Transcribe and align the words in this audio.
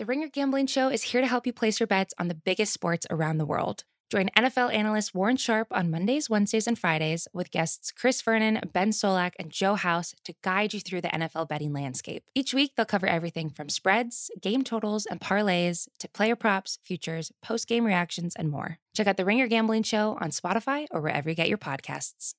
The 0.00 0.06
Ringer 0.06 0.28
Gambling 0.28 0.66
Show 0.66 0.88
is 0.88 1.02
here 1.02 1.20
to 1.20 1.26
help 1.26 1.46
you 1.46 1.52
place 1.52 1.78
your 1.78 1.86
bets 1.86 2.14
on 2.18 2.28
the 2.28 2.34
biggest 2.34 2.72
sports 2.72 3.06
around 3.10 3.36
the 3.36 3.44
world. 3.44 3.84
Join 4.10 4.30
NFL 4.34 4.72
analyst 4.72 5.14
Warren 5.14 5.36
Sharp 5.36 5.68
on 5.70 5.90
Mondays, 5.90 6.30
Wednesdays, 6.30 6.66
and 6.66 6.78
Fridays 6.78 7.28
with 7.34 7.50
guests 7.50 7.92
Chris 7.92 8.22
Vernon, 8.22 8.62
Ben 8.72 8.92
Solak, 8.92 9.32
and 9.38 9.50
Joe 9.50 9.74
House 9.74 10.14
to 10.24 10.32
guide 10.42 10.72
you 10.72 10.80
through 10.80 11.02
the 11.02 11.08
NFL 11.08 11.50
betting 11.50 11.74
landscape. 11.74 12.24
Each 12.34 12.54
week, 12.54 12.72
they'll 12.74 12.86
cover 12.86 13.06
everything 13.06 13.50
from 13.50 13.68
spreads, 13.68 14.30
game 14.40 14.64
totals, 14.64 15.04
and 15.04 15.20
parlays 15.20 15.86
to 15.98 16.08
player 16.08 16.34
props, 16.34 16.78
futures, 16.82 17.30
post 17.42 17.68
game 17.68 17.84
reactions, 17.84 18.34
and 18.34 18.48
more. 18.48 18.78
Check 18.96 19.06
out 19.06 19.18
The 19.18 19.26
Ringer 19.26 19.48
Gambling 19.48 19.82
Show 19.82 20.16
on 20.18 20.30
Spotify 20.30 20.86
or 20.90 21.02
wherever 21.02 21.28
you 21.28 21.36
get 21.36 21.50
your 21.50 21.58
podcasts. 21.58 22.32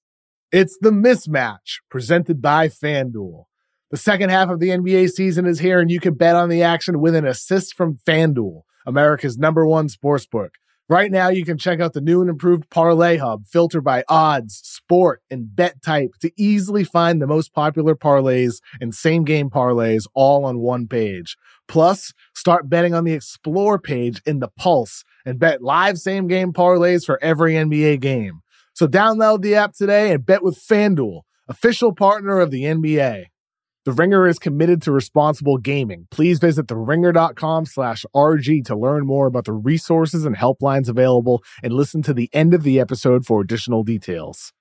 It's 0.52 0.80
the 0.82 0.90
mismatch 0.90 1.82
presented 1.92 2.42
by 2.42 2.70
FanDuel. 2.70 3.44
The 3.92 3.98
second 3.98 4.30
half 4.30 4.50
of 4.50 4.62
the 4.62 4.70
NBA 4.70 5.10
season 5.10 5.46
is 5.46 5.60
here, 5.60 5.82
and 5.82 5.92
you 5.92 6.00
can 6.00 6.14
bet 6.14 6.38
on 6.38 6.48
the 6.48 6.64
action 6.64 7.02
with 7.02 7.14
an 7.14 7.28
assist 7.28 7.76
from 7.76 7.98
FanDuel, 8.08 8.62
America's 8.86 9.38
number 9.38 9.66
one 9.66 9.90
sportsbook. 9.90 10.52
Right 10.88 11.12
now, 11.12 11.28
you 11.28 11.44
can 11.44 11.58
check 11.58 11.82
out 11.82 11.92
the 11.92 12.00
new 12.00 12.22
and 12.22 12.30
improved 12.30 12.70
Parlay 12.70 13.18
Hub, 13.18 13.46
filtered 13.48 13.84
by 13.84 14.06
odds, 14.08 14.62
sport, 14.64 15.22
and 15.30 15.54
bet 15.54 15.82
type 15.84 16.12
to 16.22 16.32
easily 16.38 16.86
find 16.86 17.22
the 17.22 17.28
most 17.28 17.54
popular 17.54 17.94
parlays 17.94 18.62
and 18.80 18.96
same 18.96 19.26
game 19.26 19.50
parlays 19.50 20.06
all 20.14 20.46
on 20.46 20.60
one 20.60 20.88
page. 20.88 21.36
Plus, 21.68 22.14
start 22.34 22.70
betting 22.70 22.94
on 22.94 23.04
the 23.04 23.14
Explore 23.14 23.78
page 23.78 24.22
in 24.26 24.40
the 24.40 24.48
Pulse 24.58 25.04
and 25.26 25.38
bet 25.38 25.62
live 25.62 25.98
same 25.98 26.28
game 26.28 26.54
parlays 26.54 27.06
for 27.06 27.22
every 27.22 27.56
NBA 27.56 28.00
game. 28.00 28.40
So 28.74 28.88
download 28.88 29.42
the 29.42 29.56
app 29.56 29.74
today 29.74 30.14
and 30.14 30.26
bet 30.26 30.44
with 30.44 30.58
FanDuel, 30.58 31.24
official 31.50 31.94
partner 31.94 32.40
of 32.40 32.52
the 32.52 32.64
NBA. 32.64 33.26
The 33.84 33.94
Ringer 33.94 34.28
is 34.28 34.38
committed 34.38 34.84
to 34.84 34.92
responsible 34.92 35.58
gaming. 35.58 36.06
Please 36.12 36.38
visit 36.38 36.68
theringer.com 36.68 37.66
slash 37.66 38.06
RG 38.16 38.64
to 38.66 38.76
learn 38.76 39.08
more 39.08 39.26
about 39.26 39.46
the 39.46 39.54
resources 39.54 40.24
and 40.24 40.36
helplines 40.36 40.88
available 40.88 41.44
and 41.64 41.74
listen 41.74 42.04
to 42.04 42.14
the 42.14 42.30
end 42.32 42.54
of 42.54 42.62
the 42.62 42.80
episode 42.80 43.26
for 43.26 43.42
additional 43.42 43.82
details. 43.84 44.54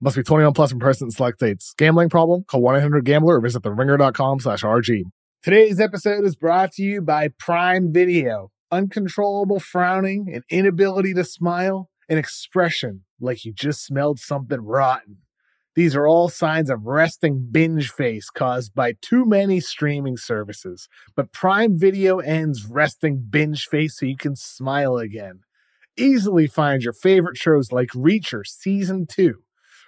Must 0.00 0.16
be 0.16 0.22
21 0.22 0.54
plus 0.54 0.72
in 0.72 0.78
person 0.78 1.10
select 1.10 1.36
states. 1.36 1.74
Gambling 1.76 2.08
problem? 2.08 2.44
Call 2.44 2.62
1-800-GAMBLER 2.62 3.36
or 3.36 3.40
visit 3.42 3.62
theringer.com 3.62 4.40
slash 4.40 4.62
RG. 4.62 5.02
Today's 5.42 5.78
episode 5.78 6.24
is 6.24 6.34
brought 6.34 6.72
to 6.72 6.82
you 6.82 7.02
by 7.02 7.28
Prime 7.38 7.92
Video. 7.92 8.52
Uncontrollable 8.70 9.60
frowning, 9.60 10.32
an 10.32 10.44
inability 10.48 11.12
to 11.12 11.24
smile, 11.24 11.90
an 12.08 12.16
expression 12.16 13.04
like 13.20 13.44
you 13.44 13.52
just 13.52 13.84
smelled 13.84 14.18
something 14.18 14.62
rotten. 14.62 15.18
These 15.74 15.96
are 15.96 16.06
all 16.06 16.28
signs 16.28 16.68
of 16.68 16.84
resting 16.84 17.48
binge 17.50 17.90
face 17.90 18.28
caused 18.28 18.74
by 18.74 18.94
too 19.00 19.24
many 19.24 19.58
streaming 19.58 20.18
services. 20.18 20.86
But 21.16 21.32
Prime 21.32 21.78
Video 21.78 22.18
ends 22.18 22.66
resting 22.66 23.24
binge 23.30 23.66
face 23.66 23.98
so 23.98 24.04
you 24.04 24.16
can 24.16 24.36
smile 24.36 24.98
again. 24.98 25.40
Easily 25.96 26.46
find 26.46 26.82
your 26.82 26.92
favorite 26.92 27.38
shows 27.38 27.72
like 27.72 27.88
Reacher 27.90 28.46
Season 28.46 29.06
2. 29.06 29.34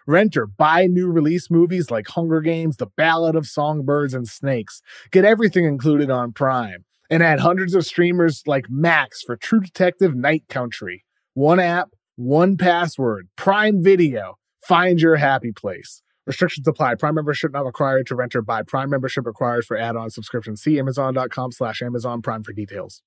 Rent 0.06 0.36
or 0.36 0.46
buy 0.46 0.86
new 0.86 1.10
release 1.10 1.50
movies 1.50 1.90
like 1.90 2.08
Hunger 2.08 2.40
Games, 2.40 2.76
The 2.76 2.88
Ballad 2.96 3.36
of 3.36 3.46
Songbirds 3.46 4.14
and 4.14 4.28
Snakes. 4.28 4.80
Get 5.10 5.24
everything 5.24 5.64
included 5.66 6.10
on 6.10 6.32
Prime. 6.32 6.84
And 7.10 7.22
add 7.22 7.40
hundreds 7.40 7.74
of 7.74 7.84
streamers 7.84 8.42
like 8.46 8.70
Max 8.70 9.22
for 9.22 9.36
True 9.36 9.60
Detective 9.60 10.14
Night 10.14 10.44
Country. 10.48 11.04
One 11.34 11.60
app, 11.60 11.90
one 12.16 12.56
password, 12.56 13.28
Prime 13.36 13.82
Video. 13.82 14.38
Find 14.66 14.98
your 14.98 15.16
happy 15.16 15.52
place. 15.52 16.00
Restrictions 16.26 16.66
apply. 16.66 16.94
Prime 16.94 17.14
membership 17.14 17.52
not 17.52 17.66
required 17.66 18.06
to 18.06 18.14
rent 18.14 18.34
or 18.34 18.40
buy. 18.40 18.62
Prime 18.62 18.88
membership 18.88 19.26
required 19.26 19.66
for 19.66 19.76
add-on 19.76 20.08
subscription. 20.08 20.56
See 20.56 20.78
Amazon.com 20.78 21.52
slash 21.52 21.82
Amazon 21.82 22.22
Prime 22.22 22.42
for 22.42 22.54
details. 22.54 23.02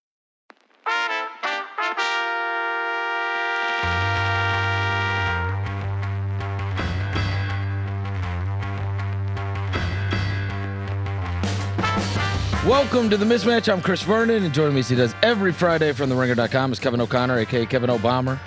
Welcome 12.67 13.09
to 13.09 13.17
the 13.17 13.25
mismatch. 13.25 13.71
I'm 13.71 13.81
Chris 13.81 14.03
Vernon, 14.03 14.43
and 14.43 14.53
joining 14.53 14.75
me 14.75 14.81
as 14.81 14.89
he 14.89 14.95
does 14.95 15.15
every 15.23 15.51
Friday 15.51 15.91
from 15.91 16.09
the 16.09 16.15
ringer.com 16.15 16.71
is 16.71 16.77
Kevin 16.77 17.01
O'Connor, 17.01 17.39
aka 17.39 17.65
Kevin 17.65 17.89
O'Bomber, 17.89 18.39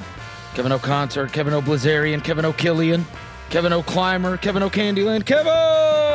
Kevin 0.54 0.72
O'Concert, 0.72 1.32
Kevin 1.32 1.54
O'Blazarian, 1.54 2.22
Kevin 2.22 2.44
O'Killian, 2.44 3.04
Kevin 3.50 3.72
O'Climber, 3.72 4.36
Kevin 4.36 4.62
O'Candyland, 4.62 5.24
Kevin! 5.24 5.52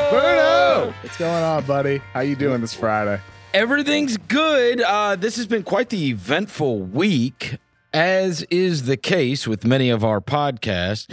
Bruno! 0.09 0.93
What's 1.01 1.17
going 1.17 1.43
on, 1.43 1.65
buddy? 1.65 1.97
How 2.13 2.19
you 2.19 2.35
doing 2.35 2.61
this 2.61 2.73
Friday? 2.73 3.19
Everything's 3.53 4.17
good. 4.17 4.81
Uh, 4.81 5.15
this 5.15 5.37
has 5.37 5.47
been 5.47 5.63
quite 5.63 5.89
the 5.89 6.09
eventful 6.09 6.81
week, 6.81 7.57
as 7.93 8.43
is 8.43 8.83
the 8.83 8.97
case 8.97 9.47
with 9.47 9.65
many 9.65 9.89
of 9.89 10.03
our 10.03 10.19
podcasts. 10.19 11.09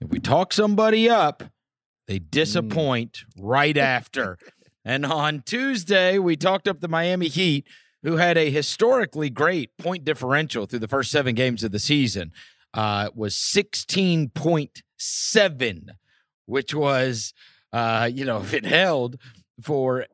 If 0.00 0.08
we 0.08 0.20
talk 0.20 0.52
somebody 0.52 1.10
up, 1.10 1.42
they 2.06 2.20
disappoint 2.20 3.24
right 3.36 3.76
after. 3.76 4.38
And 4.82 5.04
on 5.04 5.42
Tuesday, 5.44 6.18
we 6.18 6.36
talked 6.36 6.66
up 6.66 6.80
the 6.80 6.88
Miami 6.88 7.28
Heat, 7.28 7.66
who 8.02 8.16
had 8.16 8.38
a 8.38 8.50
historically 8.50 9.28
great 9.28 9.76
point 9.76 10.06
differential 10.06 10.64
through 10.64 10.78
the 10.78 10.88
first 10.88 11.10
seven 11.10 11.34
games 11.34 11.62
of 11.62 11.70
the 11.70 11.78
season. 11.78 12.32
Uh, 12.72 13.08
it 13.08 13.16
was 13.16 13.34
16.7, 13.34 15.88
which 16.46 16.72
was, 16.74 17.34
uh, 17.72 18.08
you 18.12 18.24
know, 18.24 18.40
if 18.40 18.54
it 18.54 18.64
held 18.64 19.16
for 19.62 20.06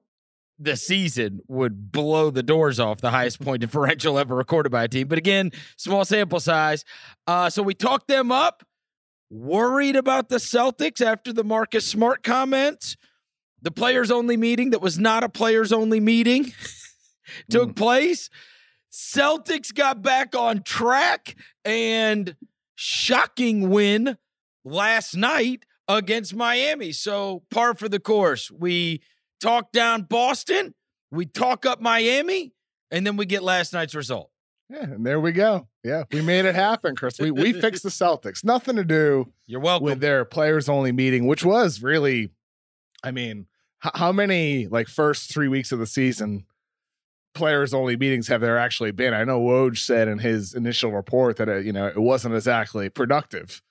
the 0.58 0.76
season, 0.76 1.40
would 1.48 1.92
blow 1.92 2.30
the 2.30 2.42
doors 2.42 2.80
off 2.80 3.02
the 3.02 3.10
highest 3.10 3.42
point 3.42 3.60
differential 3.60 4.18
ever 4.18 4.34
recorded 4.34 4.70
by 4.70 4.84
a 4.84 4.88
team. 4.88 5.06
But 5.06 5.18
again, 5.18 5.52
small 5.76 6.06
sample 6.06 6.40
size. 6.40 6.82
Uh, 7.26 7.50
so 7.50 7.62
we 7.62 7.74
talked 7.74 8.08
them 8.08 8.32
up, 8.32 8.64
worried 9.28 9.96
about 9.96 10.30
the 10.30 10.36
Celtics 10.36 11.02
after 11.02 11.30
the 11.32 11.44
Marcus 11.44 11.86
Smart 11.86 12.22
comments 12.22 12.96
the 13.66 13.72
players 13.72 14.12
only 14.12 14.36
meeting 14.36 14.70
that 14.70 14.80
was 14.80 14.96
not 14.96 15.24
a 15.24 15.28
players 15.28 15.72
only 15.72 15.98
meeting 15.98 16.52
took 17.50 17.74
place. 17.74 18.30
Celtics 19.00 19.74
got 19.74 20.00
back 20.00 20.34
on 20.34 20.62
track 20.62 21.36
and 21.66 22.34
shocking 22.76 23.68
win 23.68 24.16
last 24.64 25.14
night 25.14 25.64
against 25.86 26.34
Miami. 26.34 26.92
So 26.92 27.42
par 27.50 27.74
for 27.74 27.90
the 27.90 28.00
course. 28.00 28.50
We 28.50 29.02
talk 29.38 29.70
down 29.70 30.04
Boston, 30.04 30.74
we 31.10 31.26
talk 31.26 31.66
up 31.66 31.80
Miami, 31.82 32.54
and 32.90 33.06
then 33.06 33.18
we 33.18 33.26
get 33.26 33.42
last 33.42 33.74
night's 33.74 33.94
result. 33.94 34.30
Yeah, 34.70 34.84
and 34.84 35.04
there 35.04 35.20
we 35.20 35.32
go. 35.32 35.68
Yeah, 35.84 36.04
we 36.10 36.22
made 36.22 36.46
it 36.46 36.54
happen, 36.54 36.96
Chris. 36.96 37.18
We 37.20 37.30
we 37.30 37.52
fixed 37.52 37.82
the 37.82 37.90
Celtics. 37.90 38.42
Nothing 38.44 38.76
to 38.76 38.84
do 38.84 39.30
You're 39.46 39.60
welcome. 39.60 39.84
with 39.84 40.00
their 40.00 40.24
players 40.24 40.70
only 40.70 40.90
meeting, 40.90 41.26
which 41.26 41.44
was 41.44 41.82
really, 41.82 42.30
I 43.04 43.10
mean, 43.10 43.46
h- 43.84 43.92
how 43.94 44.10
many 44.10 44.66
like 44.68 44.88
first 44.88 45.30
three 45.30 45.48
weeks 45.48 45.70
of 45.70 45.78
the 45.80 45.86
season 45.86 46.46
players 47.36 47.72
only 47.72 47.96
meetings 47.96 48.28
have 48.28 48.40
there 48.40 48.58
actually 48.58 48.90
been? 48.90 49.14
I 49.14 49.24
know 49.24 49.40
Woj 49.40 49.78
said 49.78 50.08
in 50.08 50.18
his 50.18 50.54
initial 50.54 50.90
report 50.92 51.36
that 51.36 51.48
it, 51.48 51.64
you 51.64 51.72
know 51.72 51.86
it 51.86 51.98
wasn't 51.98 52.34
exactly 52.34 52.88
productive. 52.88 53.62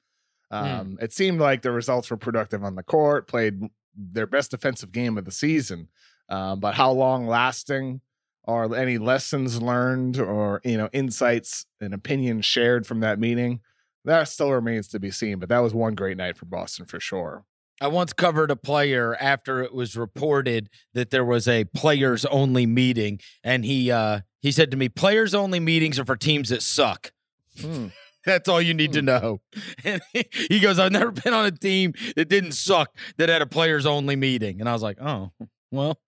Um, 0.52 0.98
It 1.02 1.12
seemed 1.12 1.42
like 1.42 1.62
the 1.62 1.72
results 1.72 2.10
were 2.10 2.18
productive 2.18 2.64
on 2.64 2.76
the 2.76 2.84
court, 2.84 3.28
played 3.28 3.62
their 3.96 4.28
best 4.28 4.52
defensive 4.52 4.92
game 4.92 5.18
of 5.18 5.26
the 5.26 5.32
season, 5.32 5.90
um, 6.30 6.60
but 6.60 6.76
how 6.76 6.92
long 6.92 7.28
lasting? 7.28 8.02
Are 8.48 8.76
any 8.76 9.00
lessons 9.00 9.60
learned 9.60 10.20
or 10.20 10.62
you 10.64 10.78
know 10.78 10.88
insights 10.94 11.66
and 11.82 11.94
opinions 11.96 12.46
shared 12.46 12.86
from 12.86 13.00
that 13.00 13.20
meeting? 13.20 13.62
That 14.06 14.30
still 14.30 14.52
remains 14.52 14.88
to 14.90 15.00
be 15.00 15.10
seen, 15.10 15.40
but 15.40 15.50
that 15.50 15.60
was 15.60 15.74
one 15.74 15.96
great 15.96 16.16
night 16.18 16.38
for 16.38 16.46
Boston 16.46 16.86
for 16.86 17.00
sure. 17.00 17.44
I 17.82 17.88
once 17.88 18.14
covered 18.14 18.52
a 18.52 18.56
player 18.56 19.16
after 19.20 19.62
it 19.62 19.74
was 19.74 19.98
reported 19.98 20.70
that 20.94 21.10
there 21.10 21.26
was 21.26 21.48
a 21.48 21.66
players 21.66 22.24
only 22.26 22.66
meeting, 22.66 23.20
and 23.44 23.66
he 23.66 23.92
uh, 23.92 24.22
he 24.42 24.52
said 24.52 24.72
to 24.72 24.78
me, 24.78 24.90
"Players 24.90 25.34
only 25.34 25.60
meetings 25.60 26.00
are 26.00 26.06
for 26.06 26.16
teams 26.16 26.50
that 26.50 26.62
suck." 26.62 27.12
Hmm. 27.60 27.88
That's 28.26 28.50
all 28.50 28.60
you 28.60 28.74
need 28.74 28.94
to 28.94 29.04
know. 29.04 29.42
And 29.84 30.02
he 30.12 30.60
goes, 30.60 30.80
"I've 30.80 30.92
never 30.92 31.12
been 31.12 31.34
on 31.34 31.46
a 31.46 31.52
team 31.52 31.94
that 32.16 32.30
didn't 32.30 32.54
suck 32.54 32.96
that 33.18 33.30
had 33.30 33.42
a 33.42 33.46
players 33.46 33.86
only 33.86 34.16
meeting," 34.16 34.60
and 34.60 34.70
I 34.70 34.74
was 34.74 34.82
like, 34.82 34.98
"Oh, 35.02 35.32
well, 35.72 36.00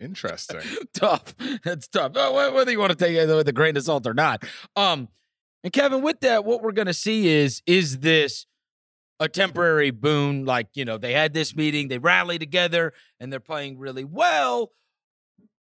Interesting. 0.00 0.60
tough. 0.94 1.34
That's 1.64 1.88
tough. 1.88 2.12
Whether 2.14 2.70
you 2.70 2.78
want 2.78 2.90
to 2.90 2.96
take 2.96 3.16
it 3.16 3.26
with 3.28 3.48
a 3.48 3.52
grain 3.52 3.76
of 3.76 3.84
salt 3.84 4.06
or 4.06 4.14
not." 4.14 4.44
Um, 4.74 5.08
and 5.64 5.72
Kevin, 5.72 6.02
with 6.02 6.20
that, 6.20 6.44
what 6.44 6.62
we're 6.62 6.72
going 6.72 6.86
to 6.86 6.94
see 6.94 7.28
is 7.28 7.62
is 7.66 8.00
this 8.00 8.46
a 9.18 9.28
temporary 9.28 9.90
boon. 9.90 10.44
Like, 10.44 10.68
you 10.74 10.84
know, 10.84 10.98
they 10.98 11.12
had 11.12 11.34
this 11.34 11.56
meeting, 11.56 11.88
they 11.88 11.98
rally 11.98 12.38
together, 12.38 12.92
and 13.20 13.32
they're 13.32 13.40
playing 13.40 13.78
really 13.78 14.04
well. 14.04 14.72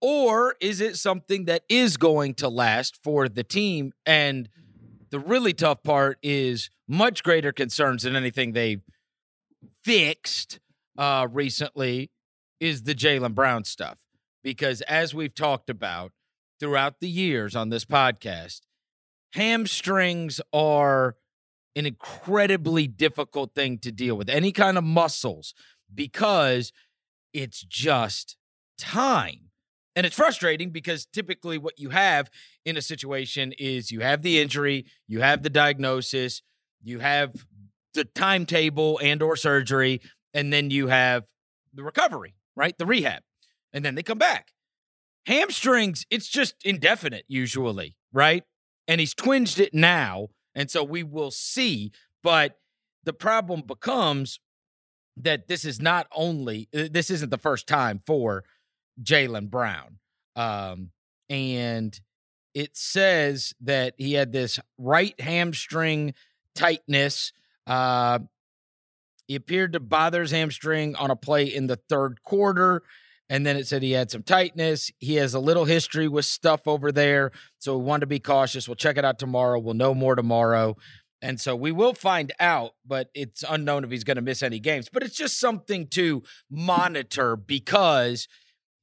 Or 0.01 0.55
is 0.59 0.81
it 0.81 0.97
something 0.97 1.45
that 1.45 1.63
is 1.69 1.97
going 1.97 2.33
to 2.35 2.49
last 2.49 2.97
for 3.03 3.29
the 3.29 3.43
team? 3.43 3.93
And 4.05 4.49
the 5.11 5.19
really 5.19 5.53
tough 5.53 5.83
part 5.83 6.17
is 6.23 6.69
much 6.87 7.23
greater 7.23 7.51
concerns 7.51 8.03
than 8.03 8.15
anything 8.15 8.53
they've 8.53 8.81
fixed 9.83 10.59
uh, 10.97 11.27
recently 11.31 12.09
is 12.59 12.83
the 12.83 12.95
Jaylen 12.95 13.35
Brown 13.35 13.63
stuff. 13.63 13.99
Because 14.43 14.81
as 14.81 15.13
we've 15.13 15.35
talked 15.35 15.69
about, 15.69 16.11
throughout 16.59 16.99
the 16.99 17.09
years 17.09 17.55
on 17.55 17.69
this 17.69 17.85
podcast, 17.85 18.61
hamstrings 19.33 20.39
are 20.53 21.15
an 21.75 21.85
incredibly 21.85 22.87
difficult 22.87 23.53
thing 23.55 23.77
to 23.79 23.91
deal 23.91 24.15
with, 24.15 24.29
any 24.29 24.51
kind 24.51 24.77
of 24.77 24.83
muscles, 24.83 25.53
because 25.93 26.71
it's 27.33 27.61
just 27.61 28.37
time. 28.77 29.49
And 29.95 30.05
it's 30.05 30.15
frustrating 30.15 30.69
because 30.69 31.05
typically 31.05 31.57
what 31.57 31.77
you 31.77 31.89
have 31.89 32.29
in 32.65 32.77
a 32.77 32.81
situation 32.81 33.53
is 33.57 33.91
you 33.91 33.99
have 34.01 34.21
the 34.21 34.39
injury, 34.39 34.85
you 35.07 35.21
have 35.21 35.43
the 35.43 35.49
diagnosis, 35.49 36.41
you 36.81 36.99
have 36.99 37.45
the 37.93 38.05
timetable 38.05 38.99
and 39.03 39.21
or 39.21 39.35
surgery, 39.35 40.01
and 40.33 40.51
then 40.51 40.71
you 40.71 40.87
have 40.87 41.25
the 41.73 41.83
recovery, 41.83 42.35
right? 42.55 42.77
The 42.77 42.85
rehab. 42.85 43.23
And 43.73 43.83
then 43.83 43.95
they 43.95 44.03
come 44.03 44.17
back. 44.17 44.51
Hamstrings, 45.25 46.05
it's 46.09 46.27
just 46.27 46.55
indefinite 46.63 47.25
usually, 47.27 47.95
right? 48.13 48.43
And 48.87 48.99
he's 48.99 49.13
twinged 49.13 49.59
it 49.59 49.73
now. 49.73 50.29
And 50.55 50.69
so 50.69 50.83
we 50.83 51.03
will 51.03 51.31
see. 51.31 51.91
But 52.23 52.59
the 53.03 53.13
problem 53.13 53.61
becomes 53.61 54.39
that 55.17 55.47
this 55.47 55.65
is 55.65 55.81
not 55.81 56.07
only, 56.15 56.69
uh, 56.75 56.87
this 56.91 57.09
isn't 57.09 57.29
the 57.29 57.37
first 57.37 57.67
time 57.67 58.01
for 58.05 58.43
Jaylen 59.01 59.49
Brown. 59.49 59.97
Um, 60.35 60.91
and 61.29 61.99
it 62.53 62.75
says 62.75 63.53
that 63.61 63.93
he 63.97 64.13
had 64.13 64.31
this 64.31 64.59
right 64.77 65.19
hamstring 65.19 66.13
tightness. 66.55 67.31
Uh, 67.65 68.19
he 69.27 69.35
appeared 69.35 69.73
to 69.73 69.79
bother 69.79 70.21
his 70.21 70.31
hamstring 70.31 70.95
on 70.95 71.11
a 71.11 71.15
play 71.15 71.45
in 71.45 71.67
the 71.67 71.79
third 71.89 72.21
quarter. 72.23 72.83
And 73.31 73.45
then 73.45 73.55
it 73.55 73.65
said 73.65 73.81
he 73.81 73.93
had 73.93 74.11
some 74.11 74.23
tightness. 74.23 74.91
He 74.99 75.15
has 75.15 75.33
a 75.33 75.39
little 75.39 75.63
history 75.63 76.09
with 76.09 76.25
stuff 76.25 76.67
over 76.67 76.91
there. 76.91 77.31
So 77.59 77.77
we 77.77 77.85
wanted 77.85 78.01
to 78.01 78.07
be 78.07 78.19
cautious. 78.19 78.67
We'll 78.67 78.75
check 78.75 78.97
it 78.97 79.05
out 79.05 79.19
tomorrow. 79.19 79.57
We'll 79.57 79.73
know 79.73 79.93
more 79.93 80.15
tomorrow. 80.15 80.75
And 81.21 81.39
so 81.39 81.55
we 81.55 81.71
will 81.71 81.93
find 81.93 82.33
out, 82.41 82.73
but 82.85 83.09
it's 83.13 83.45
unknown 83.47 83.85
if 83.85 83.89
he's 83.89 84.03
going 84.03 84.17
to 84.17 84.21
miss 84.21 84.43
any 84.43 84.59
games. 84.59 84.89
But 84.91 85.01
it's 85.01 85.15
just 85.15 85.39
something 85.39 85.87
to 85.91 86.23
monitor 86.49 87.37
because 87.37 88.27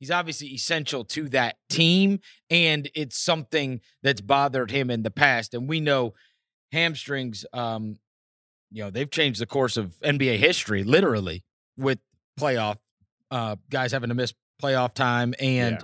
he's 0.00 0.10
obviously 0.10 0.48
essential 0.48 1.04
to 1.04 1.28
that 1.28 1.56
team. 1.68 2.20
And 2.48 2.90
it's 2.94 3.18
something 3.18 3.82
that's 4.02 4.22
bothered 4.22 4.70
him 4.70 4.90
in 4.90 5.02
the 5.02 5.10
past. 5.10 5.52
And 5.52 5.68
we 5.68 5.78
know 5.78 6.14
hamstrings, 6.72 7.44
um, 7.52 7.98
you 8.70 8.82
know, 8.82 8.88
they've 8.88 9.10
changed 9.10 9.42
the 9.42 9.46
course 9.46 9.76
of 9.76 9.96
NBA 10.02 10.38
history, 10.38 10.84
literally, 10.84 11.44
with 11.76 11.98
playoff 12.40 12.78
uh, 13.30 13.56
guys 13.70 13.92
having 13.92 14.08
to 14.08 14.14
miss 14.14 14.34
playoff 14.62 14.94
time. 14.94 15.34
And 15.38 15.76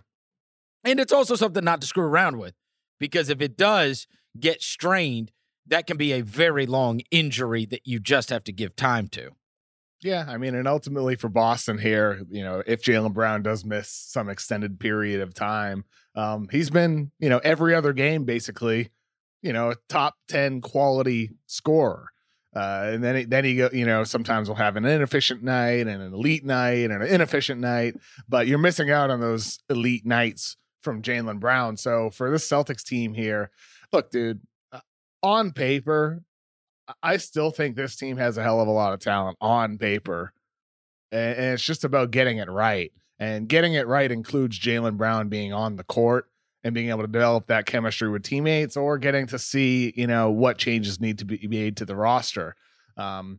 yeah. 0.85 0.91
and 0.91 1.01
it's 1.01 1.13
also 1.13 1.35
something 1.37 1.65
not 1.65 1.81
to 1.81 1.87
screw 1.87 2.05
around 2.05 2.39
with 2.39 2.55
because 2.99 3.29
if 3.29 3.41
it 3.41 3.57
does 3.57 4.07
get 4.39 4.63
strained, 4.63 5.33
that 5.67 5.87
can 5.87 5.97
be 5.97 6.13
a 6.13 6.21
very 6.21 6.67
long 6.67 7.01
injury 7.11 7.65
that 7.67 7.83
you 7.85 7.99
just 7.99 8.31
have 8.31 8.45
to 8.45 8.53
give 8.53 8.77
time 8.77 9.09
to. 9.09 9.31
Yeah, 10.03 10.27
I 10.29 10.37
mean, 10.37 10.55
and 10.55 10.69
ultimately 10.69 11.17
for 11.17 11.31
Boston 11.31 11.79
here, 11.79 12.23
you 12.29 12.45
know, 12.45 12.63
if 12.67 12.83
Jaylen 12.83 13.15
Brown 13.15 13.43
does 13.43 13.65
miss 13.65 13.89
some 13.89 14.29
extended 14.29 14.79
period 14.79 15.23
of 15.23 15.33
time, 15.33 15.87
um, 16.15 16.47
he's 16.51 16.69
been, 16.69 17.11
you 17.19 17.31
know, 17.31 17.39
every 17.39 17.75
other 17.75 17.95
game 17.95 18.25
basically, 18.25 18.91
you 19.41 19.55
know, 19.55 19.71
a 19.71 19.77
top 19.89 20.17
ten 20.29 20.61
quality 20.61 21.31
scorer. 21.47 22.09
Uh, 22.55 22.91
and 22.93 23.03
then 23.03 23.29
then 23.29 23.45
he 23.45 23.57
go, 23.57 23.69
you 23.73 23.85
know, 23.85 24.05
sometimes 24.05 24.49
we'll 24.49 24.57
have 24.57 24.77
an 24.77 24.85
inefficient 24.85 25.43
night 25.43 25.87
and 25.87 26.01
an 26.01 26.15
elite 26.15 26.45
night 26.45 26.91
and 26.91 26.93
an 26.93 27.03
inefficient 27.03 27.61
night, 27.61 27.97
but 28.29 28.47
you're 28.47 28.59
missing 28.59 28.91
out 28.91 29.11
on 29.11 29.21
those 29.21 29.59
elite 29.69 30.07
nights 30.07 30.57
from 30.83 31.03
Jaylen 31.03 31.41
Brown. 31.41 31.77
So 31.77 32.11
for 32.11 32.31
this 32.31 32.49
Celtics 32.49 32.85
team 32.85 33.15
here, 33.15 33.51
look, 33.93 34.11
dude, 34.11 34.41
uh, 34.71 34.81
on 35.23 35.51
paper, 35.51 36.23
I 37.03 37.17
still 37.17 37.51
think 37.51 37.75
this 37.75 37.97
team 37.97 38.19
has 38.19 38.37
a 38.37 38.43
hell 38.43 38.61
of 38.61 38.69
a 38.69 38.73
lot 38.73 38.93
of 38.93 39.01
talent 39.01 39.37
on 39.41 39.79
paper, 39.79 40.33
and, 41.11 41.37
and 41.37 41.55
it's 41.55 41.65
just 41.65 41.83
about 41.83 42.11
getting 42.11 42.39
it 42.39 42.51
right. 42.51 42.93
And 43.19 43.49
getting 43.49 43.75
it 43.75 43.87
right 43.87 44.11
includes 44.11 44.59
Jaylen 44.59 44.97
Brown 44.97 45.29
being 45.29 45.53
on 45.53 45.77
the 45.77 45.85
court 45.85 46.29
and 46.65 46.75
being 46.75 46.89
able 46.89 47.03
to 47.03 47.07
develop 47.07 47.47
that 47.47 47.67
chemistry 47.67 48.09
with 48.09 48.25
teammates, 48.25 48.77
or 48.77 48.99
getting 48.99 49.27
to 49.29 49.39
see 49.39 49.93
you 49.97 50.07
know 50.07 50.31
what 50.31 50.59
changes 50.59 51.01
need 51.01 51.19
to 51.19 51.25
be 51.25 51.47
made 51.47 51.77
to 51.77 51.85
the 51.85 51.95
roster. 51.95 52.57
Um, 52.97 53.39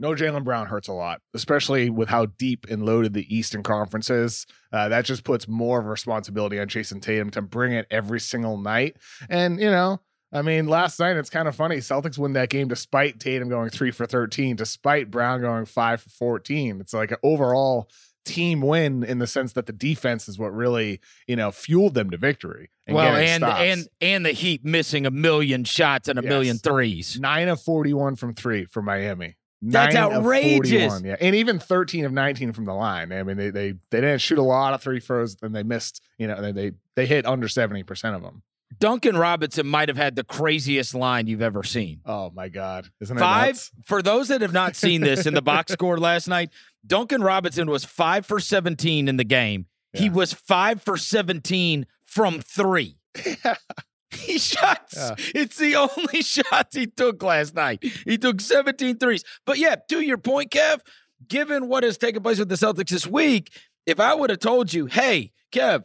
no, 0.00 0.10
Jaylen 0.10 0.42
Brown 0.42 0.66
hurts 0.66 0.88
a 0.88 0.92
lot, 0.92 1.20
especially 1.34 1.88
with 1.88 2.08
how 2.08 2.26
deep 2.26 2.66
and 2.68 2.84
loaded 2.84 3.14
the 3.14 3.34
Eastern 3.34 3.62
Conference 3.62 4.10
is. 4.10 4.46
Uh, 4.72 4.88
that 4.88 5.04
just 5.04 5.22
puts 5.22 5.46
more 5.46 5.78
of 5.78 5.86
responsibility 5.86 6.58
on 6.58 6.66
Jayson 6.66 7.00
Tatum 7.00 7.30
to 7.30 7.42
bring 7.42 7.72
it 7.72 7.86
every 7.90 8.18
single 8.18 8.58
night. 8.58 8.96
And, 9.28 9.60
you 9.60 9.70
know, 9.70 10.00
I 10.32 10.42
mean, 10.42 10.66
last 10.66 10.98
night 10.98 11.16
it's 11.16 11.30
kind 11.30 11.46
of 11.46 11.54
funny. 11.54 11.76
Celtics 11.76 12.18
win 12.18 12.32
that 12.32 12.50
game 12.50 12.66
despite 12.66 13.20
Tatum 13.20 13.48
going 13.48 13.70
three 13.70 13.92
for 13.92 14.04
13, 14.04 14.56
despite 14.56 15.12
Brown 15.12 15.40
going 15.40 15.64
five 15.64 16.02
for 16.02 16.10
14. 16.10 16.80
It's 16.80 16.92
like 16.92 17.16
overall 17.22 17.88
team 18.24 18.60
win 18.60 19.04
in 19.04 19.18
the 19.18 19.26
sense 19.26 19.52
that 19.52 19.66
the 19.66 19.72
defense 19.72 20.28
is 20.28 20.38
what 20.38 20.54
really, 20.54 21.00
you 21.26 21.36
know, 21.36 21.50
fueled 21.50 21.94
them 21.94 22.10
to 22.10 22.16
victory. 22.16 22.70
And 22.86 22.96
well, 22.96 23.14
and 23.14 23.42
stops. 23.42 23.60
and 23.60 23.88
and 24.00 24.26
the 24.26 24.32
Heat 24.32 24.64
missing 24.64 25.06
a 25.06 25.10
million 25.10 25.64
shots 25.64 26.08
and 26.08 26.18
a 26.18 26.22
yes. 26.22 26.28
million 26.28 26.58
threes. 26.58 27.18
Nine 27.18 27.48
of 27.48 27.60
41 27.60 28.16
from 28.16 28.34
three 28.34 28.66
for 28.66 28.82
Miami. 28.82 29.36
That's 29.62 29.94
Nine 29.94 30.12
outrageous. 30.12 31.02
yeah, 31.02 31.16
and 31.20 31.34
even 31.34 31.58
13 31.58 32.04
of 32.04 32.12
19 32.12 32.52
from 32.52 32.66
the 32.66 32.74
line. 32.74 33.12
I 33.12 33.22
mean, 33.22 33.38
they 33.38 33.50
they 33.50 33.72
they 33.90 34.00
didn't 34.00 34.20
shoot 34.20 34.38
a 34.38 34.42
lot 34.42 34.74
of 34.74 34.82
three 34.82 35.00
throws, 35.00 35.36
and 35.42 35.54
they 35.54 35.62
missed. 35.62 36.02
You 36.18 36.26
know, 36.26 36.42
they 36.42 36.52
they, 36.52 36.72
they 36.96 37.06
hit 37.06 37.24
under 37.24 37.48
70 37.48 37.82
percent 37.84 38.14
of 38.14 38.22
them. 38.22 38.42
Duncan 38.78 39.16
Robinson 39.16 39.66
might 39.66 39.88
have 39.88 39.96
had 39.96 40.16
the 40.16 40.24
craziest 40.24 40.94
line 40.94 41.26
you've 41.26 41.42
ever 41.42 41.62
seen. 41.62 42.00
Oh 42.04 42.30
my 42.34 42.48
God. 42.48 42.88
Isn't 43.00 43.18
five 43.18 43.70
for 43.84 44.02
those 44.02 44.28
that 44.28 44.40
have 44.40 44.52
not 44.52 44.76
seen 44.76 45.00
this 45.00 45.26
in 45.26 45.34
the 45.34 45.42
box 45.54 45.72
score 45.72 45.98
last 45.98 46.28
night, 46.28 46.50
Duncan 46.86 47.22
Robinson 47.22 47.70
was 47.70 47.84
five 47.84 48.26
for 48.26 48.40
17 48.40 49.08
in 49.08 49.16
the 49.16 49.24
game. 49.24 49.66
Yeah. 49.92 50.02
He 50.02 50.10
was 50.10 50.32
five 50.32 50.82
for 50.82 50.96
17 50.96 51.86
from 52.04 52.40
three. 52.40 52.98
he 54.10 54.38
shot. 54.38 54.88
Yeah. 54.96 55.14
It's 55.34 55.56
the 55.56 55.76
only 55.76 56.22
shots 56.22 56.76
he 56.76 56.86
took 56.86 57.22
last 57.22 57.54
night. 57.54 57.82
He 58.04 58.18
took 58.18 58.40
17 58.40 58.98
threes. 58.98 59.24
But 59.46 59.58
yeah, 59.58 59.76
to 59.88 60.00
your 60.00 60.18
point, 60.18 60.50
Kev, 60.50 60.80
given 61.26 61.68
what 61.68 61.84
has 61.84 61.96
taken 61.96 62.22
place 62.22 62.38
with 62.38 62.48
the 62.48 62.56
Celtics 62.56 62.90
this 62.90 63.06
week, 63.06 63.50
if 63.86 64.00
I 64.00 64.14
would 64.14 64.30
have 64.30 64.40
told 64.40 64.72
you, 64.72 64.86
hey, 64.86 65.32
Kev, 65.52 65.84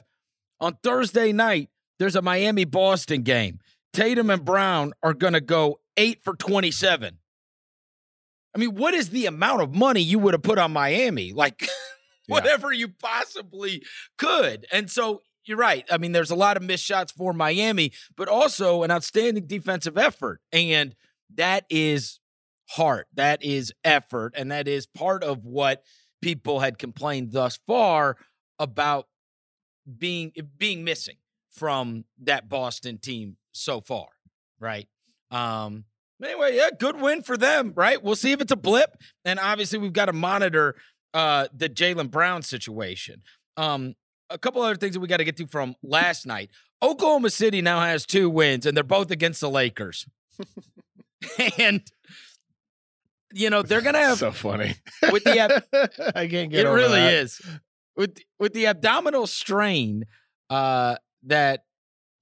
on 0.59 0.77
Thursday 0.83 1.31
night, 1.31 1.69
there's 1.99 2.15
a 2.15 2.21
Miami 2.21 2.65
Boston 2.65 3.21
game. 3.21 3.59
Tatum 3.93 4.29
and 4.29 4.43
Brown 4.43 4.93
are 5.03 5.13
going 5.13 5.33
to 5.33 5.41
go 5.41 5.79
eight 5.97 6.23
for 6.23 6.33
27. 6.35 7.17
I 8.55 8.57
mean, 8.57 8.75
what 8.75 8.93
is 8.93 9.09
the 9.09 9.25
amount 9.25 9.61
of 9.61 9.75
money 9.75 10.01
you 10.01 10.17
would 10.19 10.33
have 10.33 10.41
put 10.41 10.57
on 10.57 10.71
Miami? 10.71 11.33
Like, 11.33 11.67
whatever 12.27 12.71
you 12.71 12.87
possibly 12.87 13.83
could. 14.17 14.65
And 14.71 14.89
so 14.89 15.21
you're 15.45 15.57
right. 15.57 15.85
I 15.91 15.97
mean, 15.97 16.11
there's 16.11 16.31
a 16.31 16.35
lot 16.35 16.57
of 16.57 16.63
missed 16.63 16.83
shots 16.83 17.11
for 17.11 17.33
Miami, 17.33 17.91
but 18.15 18.27
also 18.27 18.83
an 18.83 18.91
outstanding 18.91 19.47
defensive 19.47 19.97
effort. 19.97 20.41
And 20.51 20.95
that 21.35 21.65
is 21.69 22.19
heart, 22.71 23.07
that 23.13 23.43
is 23.43 23.73
effort, 23.83 24.33
and 24.37 24.51
that 24.51 24.67
is 24.67 24.85
part 24.85 25.23
of 25.23 25.43
what 25.43 25.83
people 26.21 26.59
had 26.59 26.77
complained 26.77 27.31
thus 27.31 27.59
far 27.65 28.17
about 28.59 29.07
being 29.97 30.31
being 30.57 30.83
missing 30.83 31.15
from 31.59 32.05
that 32.23 32.49
Boston 32.49 32.97
team 32.97 33.35
so 33.51 33.81
far, 33.81 34.07
right? 34.59 34.87
Um, 35.29 35.83
anyway, 36.23 36.55
yeah, 36.55 36.69
good 36.77 36.99
win 36.99 37.21
for 37.21 37.37
them, 37.37 37.73
right? 37.75 38.01
We'll 38.01 38.15
see 38.15 38.31
if 38.31 38.41
it's 38.41 38.51
a 38.51 38.55
blip, 38.55 38.95
and 39.25 39.39
obviously 39.39 39.77
we've 39.77 39.93
got 39.93 40.05
to 40.05 40.13
monitor 40.13 40.75
uh, 41.13 41.47
the 41.53 41.69
Jaylen 41.69 42.09
Brown 42.09 42.41
situation. 42.41 43.21
Um, 43.57 43.95
a 44.29 44.37
couple 44.37 44.61
other 44.61 44.75
things 44.75 44.93
that 44.93 45.01
we 45.01 45.07
got 45.07 45.17
to 45.17 45.25
get 45.25 45.37
to 45.37 45.47
from 45.47 45.75
last 45.83 46.25
night. 46.25 46.49
Oklahoma 46.81 47.29
City 47.29 47.61
now 47.61 47.81
has 47.81 48.05
two 48.05 48.29
wins, 48.29 48.65
and 48.65 48.75
they're 48.75 48.83
both 48.83 49.11
against 49.11 49.41
the 49.41 49.49
Lakers. 49.49 50.07
and 51.57 51.81
you 53.33 53.49
know 53.49 53.61
they're 53.61 53.81
gonna 53.81 53.99
have 53.99 54.17
so 54.17 54.31
funny 54.31 54.73
with 55.11 55.23
the 55.25 55.39
ab- 55.39 55.63
I 56.15 56.27
can't 56.27 56.49
get 56.49 56.65
it. 56.65 56.69
really 56.69 56.99
that. 56.99 57.13
is 57.13 57.41
with 57.97 58.17
with 58.39 58.53
the 58.53 58.67
abdominal 58.67 59.27
strain. 59.27 60.05
Uh, 60.49 60.95
that 61.23 61.63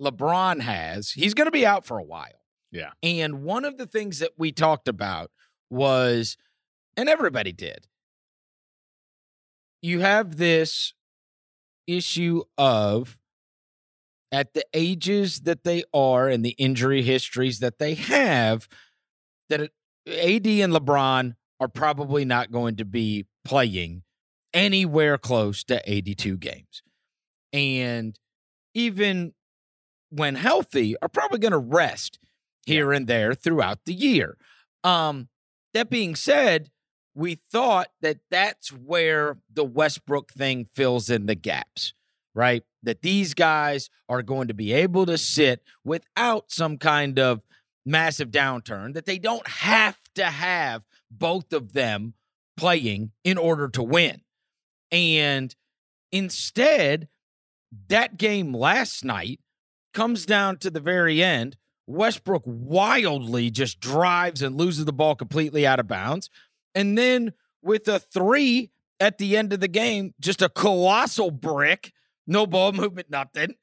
LeBron 0.02 0.62
has, 0.62 1.12
he's 1.12 1.34
going 1.34 1.48
to 1.48 1.52
be 1.52 1.66
out 1.66 1.86
for 1.86 1.98
a 1.98 2.04
while. 2.04 2.42
Yeah. 2.72 2.92
And 3.02 3.44
one 3.44 3.66
of 3.66 3.78
the 3.78 3.86
things 3.86 4.20
that 4.20 4.32
we 4.38 4.52
talked 4.52 4.88
about 4.88 5.32
was, 5.70 6.38
and 6.96 7.10
everybody 7.10 7.52
did, 7.52 7.88
you 9.82 10.00
have 10.00 10.38
this 10.38 10.94
issue 11.86 12.44
of 12.58 13.18
at 14.32 14.54
the 14.54 14.66
ages 14.74 15.42
that 15.42 15.64
they 15.64 15.84
are 15.94 16.28
and 16.28 16.44
the 16.44 16.56
injury 16.58 17.02
histories 17.02 17.60
that 17.60 17.80
they 17.80 17.94
have, 17.94 18.68
that 19.50 19.62
AD 19.62 19.72
and 20.48 20.74
LeBron 20.74 21.36
are 21.60 21.68
probably 21.68 22.26
not 22.26 22.52
going 22.52 22.76
to 22.76 22.86
be 22.86 23.26
playing 23.46 24.04
anywhere 24.54 25.18
close 25.18 25.64
to 25.64 25.82
82 25.86 26.38
games. 26.38 26.82
And 27.54 28.18
even 28.78 29.34
when 30.10 30.36
healthy, 30.36 30.96
are 31.02 31.10
probably 31.10 31.40
going 31.40 31.52
to 31.52 31.58
rest 31.58 32.20
here 32.68 32.94
and 32.94 33.08
there 33.08 33.34
throughout 33.34 33.80
the 33.86 33.94
year. 33.94 34.38
Um, 34.84 35.30
that 35.74 35.90
being 35.90 36.16
said, 36.16 36.70
we 37.16 37.34
thought 37.34 37.88
that 38.02 38.20
that's 38.30 38.72
where 38.72 39.40
the 39.52 39.64
Westbrook 39.64 40.32
thing 40.32 40.68
fills 40.76 41.10
in 41.10 41.26
the 41.26 41.34
gaps, 41.34 41.94
right? 42.36 42.64
That 42.84 43.02
these 43.02 43.34
guys 43.34 43.90
are 44.08 44.22
going 44.22 44.48
to 44.48 44.54
be 44.54 44.72
able 44.74 45.08
to 45.08 45.18
sit 45.18 45.64
without 45.84 46.52
some 46.52 46.78
kind 46.78 47.18
of 47.18 47.42
massive 47.84 48.30
downturn, 48.30 48.94
that 48.94 49.08
they 49.08 49.18
don't 49.18 49.48
have 49.48 49.98
to 50.14 50.26
have 50.26 50.84
both 51.10 51.52
of 51.52 51.74
them 51.74 52.14
playing 52.56 53.12
in 53.24 53.40
order 53.40 53.70
to 53.70 53.82
win. 53.82 54.22
And 54.92 55.56
instead, 56.12 57.08
that 57.90 58.18
game 58.18 58.54
last 58.54 59.04
night 59.06 59.40
comes 59.94 60.26
down 60.26 60.58
to 60.58 60.70
the 60.70 60.80
very 60.80 61.24
end. 61.24 61.58
Westbrook 61.88 62.44
wildly 62.46 63.50
just 63.50 63.80
drives 63.80 64.42
and 64.42 64.58
loses 64.58 64.86
the 64.86 64.94
ball 64.94 65.16
completely 65.16 65.66
out 65.66 65.80
of 65.80 65.88
bounds. 65.88 66.30
And 66.76 66.98
then 66.98 67.34
with 67.62 67.88
a 67.88 68.00
three 68.00 68.72
at 69.00 69.18
the 69.18 69.38
end 69.38 69.54
of 69.54 69.60
the 69.62 69.68
game, 69.68 70.14
just 70.20 70.42
a 70.42 70.50
colossal 70.50 71.32
brick, 71.32 71.94
no 72.26 72.46
ball 72.46 72.72
movement, 72.74 73.10
nothing. 73.10 73.56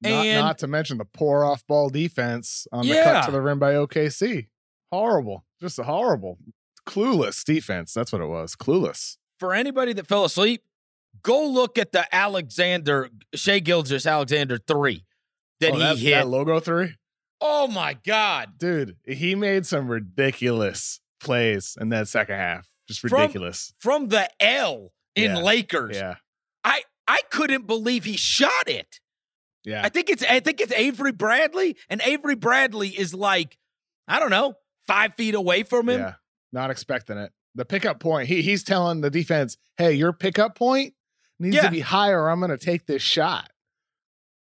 Not, 0.00 0.10
And 0.26 0.44
not 0.44 0.58
to 0.58 0.66
mention 0.66 0.98
the 0.98 1.04
poor 1.04 1.44
off 1.44 1.66
ball 1.66 1.88
defense 1.88 2.66
on 2.72 2.86
the 2.86 2.94
Yeah. 2.94 3.04
cut 3.20 3.26
to 3.26 3.30
the 3.32 3.40
rim 3.40 3.58
by 3.58 3.74
OKC. 3.74 4.48
Horrible. 4.90 5.44
Just 5.60 5.78
a 5.78 5.84
horrible. 5.84 6.38
Clueless 6.86 7.44
defense. 7.44 7.92
That's 7.94 8.12
what 8.12 8.20
it 8.20 8.26
was. 8.26 8.56
Clueless. 8.56 9.16
for 9.38 9.54
anybody 9.54 9.92
that 9.92 10.06
fell 10.06 10.24
asleep, 10.24 10.62
go 11.22 11.46
look 11.46 11.78
at 11.78 11.92
the 11.92 12.06
Alexander, 12.14 13.08
Shai 13.34 13.58
Gilgeous-Alexander 13.60 14.58
three 14.58 15.04
that 15.60 15.72
Oh, 15.72 15.74
he 15.74 15.80
that, 15.80 15.98
hit. 15.98 16.10
that 16.12 16.28
logo 16.28 16.60
three? 16.60 16.94
oh 17.40 17.66
my 17.66 17.94
God. 18.06 18.58
Dude, 18.58 18.96
he 19.04 19.34
made 19.34 19.66
some 19.66 19.88
ridiculous 19.88 21.00
plays 21.20 21.76
in 21.80 21.88
that 21.90 22.08
second 22.08 22.36
half. 22.36 22.68
Just 22.88 23.00
From- 23.00 23.12
ridiculous. 23.20 23.74
From 23.78 24.08
the 24.08 24.28
L 24.42 24.92
in 25.14 25.32
Yeah. 25.32 25.38
Lakers. 25.38 25.96
yeah. 25.96 26.16
I 26.64 26.82
I 27.08 27.20
couldn't 27.30 27.66
believe 27.66 28.04
he 28.04 28.16
shot 28.16 28.68
it. 28.68 29.00
Yeah. 29.64 29.82
I 29.84 29.88
think 29.88 30.08
it's 30.10 30.22
I 30.24 30.40
think 30.40 30.60
it's 30.60 30.72
Avery 30.72 31.12
Bradley, 31.12 31.76
and 31.88 32.00
Avery 32.02 32.34
Bradley 32.36 32.88
is 32.88 33.12
like, 33.14 33.58
I 34.08 34.18
don't 34.20 34.30
know, 34.30 34.54
five 34.86 35.14
feet 35.16 35.34
away 35.34 35.62
from 35.64 35.88
him. 35.88 36.00
Yeah. 36.00 36.14
Not 36.52 36.70
expecting 36.70 37.18
it. 37.18 37.32
The 37.54 37.64
pickup 37.64 38.00
point, 38.00 38.28
he 38.28 38.42
he's 38.42 38.62
telling 38.64 39.00
the 39.00 39.10
defense, 39.10 39.56
hey, 39.76 39.92
your 39.92 40.12
pickup 40.12 40.54
point 40.56 40.94
needs 41.42 41.56
Yeah. 41.56 41.62
to 41.62 41.70
be 41.70 41.80
higher 41.80 42.22
or 42.22 42.30
I'm 42.30 42.40
gonna 42.40 42.56
take 42.56 42.86
this 42.86 43.02
shot. 43.02 43.50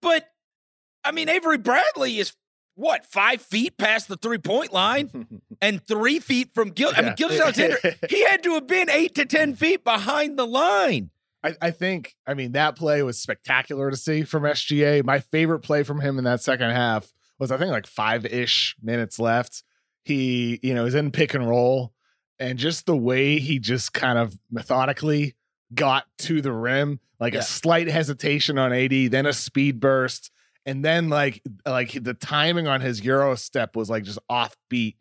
But 0.03 0.29
I 1.05 1.13
mean, 1.13 1.29
Avery 1.29 1.59
Bradley 1.59 2.19
is 2.19 2.35
what 2.75 3.07
five 3.07 3.41
feet 3.41 3.79
past 3.79 4.09
the 4.09 4.17
three 4.17 4.39
point 4.39 4.73
line 4.73 5.41
and 5.63 5.87
three 5.87 6.19
feet 6.19 6.51
from 6.55 6.71
Gil. 6.71 6.91
I 6.95 7.01
mean, 7.01 7.07
Yeah. 7.11 7.15
Gilgeous-Alexander. 7.15 7.79
he 8.11 8.25
had 8.25 8.43
to 8.43 8.55
have 8.55 8.67
been 8.67 8.91
eight 8.91 9.15
to 9.15 9.25
ten 9.25 9.55
feet 9.55 9.85
behind 9.85 10.39
the 10.39 10.47
line. 10.47 11.11
I, 11.45 11.55
I 11.63 11.71
think, 11.71 12.17
I 12.27 12.35
mean, 12.35 12.53
that 12.53 12.77
play 12.77 13.03
was 13.03 13.21
spectacular 13.21 13.91
to 13.91 13.97
see 13.97 14.25
from 14.25 14.43
SGA. 14.43 15.05
My 15.05 15.21
favorite 15.21 15.61
play 15.61 15.85
from 15.85 16.01
him 16.01 16.19
in 16.19 16.25
that 16.25 16.43
second 16.43 16.71
half 16.71 17.13
was, 17.39 17.53
I 17.53 17.57
think, 17.59 17.71
like 17.71 17.87
five 17.87 18.27
ish 18.27 18.75
minutes 18.83 19.21
left. 19.21 19.63
He, 20.05 20.59
you 20.63 20.75
know, 20.75 20.87
is 20.87 20.95
in 20.95 21.13
pick 21.13 21.35
and 21.35 21.49
roll, 21.49 21.93
and 22.41 22.59
just 22.59 22.87
the 22.87 22.97
way 22.97 23.39
he 23.39 23.59
just 23.61 23.93
kind 23.93 24.19
of 24.19 24.37
methodically 24.51 25.35
got 25.75 26.05
to 26.19 26.41
the 26.41 26.53
rim, 26.53 27.01
like 27.21 27.35
Yeah. 27.35 27.41
a 27.41 27.43
slight 27.43 27.89
hesitation 27.89 28.59
on 28.59 28.73
AD, 28.73 29.11
then 29.11 29.27
a 29.27 29.33
speed 29.33 29.81
burst, 29.81 30.31
and 30.65 30.85
then 30.85 31.09
like 31.09 31.43
like 31.65 32.03
the 32.03 32.15
timing 32.15 32.67
on 32.67 32.81
his 32.81 33.05
Euro 33.05 33.35
step 33.37 33.77
was 33.77 33.89
like 33.91 34.05
just 34.05 34.19
offbeat, 34.31 34.95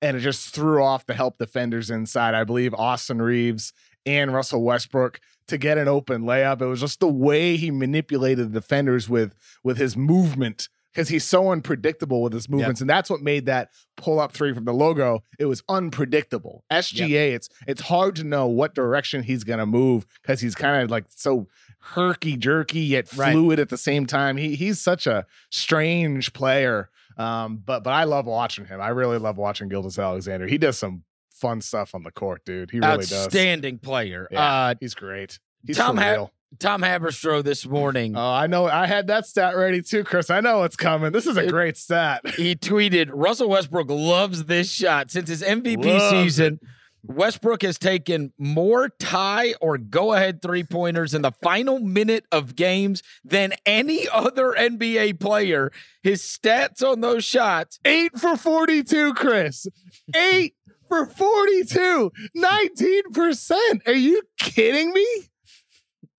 and 0.00 0.16
it 0.16 0.20
just 0.20 0.54
threw 0.54 0.82
off 0.82 1.06
the 1.06 1.14
help 1.14 1.38
defenders 1.38 1.90
inside. 1.90 2.34
I 2.34 2.44
believe 2.44 2.74
Austin 2.74 3.20
Reaves 3.22 3.72
and 4.04 4.32
Russell 4.34 4.62
Westbrook 4.64 5.20
to 5.46 5.58
get 5.58 5.78
an 5.78 5.86
open 5.88 6.22
layup. 6.22 6.60
It 6.60 6.66
was 6.66 6.80
just 6.80 7.00
the 7.00 7.08
way 7.08 7.56
he 7.56 7.70
manipulated 7.70 8.52
the 8.52 8.60
defenders 8.60 9.08
with 9.08 9.34
with 9.62 9.76
his 9.78 9.96
movement 9.96 10.68
because 10.92 11.08
he's 11.08 11.24
so 11.24 11.50
unpredictable 11.50 12.22
with 12.22 12.32
his 12.32 12.48
movements, 12.48 12.80
and 12.80 12.88
that's 12.90 13.08
what 13.10 13.20
made 13.22 13.46
that 13.46 13.70
pull 13.96 14.20
up 14.20 14.32
three 14.32 14.52
from 14.52 14.64
the 14.64 14.72
logo. 14.74 15.22
It 15.38 15.46
was 15.46 15.62
unpredictable. 15.68 16.64
SGA, 16.70 17.32
it's 17.34 17.48
it's 17.66 17.80
hard 17.82 18.16
to 18.16 18.24
know 18.24 18.46
what 18.46 18.74
direction 18.74 19.22
he's 19.22 19.44
gonna 19.44 19.66
move 19.66 20.06
because 20.22 20.40
he's 20.40 20.54
kind 20.54 20.82
of 20.82 20.90
like 20.90 21.04
so 21.08 21.46
herky 21.80 22.36
jerky 22.36 22.80
yet 22.80 23.12
Right. 23.16 23.32
fluid 23.32 23.58
at 23.58 23.68
the 23.68 23.78
same 23.78 24.06
time. 24.06 24.36
He 24.36 24.54
he's 24.54 24.80
such 24.80 25.06
a 25.06 25.26
strange 25.50 26.32
player. 26.32 26.90
Um, 27.16 27.58
but 27.64 27.84
but 27.84 27.92
I 27.92 28.04
love 28.04 28.26
watching 28.26 28.64
him. 28.66 28.80
I 28.80 28.88
really 28.88 29.18
love 29.18 29.36
watching 29.36 29.68
Gilgeous-Alexander. 29.68 30.46
He 30.46 30.58
does 30.58 30.78
some 30.78 31.04
fun 31.30 31.60
stuff 31.60 31.94
on 31.94 32.02
the 32.04 32.10
court, 32.10 32.42
dude. 32.46 32.70
He 32.70 32.78
really 32.80 32.98
does. 32.98 33.12
Outstanding 33.26 33.78
player. 33.78 34.28
Yeah. 34.30 34.42
Uh, 34.68 34.74
He's 34.80 34.94
great. 34.94 35.38
He's 35.66 35.76
Tom 35.76 35.96
Ha- 35.98 36.10
real. 36.10 36.32
Tom 36.58 36.82
Haberstroh 36.82 37.42
this 37.42 37.66
morning. 37.66 38.16
Oh, 38.16 38.30
I 38.30 38.46
know. 38.46 38.66
I 38.66 38.86
had 38.86 39.06
that 39.08 39.26
stat 39.26 39.56
ready 39.56 39.82
too, 39.82 40.04
Chris. 40.04 40.30
I 40.30 40.40
know 40.40 40.62
it's 40.64 40.76
coming. 40.76 41.12
This 41.12 41.26
is 41.26 41.36
a 41.36 41.46
great 41.46 41.76
stat. 41.76 42.20
he 42.36 42.54
tweeted 42.54 43.10
Russell 43.12 43.48
Westbrook 43.48 43.90
loves 43.90 44.44
this 44.44 44.70
shot 44.70 45.10
since 45.10 45.28
his 45.28 45.42
MVP 45.42 45.84
Loves 45.84 46.10
season. 46.10 46.60
Westbrook 47.04 47.62
has 47.62 47.78
taken 47.78 48.32
more 48.38 48.88
tie 48.88 49.54
or 49.60 49.76
go 49.76 50.12
ahead 50.12 50.40
three 50.40 50.62
pointers 50.62 51.14
in 51.14 51.22
the 51.22 51.32
final 51.42 51.80
minute 51.80 52.24
of 52.30 52.54
games 52.54 53.02
than 53.24 53.54
any 53.66 54.08
other 54.08 54.52
NBA 54.52 55.18
player. 55.18 55.72
His 56.02 56.22
stats 56.22 56.82
on 56.82 57.00
those 57.00 57.24
shots 57.24 57.80
Eight 57.84 58.16
for 58.18 58.36
42, 58.36 59.14
Chris. 59.14 59.66
Eight 60.14 60.54
for 60.88 61.06
42. 61.06 62.12
19%. 62.36 63.86
Are 63.86 63.92
you 63.92 64.22
kidding 64.38 64.92
me? 64.92 65.06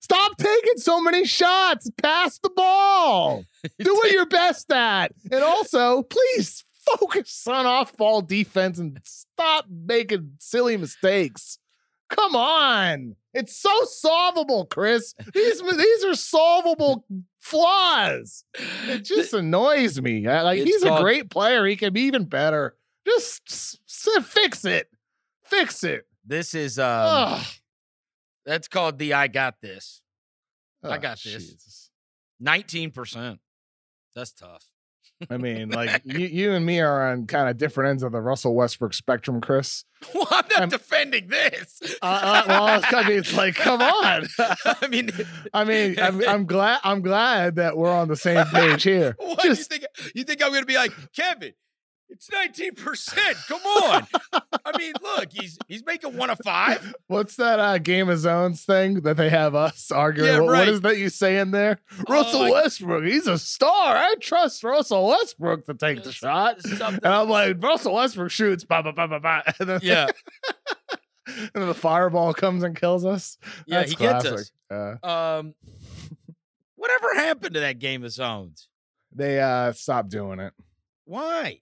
Stop 0.04 0.36
taking 0.38 0.78
so 0.78 1.00
many 1.02 1.26
shots. 1.26 1.90
Pass 2.02 2.38
the 2.40 2.50
ball. 2.50 3.46
Do 3.80 3.94
what 3.96 4.12
you're 4.12 4.26
best 4.26 4.70
at. 4.70 5.14
And 5.32 5.42
also, 5.44 6.04
please 6.04 6.66
focus 6.86 7.48
on 7.48 7.66
off 7.66 7.96
ball 7.96 8.22
defense 8.22 8.80
and 8.80 9.00
stop 9.06 9.66
making 9.70 10.34
silly 10.40 10.76
mistakes. 10.76 11.58
Come 12.10 12.36
on. 12.36 13.16
It's 13.34 13.56
so 13.56 13.72
solvable, 13.86 14.66
Chris. 14.66 15.16
These, 15.34 15.62
these 15.62 16.04
are 16.04 16.16
solvable 16.16 17.06
flaws. 17.40 18.44
It 18.88 19.06
just 19.06 19.34
annoys 19.34 20.02
me. 20.02 20.28
Like 20.28 20.60
It's 20.60 20.70
he's 20.70 20.84
called- 20.84 21.00
a 21.00 21.02
great 21.04 21.30
player. 21.30 21.66
He 21.66 21.78
can 21.78 21.94
be 21.94 22.02
even 22.02 22.26
better. 22.26 22.76
Just 23.08 23.80
fix 24.22 24.66
it. 24.66 24.90
Fix 25.46 25.84
it. 25.86 26.06
This 26.26 26.54
is 26.54 26.78
um 26.78 27.06
Ugh. 27.10 27.46
That's 28.46 28.68
called 28.68 28.98
the 29.00 29.14
I 29.14 29.28
got 29.28 29.56
this. 29.62 30.02
I 30.84 30.96
Oh, 30.96 31.00
got 31.00 31.20
this. 31.24 31.90
19%. 32.44 33.40
That's 34.16 34.32
tough. 34.34 34.64
I 35.30 35.38
mean, 35.38 35.70
like 35.72 36.02
you, 36.04 36.20
you 36.28 36.52
and 36.52 36.66
me 36.66 36.82
are 36.82 37.12
on 37.12 37.26
kind 37.28 37.48
of 37.50 37.58
different 37.58 37.92
ends 37.92 38.04
of 38.04 38.12
the 38.12 38.20
Russell 38.20 38.54
Westbrook 38.56 38.94
spectrum, 38.94 39.40
Chris. 39.42 39.86
Well, 40.14 40.28
I'm 40.32 40.46
not 40.50 40.60
I'm- 40.60 40.70
defending 40.70 41.28
this. 41.30 41.80
Uh, 42.02 42.06
uh, 42.06 42.44
well, 42.48 42.82
I 43.04 43.08
mean, 43.08 43.18
it's 43.20 43.34
like, 43.34 43.56
come 43.56 43.82
on. 43.82 44.28
I 44.40 44.88
mean, 44.90 45.10
I 45.54 45.64
mean, 45.64 45.98
I'm, 46.00 46.22
I'm 46.28 46.46
glad. 46.46 46.82
I'm 46.84 47.02
glad 47.02 47.56
that 47.56 47.78
we're 47.78 47.90
on 47.92 48.10
the 48.10 48.18
same 48.18 48.46
page 48.48 48.84
here. 48.84 49.16
what 49.18 49.42
Just- 49.42 49.72
you 49.72 49.80
think? 49.80 50.12
You 50.16 50.24
think 50.26 50.44
I'm 50.44 50.50
going 50.50 50.62
to 50.64 50.66
be 50.68 50.76
like 50.76 50.92
Kevin? 51.16 51.54
It's 52.10 52.32
19 52.32 52.76
percent. 52.76 53.38
Come 53.48 53.62
on. 53.62 54.08
I 54.34 54.78
mean, 54.78 54.94
look, 55.02 55.30
he's 55.32 55.58
he's 55.68 55.84
making 55.84 56.16
one 56.16 56.30
of 56.30 56.38
five. 56.44 56.94
What's 57.08 57.38
that 57.38 57.60
uh, 57.60 57.80
Game 57.80 58.08
of 58.08 58.20
Zones 58.20 58.64
thing 58.66 59.02
that 59.02 59.18
they 59.18 59.30
have 59.30 59.56
us 59.56 59.90
arguing? 59.92 60.30
Yeah, 60.30 60.38
right. 60.38 60.48
what 60.60 60.68
is 60.68 60.82
that 60.82 60.98
you 61.00 61.10
say 61.10 61.40
in 61.40 61.50
there? 61.52 61.80
Russell 62.08 62.44
I- 62.44 62.52
Westbrook, 62.52 63.04
he's 63.06 63.26
a 63.26 63.40
star. 63.40 63.96
I 63.98 64.14
trust 64.22 64.64
Russell 64.64 65.08
Westbrook 65.08 65.66
to 65.66 65.74
take 65.74 66.04
the 66.04 66.12
shot. 66.12 66.62
something- 66.62 67.00
And 67.04 67.14
I'm 67.14 67.30
like, 67.30 67.58
Russell 67.64 67.96
Westbrook 67.96 68.30
shoots, 68.32 68.64
bah, 68.64 68.84
bah, 68.84 68.92
bah, 68.96 69.08
bah, 69.08 69.20
bah. 69.20 69.42
And 69.60 69.70
then, 69.70 69.80
Yeah, 69.82 70.08
and 71.28 71.50
then 71.56 71.68
the 71.68 71.74
fireball 71.74 72.34
comes 72.36 72.62
and 72.64 72.76
kills 72.76 73.06
us. 73.06 73.40
yeah, 73.66 73.80
That's 73.80 73.92
he 73.92 73.98
gets 73.98 74.26
us. 74.26 74.52
Uh, 74.70 74.98
Um, 75.04 75.56
whatever 76.76 77.16
happened 77.16 77.56
to 77.56 77.62
that 77.62 77.80
game 77.80 78.04
of 78.04 78.12
zones? 78.12 78.68
they 79.16 79.40
uh 79.42 79.72
stopped 79.74 80.10
doing 80.10 80.40
it. 80.40 80.54
Why? 81.06 81.62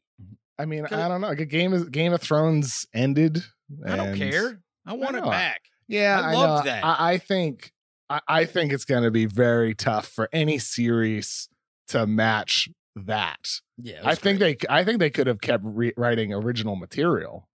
I 0.62 0.65
mean, 0.65 0.86
I 0.86 1.08
don't 1.08 1.22
know. 1.22 1.30
Like 1.30 1.50
game 1.50 1.74
of 1.74 1.91
Game 1.91 2.13
of 2.13 2.22
Thrones 2.22 2.86
ended. 2.94 3.44
I 3.84 3.96
don't 3.96 4.15
care. 4.15 4.62
I 4.86 4.94
want 4.94 5.15
it 5.15 5.24
back. 5.24 5.62
Yeah, 5.88 6.22
I 6.24 6.32
I, 6.32 6.34
loved 6.36 6.65
know. 6.65 6.72
that. 6.72 6.86
I, 6.86 7.13
I 7.13 7.18
think 7.18 7.72
I, 8.10 8.22
I 8.27 8.46
think 8.46 8.72
it's 8.72 8.86
going 8.86 9.01
to 9.01 9.10
be 9.10 9.25
very 9.25 9.74
tough 9.74 10.08
for 10.08 10.30
any 10.32 10.60
series 10.60 11.50
to 11.88 12.06
match 12.06 12.70
that. 12.96 13.60
Yeah, 13.77 14.01
I 14.03 14.13
think 14.13 14.38
great. 14.38 14.60
they 14.60 14.68
I 14.70 14.84
think 14.84 15.00
they 15.00 15.10
could 15.10 15.25
have 15.25 15.41
kept 15.41 15.63
re- 15.65 15.94
writing 15.98 16.32
original 16.32 16.75
material 16.75 17.48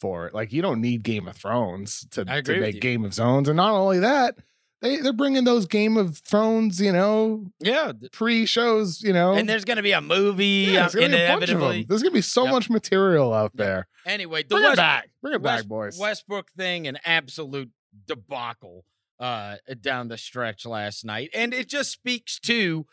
for 0.00 0.26
it. 0.26 0.34
Like 0.34 0.52
you 0.52 0.62
don't 0.62 0.80
need 0.80 1.04
Game 1.04 1.28
of 1.28 1.36
Thrones 1.36 2.04
to, 2.10 2.24
to 2.24 2.60
make. 2.60 2.80
Game 2.80 3.04
of 3.04 3.14
Zones, 3.14 3.48
and 3.48 3.56
not 3.56 3.72
only 3.72 4.00
that, 4.00 4.34
they 4.82 4.98
they're 4.98 5.12
bringing 5.14 5.44
those 5.44 5.64
Game 5.66 5.96
of 5.96 6.18
Thrones, 6.18 6.80
you 6.80 6.92
know, 6.92 7.46
Yeah. 7.60 7.92
pre 8.12 8.44
shows, 8.44 9.00
you 9.00 9.12
know. 9.14 9.32
And 9.32 9.48
there's 9.48 9.64
going 9.64 9.78
to 9.78 9.82
be 9.82 9.92
a 9.92 10.00
movie 10.02 10.66
yeah, 10.72 10.88
there's 10.88 10.96
uh, 10.96 11.00
gonna 11.00 11.16
be 11.16 11.22
a 11.22 11.28
bunch 11.28 11.42
of 11.44 11.48
them. 11.48 11.56
inevitably. 11.56 11.86
There's 11.88 12.02
gonna 12.02 12.12
be 12.14 12.20
so 12.20 12.44
Yep. 12.44 12.52
much 12.52 12.68
material 12.70 13.32
out 13.32 13.56
there. 13.56 13.88
Anyway, 14.04 14.42
the 14.42 14.56
Bring 14.56 14.72
it 14.72 14.76
back. 14.76 15.08
Bring 15.22 15.34
it 15.34 15.40
West- 15.40 15.62
back, 15.64 15.68
boys. 15.68 15.98
Westbrook 15.98 16.50
thing, 16.52 16.86
an 16.86 16.98
absolute 17.04 17.70
debacle 18.06 18.84
uh, 19.20 19.56
down 19.80 20.08
the 20.08 20.18
stretch 20.18 20.66
last 20.66 21.04
night. 21.04 21.30
And 21.32 21.54
it 21.54 21.68
just 21.68 21.90
speaks 21.92 22.38
to 22.40 22.86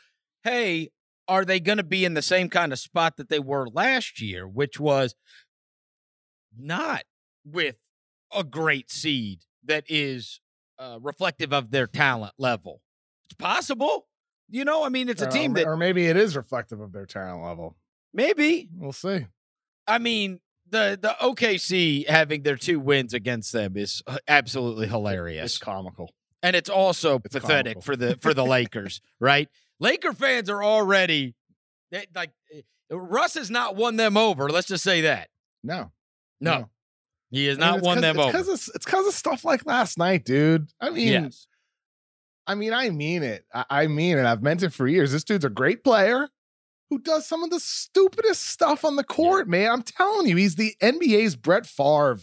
hey, 0.43 0.91
are 1.27 1.43
they 1.43 1.60
going 1.60 1.77
to 1.79 1.84
be 1.84 2.05
in 2.05 2.13
the 2.13 2.22
same 2.22 2.50
kind 2.50 2.72
of 2.72 2.79
spot 2.79 3.17
that 3.17 3.29
they 3.29 3.39
were 3.39 3.67
last 3.67 4.22
year, 4.22 4.48
which 4.48 4.79
was 4.79 5.15
not 6.58 7.03
with 7.46 7.75
a 8.34 8.43
great 8.43 8.89
seed 8.91 9.39
that 9.63 9.84
is 9.88 10.39
uh, 10.80 10.98
reflective 11.02 11.54
of 11.54 11.70
their 11.72 11.88
talent 11.88 12.34
level? 12.38 12.82
It's 13.28 13.36
possible. 13.36 14.08
You 14.50 14.66
know, 14.66 14.84
I 14.84 14.90
mean, 14.90 15.10
it's 15.10 15.22
a 15.22 15.28
Or- 15.28 15.32
team 15.32 15.54
that 15.54 15.66
or 15.68 15.78
maybe 15.78 16.08
it 16.08 16.18
is 16.18 16.36
reflective 16.36 16.80
of 16.80 16.92
their 16.92 17.06
talent 17.06 17.44
level. 17.44 17.78
maybe 18.14 18.68
We'll 18.76 18.92
see. 18.94 19.28
I 19.86 19.98
mean, 20.00 20.40
the 20.68 20.98
the 21.02 21.16
OKC 21.22 22.08
having 22.08 22.44
their 22.44 22.56
two 22.58 22.80
wins 22.80 23.14
against 23.14 23.52
them 23.52 23.76
is 23.78 24.02
absolutely 24.28 24.88
hilarious, 24.88 25.54
It's 25.54 25.58
comical. 25.60 26.12
and 26.42 26.56
it's 26.56 26.70
also 26.70 27.20
it's 27.24 27.34
pathetic 27.36 27.74
comical. 27.76 27.82
for 27.82 27.96
the 27.96 28.18
for 28.18 28.34
the 28.34 28.46
Lakers, 28.56 29.02
right? 29.20 29.50
Laker 29.80 30.14
fans 30.14 30.50
are 30.50 30.64
already 30.64 31.36
they, 31.92 32.06
like 32.16 32.32
eh, 32.54 32.62
Russ 32.92 33.36
has 33.36 33.50
not 33.52 33.76
won 33.76 33.96
them 33.98 34.18
over. 34.18 34.50
Let's 34.50 34.68
just 34.68 34.84
say 34.84 35.02
that. 35.02 35.30
No, 35.64 35.92
No, 36.42 36.70
he 37.32 37.46
has 37.48 37.58
not 37.58 37.82
won 37.82 38.02
them 38.02 38.18
it's 38.20 38.36
over. 38.36 38.54
it's 38.54 38.70
because 38.86 39.08
of 39.08 39.14
stuff 39.14 39.46
like 39.46 39.66
last 39.66 39.98
night, 39.98 40.26
dude. 40.26 40.70
I 40.82 40.90
mean, 40.90 41.08
yes, 41.10 41.48
I 42.48 42.56
mean, 42.56 42.74
I 42.74 42.90
mean 42.90 43.24
it. 43.24 43.46
I, 43.54 43.66
I 43.70 43.88
mean 43.88 44.18
it. 44.18 44.26
I've 44.26 44.42
meant 44.42 44.64
it 44.64 44.74
for 44.74 44.88
years. 44.88 45.12
This 45.12 45.24
dude's 45.24 45.46
a 45.46 45.50
great 45.50 45.84
player 45.84 46.28
who 46.90 46.98
does 47.00 47.28
some 47.28 47.44
of 47.44 47.52
the 47.52 47.60
stupidest 47.60 48.48
stuff 48.48 48.84
on 48.84 48.96
the 48.96 49.04
court, 49.04 49.48
man. 49.48 49.72
I'm 49.72 49.84
telling 49.84 50.28
you, 50.28 50.36
he's 50.38 50.56
the 50.56 50.74
NBA's 50.82 51.36
Brett 51.36 51.68
Favre. 51.68 52.18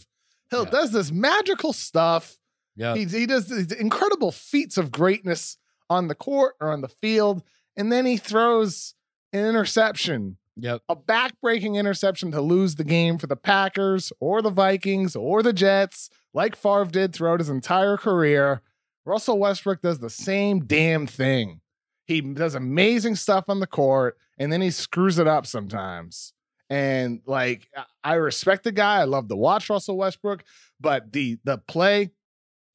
He 0.50 0.56
Yeah. 0.56 0.64
does 0.64 0.90
this 0.92 1.12
magical 1.12 1.72
stuff. 1.72 2.36
yeah, 2.74 2.94
He, 2.96 3.04
he 3.04 3.26
does 3.26 3.48
these 3.48 3.70
incredible 3.72 4.32
feats 4.32 4.76
of 4.76 4.90
greatness 4.90 5.56
on 5.88 6.08
the 6.08 6.16
court 6.16 6.54
or 6.60 6.72
on 6.72 6.80
the 6.80 6.88
field, 6.88 7.44
and 7.76 7.92
then 7.92 8.06
he 8.06 8.16
throws 8.16 8.94
an 9.32 9.46
interception, 9.46 10.36
yep, 10.56 10.82
a 10.88 10.96
back-breaking 10.96 11.76
interception 11.76 12.30
to 12.32 12.40
lose 12.40 12.74
the 12.74 12.84
game 12.84 13.18
for 13.18 13.26
the 13.26 13.36
Packers 13.36 14.12
or 14.20 14.42
the 14.42 14.50
Vikings 14.50 15.14
or 15.16 15.42
the 15.42 15.52
Jets, 15.52 16.10
like 16.34 16.56
Favre 16.56 16.86
did 16.86 17.12
throughout 17.12 17.40
his 17.40 17.48
entire 17.50 17.96
career. 17.96 18.62
Russell 19.04 19.38
Westbrook 19.38 19.82
does 19.82 19.98
the 20.00 20.10
same 20.10 20.64
damn 20.64 21.06
thing. 21.06 21.60
He 22.06 22.20
does 22.20 22.54
amazing 22.54 23.16
stuff 23.16 23.44
on 23.48 23.60
the 23.60 23.66
court, 23.66 24.16
and 24.38 24.52
then 24.52 24.60
he 24.60 24.70
screws 24.70 25.18
it 25.18 25.26
up 25.26 25.46
sometimes. 25.46 26.32
And 26.68 27.20
like, 27.26 27.68
I- 28.02 28.14
respect 28.14 28.64
the 28.64 28.72
guy. 28.72 29.00
I 29.00 29.04
love 29.04 29.28
to 29.28 29.36
watch 29.36 29.70
Russell 29.70 29.96
Westbrook, 29.96 30.42
but 30.80 31.12
the 31.12 31.38
the 31.44 31.58
play, 31.58 32.10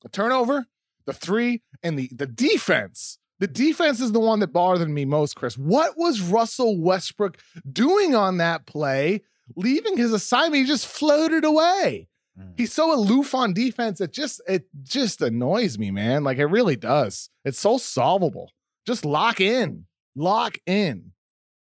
the 0.01 0.09
turnover, 0.09 0.65
the 1.05 1.13
three, 1.13 1.61
and 1.83 1.99
the 1.99 2.09
the 2.13 2.25
defense. 2.27 3.17
The 3.41 3.47
defense 3.47 3.99
is 3.99 4.11
the 4.13 4.19
one 4.19 4.39
that 4.39 4.53
bothered 4.53 4.87
me 4.89 5.03
most, 5.03 5.35
Chris. 5.35 5.57
What 5.57 5.97
was 5.97 6.21
Russell 6.21 6.79
Westbrook 6.79 7.37
doing 7.69 8.15
on 8.15 8.37
that 8.37 8.65
play? 8.67 9.21
Leaving 9.55 9.97
his 9.97 10.13
assignment, 10.13 10.61
he 10.61 10.65
just 10.65 10.87
floated 10.87 11.43
away. 11.43 12.07
Mm. 12.39 12.53
He's 12.55 12.71
so 12.71 12.93
aloof 12.93 13.35
on 13.35 13.53
defense. 13.53 13.99
It 13.99 14.13
just 14.13 14.41
it 14.47 14.67
just 14.83 15.21
annoys 15.21 15.77
me, 15.77 15.91
man. 15.91 16.23
Like 16.23 16.37
it 16.37 16.45
really 16.45 16.75
does. 16.77 17.29
It's 17.43 17.59
so 17.59 17.77
solvable. 17.77 18.51
Just 18.87 19.03
lock 19.05 19.41
in, 19.41 19.85
lock 20.15 20.57
in, 20.65 21.11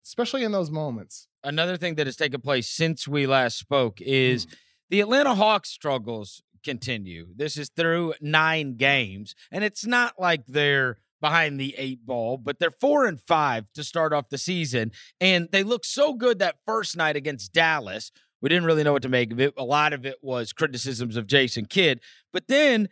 especially 0.05 0.43
in 0.43 0.51
those 0.51 0.71
moments. 0.71 1.27
Another 1.43 1.77
thing 1.77 1.95
that 1.95 2.07
has 2.07 2.17
taken 2.17 2.41
place 2.41 2.67
since 2.67 3.07
we 3.07 3.25
last 3.27 3.57
spoke 3.57 4.01
is 4.01 4.43
Hmm. 4.45 4.49
the 4.89 4.99
Atlanta 5.01 5.35
Hawks 5.35 5.69
struggles 5.69 6.41
continue. 6.63 7.27
This 7.35 7.55
is 7.55 7.69
through 7.69 8.15
nine 8.19 8.75
games, 8.77 9.35
and 9.51 9.63
it's 9.63 9.85
not 9.85 10.15
like 10.19 10.45
they're 10.47 10.97
behind 11.21 11.59
the 11.59 11.75
eight 11.77 12.05
ball, 12.05 12.37
but 12.37 12.59
they're 12.59 12.71
four 12.71 13.05
and 13.05 13.19
five 13.21 13.71
to 13.73 13.83
start 13.83 14.13
off 14.13 14.29
the 14.29 14.37
season. 14.37 14.91
And 15.19 15.49
they 15.51 15.63
look 15.63 15.85
so 15.85 16.13
good 16.13 16.39
that 16.39 16.57
first 16.65 16.95
night 16.95 17.15
against 17.15 17.53
Dallas. 17.53 18.11
We 18.41 18.49
didn't 18.49 18.65
really 18.65 18.83
know 18.83 18.93
what 18.93 19.01
to 19.01 19.09
make 19.09 19.31
of 19.31 19.39
it. 19.39 19.53
A 19.57 19.63
lot 19.63 19.93
of 19.93 20.05
it 20.05 20.17
was 20.21 20.53
criticisms 20.53 21.15
of 21.17 21.27
Jason 21.27 21.65
Kidd. 21.65 21.99
But 22.31 22.47
then, 22.47 22.89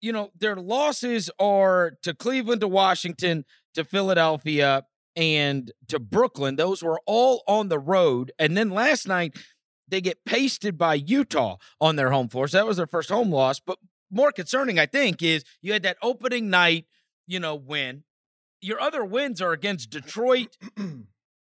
you 0.00 0.12
know, 0.12 0.30
their 0.38 0.56
losses 0.56 1.30
are 1.38 1.92
to 2.02 2.12
Cleveland, 2.12 2.60
to 2.60 2.68
Washington, 2.68 3.44
to 3.74 3.84
Philadelphia, 3.84 4.84
and 5.16 5.72
to 5.88 5.98
Brooklyn. 5.98 6.56
Those 6.56 6.82
were 6.82 7.00
all 7.06 7.42
on 7.46 7.68
the 7.68 7.78
road. 7.78 8.32
And 8.38 8.56
then 8.56 8.70
last 8.70 9.08
night, 9.08 9.36
they 9.88 10.00
get 10.00 10.24
pasted 10.24 10.78
by 10.78 10.94
Utah 10.94 11.56
on 11.80 11.96
their 11.96 12.10
home 12.10 12.28
floor. 12.28 12.48
So 12.48 12.58
that 12.58 12.66
was 12.66 12.76
their 12.76 12.86
first 12.86 13.10
home 13.10 13.30
loss. 13.30 13.60
But 13.60 13.78
more 14.10 14.32
concerning, 14.32 14.78
I 14.78 14.86
think, 14.86 15.22
is 15.22 15.44
you 15.60 15.72
had 15.72 15.82
that 15.82 15.98
opening 16.02 16.50
night, 16.50 16.86
you 17.32 17.40
know, 17.40 17.54
win. 17.54 18.04
Your 18.60 18.78
other 18.78 19.02
wins 19.02 19.40
are 19.40 19.52
against 19.52 19.88
Detroit, 19.90 20.58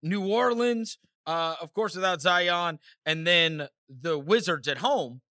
New 0.02 0.24
Orleans, 0.24 0.98
uh, 1.26 1.56
of 1.60 1.74
course, 1.74 1.96
without 1.96 2.20
Zion, 2.22 2.78
and 3.04 3.26
then 3.26 3.66
the 3.88 4.16
Wizards 4.16 4.68
at 4.68 4.78
home 4.78 5.22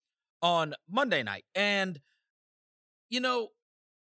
on 0.42 0.74
Monday 0.90 1.24
night. 1.24 1.46
And, 1.56 2.02
you 3.10 3.22
know, 3.22 3.48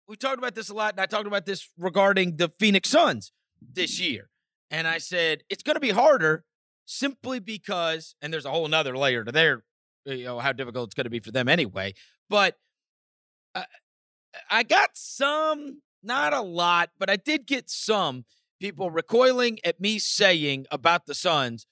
we 0.07 0.15
talked 0.15 0.39
about 0.39 0.55
this 0.55 0.69
a 0.69 0.73
lot, 0.73 0.93
and 0.93 0.99
I 0.99 1.05
talked 1.05 1.27
about 1.27 1.45
this 1.45 1.69
regarding 1.77 2.37
the 2.37 2.51
Phoenix 2.59 2.89
Suns 2.89 3.31
this 3.61 3.99
year. 3.99 4.29
And 4.71 4.87
I 4.87 4.97
said, 4.97 5.43
it's 5.47 5.61
going 5.61 5.75
to 5.75 5.79
be 5.81 5.91
harder 5.91 6.43
simply 6.85 7.39
because, 7.39 8.15
and 8.19 8.33
there's 8.33 8.45
a 8.45 8.51
whole 8.51 8.67
nother 8.67 8.97
layer 8.97 9.23
to 9.23 9.31
their, 9.31 9.63
you 10.05 10.23
know, 10.23 10.39
how 10.39 10.53
difficult 10.53 10.87
it's 10.87 10.95
going 10.95 11.05
to 11.05 11.11
be 11.11 11.19
for 11.19 11.31
them 11.31 11.47
anyway. 11.47 11.93
But 12.29 12.57
I, 13.53 13.65
I 14.49 14.63
got 14.63 14.89
some, 14.93 15.81
not 16.03 16.33
a 16.33 16.41
lot, 16.41 16.89
but 16.99 17.09
I 17.09 17.15
did 17.15 17.45
get 17.45 17.69
some 17.69 18.25
people 18.59 18.91
recoiling 18.91 19.59
at 19.65 19.79
me 19.79 19.99
saying 19.99 20.65
about 20.71 21.05
the 21.05 21.15
Suns 21.15 21.65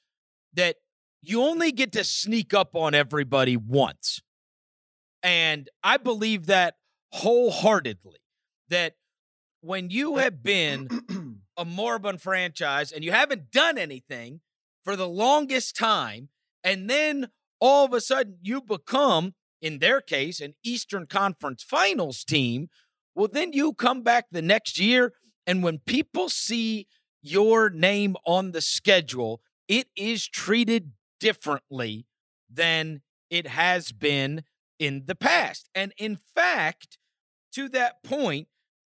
that 0.53 0.77
you 1.21 1.41
only 1.41 1.71
get 1.71 1.91
to 1.93 2.03
sneak 2.03 2.53
up 2.53 2.75
on 2.75 2.93
everybody 2.95 3.57
once. 3.57 4.21
And 5.21 5.69
I 5.83 5.97
believe 5.97 6.45
that 6.47 6.75
wholeheartedly 7.11 8.17
that 8.69 8.93
when 9.61 9.89
you 9.89 10.17
have 10.17 10.41
been 10.41 10.87
a 11.57 11.65
moribund 11.65 12.21
franchise 12.21 12.91
and 12.91 13.03
you 13.03 13.11
haven't 13.11 13.51
done 13.51 13.77
anything 13.77 14.41
for 14.83 14.95
the 14.95 15.07
longest 15.07 15.75
time, 15.75 16.29
and 16.63 16.89
then 16.89 17.29
all 17.59 17.85
of 17.85 17.93
a 17.93 18.01
sudden 18.01 18.37
you 18.41 18.61
become, 18.61 19.33
in 19.61 19.79
their 19.79 19.99
case, 19.99 20.39
an 20.39 20.55
Eastern 20.63 21.05
Conference 21.05 21.63
Finals 21.63 22.23
team, 22.23 22.69
well, 23.19 23.27
then 23.29 23.51
you 23.51 23.73
come 23.73 24.01
back 24.01 24.27
the 24.31 24.41
next 24.41 24.79
year, 24.79 25.11
and 25.45 25.61
when 25.61 25.79
people 25.79 26.29
see 26.29 26.87
your 27.21 27.69
name 27.69 28.15
on 28.25 28.53
the 28.53 28.61
schedule, 28.61 29.41
it 29.67 29.87
is 29.93 30.25
treated 30.25 30.93
differently 31.19 32.07
than 32.49 33.01
it 33.29 33.45
has 33.45 33.91
been 33.91 34.45
in 34.79 35.03
the 35.05 35.15
past. 35.15 35.69
And 35.75 35.91
in 35.97 36.17
fact, 36.33 36.97
to 37.55 37.67
that 37.67 38.01
point, 38.05 38.47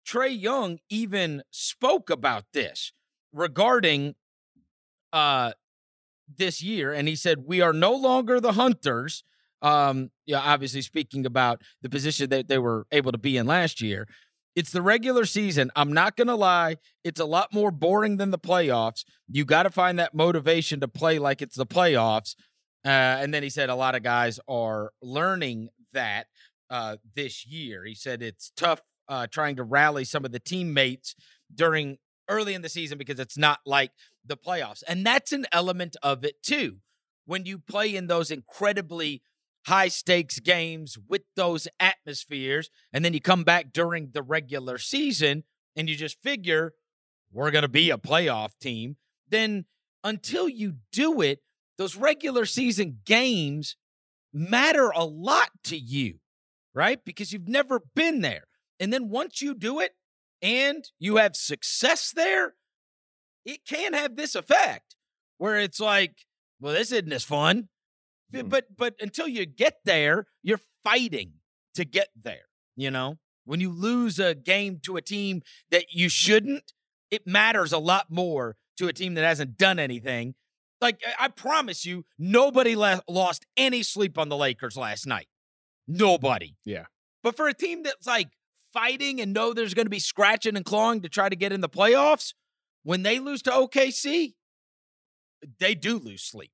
Trae 0.07 0.39
Young 0.39 0.77
even 0.91 1.41
spoke 1.49 2.11
about 2.11 2.45
this 2.53 2.93
regarding 3.33 4.13
uh 5.11 5.53
this 6.37 6.61
year 6.61 6.93
and 6.93 7.07
he 7.07 7.15
said 7.15 7.45
we 7.47 7.61
are 7.61 7.73
no 7.73 7.93
longer 7.93 8.39
the 8.39 8.51
hunters 8.51 9.23
um 9.61 10.09
yeah 10.25 10.39
obviously 10.39 10.81
speaking 10.81 11.25
about 11.25 11.61
the 11.81 11.89
position 11.89 12.29
that 12.29 12.47
they 12.47 12.57
were 12.57 12.85
able 12.91 13.11
to 13.11 13.17
be 13.17 13.37
in 13.37 13.45
last 13.45 13.81
year 13.81 14.07
it's 14.55 14.71
the 14.71 14.81
regular 14.81 15.25
season 15.25 15.69
i'm 15.75 15.93
not 15.93 16.15
going 16.15 16.27
to 16.27 16.35
lie 16.35 16.75
it's 17.03 17.19
a 17.19 17.25
lot 17.25 17.53
more 17.53 17.71
boring 17.71 18.17
than 18.17 18.31
the 18.31 18.39
playoffs 18.39 19.03
you 19.27 19.45
got 19.45 19.63
to 19.63 19.69
find 19.69 19.99
that 19.99 20.13
motivation 20.13 20.79
to 20.79 20.87
play 20.87 21.19
like 21.19 21.41
it's 21.41 21.55
the 21.55 21.65
playoffs 21.65 22.35
uh, 22.85 22.87
and 23.19 23.33
then 23.33 23.43
he 23.43 23.49
said 23.49 23.69
a 23.69 23.75
lot 23.75 23.95
of 23.95 24.03
guys 24.03 24.39
are 24.47 24.91
learning 25.01 25.67
that 25.91 26.27
uh, 26.69 26.95
this 27.15 27.45
year 27.45 27.83
he 27.83 27.95
said 27.95 28.21
it's 28.21 28.51
tough 28.55 28.81
uh, 29.09 29.27
trying 29.27 29.55
to 29.57 29.63
rally 29.63 30.05
some 30.05 30.23
of 30.23 30.31
the 30.31 30.39
teammates 30.39 31.15
during 31.53 31.97
early 32.29 32.53
in 32.53 32.61
the 32.61 32.69
season 32.69 32.97
because 32.97 33.19
it's 33.19 33.37
not 33.37 33.59
like 33.65 33.91
the 34.25 34.37
playoffs. 34.37 34.83
And 34.87 35.05
that's 35.05 35.31
an 35.31 35.47
element 35.51 35.97
of 36.01 36.23
it 36.23 36.41
too. 36.43 36.77
When 37.25 37.45
you 37.45 37.57
play 37.59 37.95
in 37.95 38.07
those 38.07 38.31
incredibly 38.31 39.21
high 39.65 39.87
stakes 39.87 40.39
games 40.39 40.97
with 41.07 41.23
those 41.35 41.67
atmospheres, 41.79 42.69
and 42.93 43.03
then 43.03 43.13
you 43.13 43.21
come 43.21 43.43
back 43.43 43.71
during 43.71 44.09
the 44.13 44.21
regular 44.21 44.77
season 44.77 45.43
and 45.75 45.89
you 45.89 45.95
just 45.95 46.21
figure 46.23 46.73
we're 47.31 47.51
going 47.51 47.63
to 47.63 47.67
be 47.67 47.89
a 47.91 47.97
playoff 47.97 48.51
team, 48.59 48.97
then 49.27 49.65
until 50.03 50.49
you 50.49 50.75
do 50.91 51.21
it, 51.21 51.39
those 51.77 51.95
regular 51.95 52.45
season 52.45 52.99
games 53.05 53.75
matter 54.33 54.89
a 54.89 55.05
lot 55.05 55.49
to 55.63 55.77
you, 55.77 56.15
right? 56.73 57.03
Because 57.05 57.31
you've 57.31 57.47
never 57.47 57.81
been 57.95 58.21
there. 58.21 58.45
And 58.79 58.91
then 58.91 59.09
once 59.09 59.41
you 59.41 59.53
do 59.53 59.79
it, 59.79 59.91
and 60.41 60.85
you 60.99 61.17
have 61.17 61.35
success 61.35 62.11
there, 62.15 62.53
it 63.45 63.65
can 63.65 63.93
have 63.93 64.15
this 64.15 64.35
effect 64.35 64.95
where 65.37 65.57
it's 65.57 65.79
like, 65.79 66.25
well, 66.59 66.73
this 66.73 66.91
isn't 66.91 67.11
as 67.11 67.23
fun. 67.23 67.69
Hmm. 68.33 68.47
But 68.47 68.75
but 68.75 68.95
until 68.99 69.27
you 69.27 69.45
get 69.45 69.77
there, 69.85 70.27
you're 70.43 70.61
fighting 70.83 71.33
to 71.75 71.85
get 71.85 72.09
there. 72.21 72.47
You 72.75 72.91
know, 72.91 73.17
when 73.45 73.59
you 73.59 73.71
lose 73.71 74.19
a 74.19 74.35
game 74.35 74.79
to 74.83 74.97
a 74.97 75.01
team 75.01 75.41
that 75.71 75.85
you 75.91 76.09
shouldn't, 76.09 76.73
it 77.11 77.27
matters 77.27 77.73
a 77.73 77.77
lot 77.79 78.07
more 78.09 78.55
to 78.77 78.87
a 78.87 78.93
team 78.93 79.15
that 79.15 79.23
hasn't 79.23 79.57
done 79.57 79.79
anything. 79.79 80.35
Like 80.81 81.01
I 81.19 81.27
promise 81.27 81.85
you, 81.85 82.05
nobody 82.17 82.75
lost 82.75 83.45
any 83.57 83.83
sleep 83.83 84.17
on 84.17 84.29
the 84.29 84.37
Lakers 84.37 84.77
last 84.77 85.05
night. 85.05 85.27
Nobody. 85.87 86.55
Yeah. 86.63 86.85
But 87.21 87.35
for 87.35 87.47
a 87.47 87.53
team 87.53 87.83
that's 87.83 88.07
like 88.07 88.29
fighting 88.71 89.19
and 89.19 89.33
know 89.33 89.53
there's 89.53 89.73
going 89.73 89.87
to 89.87 89.91
be 89.91 89.99
scratching 89.99 90.55
and 90.55 90.63
clawing 90.63 91.01
to 91.01 91.09
try 91.09 91.27
to 91.27 91.35
get 91.35 91.51
in 91.51 91.59
the 91.59 91.67
playoffs, 91.67 92.33
when 92.83 93.03
they 93.03 93.19
lose 93.19 93.41
to 93.41 93.51
OKC, 93.51 94.35
they 95.59 95.75
do 95.75 95.97
lose 95.97 96.23
sleep 96.23 96.51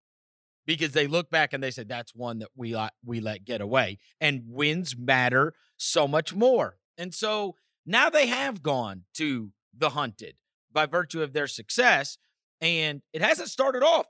because 0.65 0.91
they 0.91 1.07
look 1.07 1.29
back 1.29 1.53
and 1.53 1.63
they 1.63 1.71
say 1.71 1.83
that's 1.83 2.15
one 2.15 2.39
that 2.39 2.49
we 2.55 2.75
we 3.03 3.19
let 3.19 3.45
get 3.45 3.61
away. 3.61 3.99
And 4.19 4.43
wins 4.47 4.95
matter 4.97 5.53
so 5.77 6.07
much 6.07 6.33
more. 6.33 6.77
And 6.97 7.13
so 7.13 7.55
now 7.85 8.09
they 8.09 8.27
have 8.27 8.63
gone 8.63 9.03
to 9.15 9.51
the 9.77 9.91
hunted 9.91 10.35
by 10.71 10.85
virtue 10.85 11.21
of 11.21 11.33
their 11.33 11.47
success. 11.47 12.17
And 12.61 13.01
it 13.13 13.21
hasn't 13.21 13.49
started 13.49 13.83
off 13.83 14.07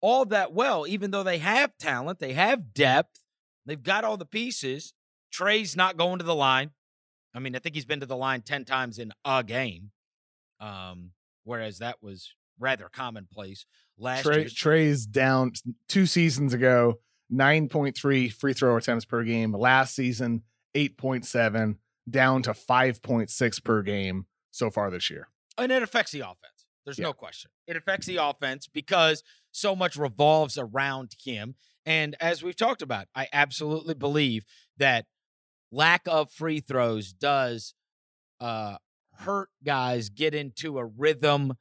all 0.00 0.24
that 0.26 0.52
well, 0.52 0.86
even 0.86 1.10
though 1.10 1.22
they 1.22 1.38
have 1.38 1.76
talent, 1.78 2.18
they 2.18 2.34
have 2.34 2.74
depth, 2.74 3.22
they've 3.64 3.82
got 3.82 4.04
all 4.04 4.16
the 4.16 4.26
pieces. 4.26 4.92
Trae's 5.32 5.76
not 5.76 5.96
going 5.96 6.18
to 6.18 6.24
the 6.24 6.34
line. 6.34 6.70
I 7.34 7.38
mean, 7.38 7.54
I 7.56 7.58
think 7.58 7.74
he's 7.74 7.84
been 7.84 8.00
to 8.00 8.06
the 8.06 8.16
line 8.16 8.42
10 8.42 8.64
times 8.64 8.98
in 8.98 9.12
a 9.24 9.42
game. 9.42 9.90
Um, 10.60 11.10
whereas 11.44 11.78
that 11.78 12.02
was 12.02 12.34
rather 12.58 12.88
commonplace 12.90 13.66
last 13.98 14.24
Trae, 14.24 14.36
year. 14.36 14.48
Trae's 14.48 15.06
down 15.06 15.52
two 15.88 16.06
seasons 16.06 16.52
ago, 16.54 17.00
9.3 17.32 18.32
free 18.32 18.52
throw 18.52 18.76
attempts 18.76 19.04
per 19.04 19.22
game. 19.24 19.52
Last 19.52 19.94
season, 19.94 20.42
8.7, 20.76 21.76
down 22.08 22.42
to 22.42 22.50
5.6 22.52 23.64
per 23.64 23.82
game 23.82 24.26
so 24.50 24.70
far 24.70 24.90
this 24.90 25.10
year. 25.10 25.28
and 25.58 25.72
it 25.72 25.82
affects 25.82 26.12
the 26.12 26.20
offense. 26.20 26.66
There's 26.84 26.98
Yeah. 26.98 27.06
no 27.06 27.12
question. 27.14 27.50
It 27.66 27.76
affects 27.76 28.06
the 28.06 28.16
offense 28.16 28.66
because 28.68 29.22
so 29.52 29.74
much 29.74 29.96
revolves 29.96 30.58
around 30.58 31.16
him. 31.24 31.54
And 31.86 32.14
as 32.20 32.42
we've 32.42 32.54
talked 32.56 32.82
about, 32.82 33.08
I 33.14 33.26
absolutely 33.32 33.94
believe 33.94 34.44
that 34.76 35.06
lack 35.72 36.02
of 36.06 36.30
free 36.30 36.60
throws 36.60 37.12
does 37.14 37.74
uh, 38.38 38.76
hurt 39.14 39.48
guys 39.64 40.10
get 40.10 40.34
into 40.34 40.78
a 40.78 40.84
rhythm 40.84 41.54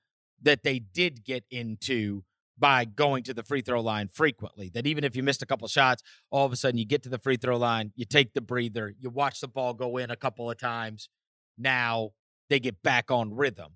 that 0.45 0.63
they 0.63 0.79
did 0.79 1.25
get 1.25 1.43
into 1.51 2.23
by 2.57 2.85
going 2.85 3.23
to 3.23 3.33
the 3.33 3.43
free 3.43 3.61
throw 3.61 3.81
line 3.81 4.07
frequently. 4.07 4.69
That 4.73 4.87
even 4.87 5.03
if 5.03 5.15
you 5.15 5.23
missed 5.23 5.41
a 5.41 5.45
couple 5.45 5.67
shots, 5.67 6.01
all 6.31 6.45
of 6.45 6.53
a 6.53 6.55
sudden 6.55 6.77
you 6.77 6.85
get 6.85 7.03
to 7.03 7.09
the 7.09 7.19
free 7.19 7.37
throw 7.37 7.57
line, 7.57 7.91
you 7.95 8.05
take 8.05 8.33
the 8.33 8.41
breather, 8.41 8.93
you 8.99 9.09
watch 9.09 9.41
the 9.41 9.47
ball 9.47 9.73
go 9.73 9.97
in 9.97 10.09
a 10.09 10.15
couple 10.15 10.49
of 10.49 10.57
times. 10.57 11.09
Now 11.57 12.11
they 12.49 12.59
get 12.59 12.81
back 12.81 13.11
on 13.11 13.35
rhythm. 13.35 13.73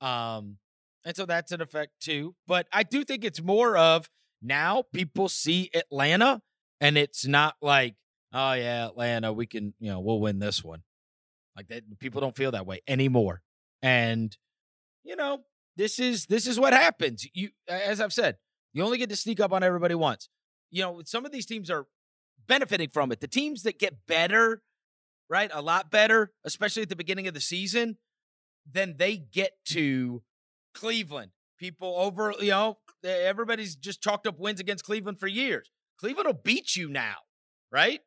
Um, 0.00 0.56
and 1.04 1.14
so 1.14 1.26
that's 1.26 1.52
an 1.52 1.60
effect 1.60 1.92
too. 2.00 2.34
But 2.46 2.66
I 2.72 2.82
do 2.82 3.04
think 3.04 3.24
it's 3.24 3.42
more 3.42 3.76
of 3.76 4.08
now 4.40 4.84
people 4.92 5.28
see 5.28 5.70
Atlanta 5.74 6.40
and 6.80 6.96
it's 6.96 7.26
not 7.26 7.56
like, 7.60 7.96
oh 8.32 8.52
yeah, 8.54 8.86
Atlanta, 8.86 9.32
we 9.32 9.46
can, 9.46 9.74
you 9.78 9.90
know, 9.90 10.00
we'll 10.00 10.20
win 10.20 10.38
this 10.38 10.64
one. 10.64 10.82
Like 11.56 11.68
that 11.68 11.98
people 11.98 12.20
don't 12.20 12.36
feel 12.36 12.52
that 12.52 12.66
way 12.66 12.80
anymore. 12.88 13.42
And 13.82 14.34
you 15.04 15.16
know, 15.16 15.40
this 15.76 15.98
is 15.98 16.26
this 16.26 16.46
is 16.46 16.58
what 16.58 16.72
happens. 16.72 17.26
You 17.34 17.50
as 17.68 18.00
I've 18.00 18.12
said, 18.12 18.36
you 18.72 18.84
only 18.84 18.98
get 18.98 19.10
to 19.10 19.16
sneak 19.16 19.40
up 19.40 19.52
on 19.52 19.62
everybody 19.62 19.94
once. 19.94 20.28
You 20.70 20.82
know, 20.82 21.02
some 21.04 21.24
of 21.24 21.32
these 21.32 21.46
teams 21.46 21.70
are 21.70 21.86
benefiting 22.46 22.90
from 22.92 23.12
it. 23.12 23.20
The 23.20 23.28
teams 23.28 23.62
that 23.62 23.78
get 23.78 24.06
better, 24.06 24.62
right? 25.28 25.50
A 25.52 25.62
lot 25.62 25.90
better, 25.90 26.32
especially 26.44 26.82
at 26.82 26.88
the 26.88 26.96
beginning 26.96 27.26
of 27.28 27.34
the 27.34 27.40
season, 27.40 27.98
then 28.70 28.96
they 28.98 29.16
get 29.16 29.52
to 29.66 30.22
Cleveland. 30.74 31.30
People 31.58 31.94
over, 31.96 32.34
you 32.40 32.50
know, 32.50 32.78
everybody's 33.04 33.76
just 33.76 34.02
chalked 34.02 34.26
up 34.26 34.38
wins 34.38 34.60
against 34.60 34.84
Cleveland 34.84 35.20
for 35.20 35.28
years. 35.28 35.70
Cleveland 35.98 36.26
will 36.26 36.40
beat 36.42 36.74
you 36.76 36.88
now, 36.88 37.16
right? 37.70 38.00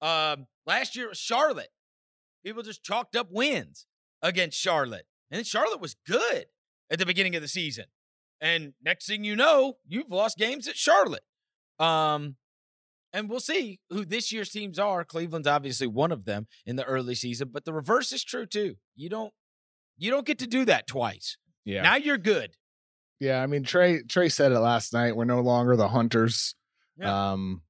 Um, 0.00 0.46
last 0.66 0.96
year 0.96 1.10
Charlotte. 1.12 1.70
People 2.44 2.62
just 2.62 2.84
chalked 2.84 3.16
up 3.16 3.28
wins 3.30 3.86
against 4.22 4.58
Charlotte. 4.58 5.06
And 5.30 5.38
then 5.38 5.44
Charlotte 5.44 5.80
was 5.80 5.96
good 6.06 6.46
at 6.90 6.98
the 6.98 7.06
beginning 7.06 7.36
of 7.36 7.42
the 7.42 7.48
season. 7.48 7.86
And 8.40 8.74
next 8.82 9.06
thing 9.06 9.24
you 9.24 9.36
know, 9.36 9.78
you've 9.86 10.10
lost 10.10 10.36
games 10.36 10.68
at 10.68 10.76
Charlotte. 10.76 11.24
Um, 11.78 12.36
and 13.14 13.30
we'll 13.30 13.40
see 13.40 13.78
who 13.90 14.04
this 14.04 14.32
year's 14.32 14.50
teams 14.50 14.78
are. 14.78 15.04
Cleveland's 15.04 15.46
obviously 15.46 15.86
one 15.86 16.12
of 16.12 16.24
them 16.24 16.46
in 16.66 16.76
the 16.76 16.84
early 16.84 17.14
season, 17.14 17.50
but 17.52 17.64
the 17.64 17.72
reverse 17.72 18.12
is 18.12 18.24
true 18.24 18.44
too. 18.44 18.76
You 18.96 19.08
don't 19.08 19.32
you 19.96 20.10
don't 20.10 20.26
get 20.26 20.40
to 20.40 20.46
do 20.46 20.64
that 20.64 20.88
twice. 20.88 21.38
Yeah. 21.64 21.82
Now 21.82 21.96
you're 21.96 22.18
good. 22.18 22.56
Yeah, 23.20 23.40
I 23.40 23.46
mean 23.46 23.62
Trae 23.64 24.04
Trae 24.06 24.30
said 24.30 24.52
it 24.52 24.58
last 24.58 24.92
night. 24.92 25.16
We're 25.16 25.24
no 25.24 25.40
longer 25.40 25.76
the 25.76 25.88
hunters. 25.88 26.56
Yeah. 26.98 27.32
Um 27.32 27.62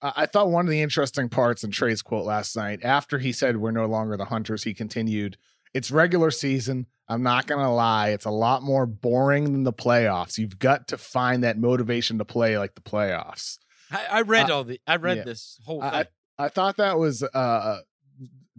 I, 0.00 0.12
I 0.16 0.26
thought 0.26 0.50
one 0.50 0.64
of 0.64 0.70
the 0.70 0.82
interesting 0.82 1.28
parts 1.28 1.62
in 1.62 1.70
Trae's 1.70 2.02
quote 2.02 2.24
last 2.24 2.56
night, 2.56 2.80
after 2.82 3.18
he 3.18 3.32
said 3.32 3.58
we're 3.58 3.70
no 3.70 3.86
longer 3.86 4.16
the 4.16 4.24
hunters, 4.24 4.64
he 4.64 4.72
continued, 4.72 5.36
It's 5.74 5.90
regular 5.90 6.30
season. 6.30 6.86
I'm 7.08 7.22
not 7.22 7.46
gonna 7.46 7.74
lie, 7.74 8.10
it's 8.10 8.24
a 8.24 8.30
lot 8.30 8.62
more 8.62 8.86
boring 8.86 9.52
than 9.52 9.64
the 9.64 9.72
playoffs. 9.72 10.38
You've 10.38 10.58
got 10.58 10.88
to 10.88 10.98
find 10.98 11.44
that 11.44 11.58
motivation 11.58 12.18
to 12.18 12.24
play 12.24 12.56
like 12.58 12.74
the 12.74 12.80
playoffs. 12.80 13.58
I, 13.90 14.06
I 14.10 14.20
read 14.22 14.50
all 14.50 14.64
the 14.64 14.80
I 14.86 14.96
read 14.96 15.18
yeah. 15.18 15.24
this 15.24 15.60
whole 15.64 15.82
I- 15.82 15.90
thing. 15.90 16.04
I 16.38 16.48
thought 16.48 16.78
that 16.78 16.98
was 16.98 17.22
uh 17.22 17.80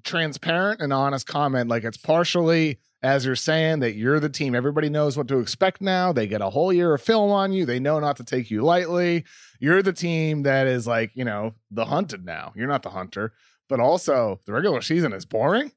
transparent 0.04 0.82
and 0.82 0.94
honest 0.94 1.28
comment. 1.28 1.70
Like 1.70 1.84
it's 1.84 1.98
partially 1.98 2.80
as 3.02 3.26
you're 3.26 3.36
saying 3.36 3.80
that 3.80 3.96
you're 3.96 4.20
the 4.20 4.30
team. 4.30 4.56
Everybody 4.56 4.90
knows 4.90 5.18
what 5.18 5.28
to 5.28 5.40
expect 5.40 5.82
now. 5.82 6.14
They 6.14 6.28
get 6.28 6.42
a 6.42 6.50
whole 6.50 6.72
year 6.72 6.94
of 6.94 7.02
film 7.02 7.32
on 7.32 7.52
you. 7.52 7.66
They 7.66 7.80
know 7.80 8.00
not 8.00 8.18
to 8.18 8.24
take 8.24 8.50
you 8.50 8.62
lightly. 8.62 9.26
You're 9.60 9.84
the 9.84 9.94
team 9.94 10.44
that 10.44 10.68
is 10.68 10.88
like, 10.88 11.12
you 11.16 11.26
know, 11.26 11.54
the 11.70 11.86
hunted 11.86 12.26
now. 12.26 12.54
You're 12.56 12.68
not 12.68 12.84
the 12.84 12.90
hunter. 12.92 13.34
But 13.68 13.80
also 13.80 14.40
the 14.46 14.54
regular 14.54 14.82
season 14.82 15.12
is 15.12 15.26
boring. 15.26 15.72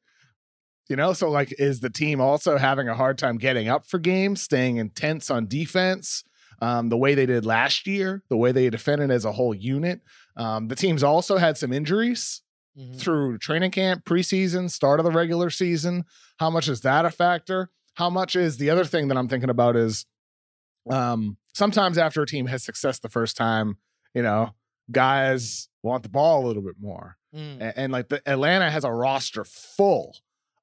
You 0.88 0.96
know, 0.96 1.12
so 1.12 1.30
like 1.30 1.54
is 1.58 1.80
the 1.80 1.90
team 1.90 2.20
also 2.20 2.56
having 2.56 2.88
a 2.88 2.94
hard 2.94 3.18
time 3.18 3.36
getting 3.38 3.68
up 3.68 3.86
for 3.86 3.98
games, 3.98 4.40
staying 4.42 4.76
intense 4.78 5.30
on 5.30 5.46
defense? 5.46 6.24
Um, 6.60 6.88
the 6.88 6.96
way 6.96 7.14
they 7.14 7.26
did 7.26 7.44
last 7.46 7.86
year, 7.86 8.22
the 8.30 8.36
way 8.36 8.50
they 8.52 8.68
defended 8.70 9.10
as 9.10 9.24
a 9.24 9.32
whole 9.32 9.54
unit. 9.54 10.00
Um, 10.36 10.68
the 10.68 10.74
team's 10.74 11.02
also 11.04 11.36
had 11.36 11.56
some 11.56 11.72
injuries 11.72 12.42
Mhm. 12.76 12.98
through 12.98 13.38
training 13.38 13.70
camp, 13.70 14.04
preseason, 14.04 14.70
start 14.70 14.98
of 14.98 15.04
the 15.04 15.12
regular 15.12 15.50
season. 15.50 16.04
How 16.38 16.48
much 16.50 16.68
is 16.68 16.80
that 16.80 17.04
a 17.04 17.10
factor? 17.10 17.70
How 17.94 18.08
much 18.10 18.34
is 18.34 18.56
the 18.56 18.70
other 18.70 18.84
thing 18.84 19.08
that 19.08 19.16
I'm 19.16 19.28
thinking 19.28 19.50
about 19.50 19.76
is 19.76 20.06
um, 20.90 21.36
sometimes 21.54 21.98
after 21.98 22.22
a 22.22 22.26
team 22.26 22.46
has 22.46 22.64
success 22.64 22.98
the 22.98 23.08
first 23.10 23.36
time, 23.36 23.76
you 24.14 24.22
know, 24.22 24.54
guys 24.90 25.68
want 25.82 26.02
the 26.02 26.08
ball 26.08 26.44
a 26.44 26.46
little 26.46 26.62
bit 26.62 26.76
more. 26.80 27.18
Mm. 27.34 27.60
A- 27.60 27.78
And, 27.78 27.92
like 27.92 28.08
the 28.08 28.22
Atlanta 28.26 28.70
has 28.70 28.84
a 28.84 28.90
roster 28.92 29.44
full 29.44 30.16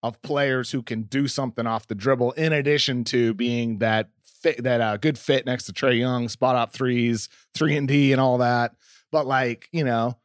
of 0.08 0.22
players 0.22 0.72
who 0.72 0.82
can 0.82 1.04
do 1.04 1.28
something 1.28 1.68
off 1.68 1.88
the 1.88 1.96
dribble, 1.96 2.34
in 2.34 2.54
addition 2.54 3.04
to 3.06 3.34
being 3.34 3.80
that 3.80 4.10
fit, 4.24 4.64
that 4.64 4.82
uh, 4.82 4.98
good 4.98 5.18
fit 5.18 5.46
next 5.46 5.66
to 5.66 5.74
Trae 5.74 6.00
Young, 6.00 6.30
spot 6.30 6.56
up 6.56 6.74
threes, 6.74 7.30
three 7.54 7.76
and 7.76 7.88
D, 7.88 8.12
and 8.12 8.22
all 8.22 8.38
that. 8.40 8.76
But 9.12 9.28
like 9.28 9.68
you 9.72 9.84
know, 9.84 10.18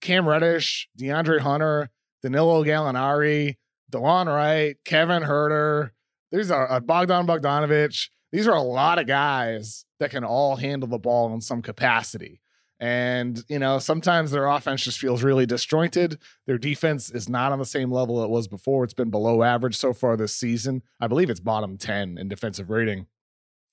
Cam 0.00 0.28
Reddish, 0.28 0.88
DeAndre 0.98 1.40
Hunter, 1.40 1.90
Danilo 2.22 2.64
Gallinari, 2.64 3.56
Delon 3.90 4.26
Wright, 4.26 4.76
Kevin 4.84 5.22
Huerter. 5.22 5.90
These 6.30 6.50
are 6.50 6.70
uh, 6.70 6.80
Bogdan 6.80 7.26
Bogdanovich. 7.26 8.08
These 8.32 8.48
are 8.48 8.56
a 8.56 8.62
lot 8.62 8.98
of 8.98 9.06
guys 9.06 9.84
that 10.00 10.10
can 10.10 10.24
all 10.24 10.56
handle 10.56 10.88
the 10.88 10.98
ball 10.98 11.32
in 11.32 11.40
some 11.40 11.62
capacity. 11.62 12.40
And, 12.80 13.42
you 13.48 13.58
know, 13.58 13.78
sometimes 13.78 14.30
their 14.30 14.46
offense 14.46 14.82
just 14.82 14.98
feels 14.98 15.22
really 15.22 15.46
disjointed. 15.46 16.18
Their 16.46 16.58
defense 16.58 17.10
is 17.10 17.28
not 17.28 17.52
on 17.52 17.58
the 17.58 17.64
same 17.64 17.90
level 17.90 18.22
it 18.24 18.30
was 18.30 18.48
before. 18.48 18.84
It's 18.84 18.94
been 18.94 19.10
below 19.10 19.42
average 19.42 19.76
so 19.76 19.92
far 19.92 20.16
this 20.16 20.34
season. 20.34 20.82
I 21.00 21.06
believe 21.06 21.30
it's 21.30 21.40
bottom 21.40 21.78
10 21.78 22.18
in 22.18 22.28
defensive 22.28 22.70
rating 22.70 23.06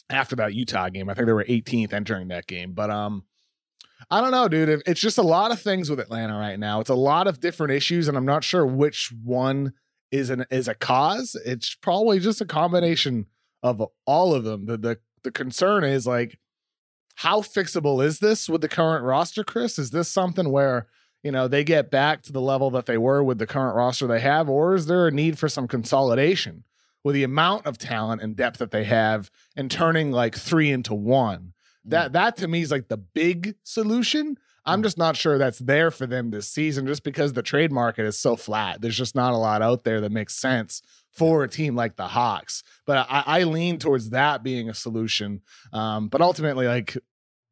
after 0.09 0.35
that 0.37 0.53
Utah 0.53 0.89
game. 0.89 1.09
I 1.09 1.13
think 1.13 1.25
they 1.25 1.33
were 1.33 1.43
18th 1.43 1.93
entering 1.93 2.27
that 2.29 2.47
game. 2.47 2.73
But 2.73 2.89
um 2.89 3.23
I 4.09 4.19
don't 4.19 4.31
know, 4.31 4.47
dude. 4.47 4.81
It's 4.85 4.99
just 4.99 5.19
a 5.19 5.23
lot 5.23 5.51
of 5.51 5.61
things 5.61 5.89
with 5.89 5.99
Atlanta 5.99 6.37
right 6.37 6.59
now. 6.59 6.79
It's 6.79 6.89
a 6.89 6.95
lot 6.95 7.27
of 7.27 7.39
different 7.39 7.73
issues 7.73 8.07
and 8.07 8.17
I'm 8.17 8.25
not 8.25 8.43
sure 8.43 8.65
which 8.65 9.11
one 9.23 9.73
is 10.11 10.29
an 10.29 10.45
is 10.51 10.67
a 10.67 10.75
cause. 10.75 11.35
It's 11.45 11.75
probably 11.75 12.19
just 12.19 12.41
a 12.41 12.45
combination 12.45 13.25
of 13.63 13.81
all 14.05 14.33
of 14.33 14.43
them. 14.43 14.65
The 14.65 14.77
the 14.77 14.99
the 15.23 15.31
concern 15.31 15.83
is 15.83 16.05
like 16.05 16.37
how 17.15 17.41
fixable 17.41 18.03
is 18.03 18.19
this 18.19 18.49
with 18.49 18.61
the 18.61 18.69
current 18.69 19.03
roster, 19.03 19.43
Chris? 19.43 19.77
Is 19.77 19.91
this 19.91 20.09
something 20.09 20.49
where 20.51 20.87
you 21.23 21.31
know, 21.31 21.47
they 21.47 21.63
get 21.63 21.91
back 21.91 22.23
to 22.23 22.31
the 22.31 22.41
level 22.41 22.71
that 22.71 22.85
they 22.85 22.97
were 22.97 23.23
with 23.23 23.37
the 23.37 23.47
current 23.47 23.75
roster 23.75 24.07
they 24.07 24.19
have, 24.19 24.49
or 24.49 24.73
is 24.73 24.87
there 24.87 25.07
a 25.07 25.11
need 25.11 25.37
for 25.37 25.47
some 25.47 25.67
consolidation 25.67 26.63
with 27.03 27.15
the 27.15 27.23
amount 27.23 27.65
of 27.65 27.77
talent 27.77 28.21
and 28.21 28.35
depth 28.35 28.57
that 28.59 28.71
they 28.71 28.83
have 28.85 29.29
and 29.55 29.69
turning 29.69 30.11
like 30.11 30.35
three 30.35 30.71
into 30.71 30.93
one? 30.93 31.53
Mm. 31.85 31.91
That 31.91 32.13
that 32.13 32.37
to 32.37 32.47
me 32.47 32.61
is 32.61 32.71
like 32.71 32.87
the 32.87 32.97
big 32.97 33.55
solution. 33.63 34.37
I'm 34.65 34.81
mm. 34.81 34.83
just 34.83 34.97
not 34.97 35.15
sure 35.15 35.37
that's 35.37 35.59
there 35.59 35.91
for 35.91 36.07
them 36.07 36.31
this 36.31 36.49
season, 36.49 36.87
just 36.87 37.03
because 37.03 37.33
the 37.33 37.43
trade 37.43 37.71
market 37.71 38.05
is 38.05 38.17
so 38.17 38.35
flat. 38.35 38.81
There's 38.81 38.97
just 38.97 39.15
not 39.15 39.33
a 39.33 39.37
lot 39.37 39.61
out 39.61 39.83
there 39.83 40.01
that 40.01 40.11
makes 40.11 40.35
sense 40.35 40.81
for 41.11 41.43
a 41.43 41.47
team 41.47 41.75
like 41.75 41.95
the 41.95 42.07
Hawks. 42.07 42.63
But 42.85 43.07
I, 43.09 43.23
I 43.25 43.43
lean 43.43 43.77
towards 43.77 44.11
that 44.11 44.43
being 44.43 44.69
a 44.69 44.73
solution. 44.73 45.41
Um, 45.73 46.07
but 46.07 46.21
ultimately, 46.21 46.67
like 46.67 46.97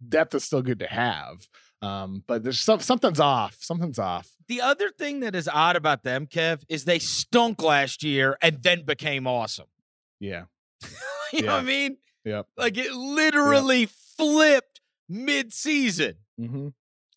depth 0.07 0.33
is 0.35 0.43
still 0.43 0.61
good 0.61 0.79
to 0.79 0.87
have. 0.87 1.47
Um, 1.81 2.23
but 2.27 2.43
there's 2.43 2.59
some, 2.59 2.79
something's 2.79 3.19
off. 3.19 3.57
Something's 3.59 3.99
off. 3.99 4.29
The 4.47 4.61
other 4.61 4.89
thing 4.89 5.21
that 5.21 5.35
is 5.35 5.47
odd 5.47 5.75
about 5.75 6.03
them, 6.03 6.27
Kev, 6.27 6.63
is 6.67 6.85
they 6.85 6.99
stunk 6.99 7.61
last 7.61 8.03
year 8.03 8.37
and 8.41 8.61
then 8.61 8.83
became 8.83 9.27
awesome. 9.27 9.67
Yeah. 10.19 10.45
you 11.33 11.43
know 11.43 11.53
what 11.53 11.61
I 11.61 11.65
mean? 11.65 11.97
Yep. 12.25 12.47
Like 12.57 12.77
it 12.77 12.91
literally 12.93 13.81
yep. 13.81 13.89
flipped 14.17 14.81
mid-season. 15.07 16.15
Mm-hmm. 16.39 16.67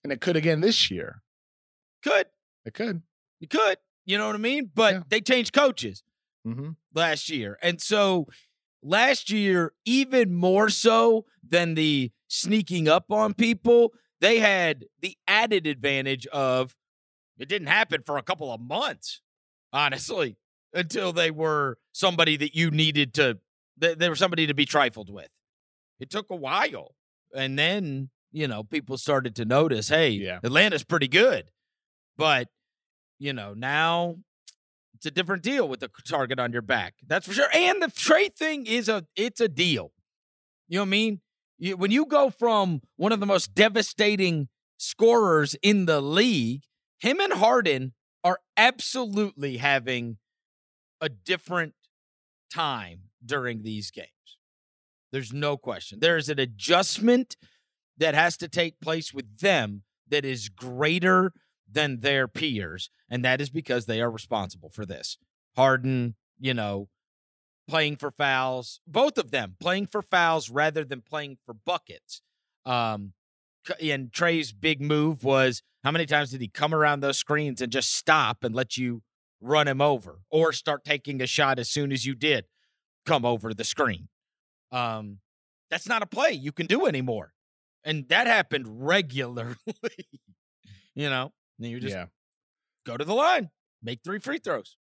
And 0.05 0.13
it 0.13 0.21
could 0.21 0.37
again 0.37 0.61
this 0.61 0.91
year. 0.91 1.23
Could. 2.05 2.27
It 2.65 2.75
could. 2.75 3.03
It 3.41 3.51
could. 3.51 3.79
You 4.05 4.19
know 4.19 4.27
what 4.27 4.35
I 4.35 4.39
mean? 4.39 4.71
But 4.73 4.95
yeah. 4.95 5.01
they 5.09 5.21
changed 5.21 5.53
coaches 5.53 6.03
mm-hmm. 6.47 6.71
last 6.95 7.29
year. 7.29 7.59
And 7.63 7.81
so 7.81 8.27
last 8.83 9.31
year, 9.31 9.73
even 9.85 10.35
more 10.35 10.69
so 10.69 11.25
than 11.47 11.75
the 11.75 12.11
sneaking 12.29 12.89
up 12.89 13.11
on 13.11 13.35
people, 13.35 13.93
they 14.21 14.39
had 14.39 14.85
the 15.01 15.17
added 15.27 15.67
advantage 15.67 16.27
of 16.29 16.75
it 17.39 17.49
didn't 17.49 17.69
happen 17.69 18.03
for 18.05 18.19
a 18.19 18.23
couple 18.23 18.53
of 18.53 18.61
months, 18.61 19.21
honestly, 19.73 20.37
until 20.73 21.13
they 21.13 21.31
were 21.31 21.79
somebody 21.93 22.37
that 22.37 22.55
you 22.55 22.71
needed 22.71 23.15
to, 23.15 23.39
they 23.77 24.09
were 24.09 24.17
somebody 24.17 24.47
to 24.47 24.55
be 24.55 24.65
trifled 24.65 25.11
with. 25.11 25.29
It 25.99 26.11
took 26.11 26.31
a 26.31 26.37
while. 26.37 26.95
And 27.35 27.59
then, 27.59 28.11
you 28.31 28.47
know, 28.47 28.63
people 28.63 28.97
started 28.99 29.35
to 29.37 29.45
notice, 29.45 29.89
hey, 29.89 30.11
yeah. 30.11 30.39
Atlanta's 30.45 30.85
pretty 30.85 31.09
good. 31.09 31.51
But, 32.17 32.49
you 33.19 33.33
know, 33.33 33.55
now 33.55 34.17
it's 35.03 35.09
a 35.09 35.11
different 35.11 35.43
deal 35.43 35.67
with 35.67 35.81
the 35.81 35.91
target 36.07 36.39
on 36.39 36.53
your 36.53 36.63
back. 36.63 36.95
That's 37.05 37.27
for 37.27 37.33
sure. 37.33 37.49
And 37.53 37.83
the 37.83 37.91
trade 37.91 38.37
thing 38.37 38.67
is 38.67 38.89
a 38.89 39.05
it's 39.17 39.41
a 39.41 39.49
deal. 39.49 39.91
You 40.69 40.77
know 40.77 40.83
what 40.83 40.87
I 40.87 40.91
mean? 40.91 41.21
You, 41.59 41.77
when 41.77 41.91
you 41.91 42.07
go 42.07 42.31
from 42.31 42.83
one 42.95 43.11
of 43.11 43.19
the 43.19 43.27
most 43.27 43.53
devastating 43.53 44.49
scorers 44.79 45.57
in 45.61 45.87
the 45.87 46.01
league, 46.01 46.63
him 47.01 47.19
and 47.19 47.33
Harden 47.33 47.95
are 48.23 48.39
absolutely 48.57 49.57
having 49.57 50.19
a 51.01 51.09
different 51.09 51.75
time 52.55 53.01
during 53.27 53.65
these 53.65 53.91
games. 53.91 54.07
There's 55.11 55.33
no 55.33 55.57
question. 55.57 55.99
There 55.99 56.17
is 56.17 56.29
an 56.29 56.39
adjustment 56.39 57.37
that 57.99 58.15
has 58.15 58.37
to 58.37 58.47
take 58.47 58.81
place 58.81 59.13
with 59.13 59.41
them 59.41 59.83
that 60.11 60.25
is 60.25 60.49
greater 60.49 61.33
than 61.73 62.01
their 62.01 62.29
peers. 62.29 62.91
And 63.09 63.25
that 63.25 63.41
is 63.41 63.51
because 63.51 63.87
they 63.87 64.01
are 64.01 64.11
responsible 64.11 64.71
for 64.71 64.85
this. 64.87 65.19
Harden, 65.57 66.15
you 66.39 66.55
know, 66.55 66.89
playing 67.69 67.97
for 67.97 68.11
fouls, 68.11 68.81
both 68.87 69.19
of 69.19 69.31
them 69.31 69.57
playing 69.61 69.87
for 69.87 70.03
fouls 70.03 70.51
rather 70.51 70.85
than 70.85 71.01
playing 71.01 71.39
for 71.45 71.55
buckets. 71.55 72.23
Um, 72.65 73.13
and 73.81 74.13
Trae's 74.13 74.53
big 74.53 74.81
move 74.81 75.25
was 75.25 75.63
how 75.85 75.91
many 75.91 76.07
times 76.07 76.31
did 76.31 76.41
he 76.41 76.49
come 76.49 76.75
around 76.75 77.01
those 77.01 77.19
screens 77.19 77.61
and 77.61 77.73
just 77.73 77.95
stop 77.95 78.45
and 78.45 78.55
let 78.55 78.77
you 78.77 79.03
run 79.41 79.69
him 79.69 79.81
over 79.81 80.21
or 80.31 80.53
start 80.53 80.85
taking 80.85 81.21
a 81.21 81.27
shot 81.27 81.59
as 81.59 81.69
soon 81.71 81.93
as 81.93 82.05
you 82.05 82.15
did 82.15 82.47
come 83.07 83.25
over 83.25 83.53
the 83.55 83.65
screen? 83.65 84.09
Um, 84.71 85.19
that's 85.71 85.89
not 85.89 86.03
a 86.03 86.07
play 86.07 86.33
you 86.33 86.53
can 86.53 86.67
do 86.67 86.87
anymore. 86.87 87.33
And 87.85 88.09
that 88.09 88.27
happened 88.27 88.87
regularly, 88.87 89.57
you 90.95 91.11
know? 91.11 91.33
And 91.63 91.71
you 91.71 91.81
just 91.81 91.95
yeah. 91.95 92.07
go 92.87 92.97
to 92.97 93.05
the 93.05 93.15
line, 93.15 93.51
make 93.83 94.01
three 94.05 94.19
free 94.19 94.39
throws. 94.39 94.77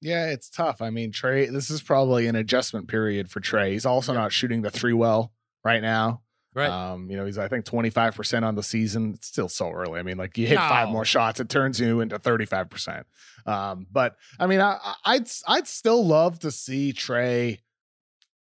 Yeah, 0.00 0.26
it's 0.26 0.50
tough. 0.50 0.82
I 0.82 0.90
mean, 0.90 1.12
Trae, 1.12 1.50
this 1.50 1.70
is 1.70 1.80
probably 1.80 2.26
an 2.26 2.36
adjustment 2.36 2.88
period 2.88 3.30
for 3.30 3.40
Trae. 3.40 3.72
He's 3.72 3.86
also 3.86 4.12
yeah. 4.12 4.20
not 4.20 4.32
shooting 4.32 4.62
the 4.62 4.70
three 4.70 4.92
well 4.92 5.32
right 5.64 5.80
now. 5.80 6.20
Right. 6.54 6.70
Um, 6.70 7.10
you 7.10 7.16
know, 7.16 7.24
he's 7.24 7.38
I 7.38 7.48
think 7.48 7.64
25% 7.64 8.44
on 8.44 8.54
the 8.54 8.62
season. 8.62 9.14
It's 9.14 9.26
still 9.26 9.48
so 9.48 9.70
early. 9.70 9.98
I 9.98 10.02
mean, 10.02 10.16
like 10.16 10.38
you 10.38 10.46
hit 10.46 10.54
no. 10.54 10.60
five 10.60 10.88
more 10.88 11.04
shots, 11.04 11.40
it 11.40 11.48
turns 11.48 11.80
you 11.80 12.00
into 12.00 12.18
35%. 12.18 13.04
Um, 13.46 13.86
but 13.90 14.16
I 14.38 14.46
mean, 14.46 14.60
I, 14.60 14.78
I'd 15.04 15.28
I'd 15.48 15.66
still 15.66 16.06
love 16.06 16.38
to 16.40 16.50
see 16.50 16.92
Trae. 16.92 17.58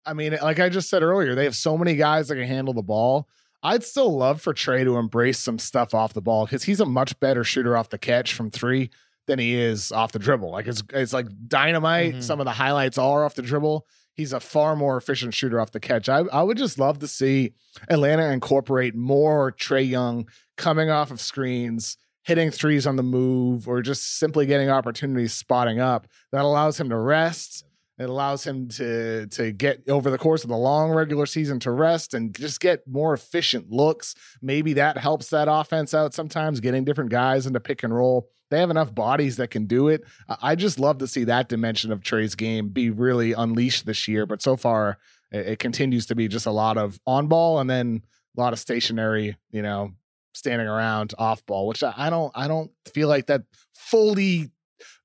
I 0.05 0.13
mean, 0.13 0.39
like 0.41 0.61
I 0.61 0.69
just 0.69 0.89
said 0.89 1.03
earlier, 1.03 1.35
they 1.35 1.45
have 1.45 1.57
so 1.57 1.77
many 1.77 1.97
guys 1.97 2.29
that 2.29 2.37
can 2.37 2.47
handle 2.47 2.75
the 2.75 2.83
ball. 2.83 3.29
I'd 3.63 3.85
still 3.85 4.17
love 4.17 4.41
for 4.41 4.55
Trae 4.55 4.85
to 4.85 4.97
embrace 4.97 5.39
some 5.39 5.59
stuff 5.59 5.95
off 5.95 6.13
the 6.13 6.21
ball 6.21 6.45
because 6.47 6.65
he's 6.65 6.81
a 6.81 6.87
much 6.87 7.19
better 7.21 7.45
shooter 7.45 7.77
off 7.77 7.89
the 7.89 7.99
catch 7.99 8.35
from 8.35 8.51
three 8.51 8.91
than 9.27 9.39
he 9.39 9.55
is 9.55 9.93
off 9.93 10.13
the 10.13 10.19
dribble. 10.19 10.51
Like 10.51 10.67
it's 10.67 10.83
it's 10.93 11.13
like 11.13 11.27
dynamite. 11.49 12.13
Mm-hmm. 12.13 12.21
Some 12.21 12.41
of 12.41 12.45
the 12.45 12.53
highlights 12.53 12.99
are 12.99 13.25
off 13.25 13.35
the 13.35 13.43
dribble. 13.43 13.87
He's 14.15 14.33
a 14.33 14.41
far 14.41 14.77
more 14.77 14.97
efficient 14.97 15.35
shooter 15.35 15.61
off 15.61 15.73
the 15.73 15.81
catch. 15.81 16.09
I, 16.09 16.21
I 16.33 16.43
would 16.43 16.57
just 16.57 16.79
love 16.79 17.01
to 17.01 17.09
see 17.09 17.53
Atlanta 17.91 18.31
incorporate 18.31 18.95
more 18.95 19.53
Trae 19.53 19.87
Young 19.87 20.27
coming 20.57 20.89
off 20.89 21.11
of 21.11 21.21
screens, 21.21 21.99
hitting 22.23 22.51
threes 22.51 22.87
on 22.87 22.97
the 22.97 23.03
move, 23.03 23.69
or 23.69 23.83
just 23.83 24.19
simply 24.19 24.47
getting 24.47 24.71
opportunities 24.71 25.35
spotting 25.35 25.81
up 25.81 26.07
that 26.33 26.47
allows 26.47 26.81
him 26.81 26.89
to 26.89 26.97
rest 26.97 27.66
it 27.99 28.11
allows 28.11 28.47
him 28.47 28.69
to 28.69 29.27
to 29.29 29.53
get 29.53 29.89
over 29.89 30.11
the 30.11 30.19
course 30.19 30.45
of 30.45 30.51
the 30.51 30.57
long 30.57 30.91
regular 30.91 31.25
season 31.25 31.59
to 31.61 31.71
rest 31.71 32.13
and 32.13 32.35
just 32.35 32.61
get 32.61 32.87
more 32.87 33.15
efficient 33.15 33.71
looks. 33.71 34.15
Maybe 34.43 34.75
that 34.75 34.99
helps 34.99 35.31
that 35.31 35.49
offense 35.51 35.95
out 35.95 36.13
sometimes, 36.13 36.61
getting 36.61 36.85
different 36.85 37.11
guys 37.11 37.47
into 37.47 37.61
pick 37.61 37.83
and 37.83 37.95
roll. 37.95 38.29
They 38.51 38.61
have 38.61 38.71
enough 38.71 38.95
bodies 38.95 39.37
that 39.39 39.51
can 39.51 39.67
do 39.67 39.89
it. 39.89 40.05
I 40.43 40.55
just 40.55 40.79
love 40.79 40.99
to 40.99 41.07
see 41.07 41.25
that 41.25 41.49
dimension 41.49 41.91
of 41.91 42.03
Trae's 42.03 42.35
game 42.35 42.69
be 42.69 42.91
really 42.91 43.33
unleashed 43.33 43.87
this 43.87 44.07
year. 44.07 44.27
But 44.27 44.43
so 44.43 44.57
far, 44.57 44.99
it 45.33 45.59
continues 45.59 46.07
to 46.07 46.15
be 46.15 46.29
just 46.29 46.47
a 46.47 46.53
lot 46.53 46.77
of 46.77 47.01
on 47.07 47.29
ball 47.29 47.59
and 47.59 47.69
then 47.69 48.03
a 48.37 48.41
lot 48.41 48.53
of 48.53 48.59
stationary, 48.59 49.37
you 49.51 49.63
know, 49.63 49.93
standing 50.35 50.69
around 50.69 51.15
off 51.19 51.45
ball, 51.47 51.67
which 51.67 51.83
I 51.83 52.11
don't 52.11 52.31
I 52.35 52.47
don't 52.47 52.71
feel 52.93 53.09
like 53.09 53.27
that 53.27 53.43
fully 53.75 54.51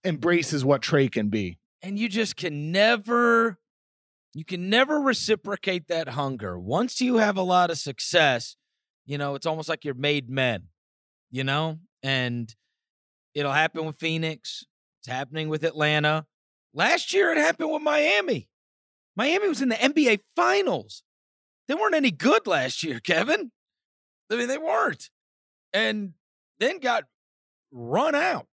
embraces 0.04 0.65
what 0.65 0.82
Trae 0.82 1.10
can 1.10 1.30
be 1.30 1.58
and 1.82 1.98
you 1.98 2.10
just 2.10 2.36
can 2.36 2.72
never 2.72 3.58
you 4.34 4.46
can 4.46 4.70
never 4.70 5.00
reciprocate 5.00 5.89
that 5.89 6.10
hunger. 6.10 6.58
Once 6.58 7.02
you 7.02 7.17
have 7.17 7.38
a 7.38 7.41
lot 7.41 7.70
of 7.70 7.78
success 7.78 8.56
you 9.06 9.17
know 9.17 9.36
it's 9.36 9.46
almost 9.46 9.70
like 9.70 9.84
you're 9.84 9.94
made 9.94 10.30
men 10.30 10.67
you 11.32 11.44
know? 11.44 11.80
And 12.04 12.54
it'll 13.34 13.54
happen 13.54 13.86
with 13.86 13.96
phoenix. 13.96 14.65
It's 15.00 15.08
happening 15.08 15.50
with 15.50 15.63
atlanta. 15.63 16.28
Last 16.74 17.13
year 17.13 17.32
it 17.32 17.38
happened 17.38 17.72
with 17.72 17.82
miami. 17.82 18.50
Miami 19.15 19.48
was 19.48 19.62
in 19.62 19.70
the 19.70 19.76
nba 19.76 20.20
finals. 20.36 21.04
They 21.67 21.74
weren't 21.74 21.96
any 21.96 22.12
good 22.12 22.46
last 22.46 22.84
year 22.84 23.00
kevin. 23.04 23.52
I 24.32 24.36
mean 24.36 24.48
they 24.48 24.58
weren't. 24.58 25.10
And 25.74 26.13
then 26.60 26.80
got 26.80 27.06
run 27.72 28.13
out 28.13 28.48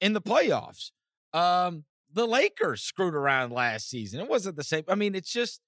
in 0.00 0.14
the 0.14 0.22
playoffs. 0.22 0.90
Um 1.32 1.84
the 2.14 2.26
Lakers 2.26 2.82
screwed 2.82 3.14
around 3.14 3.52
last 3.52 3.88
season. 3.88 4.20
It 4.20 4.28
wasn't 4.28 4.56
the 4.56 4.64
same. 4.64 4.84
I 4.88 4.94
mean, 4.94 5.14
it's 5.14 5.32
just, 5.32 5.60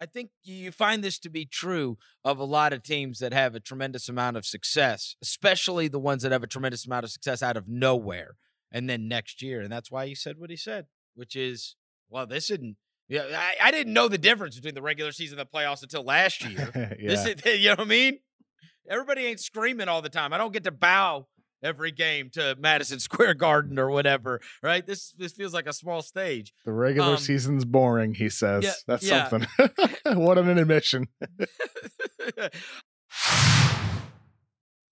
I 0.00 0.06
think 0.06 0.30
you 0.42 0.72
find 0.72 1.02
this 1.02 1.18
to 1.20 1.30
be 1.30 1.46
true 1.46 1.98
of 2.24 2.38
a 2.38 2.44
lot 2.44 2.72
of 2.72 2.82
teams 2.82 3.18
that 3.20 3.32
have 3.32 3.54
a 3.54 3.60
tremendous 3.60 4.08
amount 4.08 4.36
of 4.36 4.44
success, 4.44 5.16
especially 5.22 5.88
the 5.88 5.98
ones 5.98 6.22
that 6.22 6.32
have 6.32 6.42
a 6.42 6.48
tremendous 6.48 6.86
amount 6.86 7.04
of 7.04 7.10
success 7.10 7.42
out 7.42 7.56
of 7.56 7.68
nowhere. 7.68 8.36
And 8.72 8.90
then 8.90 9.08
next 9.08 9.42
year. 9.42 9.60
And 9.60 9.70
that's 9.70 9.90
why 9.90 10.06
he 10.06 10.14
said 10.14 10.38
what 10.38 10.50
he 10.50 10.56
said, 10.56 10.86
which 11.14 11.36
is, 11.36 11.76
well, 12.10 12.26
this 12.26 12.48
didn't. 12.48 12.76
Yeah, 13.08 13.22
I, 13.32 13.68
I 13.68 13.70
didn't 13.70 13.92
know 13.92 14.08
the 14.08 14.18
difference 14.18 14.56
between 14.56 14.74
the 14.74 14.82
regular 14.82 15.12
season 15.12 15.38
and 15.38 15.48
the 15.48 15.56
playoffs 15.56 15.82
until 15.82 16.02
last 16.02 16.44
year. 16.48 16.96
yeah. 16.98 17.08
This 17.08 17.24
is, 17.24 17.44
you 17.60 17.68
know 17.68 17.76
what 17.76 17.80
I 17.80 17.84
mean? 17.84 18.18
Everybody 18.88 19.26
ain't 19.26 19.40
screaming 19.40 19.88
all 19.88 20.02
the 20.02 20.08
time. 20.08 20.32
I 20.32 20.38
don't 20.38 20.52
get 20.52 20.64
to 20.64 20.72
bow 20.72 21.28
every 21.66 21.90
game 21.90 22.30
to 22.30 22.56
Madison 22.58 23.00
Square 23.06 23.34
Garden 23.34 23.78
or 23.78 23.90
whatever, 23.90 24.40
right? 24.62 24.86
This 24.86 25.12
this 25.18 25.32
feels 25.32 25.52
like 25.52 25.66
a 25.66 25.72
small 25.72 26.00
stage. 26.02 26.52
The 26.64 26.72
regular 26.72 27.12
um, 27.12 27.16
season's 27.18 27.64
boring, 27.64 28.14
he 28.14 28.28
says. 28.28 28.64
Yeah, 28.64 28.72
That's 28.86 29.04
yeah. 29.04 29.28
something. 29.28 29.48
what 30.16 30.38
an 30.38 30.56
admission. 30.58 31.08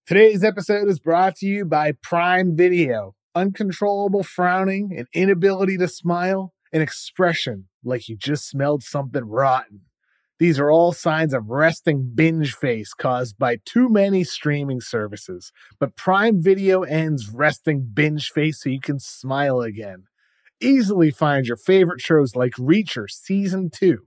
Today's 0.07 0.45
episode 0.45 0.89
is 0.89 0.99
brought 0.99 1.37
to 1.37 1.47
you 1.47 1.65
by 1.65 1.93
Prime 2.03 2.55
Video. 2.57 3.15
Uncontrollable 3.35 4.23
frowning, 4.23 4.95
an 4.97 5.07
inability 5.15 5.79
to 5.79 5.89
smile, 5.89 6.53
an 6.73 6.83
expression 6.83 7.69
like 7.83 8.09
you 8.09 8.17
just 8.17 8.49
smelled 8.49 8.83
something 8.83 9.25
rotten. 9.25 9.81
These 10.41 10.59
are 10.59 10.71
all 10.71 10.93
signs 10.93 11.33
of 11.33 11.49
resting 11.49 12.11
binge 12.15 12.55
face 12.55 12.93
caused 12.93 13.39
by 13.39 13.59
too 13.65 13.89
many 13.89 14.25
streaming 14.25 14.81
services. 14.81 15.53
But 15.79 15.95
Prime 15.95 16.43
Video 16.43 16.83
ends 16.83 17.31
resting 17.31 17.89
binge 17.95 18.31
face 18.31 18.63
so 18.63 18.69
you 18.69 18.81
can 18.81 18.99
smile 18.99 19.61
again. 19.61 20.05
Easily 20.61 21.11
find 21.11 21.47
your 21.47 21.57
favorite 21.57 22.01
shows 22.01 22.35
like 22.35 22.53
Reacher 22.55 23.09
Season 23.09 23.71
2. 23.71 23.99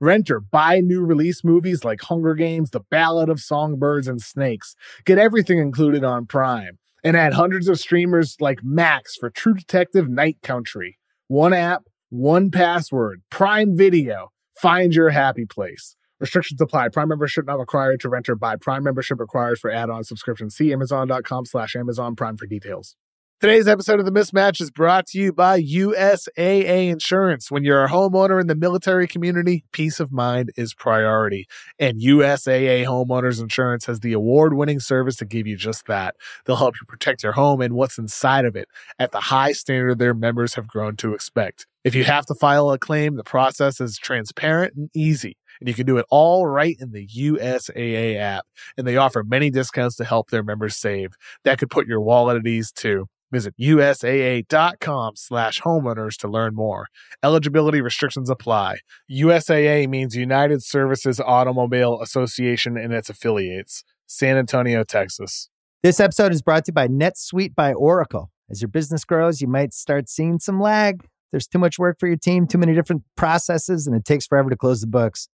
Rent 0.00 0.30
or 0.30 0.40
buy 0.40 0.80
new 0.80 1.02
release 1.04 1.42
movies 1.44 1.84
like 1.84 2.00
Hunger 2.02 2.34
Games, 2.34 2.70
The 2.70 2.80
Ballad 2.90 3.28
of 3.28 3.40
Songbirds 3.40 4.08
and 4.08 4.20
Snakes. 4.20 4.76
Get 5.04 5.18
everything 5.18 5.58
included 5.58 6.04
on 6.04 6.26
Prime. 6.26 6.78
And 7.04 7.16
add 7.16 7.34
hundreds 7.34 7.68
of 7.68 7.78
streamers 7.78 8.36
like 8.40 8.64
Max 8.64 9.14
for 9.16 9.30
True 9.30 9.54
Detective 9.54 10.08
Night 10.08 10.38
Country. 10.42 10.98
One 11.28 11.52
app, 11.52 11.82
one 12.08 12.50
password, 12.50 13.22
Prime 13.30 13.76
Video. 13.76 14.32
Find 14.56 14.94
your 14.94 15.10
happy 15.10 15.44
place. 15.44 15.96
Restrictions 16.18 16.60
apply. 16.60 16.88
Prime 16.88 17.08
membership 17.08 17.44
not 17.46 17.58
required 17.58 18.00
to 18.00 18.08
rent 18.08 18.28
or 18.28 18.36
buy. 18.36 18.56
Prime 18.56 18.82
membership 18.82 19.20
required 19.20 19.58
for 19.58 19.70
add-on 19.70 20.02
subscription. 20.02 20.48
See 20.48 20.72
Amazon.com 20.72 21.44
slash 21.44 21.76
Amazon 21.76 22.16
Prime 22.16 22.38
for 22.38 22.46
details. 22.46 22.96
Today's 23.38 23.68
episode 23.68 24.00
of 24.00 24.06
The 24.06 24.12
Mismatch 24.12 24.62
is 24.62 24.70
brought 24.70 25.08
to 25.08 25.18
you 25.18 25.30
by 25.30 25.60
USAA 25.60 26.88
Insurance. 26.88 27.50
When 27.50 27.64
you're 27.64 27.84
a 27.84 27.88
homeowner 27.90 28.40
in 28.40 28.46
the 28.46 28.54
military 28.54 29.06
community, 29.06 29.62
peace 29.72 30.00
of 30.00 30.10
mind 30.10 30.52
is 30.56 30.72
priority. 30.72 31.46
And 31.78 32.00
USAA 32.00 32.86
Homeowners 32.86 33.38
Insurance 33.38 33.84
has 33.84 34.00
the 34.00 34.14
award 34.14 34.54
winning 34.54 34.80
service 34.80 35.16
to 35.16 35.26
give 35.26 35.46
you 35.46 35.54
just 35.54 35.84
that. 35.84 36.16
They'll 36.46 36.56
help 36.56 36.76
you 36.80 36.86
protect 36.88 37.22
your 37.22 37.32
home 37.32 37.60
and 37.60 37.74
what's 37.74 37.98
inside 37.98 38.46
of 38.46 38.56
it 38.56 38.68
at 38.98 39.12
the 39.12 39.20
high 39.20 39.52
standard 39.52 39.98
their 39.98 40.14
members 40.14 40.54
have 40.54 40.66
grown 40.66 40.96
to 40.96 41.12
expect. 41.12 41.66
If 41.84 41.94
you 41.94 42.04
have 42.04 42.24
to 42.26 42.34
file 42.34 42.70
a 42.70 42.78
claim, 42.78 43.16
the 43.16 43.22
process 43.22 43.82
is 43.82 43.98
transparent 43.98 44.76
and 44.76 44.88
easy 44.94 45.36
and 45.60 45.68
you 45.68 45.74
can 45.74 45.86
do 45.86 45.98
it 45.98 46.06
all 46.10 46.46
right 46.46 46.76
in 46.80 46.92
the 46.92 47.06
USAA 47.06 48.16
app. 48.16 48.46
And 48.76 48.86
they 48.86 48.96
offer 48.96 49.22
many 49.22 49.50
discounts 49.50 49.96
to 49.96 50.04
help 50.04 50.30
their 50.30 50.42
members 50.42 50.76
save. 50.76 51.14
That 51.44 51.58
could 51.58 51.70
put 51.70 51.86
your 51.86 52.00
wallet 52.00 52.36
at 52.36 52.46
ease 52.46 52.72
too. 52.72 53.08
Visit 53.32 53.54
USAA.com 53.60 55.16
slash 55.16 55.60
homeowners 55.62 56.16
to 56.18 56.28
learn 56.28 56.54
more. 56.54 56.86
Eligibility 57.24 57.80
restrictions 57.80 58.30
apply. 58.30 58.78
USAA 59.10 59.88
means 59.88 60.14
United 60.14 60.62
Services 60.62 61.20
Automobile 61.20 62.00
Association 62.00 62.76
and 62.76 62.92
its 62.92 63.10
affiliates. 63.10 63.82
San 64.06 64.36
Antonio, 64.36 64.84
Texas. 64.84 65.48
This 65.82 65.98
episode 65.98 66.32
is 66.32 66.42
brought 66.42 66.64
to 66.66 66.70
you 66.70 66.74
by 66.74 66.88
NetSuite 66.88 67.54
by 67.54 67.72
Oracle. 67.72 68.30
As 68.48 68.62
your 68.62 68.68
business 68.68 69.04
grows, 69.04 69.40
you 69.40 69.48
might 69.48 69.74
start 69.74 70.08
seeing 70.08 70.38
some 70.38 70.60
lag. 70.60 71.04
There's 71.32 71.48
too 71.48 71.58
much 71.58 71.78
work 71.78 71.98
for 71.98 72.06
your 72.06 72.16
team, 72.16 72.46
too 72.46 72.58
many 72.58 72.74
different 72.74 73.02
processes, 73.16 73.86
and 73.86 73.96
it 73.96 74.04
takes 74.04 74.26
forever 74.26 74.48
to 74.50 74.56
close 74.56 74.80
the 74.80 74.86
books. 74.86 75.28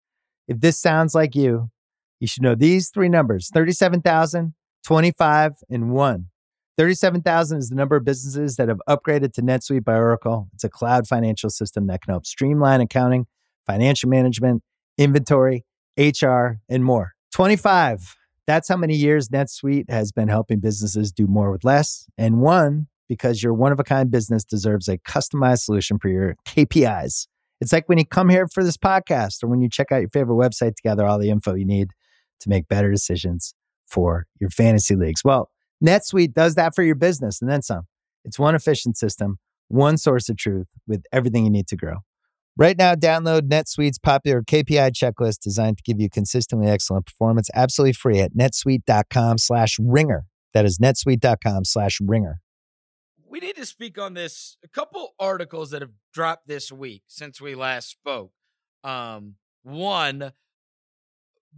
If 0.49 0.61
this 0.61 0.81
sounds 0.81 1.15
like 1.15 1.35
you, 1.35 1.71
you 2.21 2.27
should 2.27 2.43
know 2.43 2.55
these 2.55 2.89
three 2.89 3.09
numbers 3.09 3.51
37,000, 3.53 4.55
25, 4.85 5.53
and 5.69 5.91
1. 5.91 6.27
37,000 6.79 7.59
is 7.59 7.69
the 7.69 7.75
number 7.75 7.97
of 7.97 8.05
businesses 8.05 8.57
that 8.57 8.69
have 8.69 8.81
upgraded 8.89 9.35
to 9.35 9.43
NetSuite 9.43 9.85
by 9.85 9.95
Oracle. 9.95 10.49
It's 10.55 10.65
a 10.65 10.71
cloud 10.71 11.07
financial 11.07 11.51
system 11.51 11.87
that 11.89 12.03
can 12.03 12.13
help 12.13 12.27
streamline 12.27 12.81
accounting, 12.81 13.27
financial 13.67 14.09
management, 14.09 14.63
inventory, 14.97 15.65
HR, 15.99 16.61
and 16.69 16.85
more. 16.85 17.13
25, 17.35 18.17
that's 18.47 18.69
how 18.69 18.77
many 18.77 18.95
years 18.95 19.29
NetSuite 19.29 19.91
has 19.91 20.13
been 20.13 20.29
helping 20.29 20.61
businesses 20.61 21.13
do 21.13 21.27
more 21.27 21.51
with 21.51 21.65
less. 21.65 22.07
And 22.17 22.41
one, 22.41 22.89
because 23.09 23.43
your 23.43 23.53
one 23.53 23.73
of 23.73 23.79
a 23.79 23.85
kind 23.85 24.11
business 24.11 24.45
deserves 24.45 24.89
a 24.89 24.97
customized 24.99 25.61
solution 25.61 25.99
for 25.99 26.09
your 26.09 26.37
KPIs. 26.47 27.27
It's 27.61 27.73
like 27.73 27.89
when 27.89 27.99
you 27.99 28.07
come 28.07 28.29
here 28.29 28.49
for 28.49 28.65
this 28.65 28.77
podcast 28.77 29.43
or 29.45 29.49
when 29.49 29.61
you 29.61 29.69
check 29.69 29.93
out 29.93 30.01
your 30.01 30.09
favorite 30.09 30.37
website 30.37 30.77
to 30.77 30.83
gather 30.83 31.07
all 31.07 31.19
the 31.19 31.31
info 31.31 31.55
you 31.55 31.67
need 31.67 31.91
to 32.41 32.49
make 32.49 32.67
better 32.69 32.91
decisions 32.91 33.55
for 33.87 34.27
your 34.41 34.51
fantasy 34.51 34.97
leagues. 34.97 35.23
Well, 35.23 35.51
NetSuite 35.83 36.33
does 36.33 36.55
that 36.55 36.75
for 36.75 36.83
your 36.83 36.95
business 36.95 37.41
and 37.41 37.51
then 37.51 37.63
some. 37.63 37.83
It's 38.25 38.39
one 38.39 38.55
efficient 38.55 38.97
system, 38.97 39.39
one 39.69 39.97
source 39.97 40.29
of 40.29 40.37
truth 40.37 40.69
with 40.87 41.03
everything 41.13 41.45
you 41.45 41.51
need 41.51 41.67
to 41.69 41.77
grow. 41.77 41.97
Right 42.57 42.77
now, 42.77 42.95
download 42.95 43.49
NetSuite's 43.49 43.99
popular 43.99 44.43
KPI 44.43 44.93
checklist 44.93 45.41
designed 45.41 45.79
to 45.79 45.83
give 45.83 46.01
you 46.01 46.11
consistently 46.11 46.69
excellent 46.69 47.07
performance 47.07 47.49
absolutely 47.55 47.95
free 47.95 48.21
at 48.21 48.35
netsuite.com 48.35 49.39
slash 49.39 49.79
ringer. 49.81 50.27
That 50.53 50.67
is 50.67 50.79
netsuite.com 50.79 51.65
slash 51.65 51.99
ringer. 52.03 52.41
We 53.27 53.41
need 53.41 53.57
to 53.57 53.65
speak 53.65 53.99
on 53.99 54.13
this. 54.13 54.59
A 54.63 54.69
couple 54.69 55.15
articles 55.19 55.71
that 55.71 55.81
have 55.81 55.93
dropped 56.13 56.47
this 56.47 56.71
week 56.71 57.05
since 57.07 57.41
we 57.41 57.55
last 57.55 57.89
spoke. 57.91 58.33
Um, 58.85 59.37
one, 59.63 60.33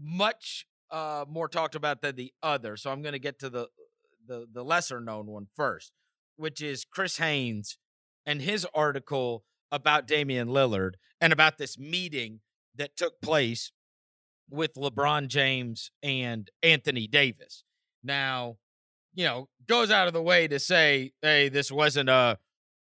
much 0.00 0.68
uh, 0.92 1.24
more 1.28 1.48
talked 1.48 1.74
about 1.74 2.02
than 2.02 2.14
the 2.14 2.32
other. 2.40 2.76
So 2.76 2.92
I'm 2.92 3.02
going 3.02 3.14
to 3.14 3.18
get 3.18 3.40
to 3.40 3.50
the 3.50 3.66
the 4.26 4.46
the 4.52 4.64
lesser 4.64 5.00
known 5.00 5.26
one 5.26 5.46
first, 5.56 5.92
which 6.36 6.60
is 6.62 6.84
Chris 6.84 7.18
Haynes 7.18 7.78
and 8.26 8.40
his 8.40 8.66
article 8.74 9.44
about 9.70 10.06
Damian 10.06 10.48
Lillard 10.48 10.92
and 11.20 11.32
about 11.32 11.58
this 11.58 11.78
meeting 11.78 12.40
that 12.76 12.96
took 12.96 13.20
place 13.20 13.72
with 14.50 14.74
LeBron 14.74 15.28
James 15.28 15.90
and 16.02 16.50
Anthony 16.62 17.06
Davis. 17.06 17.64
Now, 18.02 18.56
you 19.14 19.24
know, 19.24 19.48
goes 19.66 19.90
out 19.90 20.06
of 20.06 20.12
the 20.12 20.22
way 20.22 20.48
to 20.48 20.58
say, 20.58 21.12
hey, 21.22 21.48
this 21.48 21.70
wasn't 21.72 22.08
a, 22.08 22.38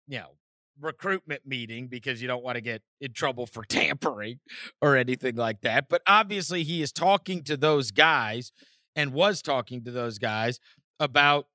you 0.08 0.20
know, 0.20 0.32
recruitment 0.80 1.42
meeting 1.46 1.88
because 1.88 2.22
you 2.22 2.28
don't 2.28 2.44
want 2.44 2.56
to 2.56 2.62
get 2.62 2.82
in 3.00 3.14
trouble 3.14 3.46
for 3.46 3.64
tampering 3.70 4.40
or 4.82 4.96
anything 4.98 5.36
like 5.36 5.62
that. 5.62 5.90
But 5.90 6.02
obviously, 6.08 6.64
he 6.64 6.82
is 6.82 6.92
talking 6.92 7.44
to 7.44 7.58
those 7.58 7.92
guys 7.92 8.52
and 8.96 9.14
was 9.14 9.42
talking 9.42 9.84
to 9.84 9.92
those 9.92 10.18
guys 10.18 10.60
about 11.00 11.48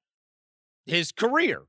his 0.87 1.13
career 1.13 1.63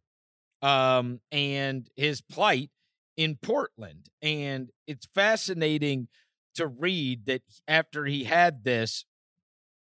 um, 0.61 1.19
and 1.31 1.89
his 1.95 2.21
plight 2.21 2.69
in 3.17 3.35
Portland. 3.35 4.09
And 4.21 4.69
it's 4.87 5.05
fascinating 5.13 6.07
to 6.55 6.67
read 6.67 7.25
that 7.25 7.41
after 7.67 8.05
he 8.05 8.23
had 8.23 8.63
this 8.63 9.05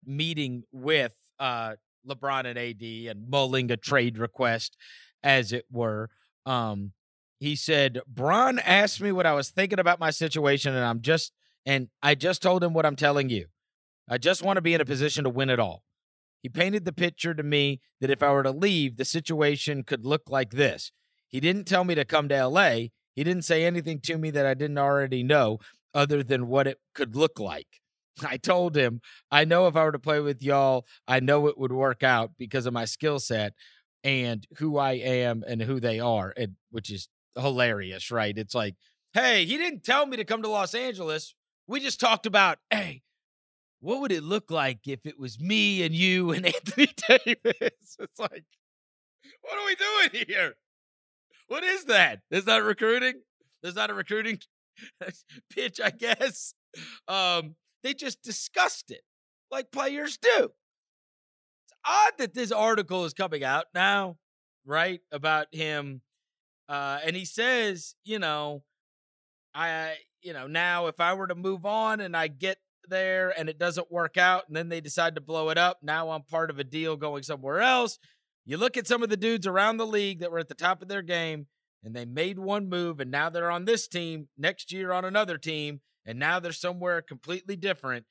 meeting 0.05 0.63
with 0.71 1.15
uh, 1.39 1.75
LeBron 2.07 2.45
and 2.45 2.57
AD 2.57 3.15
and 3.15 3.29
mulling 3.29 3.71
a 3.71 3.77
trade 3.77 4.17
request, 4.17 4.75
as 5.23 5.51
it 5.51 5.65
were, 5.71 6.09
um, 6.45 6.93
he 7.39 7.55
said, 7.55 8.01
Bron 8.07 8.59
asked 8.59 9.01
me 9.01 9.11
what 9.11 9.25
I 9.25 9.33
was 9.33 9.49
thinking 9.49 9.79
about 9.79 9.99
my 9.99 10.09
situation, 10.09 10.75
and 10.75 10.83
I'm 10.83 11.01
just, 11.01 11.31
and 11.65 11.87
I 12.03 12.15
just 12.15 12.41
told 12.41 12.63
him 12.63 12.73
what 12.73 12.85
I'm 12.85 12.95
telling 12.95 13.29
you. 13.29 13.45
I 14.09 14.17
just 14.17 14.43
want 14.43 14.57
to 14.57 14.61
be 14.61 14.73
in 14.73 14.81
a 14.81 14.85
position 14.85 15.23
to 15.23 15.29
win 15.29 15.49
it 15.49 15.59
all. 15.59 15.83
He 16.41 16.49
painted 16.49 16.85
the 16.85 16.93
picture 16.93 17.33
to 17.33 17.43
me 17.43 17.81
that 17.99 18.09
if 18.09 18.23
I 18.23 18.31
were 18.31 18.43
to 18.43 18.51
leave, 18.51 18.97
the 18.97 19.05
situation 19.05 19.83
could 19.83 20.05
look 20.05 20.29
like 20.29 20.51
this. 20.51 20.91
He 21.27 21.39
didn't 21.39 21.65
tell 21.65 21.83
me 21.83 21.95
to 21.95 22.05
come 22.05 22.29
to 22.29 22.47
LA. 22.47 22.87
He 23.15 23.23
didn't 23.23 23.43
say 23.43 23.65
anything 23.65 23.99
to 24.01 24.17
me 24.17 24.31
that 24.31 24.45
I 24.45 24.53
didn't 24.53 24.77
already 24.77 25.23
know 25.23 25.59
other 25.93 26.23
than 26.23 26.47
what 26.47 26.67
it 26.67 26.79
could 26.93 27.15
look 27.15 27.39
like. 27.39 27.67
I 28.25 28.37
told 28.37 28.75
him, 28.75 29.01
I 29.31 29.45
know 29.45 29.67
if 29.67 29.75
I 29.75 29.83
were 29.83 29.91
to 29.91 29.99
play 29.99 30.19
with 30.19 30.41
y'all, 30.41 30.85
I 31.07 31.19
know 31.19 31.47
it 31.47 31.57
would 31.57 31.71
work 31.71 32.03
out 32.03 32.31
because 32.37 32.65
of 32.65 32.73
my 32.73 32.85
skill 32.85 33.19
set 33.19 33.53
and 34.03 34.45
who 34.57 34.77
I 34.77 34.93
am 34.93 35.43
and 35.45 35.61
who 35.61 35.79
they 35.79 35.99
are, 35.99 36.33
and 36.37 36.55
which 36.71 36.89
is 36.89 37.09
hilarious, 37.35 38.11
right? 38.11 38.37
It's 38.37 38.55
like, 38.55 38.75
hey, 39.13 39.45
he 39.45 39.57
didn't 39.57 39.83
tell 39.83 40.05
me 40.05 40.17
to 40.17 40.23
come 40.23 40.41
to 40.41 40.49
Los 40.49 40.73
Angeles. 40.73 41.35
We 41.67 41.79
just 41.79 41.99
talked 41.99 42.25
about, 42.25 42.59
hey, 42.69 43.01
what 43.81 44.01
would 44.01 44.11
it 44.11 44.23
look 44.23 44.51
like 44.51 44.87
if 44.87 45.05
it 45.05 45.19
was 45.19 45.39
me 45.39 45.83
and 45.83 45.95
you 45.95 46.31
and 46.31 46.45
Anthony 46.53 46.91
Davis? 47.07 47.97
It's 47.99 48.19
like, 48.19 48.43
what 49.41 49.57
are 49.57 49.65
we 49.65 49.75
doing 49.75 50.25
here? 50.27 50.53
What 51.47 51.63
is 51.63 51.85
that? 51.85 52.19
Is 52.29 52.45
that 52.45 52.63
recruiting? 52.63 53.21
Is 53.63 53.75
that 53.75 53.89
a 53.89 53.93
recruiting 53.93 54.39
pitch? 55.49 55.79
I 55.83 55.89
guess. 55.89 56.53
Um, 57.07 57.55
they 57.83 57.93
just 57.93 58.21
discussed 58.21 58.91
it 58.91 59.01
like 59.51 59.71
players 59.71 60.17
do. 60.17 60.29
It's 61.63 61.73
odd 61.85 62.13
that 62.19 62.33
this 62.33 62.51
article 62.51 63.05
is 63.05 63.13
coming 63.13 63.43
out 63.43 63.65
now, 63.73 64.17
right? 64.65 65.01
About 65.11 65.47
him. 65.51 66.01
Uh, 66.67 66.99
and 67.03 67.15
he 67.15 67.25
says, 67.25 67.95
you 68.03 68.19
know, 68.19 68.63
I, 69.55 69.95
you 70.21 70.33
know, 70.33 70.45
now 70.45 70.87
if 70.87 70.99
I 70.99 71.13
were 71.13 71.27
to 71.27 71.35
move 71.35 71.65
on 71.65 71.99
and 71.99 72.15
I 72.15 72.27
get 72.27 72.57
there 72.89 73.33
and 73.37 73.49
it 73.49 73.59
doesn't 73.59 73.91
work 73.91 74.17
out 74.17 74.43
and 74.47 74.55
then 74.55 74.69
they 74.69 74.81
decide 74.81 75.15
to 75.15 75.21
blow 75.21 75.49
it 75.49 75.57
up, 75.57 75.79
now 75.81 76.11
I'm 76.11 76.23
part 76.23 76.49
of 76.49 76.59
a 76.59 76.63
deal 76.63 76.95
going 76.95 77.23
somewhere 77.23 77.61
else. 77.61 77.99
You 78.45 78.57
look 78.57 78.77
at 78.77 78.87
some 78.87 79.03
of 79.03 79.09
the 79.09 79.17
dudes 79.17 79.47
around 79.47 79.77
the 79.77 79.87
league 79.87 80.19
that 80.19 80.31
were 80.31 80.39
at 80.39 80.49
the 80.49 80.55
top 80.55 80.81
of 80.81 80.87
their 80.87 81.01
game 81.01 81.47
and 81.83 81.95
they 81.95 82.05
made 82.05 82.39
one 82.39 82.67
move 82.67 82.99
and 82.99 83.11
now 83.11 83.29
they're 83.29 83.51
on 83.51 83.65
this 83.65 83.87
team, 83.87 84.27
next 84.37 84.71
year 84.71 84.91
on 84.91 85.05
another 85.05 85.37
team, 85.37 85.81
and 86.05 86.17
now 86.17 86.39
they're 86.39 86.51
somewhere 86.51 87.01
completely 87.01 87.55
different. 87.55 88.05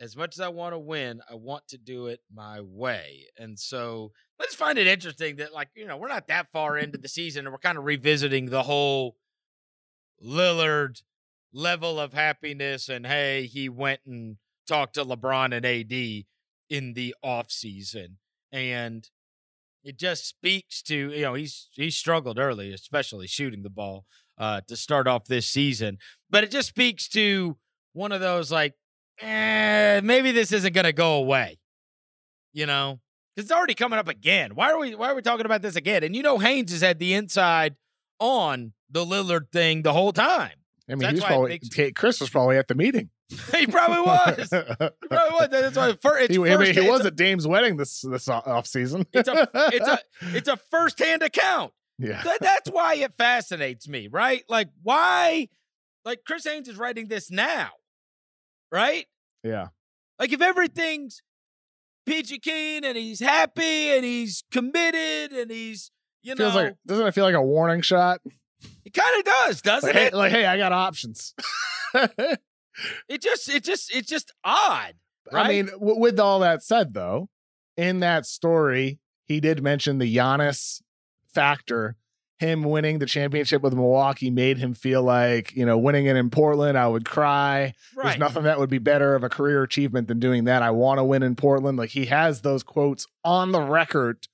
As 0.00 0.16
much 0.16 0.36
as 0.36 0.40
I 0.40 0.48
want 0.48 0.72
to 0.72 0.78
win, 0.78 1.20
I 1.30 1.34
want 1.34 1.68
to 1.68 1.78
do 1.78 2.06
it 2.06 2.20
my 2.32 2.60
way. 2.60 3.26
And 3.38 3.58
so 3.58 4.12
just 4.42 4.56
find 4.56 4.78
it 4.78 4.86
interesting 4.86 5.36
that, 5.36 5.52
like, 5.52 5.68
you 5.74 5.86
know, 5.86 5.96
we're 5.96 6.08
not 6.08 6.28
that 6.28 6.48
far 6.52 6.76
into 6.76 6.98
the 6.98 7.08
season 7.08 7.46
and 7.46 7.52
we're 7.52 7.58
kind 7.58 7.78
of 7.78 7.84
revisiting 7.84 8.46
the 8.46 8.62
whole 8.62 9.16
Lillard 10.24 11.02
level 11.52 12.00
of 12.00 12.12
happiness 12.12 12.88
and 12.88 13.06
hey, 13.06 13.46
he 13.46 13.68
went 13.68 14.00
and 14.06 14.36
talked 14.66 14.94
to 14.94 15.04
LeBron 15.04 15.54
and 15.54 15.66
AD 15.66 16.24
in 16.70 16.94
the 16.94 17.14
offseason. 17.24 18.16
And 18.50 19.08
it 19.84 19.98
just 19.98 20.26
speaks 20.26 20.82
to, 20.82 20.94
you 20.94 21.22
know, 21.22 21.34
he's 21.34 21.68
he 21.72 21.90
struggled 21.90 22.38
early, 22.38 22.72
especially 22.72 23.26
shooting 23.26 23.62
the 23.62 23.70
ball 23.70 24.06
uh 24.38 24.62
to 24.68 24.76
start 24.76 25.06
off 25.06 25.26
this 25.26 25.48
season. 25.48 25.98
But 26.30 26.44
it 26.44 26.50
just 26.50 26.68
speaks 26.68 27.08
to 27.10 27.56
one 27.92 28.12
of 28.12 28.20
those 28.20 28.50
like, 28.50 28.74
eh, 29.20 30.00
maybe 30.02 30.32
this 30.32 30.52
isn't 30.52 30.74
gonna 30.74 30.92
go 30.92 31.14
away. 31.14 31.58
You 32.52 32.66
know? 32.66 33.00
Because 33.34 33.46
it's 33.50 33.56
already 33.56 33.74
coming 33.74 33.98
up 33.98 34.08
again. 34.08 34.54
Why 34.54 34.72
are 34.72 34.78
we 34.78 34.94
why 34.94 35.10
are 35.10 35.14
we 35.14 35.22
talking 35.22 35.46
about 35.46 35.62
this 35.62 35.76
again? 35.76 36.04
And 36.04 36.14
you 36.14 36.22
know 36.22 36.38
Haynes 36.38 36.70
has 36.72 36.82
had 36.82 36.98
the 36.98 37.14
inside 37.14 37.76
on 38.18 38.72
the 38.90 39.04
Lillard 39.04 39.50
thing 39.50 39.82
the 39.82 39.92
whole 39.92 40.12
time. 40.12 40.61
I 40.92 40.94
mean, 40.94 41.00
That's 41.02 41.12
he 41.12 41.14
was 41.16 41.22
why 41.22 41.28
it 41.28 41.30
probably 41.30 41.60
makes- 41.88 41.92
Chris 41.98 42.20
was 42.20 42.30
probably 42.30 42.56
at 42.58 42.68
the 42.68 42.74
meeting. 42.74 43.10
he 43.54 43.66
probably 43.66 44.00
was. 44.02 44.36
He 44.50 44.58
probably 45.08 45.32
was. 45.32 45.48
That's 45.50 45.76
why 45.76 45.94
fir- 46.02 46.18
it's 46.18 46.36
he, 46.36 46.42
I 46.50 46.56
mean, 46.58 46.74
he 46.74 46.88
was 46.88 47.00
a- 47.02 47.06
at 47.06 47.16
Dame's 47.16 47.46
wedding 47.46 47.76
this 47.78 48.02
this 48.02 48.28
off 48.28 48.66
season. 48.66 49.06
It's 49.12 49.28
a 49.28 49.48
it's 49.54 49.88
a 49.88 49.98
it's 50.36 50.48
a 50.48 50.56
first 50.70 50.98
hand 50.98 51.22
account. 51.22 51.72
yeah. 51.98 52.22
That, 52.22 52.38
that's 52.40 52.70
why 52.70 52.96
it 52.96 53.14
fascinates 53.16 53.88
me, 53.88 54.08
right? 54.08 54.44
Like 54.48 54.68
why 54.82 55.48
like 56.04 56.20
Chris 56.26 56.44
Haynes 56.44 56.68
is 56.68 56.76
writing 56.76 57.08
this 57.08 57.30
now. 57.30 57.70
Right? 58.70 59.06
Yeah. 59.42 59.68
Like 60.18 60.32
if 60.32 60.42
everything's 60.42 61.22
peachy 62.04 62.38
keen 62.38 62.84
and 62.84 62.96
he's 62.96 63.20
happy 63.20 63.90
and 63.94 64.04
he's 64.04 64.44
committed 64.50 65.32
and 65.32 65.50
he's 65.50 65.90
you 66.22 66.34
Feels 66.36 66.54
know 66.54 66.60
like 66.62 66.76
doesn't 66.86 67.06
it 67.06 67.14
feel 67.14 67.24
like 67.24 67.34
a 67.34 67.42
warning 67.42 67.80
shot? 67.80 68.20
It 68.84 68.92
kind 68.94 69.18
of 69.18 69.24
does, 69.24 69.62
doesn't 69.62 69.88
Like 69.88 69.96
hey, 69.96 70.06
it? 70.06 70.14
like, 70.14 70.32
hey, 70.32 70.46
I 70.46 70.56
got 70.56 70.72
options. 70.72 71.34
It 73.06 73.20
just 73.20 73.50
it 73.50 73.64
just 73.64 73.94
it's 73.94 74.08
just 74.08 74.32
odd. 74.42 74.94
Right? 75.30 75.44
I 75.46 75.48
mean, 75.48 75.66
w- 75.66 75.98
with 76.00 76.18
all 76.18 76.40
that 76.40 76.62
said, 76.62 76.94
though, 76.94 77.28
in 77.76 78.00
that 78.00 78.24
story, 78.24 78.98
he 79.26 79.40
did 79.40 79.62
mention 79.62 79.98
the 79.98 80.16
Giannis 80.16 80.80
factor. 81.34 81.96
Him 82.38 82.62
winning 82.64 82.98
the 82.98 83.06
championship 83.06 83.62
with 83.62 83.74
Milwaukee 83.74 84.30
made 84.30 84.58
him 84.58 84.74
feel 84.74 85.02
like, 85.02 85.54
you 85.54 85.64
know, 85.64 85.78
winning 85.78 86.06
it 86.06 86.16
in 86.16 86.28
Portland, 86.30 86.76
I 86.76 86.88
would 86.88 87.04
cry. 87.04 87.72
There's 87.94 88.18
nothing 88.18 88.42
that 88.44 88.58
would 88.58 88.70
be 88.70 88.78
better 88.78 89.14
of 89.14 89.22
a 89.22 89.28
career 89.28 89.62
achievement 89.62 90.08
than 90.08 90.18
doing 90.18 90.44
that. 90.44 90.60
I 90.62 90.72
want 90.72 90.98
to 90.98 91.04
win 91.04 91.22
in 91.22 91.36
Portland. 91.36 91.78
Like 91.78 91.90
he 91.90 92.06
has 92.06 92.40
those 92.40 92.64
quotes 92.64 93.06
on 93.22 93.52
the 93.52 93.60
record 93.60 94.26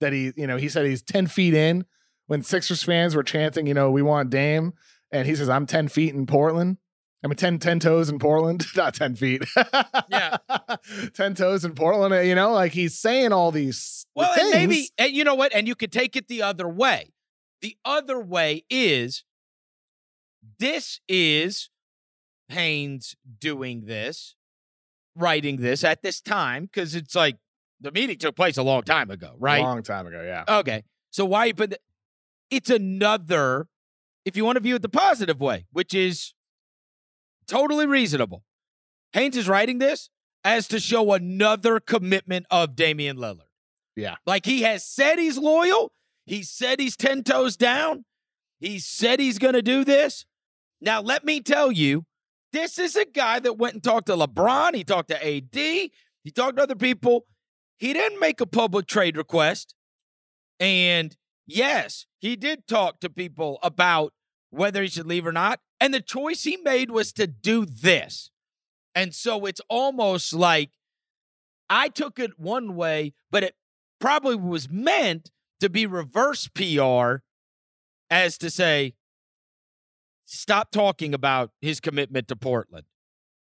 that 0.00 0.12
he, 0.12 0.32
you 0.34 0.46
know, 0.48 0.56
he 0.56 0.68
said 0.68 0.86
he's 0.86 1.02
10 1.02 1.28
feet 1.28 1.54
in 1.54 1.84
when 2.26 2.42
Sixers 2.42 2.82
fans 2.82 3.14
were 3.14 3.22
chanting, 3.22 3.66
you 3.66 3.74
know, 3.74 3.90
we 3.90 4.02
want 4.02 4.30
Dame. 4.30 4.72
And 5.10 5.26
he 5.26 5.34
says, 5.34 5.48
I'm 5.48 5.66
10 5.66 5.88
feet 5.88 6.14
in 6.14 6.26
Portland. 6.26 6.78
I 7.24 7.28
mean, 7.28 7.36
10, 7.36 7.58
10 7.58 7.78
toes 7.78 8.08
in 8.08 8.18
Portland, 8.18 8.64
not 8.76 8.94
10 8.94 9.14
feet. 9.14 9.44
Yeah. 10.08 10.38
10 11.14 11.34
toes 11.34 11.64
in 11.64 11.74
Portland. 11.74 12.26
You 12.26 12.34
know, 12.34 12.52
like 12.52 12.72
he's 12.72 12.98
saying 12.98 13.32
all 13.32 13.52
these. 13.52 14.06
Well, 14.14 14.34
things. 14.34 14.52
and 14.52 14.70
maybe, 14.70 14.88
and 14.98 15.12
you 15.12 15.24
know 15.24 15.34
what? 15.34 15.54
And 15.54 15.68
you 15.68 15.74
could 15.74 15.92
take 15.92 16.16
it 16.16 16.28
the 16.28 16.42
other 16.42 16.68
way. 16.68 17.12
The 17.60 17.76
other 17.84 18.20
way 18.20 18.64
is 18.68 19.24
this 20.58 21.00
is 21.08 21.70
Haynes 22.48 23.14
doing 23.38 23.84
this, 23.84 24.34
writing 25.14 25.58
this 25.58 25.84
at 25.84 26.02
this 26.02 26.20
time, 26.20 26.64
because 26.64 26.96
it's 26.96 27.14
like 27.14 27.36
the 27.80 27.92
meeting 27.92 28.18
took 28.18 28.34
place 28.34 28.56
a 28.56 28.62
long 28.64 28.82
time 28.82 29.10
ago, 29.10 29.34
right? 29.38 29.60
A 29.60 29.62
long 29.62 29.82
time 29.84 30.08
ago. 30.08 30.22
Yeah. 30.22 30.58
Okay. 30.58 30.82
So 31.10 31.24
why 31.24 31.44
you 31.44 31.54
put 31.54 31.70
the, 31.70 31.78
it's 32.52 32.70
another, 32.70 33.66
if 34.24 34.36
you 34.36 34.44
want 34.44 34.56
to 34.56 34.60
view 34.62 34.76
it 34.76 34.82
the 34.82 34.88
positive 34.88 35.40
way, 35.40 35.66
which 35.72 35.94
is 35.94 36.34
totally 37.48 37.86
reasonable. 37.86 38.44
Haynes 39.14 39.36
is 39.36 39.48
writing 39.48 39.78
this 39.78 40.10
as 40.44 40.68
to 40.68 40.78
show 40.78 41.12
another 41.14 41.80
commitment 41.80 42.46
of 42.50 42.76
Damian 42.76 43.16
Lillard. 43.16 43.48
Yeah. 43.96 44.16
Like 44.26 44.44
he 44.44 44.62
has 44.62 44.86
said 44.86 45.18
he's 45.18 45.38
loyal. 45.38 45.92
He 46.26 46.42
said 46.42 46.78
he's 46.78 46.96
10 46.96 47.24
toes 47.24 47.56
down. 47.56 48.04
He 48.60 48.78
said 48.78 49.18
he's 49.18 49.38
going 49.38 49.54
to 49.54 49.62
do 49.62 49.82
this. 49.82 50.26
Now, 50.80 51.00
let 51.00 51.24
me 51.24 51.40
tell 51.40 51.72
you, 51.72 52.04
this 52.52 52.78
is 52.78 52.96
a 52.96 53.06
guy 53.06 53.38
that 53.38 53.56
went 53.56 53.74
and 53.74 53.82
talked 53.82 54.06
to 54.06 54.16
LeBron. 54.16 54.74
He 54.74 54.84
talked 54.84 55.08
to 55.08 55.16
AD. 55.16 55.54
He 55.54 56.30
talked 56.34 56.56
to 56.58 56.62
other 56.62 56.76
people. 56.76 57.26
He 57.78 57.94
didn't 57.94 58.20
make 58.20 58.40
a 58.40 58.46
public 58.46 58.86
trade 58.86 59.16
request. 59.16 59.74
And 60.60 61.16
yes, 61.46 62.06
he 62.18 62.36
did 62.36 62.66
talk 62.66 63.00
to 63.00 63.10
people 63.10 63.58
about 63.62 64.12
whether 64.50 64.82
he 64.82 64.88
should 64.88 65.06
leave 65.06 65.26
or 65.26 65.32
not. 65.32 65.60
And 65.80 65.92
the 65.92 66.00
choice 66.00 66.44
he 66.44 66.56
made 66.58 66.90
was 66.90 67.12
to 67.14 67.26
do 67.26 67.64
this. 67.64 68.30
And 68.94 69.14
so 69.14 69.46
it's 69.46 69.60
almost 69.68 70.32
like 70.32 70.70
I 71.68 71.88
took 71.88 72.18
it 72.18 72.38
one 72.38 72.76
way, 72.76 73.14
but 73.30 73.42
it 73.42 73.56
probably 73.98 74.36
was 74.36 74.68
meant 74.68 75.30
to 75.60 75.70
be 75.70 75.86
reverse 75.86 76.48
PR 76.48 77.22
as 78.10 78.36
to 78.38 78.50
say, 78.50 78.94
stop 80.26 80.70
talking 80.70 81.14
about 81.14 81.50
his 81.60 81.80
commitment 81.80 82.28
to 82.28 82.36
Portland. 82.36 82.84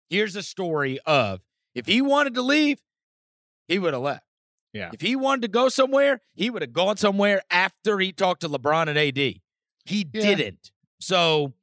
Here's 0.10 0.36
a 0.36 0.43
story 0.43 1.00
of 1.06 1.41
if 1.74 1.88
he 1.88 2.02
wanted 2.02 2.36
to 2.36 2.41
leave, 2.41 2.80
he 3.68 3.80
would 3.80 3.93
have 3.93 4.04
left. 4.04 4.29
Yeah. 4.74 4.91
If 4.93 5.01
he 5.01 5.15
wanted 5.15 5.41
to 5.43 5.47
go 5.47 5.70
somewhere, 5.70 6.22
he 6.36 6.49
would 6.49 6.61
have 6.61 6.74
gone 6.74 6.97
somewhere 6.97 7.41
after 7.49 7.97
he 7.99 8.11
talked 8.11 8.41
to 8.41 8.49
LeBron 8.49 8.88
and 8.88 8.97
AD. 8.97 9.17
He 9.17 9.41
Yeah. 9.86 10.36
didn't. 10.36 10.72
So 10.99 11.53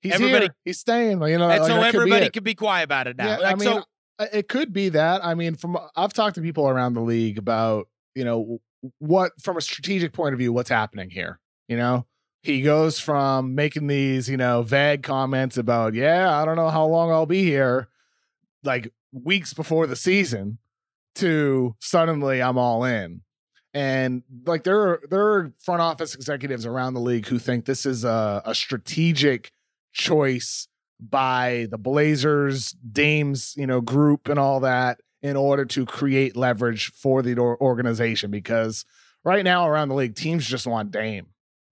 He's 0.00 0.14
everybody- 0.14 0.46
here. 0.46 0.54
He's 0.64 0.78
staying. 0.78 1.20
You 1.22 1.38
know, 1.38 1.50
and 1.50 1.60
like, 1.62 1.68
so 1.70 1.80
that 1.80 1.92
could 1.92 2.04
be 2.06 2.12
everybody 2.12 2.40
be 2.40 2.54
quiet 2.54 2.84
about 2.84 3.06
it 3.08 3.16
now. 3.16 3.26
Yeah, 3.26 3.36
Like, 3.38 3.52
I 3.52 3.54
mean, 3.56 3.68
so 3.68 3.84
uh, 4.18 4.26
it 4.32 4.48
could 4.48 4.72
be 4.72 4.90
that. 4.90 5.24
I 5.24 5.34
mean, 5.34 5.54
from 5.54 5.76
I've 5.96 6.12
talked 6.12 6.36
to 6.36 6.40
people 6.42 6.68
around 6.68 6.94
the 6.94 7.00
league 7.00 7.38
about 7.38 7.88
you 8.14 8.24
know 8.24 8.60
what 8.98 9.32
from 9.40 9.56
a 9.56 9.60
strategic 9.60 10.12
point 10.12 10.34
of 10.34 10.38
view, 10.38 10.52
what's 10.52 10.70
happening 10.70 11.10
here. 11.10 11.40
You 11.68 11.76
know, 11.76 12.06
he 12.42 12.60
goes 12.62 12.98
from 13.00 13.54
making 13.54 13.86
these 13.86 14.28
you 14.28 14.36
know 14.36 14.62
vague 14.62 15.02
comments 15.02 15.56
about 15.56 15.94
yeah, 15.94 16.38
I 16.40 16.44
don't 16.44 16.56
know 16.56 16.70
how 16.70 16.86
long 16.86 17.10
I'll 17.10 17.26
be 17.26 17.42
here, 17.44 17.88
like 18.62 18.92
weeks 19.12 19.52
before 19.54 19.86
the 19.86 19.96
season, 19.96 20.58
to 21.16 21.74
suddenly 21.80 22.42
I'm 22.42 22.58
all 22.58 22.84
in. 22.84 23.22
And 23.72 24.22
like 24.46 24.62
there 24.64 24.80
are 24.80 25.00
there 25.10 25.26
are 25.26 25.52
front 25.64 25.80
office 25.82 26.14
executives 26.14 26.64
around 26.64 26.94
the 26.94 27.00
league 27.00 27.26
who 27.26 27.38
think 27.38 27.64
this 27.64 27.84
is 27.86 28.04
a, 28.04 28.40
a 28.44 28.54
strategic 28.54 29.50
choice 29.92 30.68
by 31.00 31.66
the 31.70 31.78
Blazers, 31.78 32.72
Dames, 32.92 33.54
you 33.56 33.66
know, 33.66 33.80
group 33.80 34.28
and 34.28 34.38
all 34.38 34.60
that 34.60 35.00
in 35.22 35.36
order 35.36 35.64
to 35.64 35.86
create 35.86 36.36
leverage 36.36 36.92
for 36.92 37.20
the 37.22 37.36
organization 37.38 38.30
because 38.30 38.84
right 39.24 39.44
now 39.44 39.66
around 39.66 39.88
the 39.88 39.94
league 39.94 40.14
teams 40.14 40.46
just 40.46 40.66
want 40.66 40.90
Dame. 40.92 41.26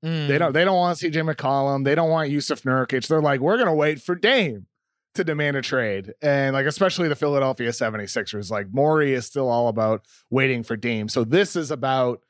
mm, 0.05 0.27
They 0.27 0.39
don't 0.39 0.53
they 0.53 0.65
don't 0.65 0.77
want 0.77 0.99
CJ 0.99 1.33
McCollum, 1.35 1.85
they 1.85 1.95
don't 1.95 2.11
want 2.11 2.31
Yusuf 2.31 2.63
Nurkic. 2.63 3.07
They're 3.07 3.23
like 3.23 3.41
we're 3.41 3.57
going 3.57 3.69
to 3.69 3.75
wait 3.75 4.03
for 4.03 4.15
Dame 4.17 4.67
to 5.15 5.25
demand 5.25 5.57
a 5.57 5.63
trade. 5.63 6.15
And 6.23 6.55
like 6.55 6.67
especially 6.67 7.09
the 7.09 7.17
Philadelphia 7.17 7.71
76ers 7.71 8.51
like 8.51 8.73
Morey 8.73 9.13
is 9.13 9.27
still 9.27 9.49
all 9.49 9.69
about 9.69 10.07
waiting 10.31 10.63
for 10.63 10.77
Dame. 10.77 11.09
So 11.09 11.25
this 11.25 11.57
is 11.57 11.71
about 11.71 12.23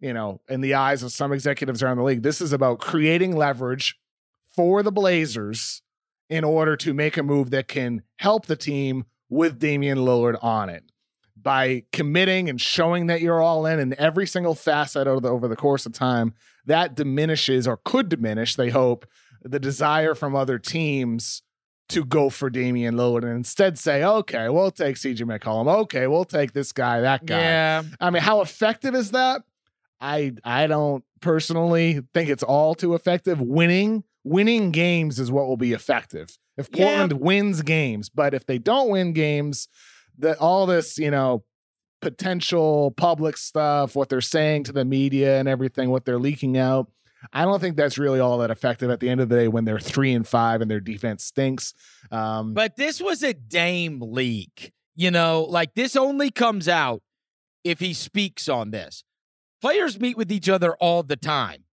you 0.00 0.12
know, 0.12 0.40
in 0.48 0.60
the 0.60 0.74
eyes 0.74 1.02
of 1.02 1.12
some 1.12 1.32
executives 1.32 1.82
around 1.82 1.96
the 1.96 2.02
league, 2.02 2.22
this 2.22 2.40
is 2.40 2.52
about 2.52 2.78
creating 2.78 3.34
leverage 3.34 3.98
for 4.54 4.82
the 4.82 4.92
Blazers 4.92 5.82
in 6.28 6.44
order 6.44 6.76
to 6.76 6.92
make 6.92 7.16
a 7.16 7.22
move 7.22 7.50
that 7.50 7.68
can 7.68 8.02
help 8.18 8.46
the 8.46 8.56
team 8.56 9.04
with 9.28 9.58
Damian 9.58 9.98
Lillard 9.98 10.42
on 10.42 10.68
it. 10.68 10.84
By 11.40 11.84
committing 11.92 12.48
and 12.48 12.60
showing 12.60 13.06
that 13.06 13.20
you're 13.20 13.42
all 13.42 13.66
in 13.66 13.78
in 13.78 13.98
every 13.98 14.26
single 14.26 14.54
facet 14.54 15.04
the, 15.04 15.30
over 15.30 15.46
the 15.46 15.56
course 15.56 15.86
of 15.86 15.92
time, 15.92 16.34
that 16.64 16.96
diminishes 16.96 17.68
or 17.68 17.76
could 17.76 18.08
diminish, 18.08 18.56
they 18.56 18.70
hope, 18.70 19.06
the 19.42 19.60
desire 19.60 20.14
from 20.14 20.34
other 20.34 20.58
teams 20.58 21.42
to 21.90 22.04
go 22.04 22.30
for 22.30 22.50
Damian 22.50 22.94
Lillard 22.96 23.22
and 23.22 23.32
instead 23.36 23.78
say, 23.78 24.02
okay, 24.02 24.48
we'll 24.48 24.70
take 24.72 24.96
CJ 24.96 25.20
McCollum. 25.22 25.68
Okay, 25.82 26.06
we'll 26.06 26.24
take 26.24 26.52
this 26.52 26.72
guy, 26.72 27.00
that 27.00 27.24
guy. 27.24 27.38
yeah. 27.38 27.82
I 28.00 28.10
mean, 28.10 28.22
how 28.22 28.40
effective 28.40 28.94
is 28.94 29.12
that? 29.12 29.42
I 30.00 30.32
I 30.44 30.66
don't 30.66 31.04
personally 31.20 32.00
think 32.12 32.28
it's 32.28 32.42
all 32.42 32.74
too 32.74 32.94
effective. 32.94 33.40
Winning 33.40 34.04
winning 34.24 34.72
games 34.72 35.18
is 35.20 35.30
what 35.30 35.46
will 35.46 35.56
be 35.56 35.72
effective. 35.72 36.36
If 36.56 36.68
Yeah. 36.72 36.86
Portland 36.86 37.12
wins 37.20 37.62
games, 37.62 38.08
but 38.08 38.34
if 38.34 38.44
they 38.46 38.58
don't 38.58 38.90
win 38.90 39.12
games, 39.12 39.68
that 40.18 40.38
all 40.38 40.66
this, 40.66 40.98
you 40.98 41.10
know, 41.10 41.44
potential 42.02 42.92
public 42.96 43.36
stuff, 43.36 43.96
what 43.96 44.08
they're 44.08 44.20
saying 44.20 44.64
to 44.64 44.72
the 44.72 44.84
media 44.84 45.38
and 45.38 45.48
everything, 45.48 45.90
what 45.90 46.04
they're 46.04 46.18
leaking 46.18 46.56
out, 46.58 46.90
I 47.32 47.44
don't 47.44 47.60
think 47.60 47.76
that's 47.76 47.98
really 47.98 48.20
all 48.20 48.38
that 48.38 48.50
effective 48.50 48.90
at 48.90 49.00
the 49.00 49.08
end 49.08 49.20
of 49.20 49.28
the 49.28 49.36
day 49.36 49.48
when 49.48 49.64
they're 49.64 49.80
three 49.80 50.12
and 50.12 50.26
five 50.26 50.60
and 50.60 50.70
their 50.70 50.80
defense 50.80 51.24
stinks. 51.24 51.74
Um, 52.10 52.54
But 52.54 52.76
this 52.76 53.00
was 53.00 53.22
a 53.22 53.34
Dame 53.34 54.00
leak. 54.00 54.72
You 54.94 55.10
know, 55.10 55.44
like 55.48 55.74
this 55.74 55.96
only 55.96 56.30
comes 56.30 56.68
out 56.68 57.02
if 57.64 57.80
he 57.80 57.92
speaks 57.94 58.48
on 58.48 58.70
this. 58.70 59.02
Players 59.60 59.98
meet 59.98 60.16
with 60.16 60.30
each 60.30 60.48
other 60.48 60.74
all 60.76 61.02
the 61.02 61.16
time. 61.16 61.64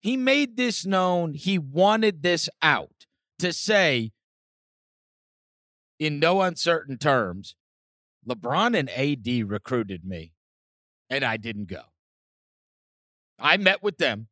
He 0.00 0.16
made 0.16 0.56
this 0.56 0.84
known. 0.86 1.34
He 1.34 1.58
wanted 1.58 2.22
this 2.22 2.48
out. 2.62 2.90
to 3.40 3.52
say 3.52 4.12
in 5.98 6.18
no 6.18 6.40
uncertain 6.42 6.98
terms, 6.98 7.54
LeBron 8.28 8.76
and 8.78 8.88
AD 8.90 9.48
recruited 9.50 10.04
me 10.04 10.32
and 11.10 11.24
I 11.24 11.36
didn't 11.36 11.66
go. 11.66 11.82
I 13.38 13.56
met 13.56 13.82
with 13.82 13.98
them. 13.98 14.28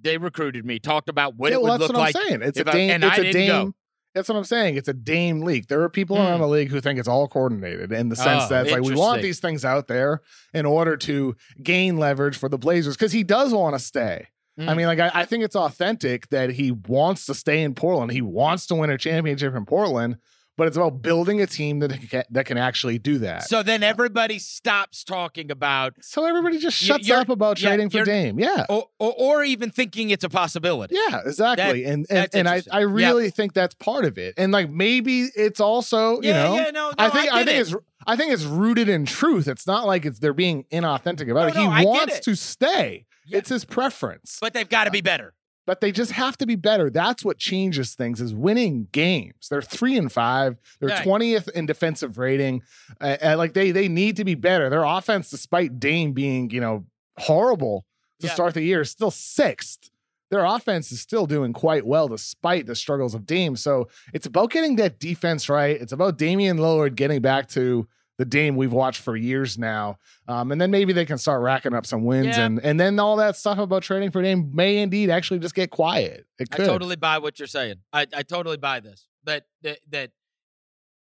They 0.00 0.18
recruited 0.18 0.64
me, 0.64 0.78
talked 0.78 1.08
about 1.08 1.36
what 1.36 1.50
yeah, 1.50 1.56
it 1.56 1.62
well, 1.62 1.72
would 1.72 1.80
that's 1.82 1.92
look 1.92 1.96
what 1.98 2.14
like. 2.14 2.16
I'm 2.16 2.22
saying. 2.28 2.42
It's 2.42 2.58
a 2.58 2.62
if 2.62 2.68
I- 2.68 2.72
Dame. 2.72 2.90
and 2.90 3.04
it's 3.04 3.18
I 3.18 3.22
a 3.22 3.32
didn't 3.32 3.46
go. 3.48 3.72
That's 4.14 4.28
what 4.30 4.36
I'm 4.36 4.44
saying. 4.44 4.76
It's 4.76 4.88
a 4.88 4.94
Dame 4.94 5.42
league. 5.42 5.68
There 5.68 5.82
are 5.82 5.90
people 5.90 6.16
Hmm. 6.16 6.22
around 6.22 6.40
the 6.40 6.48
league 6.48 6.70
who 6.70 6.80
think 6.80 6.98
it's 6.98 7.08
all 7.08 7.28
coordinated 7.28 7.92
in 7.92 8.08
the 8.08 8.16
sense 8.16 8.44
Oh, 8.44 8.48
that 8.48 8.62
it's 8.66 8.72
like 8.72 8.82
we 8.82 8.94
want 8.94 9.20
these 9.20 9.40
things 9.40 9.62
out 9.64 9.88
there 9.88 10.22
in 10.54 10.64
order 10.64 10.96
to 10.98 11.36
gain 11.62 11.98
leverage 11.98 12.36
for 12.38 12.48
the 12.48 12.56
Blazers 12.56 12.96
because 12.96 13.12
he 13.12 13.22
does 13.24 13.52
want 13.52 13.74
to 13.74 13.78
stay. 13.78 14.28
I 14.58 14.62
Mm. 14.62 14.76
mean, 14.78 14.86
like 14.86 15.00
I, 15.00 15.10
I 15.12 15.24
think 15.26 15.44
it's 15.44 15.54
authentic 15.56 16.28
that 16.30 16.48
he 16.48 16.70
wants 16.72 17.26
to 17.26 17.34
stay 17.34 17.62
in 17.62 17.74
Portland. 17.74 18.10
He 18.10 18.22
wants 18.22 18.66
to 18.68 18.74
win 18.74 18.88
a 18.88 18.96
championship 18.96 19.54
in 19.54 19.66
Portland, 19.66 20.16
but 20.56 20.66
it's 20.66 20.76
about 20.76 21.02
building 21.02 21.40
a 21.40 21.46
team 21.46 21.80
that 21.80 21.92
can, 22.10 22.24
that 22.30 22.46
can 22.46 22.58
actually 22.58 22.98
do 22.98 23.18
that. 23.18 23.44
So, 23.44 23.62
then 23.62 23.82
everybody 23.82 24.38
stops 24.38 25.04
talking 25.04 25.50
about, 25.50 25.94
So 26.00 26.24
everybody 26.24 26.58
just 26.58 26.76
shuts 26.76 27.10
up 27.10 27.28
about 27.28 27.60
yeah, 27.60 27.68
trading 27.70 27.90
for 27.90 28.04
Dame. 28.04 28.38
Yeah. 28.38 28.64
or, 28.68 28.88
or, 28.98 29.14
or 29.16 29.44
even 29.44 29.70
thinking 29.70 30.10
it's 30.10 30.24
a 30.24 30.28
possibility. 30.28 30.96
Yeah, 30.96 31.20
exactly. 31.24 31.84
and 31.84 32.06
and, 32.10 32.28
and 32.34 32.48
I. 32.48 32.62
I 32.72 32.80
really 32.80 33.30
think 33.30 33.52
that's 33.52 33.74
part 33.74 34.04
of 34.04 34.18
it. 34.18 34.34
And 34.36 34.52
like 34.52 34.70
maybe 34.70 35.28
it's 35.36 35.60
also, 35.60 36.20
you 36.20 36.28
yeah, 36.28 36.42
know, 36.44 36.54
yeah, 36.56 36.70
no, 36.70 36.88
no, 36.88 36.92
I 36.98 37.08
think 37.10 37.32
I, 37.32 37.44
get 37.44 37.46
think 37.46 37.58
it. 37.58 37.60
it's 37.60 37.74
I 38.06 38.16
think 38.16 38.32
it's 38.32 38.44
rooted 38.44 38.88
in 38.88 39.04
truth. 39.06 39.48
It's 39.48 39.66
not 39.66 39.86
like 39.86 40.04
it's 40.04 40.18
they're 40.18 40.32
being 40.32 40.64
inauthentic 40.72 41.30
about 41.30 41.54
No, 41.54 41.60
it. 41.60 41.64
he 41.64 41.66
I 41.66 41.84
wants 41.84 42.18
it. 42.18 42.22
to 42.24 42.34
stay. 42.36 43.06
It's 43.28 43.48
his 43.48 43.64
preference. 43.64 44.38
but 44.40 44.52
they've 44.54 44.68
got 44.68 44.84
to 44.84 44.90
be 44.90 45.00
better. 45.00 45.34
But 45.66 45.80
they 45.80 45.90
just 45.92 46.12
have 46.12 46.38
to 46.38 46.46
be 46.46 46.54
better. 46.54 46.90
That's 46.90 47.24
what 47.24 47.38
changes 47.38 47.94
things 47.94 48.20
is 48.20 48.32
winning 48.32 48.86
games. 48.92 49.48
They're 49.50 49.60
3 49.60 49.98
and 49.98 50.12
5. 50.12 50.56
They're 50.80 50.90
20th 50.90 51.48
in 51.50 51.66
defensive 51.66 52.18
rating. 52.18 52.62
Uh, 53.00 53.16
and 53.20 53.38
like 53.38 53.52
they 53.54 53.72
they 53.72 53.88
need 53.88 54.16
to 54.16 54.24
be 54.24 54.36
better. 54.36 54.70
Their 54.70 54.84
offense 54.84 55.28
despite 55.28 55.80
Dame 55.80 56.12
being, 56.12 56.50
you 56.50 56.60
know, 56.60 56.84
horrible 57.18 57.84
to 58.20 58.28
Yeah. 58.28 58.32
start 58.34 58.54
the 58.54 58.62
year 58.62 58.82
is 58.82 58.90
still 58.90 59.10
6th. 59.10 59.90
Their 60.30 60.44
offense 60.44 60.90
is 60.90 61.00
still 61.00 61.26
doing 61.26 61.52
quite 61.52 61.86
well 61.86 62.08
despite 62.08 62.66
the 62.66 62.74
struggles 62.74 63.14
of 63.14 63.26
Dame. 63.26 63.56
So 63.56 63.88
it's 64.12 64.26
about 64.26 64.50
getting 64.50 64.76
that 64.76 64.98
defense 64.98 65.48
right. 65.48 65.80
It's 65.80 65.92
about 65.92 66.16
Damian 66.18 66.58
Lillard 66.58 66.94
getting 66.96 67.20
back 67.20 67.48
to 67.50 67.86
the 68.18 68.24
Dame 68.24 68.56
we've 68.56 68.72
watched 68.72 69.02
for 69.02 69.16
years 69.16 69.58
now. 69.58 69.98
Um, 70.26 70.50
and 70.52 70.60
then 70.60 70.70
maybe 70.70 70.92
they 70.92 71.04
can 71.04 71.18
start 71.18 71.42
racking 71.42 71.74
up 71.74 71.84
some 71.86 72.04
wins. 72.04 72.36
Yeah. 72.36 72.46
And 72.46 72.60
and 72.60 72.80
then 72.80 72.98
all 72.98 73.16
that 73.16 73.36
stuff 73.36 73.58
about 73.58 73.82
trading 73.82 74.10
for 74.10 74.22
Dame 74.22 74.50
may 74.54 74.78
indeed 74.78 75.10
actually 75.10 75.40
just 75.40 75.54
get 75.54 75.70
quiet. 75.70 76.24
It 76.38 76.48
I 76.52 76.56
totally 76.58 76.96
buy 76.96 77.18
what 77.18 77.38
you're 77.38 77.46
saying. 77.48 77.76
I, 77.92 78.06
I 78.14 78.22
totally 78.22 78.56
buy 78.56 78.80
this. 78.80 79.06
That 79.24 79.44
that 79.62 79.78
that, 79.90 80.10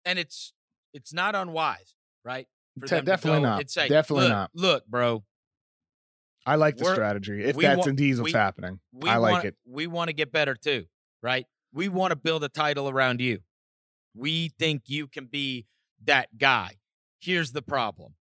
and 0.04 0.18
it's 0.18 0.52
it's 0.94 1.12
not 1.12 1.34
unwise, 1.34 1.94
right? 2.24 2.46
For 2.78 2.86
Te- 2.86 2.96
them 2.96 3.04
to 3.04 3.10
definitely 3.10 3.40
go 3.40 3.46
not. 3.46 3.60
and 3.60 3.70
say, 3.70 3.88
Definitely 3.88 4.24
"Look, 4.24 4.32
not. 4.32 4.50
Look, 4.54 4.86
bro, 4.86 5.24
I 6.46 6.54
like 6.56 6.76
the 6.76 6.84
strategy. 6.84 7.42
If 7.42 7.56
that's 7.56 7.78
want- 7.78 7.88
indeed 7.90 8.18
what's 8.18 8.32
we- 8.32 8.38
happening. 8.38 8.80
we 8.92 9.08
I 9.10 9.16
like 9.16 9.32
want, 9.32 9.44
it. 9.46 9.56
We 9.66 9.86
want 9.86 10.08
to 10.08 10.12
get 10.14 10.30
better 10.32 10.54
too, 10.54 10.84
right? 11.22 11.46
We 11.72 11.88
want 11.88 12.10
to 12.12 12.16
build 12.16 12.44
a 12.44 12.48
title 12.48 12.88
around 12.88 13.20
you. 13.20 13.40
We 14.14 14.50
think 14.58 14.84
you 14.86 15.06
can 15.06 15.26
be 15.26 15.66
that 16.04 16.36
guy. 16.38 16.72
Here's 17.20 17.52
the 17.52 17.62
problem. 17.62 18.14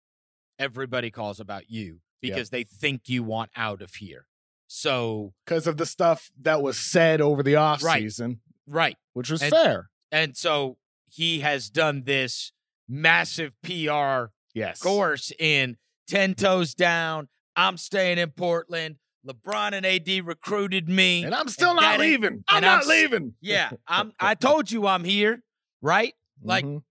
Everybody 0.60 1.12
calls 1.12 1.40
about 1.40 1.70
you 1.70 2.00
Yep. 2.22 2.34
because 2.34 2.50
they 2.50 2.64
think 2.64 3.08
you 3.08 3.24
want 3.24 3.52
out 3.56 3.82
of 3.82 3.96
here. 3.96 4.26
So, 4.68 5.34
Because 5.46 5.68
of 5.68 5.78
the 5.78 5.86
stuff 5.86 6.32
that 6.42 6.62
was 6.62 6.80
said 6.80 7.22
over 7.22 7.44
the 7.44 7.56
off 7.56 7.82
season, 7.82 8.42
right. 8.66 8.98
which 9.14 9.30
was 9.30 9.42
And- 9.42 9.52
fair. 9.52 9.90
And 10.12 10.36
so 10.36 10.78
he 11.10 11.40
has 11.42 11.70
done 11.70 12.04
this 12.04 12.52
massive 12.88 13.54
PR 13.62 14.32
Yes. 14.54 14.80
course 14.82 15.32
in 15.38 15.78
10 16.08 16.34
toes 16.34 16.74
down. 16.74 17.30
I'm 17.56 17.78
staying 17.78 18.18
in 18.18 18.32
Portland. 18.32 18.98
LeBron 19.26 19.74
and 19.74 19.86
AD 19.86 20.22
recruited 20.22 20.88
me. 20.90 21.24
And 21.24 21.36
I'm 21.36 21.50
still 21.50 21.72
And 21.72 21.82
not 21.82 22.00
leaving. 22.00 22.44
I'm 22.48 22.58
and 22.58 22.66
I'm 22.66 22.80
not 22.80 22.88
leaving. 22.88 23.36
yeah, 23.42 23.72
I'm 23.88 24.14
I 24.20 24.36
told 24.36 24.72
you 24.72 24.88
I'm 24.88 25.04
here, 25.04 25.44
right? 25.82 26.14
like- 26.42 26.66
Mhm. 26.66 26.84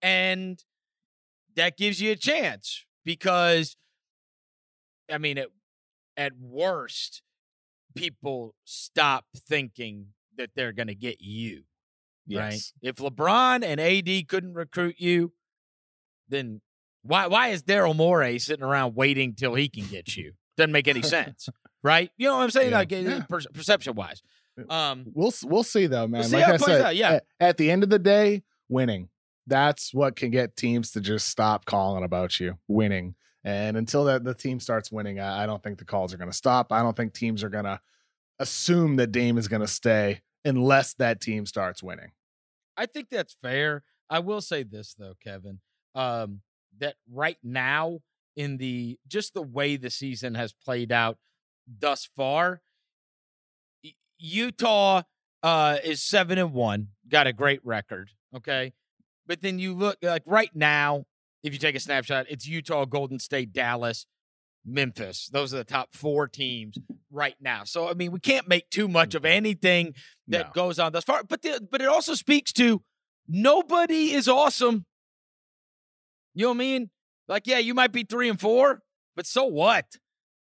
And 0.00 0.62
that 1.56 1.76
gives 1.76 2.00
you 2.00 2.12
a 2.12 2.16
chance 2.16 2.84
because 3.04 3.76
I 5.10 5.18
mean 5.18 5.38
at, 5.38 5.48
at 6.16 6.32
worst 6.38 7.22
people 7.94 8.54
stop 8.64 9.26
thinking 9.36 10.06
that 10.38 10.50
they're 10.56 10.72
going 10.72 10.86
to 10.88 10.94
get 10.94 11.20
you, 11.20 11.64
right? 12.32 12.60
If 12.80 12.96
LeBron 12.96 13.62
and 13.64 13.78
AD 13.80 14.28
couldn't 14.28 14.54
recruit 14.54 14.96
you, 14.98 15.32
then 16.28 16.60
why 17.02 17.26
why 17.26 17.48
is 17.48 17.62
Daryl 17.62 17.94
Morey 17.94 18.38
sitting 18.38 18.64
around 18.64 18.94
waiting 18.94 19.34
till 19.34 19.54
he 19.54 19.68
can 19.68 19.86
get 19.86 20.16
you? 20.16 20.32
Doesn't 20.56 20.72
make 20.72 20.88
any 20.88 21.02
sense, 21.16 21.48
right? 21.82 22.10
You 22.16 22.28
know 22.28 22.36
what 22.36 22.44
I'm 22.44 22.50
saying? 22.50 22.70
Yeah. 22.70 22.78
Like 22.78 22.90
Yeah. 22.92 23.20
per- 23.28 23.40
perception 23.52 23.94
wise. 23.94 24.22
Um, 24.68 25.04
We'll 25.14 25.32
we'll 25.44 25.62
see 25.62 25.86
though, 25.86 26.06
man. 26.06 26.24
see 26.24 26.36
like 26.36 26.46
I 26.48 26.56
said, 26.58 26.96
yeah. 26.96 27.12
at, 27.12 27.24
at 27.40 27.56
the 27.56 27.70
end 27.70 27.82
of 27.82 27.90
the 27.90 27.98
day, 27.98 28.42
winning. 28.68 29.08
That's 29.46 29.92
what 29.92 30.16
can 30.16 30.30
get 30.30 30.56
teams 30.56 30.92
to 30.92 31.00
just 31.00 31.28
stop 31.28 31.64
calling 31.64 32.04
about 32.04 32.38
you. 32.38 32.58
Winning. 32.68 33.14
And 33.44 33.76
until 33.76 34.04
that 34.04 34.22
the 34.24 34.34
team 34.34 34.60
starts 34.60 34.92
winning, 34.92 35.18
I, 35.18 35.42
I 35.42 35.46
don't 35.46 35.62
think 35.62 35.78
the 35.78 35.84
calls 35.84 36.14
are 36.14 36.18
going 36.18 36.30
to 36.30 36.36
stop. 36.36 36.72
I 36.72 36.82
don't 36.82 36.96
think 36.96 37.12
teams 37.12 37.42
are 37.42 37.48
going 37.48 37.64
to 37.64 37.80
assume 38.38 38.96
that 38.96 39.12
Dame 39.12 39.38
is 39.38 39.48
going 39.48 39.62
to 39.62 39.68
stay 39.68 40.20
unless 40.44 40.94
that 40.94 41.20
team 41.20 41.46
starts 41.46 41.82
winning. 41.82 42.12
I 42.76 42.86
think 42.86 43.08
that's 43.10 43.36
fair. 43.42 43.82
I 44.08 44.20
will 44.20 44.40
say 44.40 44.62
this 44.62 44.94
though, 44.98 45.14
Kevin, 45.22 45.60
um, 45.94 46.40
that 46.78 46.96
right 47.10 47.38
now 47.42 47.98
in 48.36 48.56
the 48.56 48.98
just 49.08 49.34
the 49.34 49.42
way 49.42 49.76
the 49.76 49.90
season 49.90 50.34
has 50.34 50.52
played 50.52 50.92
out 50.92 51.18
thus 51.66 52.08
far, 52.16 52.62
Utah 54.18 55.02
uh, 55.42 55.78
is 55.82 56.02
seven 56.02 56.38
and 56.38 56.52
one, 56.52 56.88
got 57.08 57.26
a 57.26 57.32
great 57.32 57.60
record. 57.64 58.10
Okay, 58.34 58.72
but 59.26 59.40
then 59.42 59.58
you 59.58 59.74
look 59.74 59.98
like 60.02 60.22
right 60.26 60.50
now, 60.54 61.04
if 61.42 61.52
you 61.52 61.58
take 61.58 61.74
a 61.74 61.80
snapshot, 61.80 62.26
it's 62.28 62.46
Utah, 62.46 62.84
Golden 62.84 63.18
State, 63.18 63.52
Dallas, 63.52 64.06
Memphis. 64.64 65.28
Those 65.32 65.52
are 65.52 65.58
the 65.58 65.64
top 65.64 65.88
four 65.92 66.28
teams 66.28 66.78
right 67.10 67.34
now. 67.40 67.64
So 67.64 67.88
I 67.88 67.94
mean, 67.94 68.12
we 68.12 68.20
can't 68.20 68.48
make 68.48 68.70
too 68.70 68.86
much 68.88 69.14
of 69.14 69.24
anything 69.24 69.94
that 70.28 70.46
No. 70.48 70.52
goes 70.52 70.78
on 70.78 70.92
thus 70.92 71.04
far. 71.04 71.24
But 71.24 71.42
the, 71.42 71.66
but 71.70 71.80
it 71.82 71.88
also 71.88 72.14
speaks 72.14 72.52
to 72.54 72.82
nobody 73.28 74.12
is 74.12 74.28
awesome. 74.28 74.84
You 76.34 76.44
know 76.44 76.48
what 76.50 76.54
I 76.54 76.58
mean? 76.58 76.90
Like, 77.28 77.46
yeah, 77.46 77.58
you 77.58 77.74
might 77.74 77.92
be 77.92 78.04
three 78.04 78.28
and 78.28 78.40
four, 78.40 78.82
but 79.16 79.26
so 79.26 79.44
what? 79.44 79.86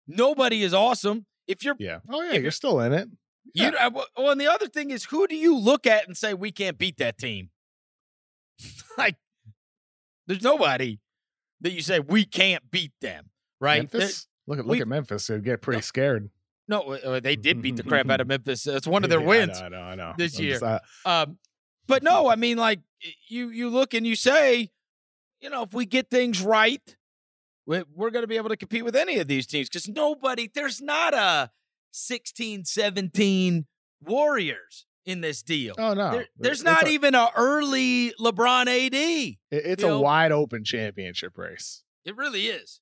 Nobody 0.08 0.64
is 0.64 0.74
awesome. 0.74 1.26
If 1.48 1.64
you're, 1.64 1.76
Yeah. 1.80 2.00
Oh 2.10 2.22
yeah, 2.24 2.34
If- 2.34 2.42
you're 2.44 2.52
still 2.52 2.80
in 2.80 2.94
it. 2.94 3.10
you, 3.54 3.68
uh, 3.68 3.90
well, 4.18 4.32
and 4.32 4.40
the 4.42 4.48
other 4.52 4.68
thing 4.68 4.92
is, 4.92 5.06
who 5.06 5.28
do 5.28 5.36
you 5.36 5.58
look 5.58 5.86
at 5.86 6.08
and 6.08 6.16
say 6.18 6.34
we 6.34 6.52
can't 6.52 6.78
beat 6.78 6.98
that 6.98 7.18
team? 7.18 7.50
like, 8.98 9.16
there's 10.28 10.42
nobody 10.44 11.00
that 11.62 11.72
you 11.72 11.82
say 11.82 12.00
we 12.00 12.26
can't 12.26 12.70
beat 12.72 12.92
them, 13.02 13.30
right? 13.60 13.80
Memphis. 13.80 14.28
Look 14.48 14.60
at 14.60 14.66
look 14.66 14.80
at 14.80 14.88
Memphis. 14.88 15.28
They'd 15.28 15.44
get 15.44 15.62
pretty 15.62 15.78
No. 15.78 15.82
scared. 15.82 16.30
no, 16.68 16.82
uh, 16.94 17.20
they 17.20 17.36
did 17.36 17.62
beat 17.62 17.76
the 17.76 17.84
crap 17.90 18.10
out 18.10 18.22
of 18.22 18.28
Memphis. 18.28 18.66
It's 18.68 18.88
one 18.88 19.04
of 19.04 19.10
their 19.10 19.20
Yeah, 19.22 19.26
wins. 19.28 19.62
I 19.62 19.70
know, 19.70 19.78
I 19.82 19.96
know, 19.96 20.04
I 20.06 20.10
know. 20.10 20.14
this 20.18 20.38
I'm 20.38 20.46
just, 20.46 20.62
year. 20.62 20.80
uh, 21.06 21.24
Um, 21.24 21.38
but 21.88 22.04
no, 22.04 22.28
I 22.30 22.36
mean, 22.36 22.58
like 22.58 22.80
you 23.28 23.50
you 23.50 23.70
look 23.70 23.94
and 23.94 24.06
you 24.08 24.16
say, 24.16 24.72
you 25.42 25.50
know, 25.50 25.64
if 25.64 25.74
we 25.74 25.86
get 25.86 26.10
things 26.10 26.42
right, 26.42 26.96
we- 27.66 27.84
we're 27.94 28.10
going 28.10 28.24
to 28.24 28.28
be 28.28 28.38
able 28.38 28.50
to 28.50 28.58
compete 28.58 28.84
with 28.84 28.96
any 28.96 29.20
of 29.20 29.28
these 29.28 29.46
teams 29.46 29.70
because 29.70 29.88
nobody, 29.88 30.50
there's 30.54 30.82
not 30.82 31.14
a 31.14 31.52
16, 31.92 32.66
17 32.66 33.68
Warriors 34.02 34.86
in 35.08 35.22
this 35.22 35.42
deal. 35.42 35.74
oh 35.80 35.94
no. 35.96 36.12
There- 36.12 36.28
there's 36.38 36.60
It's 36.60 36.64
not 36.66 36.86
a- 36.86 36.90
even 36.92 37.16
a 37.16 37.30
early 37.36 38.12
LeBron 38.20 38.68
AD. 38.68 38.94
it- 38.94 39.38
It's 39.50 39.84
a 39.84 39.88
know- 39.88 40.02
wide 40.02 40.32
open 40.32 40.64
championship 40.64 41.36
race. 41.38 41.84
It 42.06 42.16
really 42.16 42.48
is. 42.48 42.82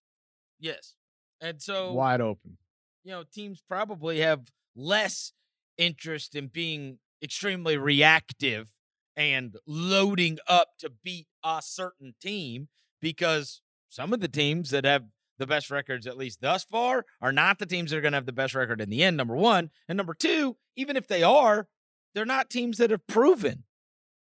Yes. 0.59 0.95
And 1.39 1.61
so, 1.61 1.93
Wide 1.93 2.21
open. 2.21 2.57
you 3.03 3.11
know, 3.11 3.23
teams 3.23 3.61
probably 3.67 4.19
have 4.19 4.51
less 4.75 5.31
interest 5.77 6.35
in 6.35 6.47
being 6.47 6.99
extremely 7.21 7.77
reactive 7.77 8.69
and 9.15 9.55
loading 9.65 10.39
up 10.47 10.77
to 10.79 10.89
beat 10.89 11.27
a 11.43 11.61
certain 11.63 12.15
team 12.21 12.67
because 13.01 13.61
some 13.89 14.13
of 14.13 14.19
the 14.19 14.27
teams 14.27 14.71
that 14.71 14.83
have 14.85 15.05
the 15.37 15.45
best 15.47 15.69
records, 15.69 16.07
at 16.07 16.17
least 16.17 16.39
thus 16.41 16.63
far, 16.63 17.05
are 17.21 17.31
not 17.33 17.59
the 17.59 17.65
teams 17.65 17.91
that 17.91 17.97
are 17.97 18.01
going 18.01 18.13
to 18.13 18.17
have 18.17 18.25
the 18.25 18.31
best 18.31 18.55
record 18.55 18.79
in 18.81 18.89
the 18.89 19.03
end, 19.03 19.17
number 19.17 19.35
one. 19.35 19.69
And 19.87 19.97
number 19.97 20.13
two, 20.13 20.57
even 20.75 20.95
if 20.97 21.07
they 21.07 21.23
are, 21.23 21.67
they're 22.15 22.25
not 22.25 22.49
teams 22.49 22.79
that 22.79 22.89
have 22.89 23.05
proven 23.05 23.65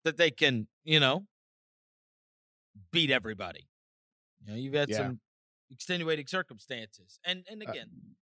that 0.04 0.16
they 0.16 0.32
can, 0.32 0.66
you 0.82 0.98
know, 0.98 1.26
beat 2.90 3.10
everybody. 3.10 3.68
You 4.40 4.46
know, 4.52 4.58
you've 4.58 4.74
had 4.74 4.88
Yeah. 4.90 4.96
some 4.96 5.20
extenuating 5.70 6.26
circumstances. 6.26 7.20
And 7.22 7.46
and 7.48 7.62
Uh, 7.62 7.70
again, 7.70 8.16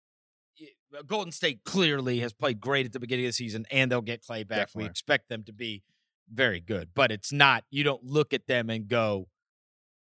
uh, 0.97 1.03
Golden 1.03 1.31
State 1.31 1.63
clearly 1.65 2.19
has 2.21 2.33
played 2.33 2.59
great 2.59 2.85
at 2.87 2.93
the 2.93 2.99
beginning 2.99 3.25
of 3.25 3.29
the 3.29 3.33
season, 3.33 3.67
and 3.69 3.91
they'll 3.91 4.01
get 4.01 4.23
Clay 4.23 4.43
back. 4.43 4.69
Definitely. 4.69 4.83
We 4.85 4.89
expect 4.89 5.29
them 5.29 5.43
to 5.43 5.53
be 5.53 5.83
very 6.27 6.59
good, 6.59 6.93
but 6.95 7.11
it's 7.11 7.31
not. 7.31 7.65
You 7.69 7.83
don't 7.83 8.03
look 8.03 8.33
at 8.33 8.47
them 8.47 8.69
and 8.69 8.87
go, 8.87 9.29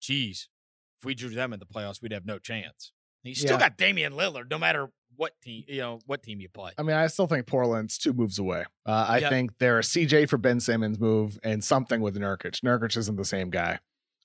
"Geez, 0.01 0.49
if 0.99 1.05
we 1.05 1.15
drew 1.15 1.31
them 1.31 1.53
in 1.53 1.59
the 1.59 1.67
playoffs, 1.67 2.01
we'd 2.01 2.13
have 2.13 2.25
no 2.27 2.39
chance." 2.39 2.93
You 3.27 3.35
still 3.35 3.53
Yeah. 3.53 3.59
got 3.59 3.77
Damian 3.77 4.13
Lillard, 4.15 4.51
no 4.51 4.59
matter 4.59 4.89
what 5.17 5.33
team 5.43 5.65
you 5.67 5.79
know 5.79 5.99
what 6.07 6.23
team 6.23 6.41
you 6.41 6.49
play. 6.51 6.73
I 6.77 6.83
mean, 6.83 6.95
I 6.97 7.07
still 7.07 7.27
think 7.27 7.47
Portland's 7.47 7.97
two 7.97 8.13
moves 8.13 8.39
away. 8.39 8.65
Uh, 8.85 9.07
I 9.09 9.19
Yep. 9.19 9.31
think 9.31 9.59
they're 9.59 9.79
a 9.79 9.83
CJ 9.83 10.27
for 10.29 10.37
Ben 10.37 10.61
Simmons 10.61 10.99
move 11.01 11.39
and 11.43 11.65
something 11.65 12.01
with 12.03 12.17
Nurkic. 12.17 12.61
Nurkic 12.61 12.97
isn't 12.99 13.17
the 13.17 13.25
same 13.25 13.49
guy. 13.51 13.79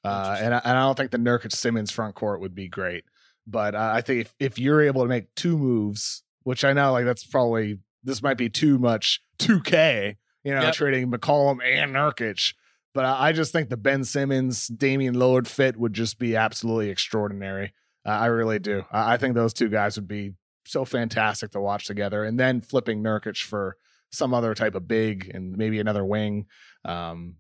Uh, 0.04 0.36
and, 0.40 0.54
I, 0.56 0.62
and 0.66 0.78
I 0.78 0.82
don't 0.82 0.98
think 0.98 1.12
the 1.12 1.18
Nurkic 1.20 1.52
Simmons 1.54 1.92
front 1.92 2.16
court 2.16 2.42
would 2.42 2.54
be 2.56 2.68
great. 2.68 3.06
But 3.48 3.74
uh, 3.76 3.92
I 3.94 4.02
think 4.02 4.22
if, 4.22 4.34
if 4.40 4.60
you're 4.60 4.82
able 4.82 5.04
to 5.04 5.08
make 5.08 5.34
two 5.36 5.58
moves, 5.58 6.24
which 6.44 6.66
I 6.66 6.74
know 6.74 6.92
like 6.92 7.06
that's 7.06 7.24
probably 7.26 7.80
this 8.04 8.22
might 8.22 8.38
be 8.38 8.50
too 8.50 8.78
much 8.80 9.22
2K, 9.40 10.16
you 10.44 10.54
know, 10.56 10.62
Yep. 10.64 10.74
trading 10.74 11.12
McCollum 11.12 11.64
and 11.64 11.94
Nurkic. 11.96 12.54
But 12.94 13.06
I 13.06 13.28
I 13.30 13.32
just 13.32 13.52
think 13.54 13.70
the 13.70 13.78
Ben 13.78 14.04
Simmons, 14.04 14.68
Damian 14.68 15.16
Lillard 15.16 15.48
fit 15.48 15.78
would 15.78 15.94
just 15.94 16.20
be 16.20 16.36
absolutely 16.36 16.90
extraordinary. 16.90 17.74
Uh, 18.06 18.10
I 18.10 18.26
really 18.28 18.60
do. 18.60 18.84
I, 18.92 19.14
I 19.14 19.18
think 19.18 19.36
those 19.36 19.54
two 19.54 19.70
guys 19.70 19.96
would 19.96 20.08
be 20.08 20.34
so 20.66 20.86
fantastic 20.86 21.52
to 21.52 21.60
watch 21.60 21.86
together. 21.86 22.24
And 22.24 22.40
then 22.40 22.62
flipping 22.62 23.04
Nurkic 23.04 23.38
for 23.44 23.78
some 24.12 24.34
other 24.34 24.54
type 24.54 24.76
of 24.76 24.88
big 24.88 25.32
and 25.34 25.58
maybe 25.58 25.80
another 25.80 26.06
wing. 26.06 26.46
Um, 26.86 27.36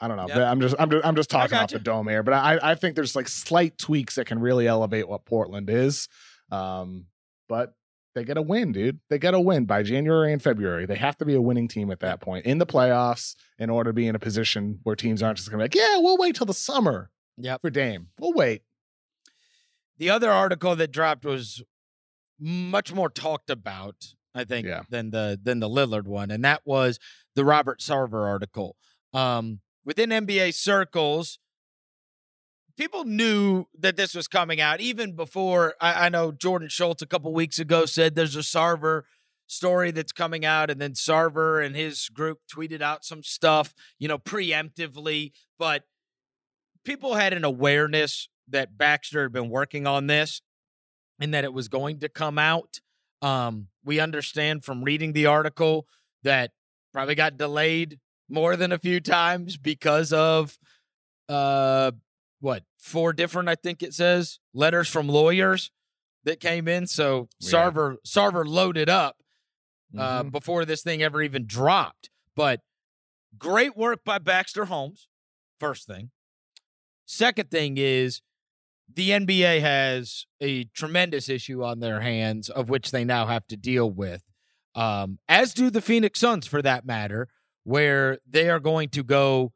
I 0.00 0.08
don't 0.08 0.16
know. 0.16 0.28
Yep. 0.28 0.36
But 0.36 0.44
I'm 0.44 0.60
just 0.60 0.74
I'm 0.78 0.90
just 0.90 1.04
I'm 1.06 1.16
just 1.16 1.30
talking 1.30 1.58
off 1.58 1.70
the 1.70 1.78
dome 1.78 2.08
here. 2.08 2.22
But 2.22 2.34
I 2.34 2.58
I 2.62 2.74
think 2.74 2.96
there's 2.96 3.14
like 3.14 3.28
slight 3.28 3.76
tweaks 3.76 4.14
that 4.14 4.26
can 4.26 4.38
really 4.38 4.66
elevate 4.66 5.08
what 5.08 5.26
Portland 5.26 5.68
is. 5.68 6.08
Um, 6.50 7.06
but 7.48 7.74
they 8.14 8.24
get 8.24 8.38
a 8.38 8.42
win, 8.42 8.72
dude. 8.72 8.98
They 9.08 9.18
get 9.18 9.34
a 9.34 9.40
win 9.40 9.66
by 9.66 9.82
January 9.82 10.32
and 10.32 10.42
February. 10.42 10.86
They 10.86 10.96
have 10.96 11.18
to 11.18 11.24
be 11.24 11.34
a 11.34 11.40
winning 11.40 11.68
team 11.68 11.90
at 11.90 12.00
that 12.00 12.20
point 12.20 12.46
in 12.46 12.58
the 12.58 12.66
playoffs 12.66 13.36
in 13.58 13.70
order 13.70 13.90
to 13.90 13.94
be 13.94 14.08
in 14.08 14.14
a 14.14 14.18
position 14.18 14.80
where 14.82 14.96
teams 14.96 15.22
aren't 15.22 15.36
just 15.36 15.50
gonna 15.50 15.58
be 15.58 15.64
like, 15.64 15.74
yeah, 15.74 15.98
we'll 15.98 16.16
wait 16.16 16.34
till 16.34 16.46
the 16.46 16.54
summer 16.54 17.10
Yeah, 17.36 17.58
for 17.58 17.70
Dame. 17.70 18.08
We'll 18.18 18.32
wait. 18.32 18.62
The 20.00 20.08
other 20.10 20.30
article 20.32 20.74
that 20.76 20.90
dropped 20.90 21.26
was 21.26 21.62
much 22.38 22.90
more 22.92 23.10
talked 23.10 23.50
about, 23.50 24.14
I 24.34 24.44
think, 24.44 24.66
Yeah. 24.66 24.82
than 24.88 25.10
the 25.10 25.38
than 25.40 25.60
the 25.60 25.68
Lillard 25.68 26.06
one, 26.06 26.30
and 26.30 26.42
that 26.42 26.62
was 26.64 26.98
the 27.34 27.44
Robert 27.44 27.80
Sarver 27.80 28.26
article. 28.26 28.76
Um, 29.12 29.60
within 29.84 30.08
NBA 30.10 30.52
circles, 30.54 31.38
people 32.78 33.04
knew 33.04 33.66
that 33.78 33.96
this 33.96 34.14
was 34.14 34.26
coming 34.26 34.58
out 34.58 34.80
even 34.80 35.14
before. 35.14 35.74
I, 35.82 36.06
I 36.06 36.08
know 36.08 36.32
Jordan 36.32 36.70
Schultz 36.70 37.02
a 37.02 37.06
couple 37.06 37.34
weeks 37.34 37.58
ago 37.58 37.84
said 37.84 38.14
there's 38.14 38.36
a 38.36 38.40
Sarver 38.40 39.02
story 39.46 39.90
that's 39.90 40.12
coming 40.12 40.46
out, 40.46 40.70
and 40.70 40.80
then 40.80 40.94
Sarver 40.94 41.62
and 41.62 41.76
his 41.76 42.08
group 42.08 42.38
tweeted 42.50 42.80
out 42.80 43.04
some 43.04 43.22
stuff, 43.22 43.74
you 43.98 44.08
know, 44.08 44.16
preemptively, 44.18 45.32
but 45.58 45.84
people 46.86 47.16
had 47.16 47.34
an 47.34 47.44
awareness 47.44 48.29
that 48.50 48.76
Baxter 48.76 49.22
had 49.24 49.32
been 49.32 49.48
working 49.50 49.86
on 49.86 50.06
this 50.06 50.42
and 51.18 51.34
that 51.34 51.44
it 51.44 51.52
was 51.52 51.68
going 51.68 52.00
to 52.00 52.08
come 52.08 52.38
out. 52.38 52.80
Um, 53.22 53.68
we 53.84 54.00
understand 54.00 54.64
from 54.64 54.82
reading 54.84 55.12
the 55.12 55.26
article 55.26 55.86
that 56.22 56.52
probably 56.92 57.14
got 57.14 57.36
delayed 57.36 57.98
more 58.28 58.56
than 58.56 58.72
a 58.72 58.78
few 58.78 59.00
times 59.00 59.56
because 59.56 60.12
of 60.12 60.58
uh 61.28 61.92
what 62.40 62.64
four 62.78 63.12
different 63.12 63.48
I 63.48 63.54
think 63.54 63.82
it 63.82 63.92
says 63.94 64.38
letters 64.54 64.88
from 64.88 65.08
lawyers 65.08 65.70
that 66.24 66.40
came 66.40 66.66
in. 66.68 66.86
So 66.86 67.28
Yeah. 67.40 67.50
Sarver 67.70 67.96
Sarver 68.06 68.46
loaded 68.46 68.88
up 68.88 69.16
uh, 69.96 70.22
Mhm. 70.22 70.30
before 70.32 70.64
this 70.64 70.82
thing 70.82 71.02
ever 71.02 71.20
even 71.22 71.46
dropped. 71.46 72.10
But 72.36 72.60
great 73.38 73.76
work 73.76 74.04
by 74.04 74.18
Baxter 74.18 74.66
Holmes. 74.66 75.08
First 75.58 75.86
thing. 75.86 76.10
Second 77.06 77.50
thing 77.50 77.76
is 77.76 78.22
the 78.94 79.10
NBA 79.10 79.60
has 79.60 80.26
a 80.40 80.64
tremendous 80.64 81.28
issue 81.28 81.62
on 81.62 81.80
their 81.80 82.00
hands, 82.00 82.48
of 82.48 82.68
which 82.68 82.90
they 82.90 83.04
now 83.04 83.26
have 83.26 83.46
to 83.48 83.56
deal 83.56 83.90
with, 83.90 84.22
um, 84.74 85.18
as 85.28 85.54
do 85.54 85.70
the 85.70 85.80
Phoenix 85.80 86.20
Suns 86.20 86.46
for 86.46 86.62
that 86.62 86.84
matter, 86.84 87.28
where 87.64 88.18
they 88.28 88.48
are 88.48 88.60
going 88.60 88.88
to 88.90 89.02
go 89.02 89.52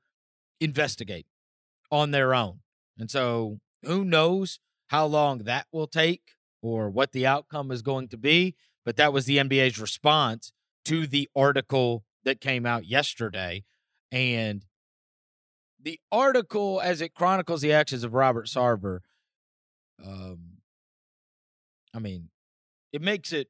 investigate 0.60 1.26
on 1.90 2.10
their 2.10 2.34
own. 2.34 2.60
And 2.98 3.10
so 3.10 3.58
who 3.82 4.04
knows 4.04 4.60
how 4.88 5.06
long 5.06 5.38
that 5.44 5.66
will 5.72 5.86
take 5.86 6.32
or 6.62 6.88
what 6.90 7.12
the 7.12 7.26
outcome 7.26 7.70
is 7.70 7.82
going 7.82 8.08
to 8.08 8.16
be. 8.16 8.54
But 8.84 8.96
that 8.96 9.12
was 9.12 9.24
the 9.24 9.38
NBA's 9.38 9.78
response 9.78 10.52
to 10.84 11.06
the 11.06 11.28
article 11.34 12.04
that 12.24 12.40
came 12.40 12.66
out 12.66 12.86
yesterday. 12.86 13.64
And 14.12 14.64
the 15.80 15.98
article, 16.12 16.80
as 16.82 17.00
it 17.00 17.14
chronicles 17.14 17.60
the 17.60 17.72
actions 17.72 18.04
of 18.04 18.14
Robert 18.14 18.46
Sarver, 18.46 19.00
um, 20.04 20.58
I 21.92 21.98
mean, 21.98 22.28
it 22.92 23.02
makes 23.02 23.32
it 23.32 23.48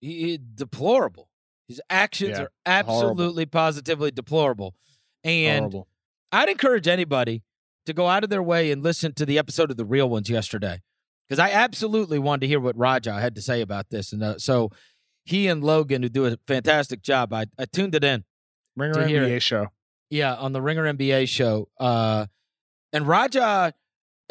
he, 0.00 0.38
deplorable. 0.54 1.28
His 1.68 1.80
actions 1.88 2.32
Yeah, 2.38 2.42
are 2.44 2.50
absolutely, 2.66 3.46
positively 3.46 4.10
deplorable. 4.10 4.74
And 5.22 5.60
Horrible. 5.60 5.88
I'd 6.32 6.48
encourage 6.48 6.86
anybody 6.86 7.42
to 7.86 7.92
go 7.92 8.06
out 8.08 8.24
of 8.24 8.30
their 8.30 8.42
way 8.42 8.70
and 8.70 8.82
listen 8.82 9.14
to 9.14 9.26
the 9.26 9.38
episode 9.38 9.70
of 9.70 9.76
the 9.76 9.84
real 9.84 10.08
ones 10.08 10.28
yesterday 10.28 10.80
because 11.28 11.38
I 11.38 11.50
absolutely 11.50 12.18
wanted 12.18 12.40
to 12.42 12.46
hear 12.48 12.60
what 12.60 12.76
Raja 12.76 13.14
had 13.14 13.34
to 13.36 13.42
say 13.42 13.60
about 13.60 13.90
this. 13.90 14.12
And 14.12 14.22
uh, 14.22 14.38
so 14.38 14.70
he 15.24 15.48
and 15.48 15.64
Logan, 15.64 16.02
who 16.02 16.08
do 16.08 16.26
a 16.26 16.36
fantastic 16.46 17.02
job, 17.02 17.32
I, 17.32 17.46
I 17.58 17.64
tuned 17.64 17.94
it 17.94 18.04
in. 18.04 18.24
Ringer 18.76 18.94
NBA 18.94 19.36
it. 19.36 19.42
show. 19.42 19.68
Yeah, 20.10 20.34
on 20.34 20.52
the 20.52 20.60
Ringer 20.60 20.92
NBA 20.92 21.28
show. 21.28 21.68
Uh, 21.78 22.26
and 22.92 23.06
Raja, 23.06 23.72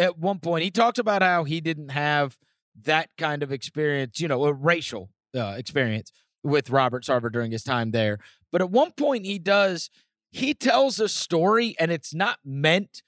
at 0.04 0.20
one 0.20 0.40
point, 0.40 0.64
he 0.64 0.72
talked 0.72 1.00
about 1.00 1.22
how 1.22 1.44
he 1.44 1.62
didn't 1.62 1.90
have 1.90 2.38
that 2.84 3.10
kind 3.18 3.44
of 3.44 3.52
experience, 3.52 4.20
you 4.20 4.28
know, 4.28 4.46
a 4.46 4.54
racial 4.54 5.10
uh, 5.36 5.56
experience 5.58 6.12
with 6.44 6.70
Robert 6.70 7.04
Sarver 7.04 7.32
during 7.32 7.52
his 7.52 7.64
time 7.64 7.92
there. 7.92 8.18
But 8.52 8.62
at 8.62 8.70
one 8.70 8.92
point, 8.92 9.26
he 9.26 9.40
does, 9.40 9.90
he 10.32 10.54
tells 10.54 11.00
a 11.00 11.08
story, 11.08 11.76
and 11.80 11.92
it's 11.92 12.14
not 12.14 12.40
meant, 12.44 13.02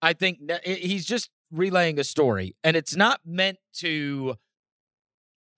I 0.00 0.12
think, 0.12 0.38
he's 0.64 1.06
just 1.06 1.30
relaying 1.50 1.98
a 1.98 2.04
story, 2.04 2.56
and 2.64 2.76
it's 2.76 2.96
not 2.96 3.20
meant 3.24 3.58
to 3.74 4.34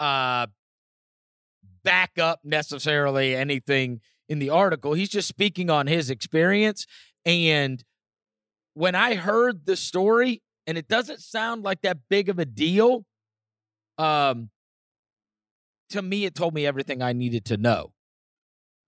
uh, 0.00 0.46
back 1.82 2.18
up 2.18 2.40
necessarily 2.44 3.34
anything 3.34 4.00
in 4.28 4.38
the 4.38 4.50
article. 4.50 4.94
He's 4.94 5.08
just 5.10 5.28
speaking 5.28 5.70
on 5.70 5.86
his 5.86 6.10
experience. 6.10 6.86
And 7.24 7.84
when 8.74 8.94
I 8.94 9.14
heard 9.14 9.66
the 9.66 9.76
story, 9.76 10.42
and 10.66 10.78
it 10.78 10.88
doesn't 10.88 11.20
sound 11.20 11.62
like 11.62 11.82
that 11.82 11.98
big 12.08 12.28
of 12.28 12.38
a 12.38 12.44
deal, 12.44 13.04
um, 13.98 14.50
to 15.90 16.02
me, 16.02 16.24
it 16.24 16.34
told 16.34 16.54
me 16.54 16.66
everything 16.66 17.02
I 17.02 17.12
needed 17.12 17.44
to 17.46 17.56
know 17.56 17.92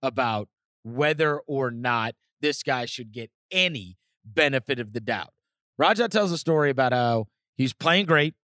about 0.01 0.49
whether 0.83 1.39
or 1.39 1.71
not 1.71 2.15
this 2.41 2.63
guy 2.63 2.85
should 2.85 3.11
get 3.11 3.31
any 3.51 3.97
benefit 4.25 4.79
of 4.79 4.93
the 4.93 4.99
doubt. 4.99 5.29
Raja 5.77 6.09
tells 6.09 6.31
a 6.31 6.37
story 6.37 6.69
about 6.69 6.93
how 6.93 7.27
he's 7.55 7.73
playing 7.73 8.05
great, 8.05 8.35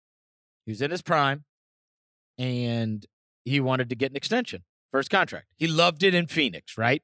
he 0.65 0.71
was 0.71 0.81
in 0.81 0.91
his 0.91 1.01
prime, 1.01 1.43
and 2.37 3.05
he 3.43 3.59
wanted 3.59 3.89
to 3.89 3.95
get 3.95 4.11
an 4.11 4.15
extension 4.15 4.63
his 4.99 5.09
contract. 5.09 5.47
He 5.55 5.67
loved 5.67 6.03
it 6.03 6.13
in 6.13 6.27
Phoenix, 6.27 6.77
right? 6.77 7.01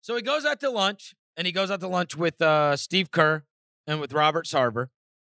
So 0.00 0.16
he 0.16 0.22
goes 0.22 0.44
out 0.44 0.60
to 0.60 0.70
lunch, 0.70 1.14
and 1.36 1.46
he 1.46 1.52
goes 1.52 1.70
out 1.70 1.80
to 1.80 1.88
lunch 1.88 2.16
with 2.16 2.40
uh, 2.40 2.76
Steve 2.76 3.10
Kerr 3.10 3.44
and 3.86 4.00
with 4.00 4.12
Robert 4.12 4.46
Sarver, 4.46 4.88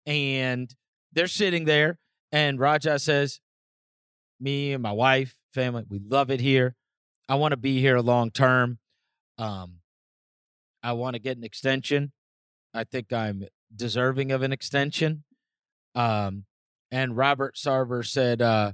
and 0.05 0.73
they're 1.11 1.27
sitting 1.27 1.65
there, 1.65 1.97
and 2.31 2.59
Raja 2.59 2.99
says, 2.99 3.39
"Me 4.39 4.73
and 4.73 4.83
my 4.83 4.91
wife, 4.91 5.35
family, 5.53 5.83
we 5.87 5.99
love 5.99 6.29
it 6.29 6.41
here. 6.41 6.75
I 7.27 7.35
want 7.35 7.51
to 7.53 7.57
be 7.57 7.79
here 7.79 7.99
long 7.99 8.31
term. 8.31 8.79
Um, 9.37 9.79
I 10.83 10.93
want 10.93 11.15
to 11.15 11.19
get 11.19 11.37
an 11.37 11.43
extension. 11.43 12.11
I 12.73 12.83
think 12.83 13.11
I'm 13.11 13.45
deserving 13.75 14.31
of 14.31 14.41
an 14.41 14.51
extension." 14.51 15.23
Um, 15.95 16.45
and 16.91 17.17
Robert 17.17 17.55
Sarver 17.55 18.05
said, 18.05 18.41
uh, 18.41 18.73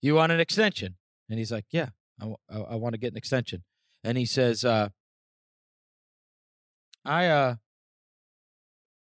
"You 0.00 0.14
want 0.14 0.32
an 0.32 0.40
extension?" 0.40 0.96
And 1.28 1.38
he's 1.38 1.50
like, 1.50 1.66
"Yeah, 1.70 1.90
I, 2.20 2.76
want 2.76 2.94
to 2.94 2.98
get 2.98 3.12
an 3.12 3.16
extension." 3.16 3.64
And 4.04 4.16
he 4.16 4.26
says, 4.26 4.64
uh, 4.64 4.90
"I, 7.04 7.26
uh, 7.26 7.56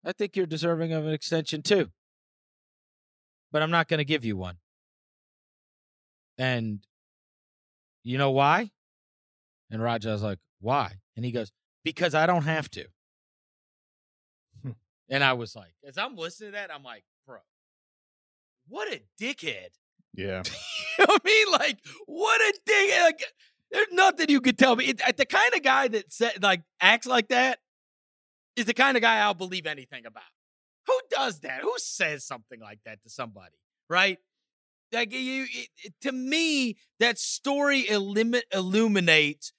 I 0.06 0.12
think 0.12 0.36
you're 0.36 0.45
deserving 0.45 0.91
of 0.93 1.06
an 1.06 1.14
extension 1.14 1.62
too, 1.62 1.89
but 3.51 3.62
I'm 3.62 3.72
not 3.72 3.88
going 3.88 3.99
to 3.99 4.06
give 4.06 4.26
you 4.26 4.36
one." 4.38 4.58
And 6.38 6.80
you 8.04 8.18
know 8.18 8.32
why? 8.32 8.72
And 9.72 9.82
Raja's 9.82 10.24
like, 10.24 10.39
"Why?" 10.60 10.99
And 11.16 11.26
he 11.26 11.32
goes, 11.32 11.51
"Because 11.84 12.16
I 12.16 12.26
don't 12.26 12.43
have 12.43 12.70
to." 12.72 12.88
Hmm. 14.62 14.72
and 15.10 15.24
I 15.24 15.34
was 15.34 15.56
like, 15.56 15.74
as 15.86 15.97
I'm 15.97 16.16
listening 16.16 16.51
to 16.51 16.58
that, 16.58 16.74
I'm 16.74 16.84
like, 16.84 17.04
"Bro, 17.26 17.39
what 18.68 18.91
a 18.93 19.01
dickhead!" 19.20 19.70
Yeah. 20.14 20.43
you 20.97 21.06
know 21.06 21.14
what 21.14 21.22
I 21.24 21.28
mean? 21.28 21.51
Like, 21.51 21.78
what 22.06 22.41
a 22.41 22.54
thing. 22.66 22.89
Like, 23.01 23.24
there's 23.72 23.88
nothing 23.91 24.30
you 24.30 24.41
could 24.41 24.58
tell 24.58 24.76
me. 24.76 24.86
It, 24.86 25.18
the 25.18 25.26
kind 25.26 25.54
of 25.54 25.64
guy 25.64 25.88
that 25.88 26.12
said, 26.12 26.43
like 26.43 26.62
acts 26.80 27.08
like 27.08 27.30
that 27.30 27.60
is 28.56 28.66
the 28.66 28.74
kind 28.74 28.97
of 28.97 29.01
guy 29.01 29.20
I'll 29.20 29.34
believe 29.34 29.66
anything 29.66 30.06
about. 30.06 30.24
Who 30.88 30.99
does 31.10 31.39
that? 31.41 31.62
Who 31.62 31.74
says 31.78 32.26
something 32.26 32.60
like 32.60 32.80
that 32.86 33.01
to 33.04 33.10
somebody? 33.10 33.56
Right? 33.89 34.18
Like 34.91 35.14
you, 35.14 35.47
it, 35.49 35.93
to 36.01 36.12
me, 36.12 36.78
that 36.99 37.18
story 37.18 37.84
illumin- 37.84 38.43
illuminates 38.54 39.54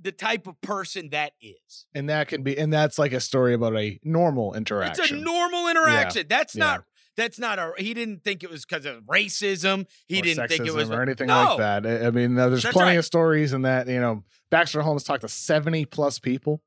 the 0.00 0.12
type 0.12 0.46
of 0.46 0.60
person 0.60 1.10
that 1.10 1.32
is. 1.40 1.86
And 1.94 2.08
that 2.08 2.28
can 2.28 2.42
be, 2.42 2.58
and 2.58 2.72
that's 2.72 2.98
like 2.98 3.12
a 3.12 3.20
story 3.20 3.54
about 3.54 3.76
a 3.76 3.98
normal 4.02 4.54
interaction. 4.54 5.04
It's 5.04 5.12
a 5.12 5.16
normal 5.16 5.68
interaction. 5.68 6.26
Yeah. 6.28 6.36
That's 6.36 6.54
yeah. 6.54 6.64
not. 6.64 6.84
That's 7.16 7.38
not 7.38 7.58
a. 7.58 7.72
He 7.78 7.94
didn't 7.94 8.24
think 8.24 8.44
it 8.44 8.50
was 8.50 8.66
because 8.66 8.84
of 8.84 9.02
racism. 9.04 9.86
He 10.06 10.18
or 10.18 10.22
didn't 10.22 10.48
think 10.48 10.66
it 10.66 10.74
was 10.74 10.90
or 10.90 11.00
anything 11.00 11.28
no. 11.28 11.56
like 11.56 11.58
that. 11.58 11.86
I 11.86 12.10
mean, 12.10 12.34
there's 12.34 12.62
That's 12.62 12.74
plenty 12.74 12.90
right. 12.90 12.98
of 12.98 13.06
stories 13.06 13.54
in 13.54 13.62
that. 13.62 13.88
You 13.88 14.00
know, 14.00 14.22
Baxter 14.50 14.82
Holmes 14.82 15.02
talked 15.02 15.22
to 15.22 15.28
70 15.28 15.86
plus 15.86 16.18
people 16.18 16.60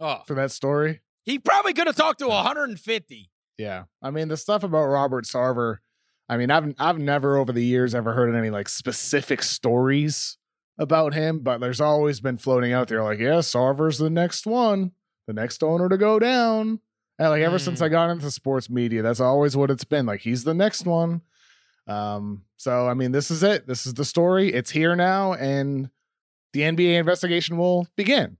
Oh, 0.00 0.22
for 0.26 0.34
that 0.34 0.50
story. 0.52 1.00
he 1.24 1.38
probably 1.38 1.74
could 1.74 1.86
have 1.86 1.96
talked 1.96 2.20
to 2.20 2.28
150. 2.28 3.30
Yeah. 3.58 3.84
I 4.00 4.10
mean, 4.10 4.28
the 4.28 4.36
stuff 4.36 4.62
about 4.62 4.86
Robert 4.86 5.24
Sarver, 5.24 5.78
I 6.28 6.36
mean, 6.36 6.50
I've 6.50 6.74
I've 6.78 6.98
never 6.98 7.36
over 7.36 7.52
the 7.52 7.64
years 7.64 7.94
ever 7.94 8.12
heard 8.12 8.34
any 8.34 8.50
like 8.50 8.68
specific 8.68 9.42
stories 9.42 10.38
about 10.78 11.12
him, 11.14 11.40
but 11.40 11.58
there's 11.60 11.80
always 11.80 12.20
been 12.20 12.38
floating 12.38 12.72
out 12.72 12.86
there 12.88 13.02
like, 13.02 13.18
yeah, 13.18 13.38
Sarver's 13.40 13.98
the 13.98 14.10
next 14.10 14.46
one, 14.46 14.92
the 15.26 15.32
next 15.32 15.62
owner 15.64 15.88
to 15.88 15.96
go 15.98 16.18
down. 16.20 16.80
And 17.18 17.30
like 17.30 17.42
ever 17.42 17.58
since 17.58 17.80
Mm. 17.80 17.86
I 17.86 17.88
got 17.88 18.10
into 18.10 18.30
sports 18.30 18.70
media, 18.70 19.02
that's 19.02 19.18
always 19.20 19.56
what 19.56 19.70
it's 19.72 19.82
been. 19.84 20.06
Like 20.06 20.20
he's 20.20 20.44
the 20.44 20.54
next 20.54 20.86
one. 20.86 21.22
Um, 21.88 22.44
so 22.58 22.86
I 22.86 22.94
mean, 22.94 23.10
this 23.12 23.30
is 23.32 23.42
it. 23.42 23.66
This 23.66 23.86
is 23.86 23.94
the 23.94 24.04
story. 24.04 24.52
It's 24.52 24.70
here 24.70 24.94
now, 24.94 25.32
and 25.32 25.90
the 26.52 26.60
NBA 26.60 26.94
investigation 26.98 27.56
will 27.56 27.88
begin 27.96 28.36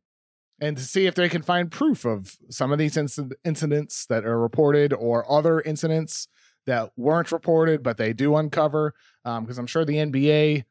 and 0.60 0.76
to 0.76 0.82
see 0.82 1.06
if 1.06 1.14
they 1.14 1.28
can 1.28 1.42
find 1.42 1.70
proof 1.70 2.04
of 2.04 2.36
some 2.50 2.72
of 2.72 2.78
these 2.78 2.94
inc- 2.94 3.32
incidents 3.44 4.06
that 4.06 4.24
are 4.24 4.38
reported 4.38 4.92
or 4.92 5.30
other 5.30 5.60
incidents 5.60 6.28
that 6.66 6.90
weren't 6.96 7.32
reported 7.32 7.82
but 7.82 7.96
they 7.96 8.12
do 8.12 8.36
uncover 8.36 8.94
because 9.24 9.58
i'm 9.58 9.66
sure 9.66 9.84
the 9.84 9.96
nba 9.96 10.64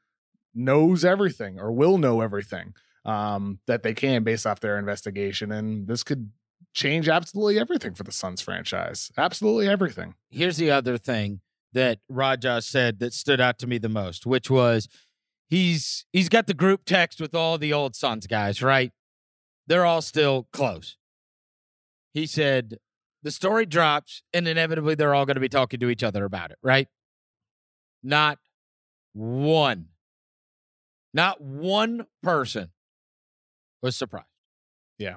knows 0.53 1.05
everything 1.05 1.59
or 1.59 1.71
will 1.71 1.97
know 1.97 2.21
everything 2.21 2.73
um, 3.05 3.59
that 3.67 3.83
they 3.83 3.93
can 3.93 4.23
based 4.23 4.45
off 4.45 4.59
their 4.59 4.77
investigation 4.77 5.51
and 5.51 5.87
this 5.87 6.03
could 6.03 6.31
change 6.73 7.07
absolutely 7.07 7.59
everything 7.59 7.93
for 7.93 8.03
the 8.03 8.11
suns 8.11 8.41
franchise 8.41 9.11
absolutely 9.17 9.67
everything 9.67 10.13
Here's 10.29 10.57
the 10.57 10.71
other 10.71 10.97
thing 10.97 11.41
that 11.73 11.99
Raja 12.09 12.61
said 12.61 12.99
that 12.99 13.13
stood 13.13 13.39
out 13.39 13.59
to 13.59 13.67
me 13.67 13.77
the 13.77 13.89
most, 13.89 14.25
which 14.25 14.49
was 14.49 14.87
he's 15.47 16.05
he's 16.11 16.29
got 16.29 16.47
the 16.47 16.53
group 16.53 16.81
text 16.85 17.21
with 17.21 17.35
all 17.35 17.57
the 17.57 17.73
old 17.73 17.95
Suns 17.95 18.27
guys, 18.27 18.61
right? 18.61 18.91
They're 19.67 19.85
all 19.85 20.01
still 20.01 20.47
close. 20.53 20.97
He 22.13 22.25
said 22.25 22.77
the 23.23 23.31
story 23.31 23.65
drops 23.65 24.23
and 24.33 24.47
inevitably 24.47 24.95
they're 24.95 25.13
all 25.13 25.25
going 25.25 25.35
to 25.35 25.41
be 25.41 25.49
talking 25.49 25.79
to 25.81 25.89
each 25.89 26.03
other 26.03 26.23
about 26.25 26.51
it, 26.51 26.57
right? 26.63 26.87
Not 28.03 28.39
one, 29.13 29.87
not 31.13 31.41
one 31.41 32.05
person 32.23 32.69
was 33.81 33.95
surprised. 33.95 34.27
Yeah. 34.97 35.15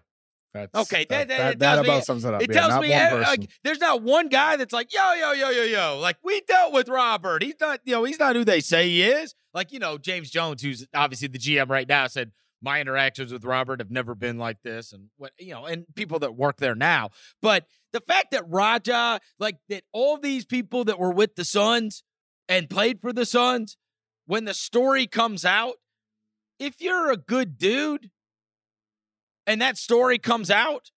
That's 0.53 0.75
Okay, 0.75 1.07
that, 1.11 1.29
that- 1.29 1.39
that- 1.39 1.59
that, 1.61 1.75
tells 1.75 1.87
me- 1.87 1.89
about 1.93 2.05
sums 2.05 2.25
it 2.25 2.35
up 2.35 2.43
It 2.43 2.53
Yeah, 2.53 2.61
tells 2.69 2.83
me 2.83 2.89
like 2.91 3.51
there's 3.63 3.79
not 3.79 4.03
one 4.03 4.29
guy 4.29 4.57
that's 4.57 4.73
like 4.73 4.93
yo 4.93 5.13
yo 5.13 5.33
yo 5.33 5.51
yo 5.51 5.63
yo 5.63 5.99
like 6.01 6.17
we 6.25 6.41
dealt 6.41 6.73
with 6.73 6.89
Robert. 6.89 7.43
He's 7.43 7.55
not 7.61 7.81
you 7.85 7.93
know 7.93 8.03
he's 8.05 8.19
not 8.19 8.35
who 8.35 8.45
they 8.45 8.61
say 8.61 8.89
he 8.89 9.03
is. 9.05 9.35
Like 9.55 9.71
you 9.71 9.79
know 9.79 9.97
James 9.97 10.29
Jones, 10.29 10.61
who's 10.63 10.87
obviously 10.93 11.29
the 11.29 11.39
GM 11.39 11.69
right 11.69 11.89
now, 11.89 12.09
said 12.09 12.33
my 12.63 12.81
interactions 12.81 13.33
with 13.33 13.45
Robert 13.45 13.81
have 13.81 13.91
never 13.91 14.15
been 14.15 14.39
like 14.39 14.63
this, 14.63 14.93
and 14.93 15.09
what 15.17 15.33
you 15.39 15.53
know, 15.53 15.67
and 15.67 15.85
people 15.95 16.19
that 16.21 16.37
work 16.37 16.59
there 16.59 16.75
now. 16.75 17.11
But 17.43 17.67
the 17.93 18.01
fact 18.01 18.33
that 18.33 18.45
Raja, 18.49 19.21
like 19.39 19.57
that, 19.69 19.85
all 19.93 20.19
these 20.19 20.45
people 20.45 20.85
that 20.85 20.99
were 20.99 21.13
with 21.13 21.37
the 21.37 21.45
Suns 21.45 22.03
and 22.49 22.69
played 22.69 23.01
for 23.01 23.13
the 23.13 23.27
Suns, 23.27 23.77
when 24.27 24.45
the 24.45 24.55
story 24.55 25.07
comes 25.07 25.45
out, 25.45 25.75
if 26.59 26.81
you're 26.81 27.11
a 27.11 27.17
good 27.17 27.59
dude, 27.59 28.11
and 29.47 29.61
that 29.61 29.77
story 29.77 30.19
comes 30.19 30.51
out 30.51 30.91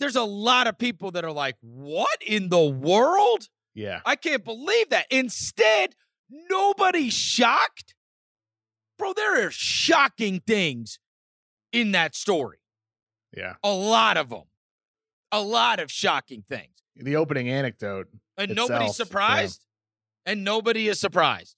there's 0.00 0.16
a 0.16 0.22
lot 0.22 0.66
of 0.66 0.78
people 0.78 1.12
that 1.12 1.24
are 1.24 1.32
like, 1.32 1.56
what 1.60 2.18
in 2.26 2.48
the 2.48 2.64
world? 2.64 3.48
yeah 3.74 4.00
I 4.04 4.16
can't 4.16 4.44
believe 4.44 4.90
that. 4.90 5.06
Instead, 5.10 5.94
nobody's 6.30 7.12
shocked. 7.14 7.93
Bro, 8.98 9.14
there 9.14 9.46
are 9.46 9.50
shocking 9.50 10.40
things 10.46 10.98
in 11.72 11.92
that 11.92 12.14
story. 12.14 12.58
yeah 13.36 13.54
A 13.62 13.72
lot 13.72 14.16
of 14.16 14.30
them. 14.30 14.44
A 15.32 15.40
lot 15.40 15.80
of 15.80 15.90
shocking 15.90 16.44
things. 16.48 16.70
the 16.96 17.16
opening 17.16 17.48
anecdote 17.48 18.06
And 18.38 18.52
Itself, 18.52 18.70
nobody's 18.70 18.98
yeah. 18.98 19.04
surprised. 19.04 19.66
And 20.26 20.44
nobody 20.44 20.88
is 20.88 21.00
surprised. 21.00 21.56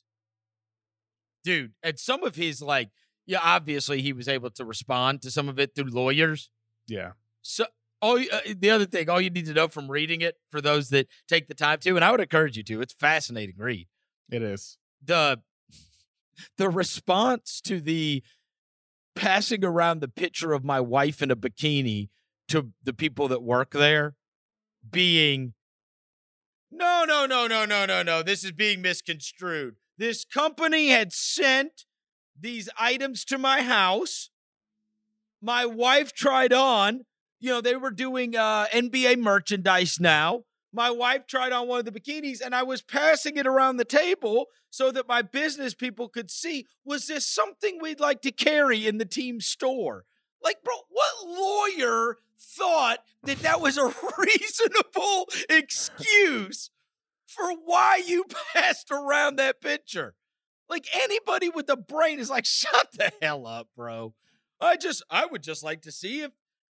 Dude, 1.45 1.73
and 1.83 1.99
some 1.99 2.25
of 2.25 2.35
his, 2.35 2.61
like, 2.61 2.91
yeah, 3.27 3.39
obviously 3.43 4.03
he 4.03 4.13
was 4.13 4.27
able 4.29 4.51
to 4.51 4.65
respond 4.65 5.23
to 5.23 5.31
some 5.31 5.49
of 5.49 5.59
it 5.59 5.75
through 5.75 5.91
lawyers. 5.91 6.51
yeah 6.89 7.13
So, 7.43 7.67
all 8.03 8.19
uh, 8.19 8.41
the 8.59 8.71
other 8.71 8.87
thing, 8.87 9.09
all 9.09 9.21
you 9.21 9.31
need 9.31 9.47
to 9.47 9.55
know 9.55 9.69
from 9.69 9.91
reading 9.91 10.21
it 10.21 10.37
for 10.51 10.61
those 10.61 10.89
that 10.91 11.07
take 11.29 11.47
the 11.49 11.55
time 11.55 11.79
to, 11.81 11.97
and 11.97 12.05
I 12.05 12.11
would 12.11 12.21
encourage 12.21 12.57
you 12.57 12.63
to, 12.65 12.81
it's 12.81 12.93
fascinating 12.93 13.55
read. 13.59 13.87
it 14.31 14.43
is 14.43 14.79
The 15.05 15.41
the 16.59 16.69
response 16.69 17.61
to 17.63 17.81
the 17.81 18.23
passing 19.15 19.65
around 19.65 20.01
the 20.01 20.09
picture 20.09 20.53
of 20.53 20.65
my 20.65 20.81
wife 20.81 21.23
in 21.23 21.31
a 21.31 21.37
bikini 21.37 22.09
to 22.49 22.73
the 22.83 22.93
people 22.93 23.29
that 23.29 23.43
work 23.43 23.73
there 23.73 24.15
being 24.91 25.55
no, 26.71 27.05
no, 27.07 27.27
no, 27.27 27.47
no, 27.47 27.65
no, 27.65 27.87
no, 27.87 28.03
no. 28.03 28.23
This 28.23 28.45
is 28.45 28.53
being 28.53 28.83
misconstrued. 28.83 29.77
This 29.97 30.25
company 30.25 30.89
had 30.89 31.13
sent 31.13 31.85
these 32.39 32.69
items 32.79 33.25
to 33.27 33.39
my 33.39 33.63
house. 33.63 34.31
My 35.41 35.65
wife 35.65 36.13
tried 36.13 36.53
on. 36.53 37.05
You 37.41 37.51
know, 37.51 37.61
they 37.61 37.77
were 37.77 37.91
doing 37.91 38.37
uh, 38.37 38.67
NBA 38.75 39.19
merchandise 39.19 39.99
now. 40.01 40.43
My 40.77 40.91
wife 40.91 41.27
tried 41.27 41.53
on 41.53 41.69
one 41.69 41.79
of 41.79 41.87
the 41.87 41.91
bikinis 41.91 42.43
and 42.45 42.55
I 42.55 42.63
was 42.63 42.83
passing 42.83 43.39
it 43.39 43.47
around 43.47 43.79
the 43.79 43.85
table 43.87 44.49
so 44.69 44.93
that 44.93 45.09
my 45.09 45.23
business 45.23 45.73
people 45.73 46.11
could 46.11 46.31
see 46.31 46.67
was 46.85 47.07
this 47.07 47.25
something 47.25 47.79
we'd 47.81 47.99
like 47.99 48.21
to 48.21 48.31
carry 48.31 48.87
in 48.87 48.99
the 48.99 49.07
team 49.07 49.41
store? 49.41 50.05
Like, 50.43 50.63
bro, 50.63 50.75
what 50.91 51.79
lawyer 51.79 52.19
thought 52.39 52.99
that 53.23 53.39
that 53.39 53.63
was 53.63 53.79
a 53.79 53.87
reasonable 54.19 55.29
excuse 55.49 56.69
for 57.25 57.55
why 57.65 58.03
you 58.07 58.27
passed 58.55 58.91
around 58.91 59.37
that 59.37 59.63
picture? 59.63 60.15
Like, 60.69 60.89
anybody 60.95 61.49
with 61.49 61.71
a 61.71 61.77
brain 61.79 62.19
is 62.19 62.29
like, 62.29 62.45
shut 62.45 62.89
the 62.93 63.11
hell 63.23 63.47
up, 63.47 63.69
bro. 63.75 64.13
I 64.61 64.77
just, 64.77 65.03
I 65.09 65.25
would 65.25 65.43
just 65.43 65.65
like 65.65 65.81
to 65.83 65.93
see 65.93 66.21
if 66.21 66.33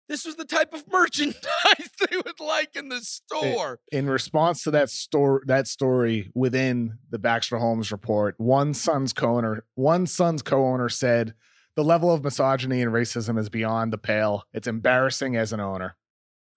this 0.10 0.26
was 0.26 0.36
the 0.36 0.43
type 0.43 0.74
of 0.74 0.84
merchandise 0.91 1.36
they 2.10 2.18
would 2.18 2.39
like 2.39 2.76
in 2.76 2.89
the 2.89 2.99
store. 2.99 3.80
in 3.91 4.10
response 4.10 4.64
to 4.64 4.72
that 4.72 4.89
story 4.89 5.41
that 5.45 5.68
story 5.68 6.32
within 6.34 6.97
the 7.10 7.20
Baxter 7.20 7.57
Holmes 7.57 7.91
report, 7.91 8.36
one 8.38 8.74
Suns 8.74 9.14
co-owner, 9.14 9.64
one 9.76 10.07
Suns 10.07 10.41
co-owner 10.41 10.89
said 10.89 11.34
the 11.76 11.84
level 11.84 12.12
of 12.14 12.24
misogyny 12.24 12.82
and 12.82 12.91
racism 12.91 13.39
is 13.39 13.47
beyond 13.47 13.93
the 13.93 13.97
pale. 13.97 14.43
It's 14.51 14.68
embarrassing 14.68 15.38
as 15.38 15.53
an 15.53 15.62
owner. 15.62 15.95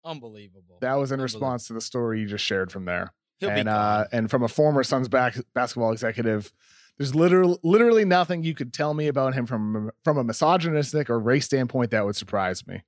Unbelievable. 0.05 0.79
That 0.81 0.95
was 0.95 1.13
in 1.13 1.21
response 1.21 1.69
to 1.69 1.75
the 1.75 1.81
story 1.81 2.21
you 2.21 2.27
just 2.27 2.45
shared 2.45 2.73
from 2.73 2.87
there. 2.87 3.13
He'll 3.39 3.51
be 3.51 3.61
and 3.61 3.69
uh 3.69 4.07
and 4.11 4.31
from 4.31 4.43
a 4.43 4.49
former 4.49 4.83
Suns 4.83 5.09
back, 5.09 5.37
basketball 5.55 5.93
executive, 5.93 6.53
there's 6.99 7.15
literally 7.15 7.59
literally 7.63 8.05
nothing 8.05 8.43
you 8.43 8.55
could 8.55 8.73
tell 8.73 8.95
me 8.95 9.09
about 9.09 9.35
him 9.35 9.47
from 9.47 9.91
from 10.05 10.19
a 10.19 10.25
misogynistic 10.25 11.11
or 11.11 11.21
race 11.21 11.45
standpoint 11.45 11.91
that 11.91 12.05
would 12.05 12.17
surprise 12.17 12.67
me. 12.67 12.83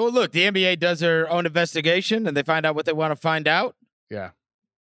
Well, 0.00 0.10
look, 0.12 0.32
the 0.32 0.44
NBA 0.50 0.78
does 0.78 1.00
their 1.00 1.30
own 1.30 1.44
investigation 1.44 2.26
and 2.26 2.34
they 2.34 2.42
find 2.42 2.64
out 2.64 2.74
what 2.74 2.86
they 2.86 2.92
want 2.94 3.10
to 3.12 3.16
find 3.16 3.46
out. 3.46 3.76
Yeah. 4.08 4.30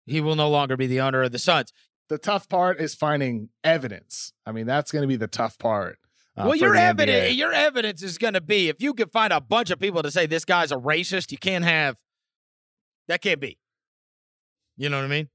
He 0.05 0.21
will 0.21 0.37
no 0.37 0.49
longer 0.49 0.77
be 0.77 0.87
the 0.87 1.01
owner 1.01 1.21
of 1.23 1.33
the 1.33 1.37
Suns. 1.37 1.73
The 2.07 2.17
tough 2.17 2.47
part 2.47 2.79
is 2.79 2.95
finding 2.95 3.49
evidence. 3.61 4.31
I 4.45 4.53
mean, 4.53 4.67
that's 4.67 4.89
going 4.89 5.01
to 5.01 5.07
be 5.07 5.17
the 5.17 5.27
tough 5.27 5.57
part. 5.57 5.99
uh, 6.37 6.43
well, 6.45 6.55
your 6.55 6.77
evidence, 6.77 7.35
your 7.35 7.51
evidence 7.51 8.01
is 8.03 8.17
going 8.17 8.35
to 8.35 8.41
be 8.41 8.69
if 8.69 8.81
you 8.81 8.93
can 8.93 9.09
find 9.09 9.33
a 9.33 9.41
bunch 9.41 9.69
of 9.69 9.79
people 9.79 10.01
to 10.01 10.11
say 10.11 10.27
this 10.27 10.45
guy's 10.45 10.71
a 10.71 10.77
racist, 10.77 11.31
you 11.33 11.37
can't 11.37 11.65
have 11.65 11.97
that. 13.09 13.21
Can't 13.21 13.41
be. 13.41 13.57
You 14.77 14.87
know 14.87 14.97
what 14.97 15.05
I 15.05 15.09
mean? 15.09 15.27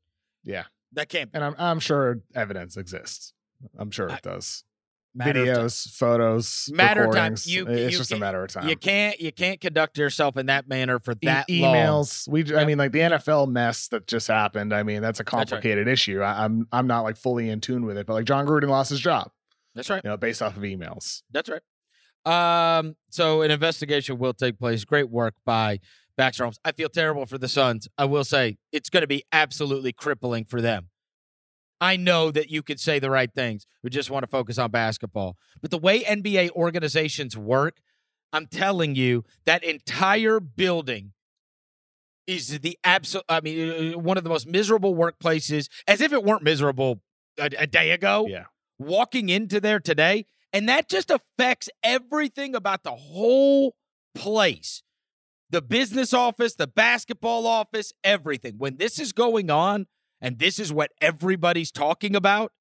Yeah. 0.43 0.65
That 0.93 1.11
can't. 1.11 1.31
Be. 1.31 1.37
and 1.37 1.45
I'm 1.45 1.55
I'm 1.59 1.81
sure 1.81 2.23
evidence 2.35 2.79
exists. 2.79 3.35
I'm 3.79 3.91
sure 3.91 4.11
I- 4.11 4.15
it 4.17 4.23
does. 4.23 4.65
Matter 5.17 5.45
videos, 5.45 5.89
photos, 5.91 6.69
Matter 6.73 7.05
of 7.05 7.15
time. 7.15 7.35
You- 7.45 7.67
it's 7.67 7.93
you 7.93 7.99
just 7.99 8.13
a 8.13 8.19
matter 8.19 8.45
of 8.45 8.51
time. 8.53 8.69
You 8.69 8.77
can't 8.77 9.19
you 9.19 9.33
can't 9.33 9.61
conduct 9.61 9.97
yourself 9.99 10.37
in 10.37 10.47
that 10.47 10.69
manner 10.69 10.99
for 10.99 11.13
E- 11.13 11.19
that 11.27 11.49
long. 11.51 11.75
emails. 11.75 12.29
We, 12.29 12.55
I 12.55 12.65
mean, 12.67 12.77
like 12.79 12.93
the 12.93 13.01
NFL 13.01 13.49
mess 13.49 13.89
that 13.89 14.07
just 14.07 14.29
happened. 14.29 14.75
I 14.75 14.83
mean, 14.83 15.01
that's 15.03 15.19
a 15.19 15.23
right. 15.23 15.27
complicated 15.27 15.89
issue. 15.89 16.21
I, 16.21 16.45
I'm, 16.45 16.69
I'm 16.71 16.87
not 16.87 17.01
like 17.03 17.17
fully 17.17 17.49
in 17.49 17.61
tune 17.61 17.87
with 17.87 17.97
it, 17.97 18.07
but 18.07 18.13
like 18.13 18.27
Jon 18.27 18.47
Gruden 18.47 18.69
lost 18.69 18.91
his 18.91 19.01
job, 19.01 19.31
That's 19.75 19.89
right. 19.89 20.03
you 20.05 20.11
know, 20.11 20.17
based 20.17 20.43
off 20.43 20.57
of 20.57 20.63
emails. 20.63 21.23
That's 21.31 21.49
right. 21.49 21.63
Um, 22.27 22.97
so 23.11 23.43
an 23.43 23.51
investigation 23.51 24.19
will 24.19 24.35
take 24.35 24.59
place. 24.59 24.85
Great 24.85 25.09
work 25.11 25.35
by 25.45 25.81
Baxter 26.17 26.45
Holmes. 26.45 26.59
I 26.65 26.73
feel 26.73 26.89
terrible 26.89 27.25
for 27.27 27.39
the 27.39 27.49
Suns. 27.49 27.89
I 27.97 28.05
will 28.05 28.25
say 28.25 28.59
it's 28.73 28.91
going 28.91 29.03
to 29.03 29.07
be 29.07 29.23
absolutely 29.33 29.93
crippling 29.93 30.45
for 30.45 30.61
them. 30.61 30.89
I 31.81 31.97
know 31.97 32.31
that 32.31 32.51
you 32.51 32.63
could 32.63 32.81
say 32.81 32.99
the 32.99 33.11
right 33.11 33.33
things. 33.33 33.67
We 33.83 33.91
just 33.91 34.11
want 34.11 34.23
to 34.23 34.29
focus 34.29 34.59
on 34.59 34.71
basketball. 34.71 35.37
But 35.61 35.71
the 35.71 35.79
way 35.79 36.03
NBA 36.03 36.51
organizations 36.53 37.37
work, 37.37 37.79
I'm 38.33 38.47
telling 38.47 38.95
you, 38.95 39.25
that 39.45 39.63
entire 39.63 40.41
building 40.41 41.13
is 42.27 42.59
the 42.61 42.79
absolute, 42.83 43.25
I 43.29 43.41
mean, 43.41 43.95
uh, 43.95 43.99
one 43.99 44.17
of 44.17 44.25
the 44.25 44.31
most 44.31 44.47
miserable 44.47 44.95
workplaces, 44.95 45.69
as 45.87 46.01
if 46.01 46.13
it 46.13 46.25
weren't 46.25 46.43
miserable 46.43 47.01
a, 47.39 47.51
a 47.59 47.67
day 47.67 47.93
ago 47.93 48.27
Yeah. 48.29 48.45
walking 48.79 49.29
into 49.29 49.61
there 49.61 49.79
today, 49.79 50.27
and 50.53 50.69
that 50.69 50.89
just 50.89 51.11
affects 51.11 51.69
everything 51.83 52.55
about 52.55 52.83
the 52.83 52.93
whole 52.93 53.77
place 54.15 54.83
the 55.49 55.63
business 55.63 56.13
office, 56.13 56.57
the 56.57 56.67
basketball 56.67 57.47
office, 57.47 57.93
everything. 58.03 58.55
When 58.59 58.79
this 58.79 58.99
is 58.99 59.13
going 59.13 59.49
on, 59.49 59.87
and 60.21 60.39
this 60.39 60.59
is 60.59 60.73
what 60.73 60.91
everybody's 61.01 61.71
talking 61.71 62.15
about, 62.17 62.53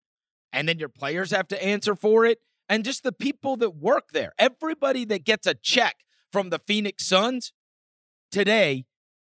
and 0.54 0.68
then 0.68 0.80
your 0.80 0.90
players 0.90 1.32
have 1.32 1.48
to 1.50 1.64
answer 1.64 1.96
for 1.96 2.26
it, 2.26 2.40
and 2.70 2.84
just 2.84 3.04
the 3.04 3.12
people 3.12 3.58
that 3.58 3.76
work 3.76 4.10
there, 4.14 4.34
everybody 4.40 5.06
that 5.06 5.24
gets 5.24 5.46
a 5.48 5.54
check 5.54 5.96
from 6.32 6.50
the 6.50 6.60
Phoenix 6.68 7.06
Suns 7.06 7.54
today 8.32 8.86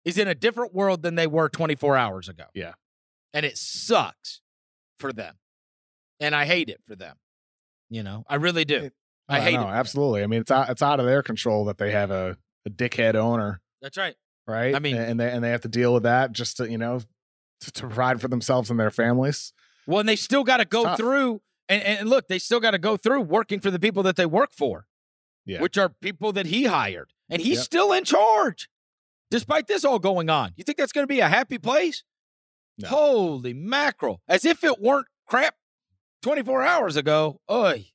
is 0.05 0.19
in 0.19 0.29
a 0.29 0.35
different 0.35 0.75
world 0.75 1.03
than 1.03 1.15
they 1.15 1.27
were 1.27 1.49
24 1.49 1.97
hours 1.97 2.29
ago. 2.29 2.45
Yeah. 2.55 2.73
And 3.33 3.47
it 3.47 3.57
sucks 3.57 4.41
for 4.99 5.13
them. 5.13 5.37
And 6.19 6.35
I 6.35 6.45
hate 6.47 6.69
it 6.69 6.81
for 6.87 6.97
them. 6.97 7.17
You 7.89 8.03
know, 8.03 8.25
I 8.29 8.37
really 8.37 8.65
do. 8.65 8.77
It- 8.77 8.95
I 9.29 9.41
hate 9.41 9.55
know, 9.55 9.69
it. 9.69 9.73
absolutely. 9.73 10.25
I 10.25 10.27
mean, 10.27 10.41
it's 10.41 10.51
out, 10.51 10.71
it's 10.71 10.83
out 10.83 10.99
of 10.99 11.07
their 11.07 11.23
control 11.23 11.67
that 11.67 11.79
they 11.79 11.93
have 11.93 12.11
a, 12.11 12.37
a 12.67 12.71
dickhead 12.71 13.15
owner, 13.15 13.61
That's 13.81 13.97
right. 13.97 14.17
right? 14.49 14.75
I 14.75 14.81
mean- 14.81 14.97
and 14.97 15.21
they 15.21 15.31
and 15.31 15.45
they 15.45 15.51
have 15.51 15.61
to 15.61 15.69
deal 15.69 15.95
with 15.95 16.03
that 16.03 16.33
just 16.33 16.57
to 16.57 16.69
you 16.69 16.79
know 16.79 17.01
to, 17.61 17.71
to 17.73 17.81
provide 17.83 18.21
for 18.21 18.29
themselves 18.29 18.71
and 18.71 18.79
their 18.81 18.91
families. 18.91 19.53
Well, 19.87 20.01
and 20.01 20.09
they 20.09 20.17
still 20.17 20.45
got 20.45 20.59
to 20.59 20.65
go 20.65 20.85
tough. 20.85 20.99
through 20.99 21.41
and, 21.69 21.83
and 21.83 22.09
look, 22.09 22.27
they 22.29 22.39
still 22.39 22.61
got 22.61 22.73
to 22.73 22.79
go 22.79 22.97
through 22.97 23.21
working 23.23 23.61
for 23.61 23.71
the 23.71 23.79
people 23.79 24.03
that 24.03 24.17
they 24.17 24.27
work 24.27 24.51
for, 24.53 24.87
Yeah. 25.47 25.61
which 25.61 25.79
are 25.79 25.89
people 25.89 26.33
that 26.33 26.47
he 26.47 26.65
hired. 26.65 27.11
And 27.29 27.41
he's 27.41 27.59
Yep. 27.59 27.65
still 27.65 27.93
in 27.93 28.05
charge 28.05 28.69
despite 29.31 29.69
this 29.69 29.85
all 29.85 30.01
going 30.01 30.29
on. 30.29 30.53
You 30.57 30.65
think 30.65 30.79
that's 30.79 30.91
going 30.93 31.05
to 31.05 31.13
be 31.13 31.21
a 31.21 31.29
happy 31.29 31.59
place? 31.59 32.03
No. 32.79 32.89
Holy 32.89 33.53
mackerel. 33.55 34.21
As 34.29 34.45
if 34.45 34.65
it 34.65 34.81
weren't 34.81 35.07
crap 35.29 35.55
24 36.23 36.63
hours 36.65 36.97
ago. 36.97 37.41
Oy. 37.51 37.87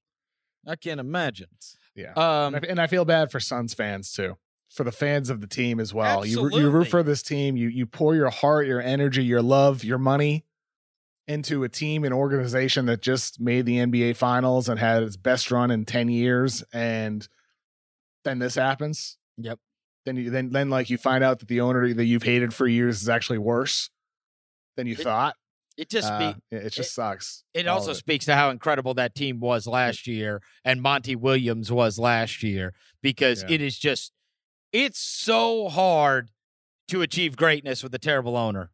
I 0.65 0.75
can't 0.77 0.99
imagine. 0.99 1.47
Yeah. 1.95 2.13
Um, 2.13 2.55
and, 2.55 2.65
I, 2.65 2.69
and 2.69 2.79
I 2.81 2.87
feel 2.87 3.03
bad 3.05 3.31
for 3.31 3.39
Suns 3.39 3.73
fans 3.73 4.11
too, 4.13 4.37
for 4.75 4.83
the 4.83 4.91
fans 4.91 5.29
of 5.29 5.41
the 5.41 5.47
team 5.47 5.79
as 5.79 5.93
well. 5.93 6.25
You 6.25 6.49
you 6.51 6.69
root 6.69 6.87
for 6.89 7.01
this 7.03 7.21
team. 7.23 7.55
You 7.57 7.69
you 7.69 7.85
pour 7.85 8.13
your 8.15 8.29
heart, 8.29 8.67
your 8.67 8.81
energy, 8.81 9.23
your 9.23 9.41
love, 9.41 9.83
your 9.83 9.97
money 9.97 10.45
into 11.27 11.63
a 11.63 11.69
team 11.69 12.03
and 12.03 12.13
organization 12.13 12.85
that 12.85 13.01
just 13.01 13.39
made 13.39 13.65
the 13.65 13.77
NBA 13.77 14.15
Finals 14.15 14.69
and 14.69 14.79
had 14.79 15.01
its 15.01 15.17
best 15.17 15.49
run 15.49 15.71
in 15.71 15.85
ten 15.85 16.07
years, 16.09 16.63
and 16.73 17.27
then 18.23 18.39
this 18.39 18.55
happens. 18.55 19.17
Yep. 19.37 19.59
Then 20.05 20.17
you 20.17 20.29
then 20.29 20.51
then 20.51 20.69
like 20.69 20.89
you 20.89 20.97
find 20.97 21.23
out 21.23 21.39
that 21.39 21.47
the 21.47 21.61
owner 21.61 21.93
that 21.93 22.05
you've 22.05 22.23
hated 22.23 22.53
for 22.53 22.67
years 22.67 23.01
is 23.01 23.09
actually 23.09 23.39
worse 23.39 23.89
than 24.77 24.85
you 24.87 24.93
It- 24.93 24.99
thought. 25.03 25.35
it 25.77 25.89
just 25.89 26.09
Uh, 26.11 26.19
be, 26.33 26.55
it, 26.55 26.65
it 26.67 26.69
just 26.73 26.93
sucks. 26.93 27.43
It 27.53 27.67
also 27.67 27.91
of 27.91 27.97
speaks 27.97 28.25
to 28.25 28.35
how 28.35 28.49
incredible 28.49 28.93
that 28.93 29.13
team 29.15 29.39
was 29.39 29.67
last 29.67 30.05
year 30.07 30.41
and 30.63 30.81
Monty 30.81 31.15
Williams 31.15 31.71
was 31.71 31.97
last 31.99 32.43
year 32.43 32.73
because 33.01 33.41
Yeah. 33.43 33.55
it 33.55 33.61
is 33.61 33.77
just 33.79 34.13
it's 34.83 34.99
so 34.99 35.69
hard 35.69 36.31
to 36.89 37.01
achieve 37.01 37.37
greatness 37.37 37.81
with 37.81 37.93
a 37.95 37.99
terrible 37.99 38.35
owner. 38.35 38.71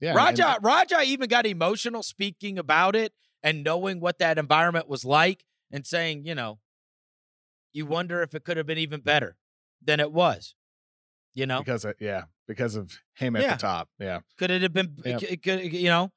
Yeah, 0.00 0.10
and- 0.10 0.16
Raja 0.16 0.58
Raja 0.62 1.02
even 1.04 1.28
got 1.28 1.44
emotional 1.46 2.02
speaking 2.02 2.58
about 2.58 2.94
it 2.96 3.12
and 3.42 3.64
knowing 3.64 4.00
what 4.00 4.18
that 4.18 4.38
environment 4.38 4.88
was 4.88 5.04
like 5.04 5.44
and 5.72 5.86
saying, 5.86 6.24
you 6.24 6.34
know, 6.34 6.58
you 7.72 7.84
wonder 7.86 8.22
if 8.22 8.34
it 8.34 8.44
could 8.44 8.56
have 8.56 8.66
been 8.66 8.78
even 8.78 9.00
better 9.00 9.36
than 9.82 10.00
it 10.00 10.12
was. 10.12 10.54
You 11.34 11.46
know, 11.46 11.58
because 11.58 11.84
of, 11.84 11.94
yeah, 11.98 12.24
because 12.46 12.76
of 12.76 12.96
him 13.14 13.34
at 13.34 13.42
Yeah. 13.42 13.52
the 13.56 13.60
top. 13.60 13.88
Yeah. 13.98 14.20
could 14.38 14.50
it 14.52 14.62
have 14.62 14.72
been 14.72 14.96
Yep. 15.04 15.20
c- 15.20 15.36
could, 15.38 15.72
you 15.72 15.88
know, 15.88 16.12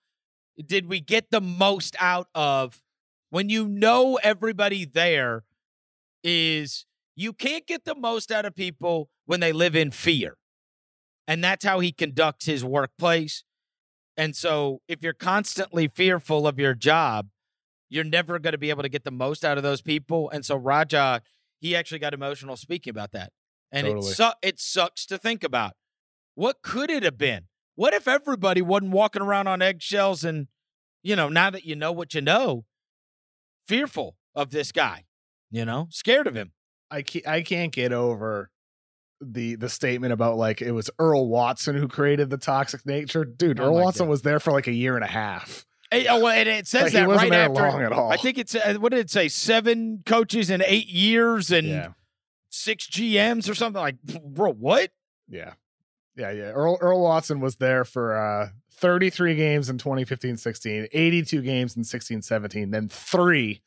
did 0.64 0.86
we 0.88 1.00
get 1.02 1.32
the 1.32 1.42
most 1.42 1.96
out 2.00 2.28
of 2.36 2.84
when 3.30 3.50
you 3.50 3.68
know 3.68 4.18
everybody 4.22 4.86
there 4.86 5.44
is 6.24 6.86
you 7.18 7.34
can't 7.34 7.66
get 7.66 7.84
the 7.84 7.96
most 7.96 8.32
out 8.32 8.46
of 8.46 8.56
people 8.56 9.10
when 9.26 9.40
they 9.40 9.52
live 9.52 9.76
in 9.76 9.90
fear. 9.90 10.38
And 11.28 11.44
that's 11.44 11.66
how 11.66 11.80
he 11.80 11.92
conducts 11.92 12.46
his 12.46 12.64
workplace. 12.64 13.44
And 14.16 14.36
so 14.36 14.82
if 14.88 15.00
you're 15.02 15.14
constantly 15.14 15.88
fearful 15.88 16.48
of 16.48 16.60
your 16.60 16.76
job, 16.76 17.28
you're 17.90 18.04
never 18.04 18.38
going 18.38 18.54
to 18.54 18.58
be 18.58 18.70
able 18.70 18.84
to 18.84 18.90
get 18.90 19.04
the 19.04 19.12
most 19.12 19.44
out 19.44 19.58
of 19.58 19.64
those 19.64 19.82
people. 19.82 20.30
And 20.30 20.46
so 20.46 20.56
Raja, 20.56 21.24
he 21.60 21.76
actually 21.76 22.00
got 22.00 22.14
emotional 22.14 22.56
speaking 22.56 22.92
about 22.92 23.12
that. 23.14 23.32
And 23.72 23.88
Totally. 23.88 24.12
it 24.12 24.16
su- 24.16 24.40
it 24.42 24.60
sucks 24.60 25.06
to 25.08 25.18
think 25.18 25.44
about. 25.44 25.74
What 26.36 26.62
could 26.62 26.92
it 26.92 27.02
have 27.02 27.18
been? 27.18 27.48
What 27.76 27.94
if 27.94 28.08
everybody 28.08 28.62
wasn't 28.62 28.92
walking 28.92 29.24
around 29.24 29.48
on 29.48 29.62
eggshells 29.62 30.24
and, 30.24 30.48
you 31.02 31.16
know, 31.16 31.30
now 31.30 31.50
that 31.50 31.66
you 31.66 31.76
know 31.76 31.92
what 31.92 32.14
you 32.14 32.22
know, 32.22 32.66
fearful 33.68 34.18
of 34.36 34.52
this 34.52 34.72
guy, 34.72 35.06
you 35.50 35.66
know, 35.66 35.88
scared 35.90 36.28
of 36.28 36.36
him. 36.36 36.52
I 36.92 37.02
can't, 37.02 37.28
I 37.28 37.42
can't 37.42 37.72
get 37.74 37.92
over 37.94 38.50
the 39.22 39.56
the 39.56 39.70
statement 39.70 40.14
about 40.14 40.38
like 40.38 40.62
it 40.62 40.72
was 40.72 40.90
Earl 41.00 41.28
Watson 41.28 41.76
who 41.76 41.88
created 41.88 42.30
the 42.30 42.38
toxic 42.38 42.86
nature. 42.86 43.26
Dude, 43.26 43.60
Oh 43.60 43.66
Earl 43.66 43.74
Watson 43.76 44.06
God. 44.06 44.12
was 44.12 44.22
there 44.22 44.40
for 44.40 44.52
like 44.52 44.68
a 44.68 44.72
year 44.74 44.96
and 44.96 45.04
a 45.04 45.08
half. 45.08 45.66
Hey, 45.90 46.06
oh, 46.08 46.20
well, 46.20 46.34
and 46.38 46.50
it 46.50 46.68
says 46.68 46.84
Like, 46.84 46.94
that 46.94 47.08
wasn't 47.08 47.32
right 47.32 47.40
after. 47.40 47.54
long 47.62 47.82
at 47.82 47.94
all. 47.94 48.12
I 48.12 48.18
think 48.18 48.38
it's 48.38 48.54
uh, 48.56 48.76
what 48.80 48.92
did 48.92 49.00
it 49.00 49.10
say? 49.10 49.28
Seven 49.30 50.04
coaches 50.06 50.50
in 50.50 50.62
eight 50.66 50.88
years 50.88 51.50
and 51.52 51.66
yeah, 51.68 51.88
six 52.50 52.88
GMs 52.90 53.50
or 53.50 53.56
something 53.56 53.82
like. 53.82 54.02
Bro, 54.04 54.54
what? 54.54 54.92
yeah, 55.30 55.54
yeah, 56.16 56.32
yeah. 56.32 56.44
Earl 56.52 56.78
Earl 56.82 57.02
Watson 57.02 57.40
was 57.40 57.56
there 57.56 57.86
for 57.86 58.16
uh 58.18 58.50
33 58.80 59.36
games 59.36 59.70
in 59.70 59.80
2015-16, 59.80 60.90
82 60.92 61.42
games 61.42 61.76
in 61.76 61.82
16-17, 61.82 62.72
then 62.72 62.88
three 62.88 63.62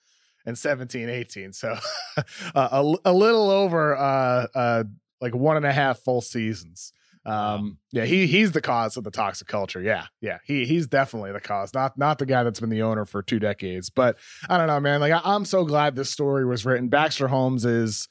in 0.47 0.55
17-18. 0.55 1.55
So 1.55 1.77
uh, 2.55 2.69
a, 2.73 2.95
a 3.07 3.13
little 3.13 3.51
over 3.51 3.97
uh 3.97 4.47
uh 4.55 4.85
like 5.21 5.35
one 5.35 5.57
and 5.57 5.67
a 5.67 5.73
half 5.73 5.99
full 5.99 6.21
seasons. 6.21 6.93
Um, 7.27 7.77
yeah, 7.93 8.07
he 8.07 8.27
he's 8.27 8.53
the 8.53 8.63
cause 8.63 8.97
of 8.97 9.05
the 9.05 9.11
toxic 9.11 9.47
culture. 9.47 9.83
Yeah, 9.83 10.07
yeah, 10.23 10.39
he 10.47 10.65
he's 10.65 10.87
definitely 10.87 11.33
the 11.33 11.41
cause, 11.41 11.75
not 11.75 11.99
not 11.99 12.19
the 12.19 12.25
guy 12.25 12.43
that's 12.45 12.61
been 12.61 12.71
the 12.71 12.81
owner 12.83 13.05
for 13.05 13.23
two 13.23 13.39
decades. 13.39 13.91
But 13.91 14.17
I 14.49 14.57
don't 14.57 14.69
know, 14.69 14.81
man. 14.81 15.01
Like 15.01 15.13
I, 15.13 15.21
I'm 15.23 15.45
so 15.45 15.67
glad 15.67 15.95
this 15.95 16.09
story 16.09 16.47
was 16.47 16.65
written. 16.65 16.89
Baxter 16.89 17.29
Holmes 17.29 17.67
is 17.67 18.09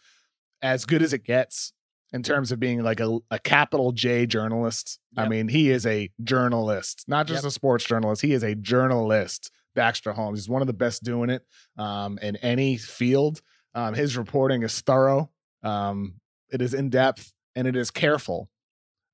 as 0.61 0.85
good 0.85 1.01
as 1.01 1.11
it 1.13 1.23
gets 1.23 1.73
in 2.13 2.21
terms 2.21 2.51
of 2.51 2.59
being 2.59 2.83
like 2.83 2.99
a, 2.99 3.17
a 3.31 3.39
capital 3.39 3.91
J 3.91 4.27
journalist. 4.27 4.99
I 5.17 5.27
mean, 5.27 5.47
he 5.47 5.71
is 5.71 5.87
a 5.87 6.11
journalist, 6.23 7.05
not 7.07 7.25
just 7.25 7.43
Yep. 7.43 7.49
a 7.49 7.51
sports 7.51 7.85
journalist. 7.85 8.21
He 8.21 8.33
is 8.33 8.43
a 8.43 8.53
journalist. 8.53 9.51
Baxter 9.75 10.13
Holmes. 10.13 10.39
He's 10.39 10.49
one 10.49 10.61
of 10.61 10.67
the 10.67 10.73
best 10.73 11.03
doing 11.03 11.29
it 11.29 11.43
um, 11.77 12.19
in 12.21 12.35
any 12.37 12.77
field. 12.77 13.41
Um, 13.73 13.93
his 13.93 14.17
reporting 14.17 14.63
is 14.63 14.81
thorough. 14.81 15.29
Um, 15.63 16.15
it 16.51 16.61
is 16.61 16.73
in 16.73 16.89
depth 16.89 17.33
and 17.55 17.67
it 17.67 17.75
is 17.75 17.91
careful. 17.91 18.49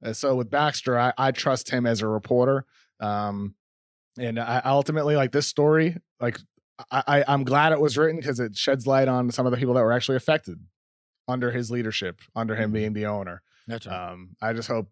Uh, 0.03 0.13
so 0.13 0.35
with 0.35 0.49
Baxter, 0.49 0.97
I, 0.97 1.13
I 1.17 1.31
trust 1.31 1.69
him 1.69 1.85
as 1.85 2.01
a 2.01 2.07
reporter. 2.07 2.65
Um, 2.99 3.55
and 4.17 4.39
I 4.39 4.61
ultimately 4.65 5.15
like 5.15 5.31
this 5.31 5.47
story. 5.47 5.97
Like 6.19 6.39
I, 6.91 7.03
I 7.07 7.23
I'm 7.27 7.43
glad 7.43 7.73
it 7.73 7.81
was 7.81 7.97
written 7.97 8.17
because 8.17 8.39
it 8.39 8.55
sheds 8.55 8.87
light 8.87 9.07
on 9.07 9.31
some 9.31 9.45
of 9.45 9.51
the 9.51 9.57
people 9.57 9.73
that 9.75 9.83
were 9.83 9.91
actually 9.91 10.17
affected 10.17 10.59
under 11.27 11.51
his 11.51 11.71
leadership, 11.71 12.21
under 12.35 12.55
him 12.55 12.71
being 12.71 12.93
the 12.93 13.07
owner. 13.07 13.41
That's 13.67 13.87
Um, 13.87 14.35
I 14.41 14.53
just 14.53 14.67
hope 14.67 14.89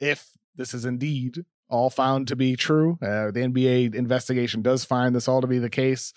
if 0.00 0.28
this 0.54 0.74
is 0.74 0.84
indeed 0.84 1.44
all 1.72 1.90
found 1.90 2.28
to 2.28 2.36
be 2.36 2.54
true, 2.54 2.98
uh, 3.02 3.30
the 3.30 3.40
NBA 3.40 3.94
investigation 3.94 4.62
does 4.62 4.84
find 4.84 5.14
this 5.14 5.26
all 5.26 5.40
to 5.40 5.46
be 5.46 5.58
the 5.58 5.70
case. 5.70 6.12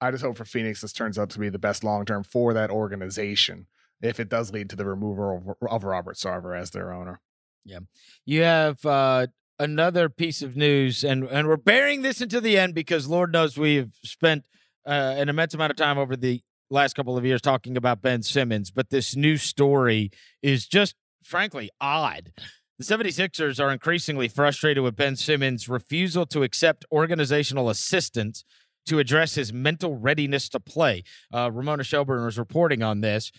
I 0.00 0.10
just 0.10 0.24
hope 0.24 0.36
for 0.36 0.44
Phoenix 0.44 0.80
this 0.80 0.92
turns 0.92 1.18
out 1.18 1.30
to 1.30 1.38
be 1.38 1.50
the 1.50 1.58
best 1.58 1.84
long 1.84 2.04
term 2.04 2.24
for 2.24 2.52
that 2.54 2.70
organization 2.70 3.66
if 4.02 4.18
it 4.18 4.28
does 4.28 4.52
lead 4.52 4.70
to 4.70 4.76
the 4.76 4.86
removal 4.86 5.56
of, 5.62 5.70
of 5.70 5.84
Robert 5.84 6.16
Sarver 6.16 6.58
as 6.58 6.70
their 6.70 6.92
owner. 6.92 7.20
Yeah. 7.64 7.80
You 8.26 8.42
have 8.42 8.84
uh, 8.84 9.28
another 9.58 10.08
piece 10.08 10.42
of 10.42 10.56
news, 10.56 11.04
and 11.04 11.24
and 11.24 11.46
we're 11.46 11.56
bearing 11.56 12.02
this 12.02 12.20
into 12.20 12.40
the 12.40 12.58
end 12.58 12.74
because 12.74 13.06
Lord 13.06 13.32
knows 13.32 13.56
we've 13.56 13.92
spent 14.02 14.46
uh, 14.86 15.14
an 15.16 15.28
immense 15.28 15.54
amount 15.54 15.70
of 15.70 15.76
time 15.76 15.98
over 15.98 16.16
the 16.16 16.42
last 16.70 16.94
couple 16.94 17.16
of 17.16 17.24
years 17.24 17.40
talking 17.40 17.76
about 17.76 18.02
Ben 18.02 18.22
Simmons, 18.22 18.70
but 18.70 18.90
this 18.90 19.14
new 19.14 19.36
story 19.36 20.10
is 20.42 20.66
just 20.66 20.94
frankly 21.22 21.70
odd. 21.80 22.32
The 22.78 22.84
76ers 22.84 23.62
are 23.62 23.70
increasingly 23.70 24.26
frustrated 24.26 24.82
with 24.82 24.96
Ben 24.96 25.14
Simmons' 25.14 25.68
refusal 25.68 26.26
to 26.26 26.42
accept 26.42 26.84
organizational 26.90 27.70
assistance 27.70 28.44
to 28.86 28.98
address 28.98 29.36
his 29.36 29.52
mental 29.52 29.96
readiness 29.96 30.48
to 30.48 30.60
play. 30.60 31.04
Uh, 31.32 31.50
Ramona 31.52 31.84
Shelburne 31.84 32.24
was 32.24 32.36
reporting 32.36 32.82
on 32.82 33.00
this. 33.00 33.30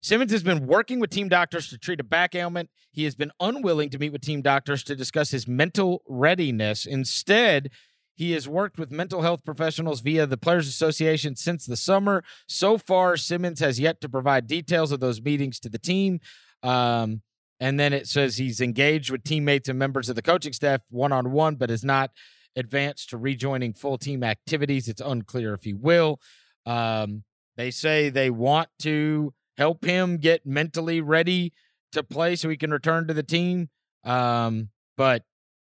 Simmons 0.00 0.30
has 0.30 0.44
been 0.44 0.66
working 0.66 1.00
with 1.00 1.10
team 1.10 1.28
doctors 1.28 1.68
to 1.70 1.78
treat 1.78 1.98
a 1.98 2.04
back 2.04 2.36
ailment. 2.36 2.70
He 2.92 3.04
has 3.04 3.16
been 3.16 3.32
unwilling 3.40 3.90
to 3.90 3.98
meet 3.98 4.12
with 4.12 4.20
team 4.20 4.42
doctors 4.42 4.84
to 4.84 4.94
discuss 4.94 5.30
his 5.30 5.48
mental 5.48 6.02
readiness. 6.06 6.86
Instead, 6.86 7.70
he 8.14 8.30
has 8.32 8.46
worked 8.48 8.78
with 8.78 8.92
mental 8.92 9.22
health 9.22 9.44
professionals 9.44 10.02
via 10.02 10.26
the 10.26 10.36
Players 10.36 10.68
Association 10.68 11.34
since 11.34 11.66
the 11.66 11.76
summer. 11.76 12.22
So 12.46 12.78
far, 12.78 13.16
Simmons 13.16 13.58
has 13.58 13.80
yet 13.80 14.00
to 14.02 14.08
provide 14.08 14.46
details 14.46 14.92
of 14.92 15.00
those 15.00 15.20
meetings 15.20 15.58
to 15.60 15.68
the 15.68 15.80
team. 15.80 16.20
Um, 16.62 17.22
and 17.60 17.78
then 17.78 17.92
it 17.92 18.06
says 18.06 18.36
he's 18.36 18.60
engaged 18.60 19.10
with 19.10 19.24
teammates 19.24 19.68
and 19.68 19.78
members 19.78 20.08
of 20.08 20.16
the 20.16 20.22
coaching 20.22 20.52
staff 20.52 20.80
one 20.90 21.12
on 21.12 21.32
one, 21.32 21.56
but 21.56 21.70
has 21.70 21.84
not 21.84 22.10
advanced 22.56 23.10
to 23.10 23.16
rejoining 23.16 23.72
full 23.72 23.98
team 23.98 24.22
activities. 24.22 24.88
It's 24.88 25.00
unclear 25.00 25.54
if 25.54 25.64
he 25.64 25.74
will. 25.74 26.20
Um, 26.66 27.24
they 27.56 27.70
say 27.70 28.10
they 28.10 28.30
want 28.30 28.68
to 28.80 29.32
help 29.56 29.84
him 29.84 30.18
get 30.18 30.44
mentally 30.46 31.00
ready 31.00 31.52
to 31.92 32.02
play 32.02 32.36
so 32.36 32.48
he 32.48 32.56
can 32.56 32.70
return 32.70 33.06
to 33.06 33.14
the 33.14 33.22
team. 33.22 33.68
Um, 34.04 34.70
but 34.96 35.22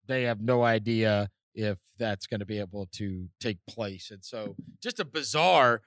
they 0.06 0.24
have 0.24 0.40
no 0.40 0.62
idea 0.62 1.30
if 1.54 1.78
that's 1.98 2.26
going 2.26 2.40
to 2.40 2.46
be 2.46 2.58
able 2.58 2.88
to 2.92 3.28
take 3.40 3.58
place. 3.68 4.10
And 4.10 4.24
so 4.24 4.56
just 4.82 5.00
a 5.00 5.04
bizarre 5.04 5.82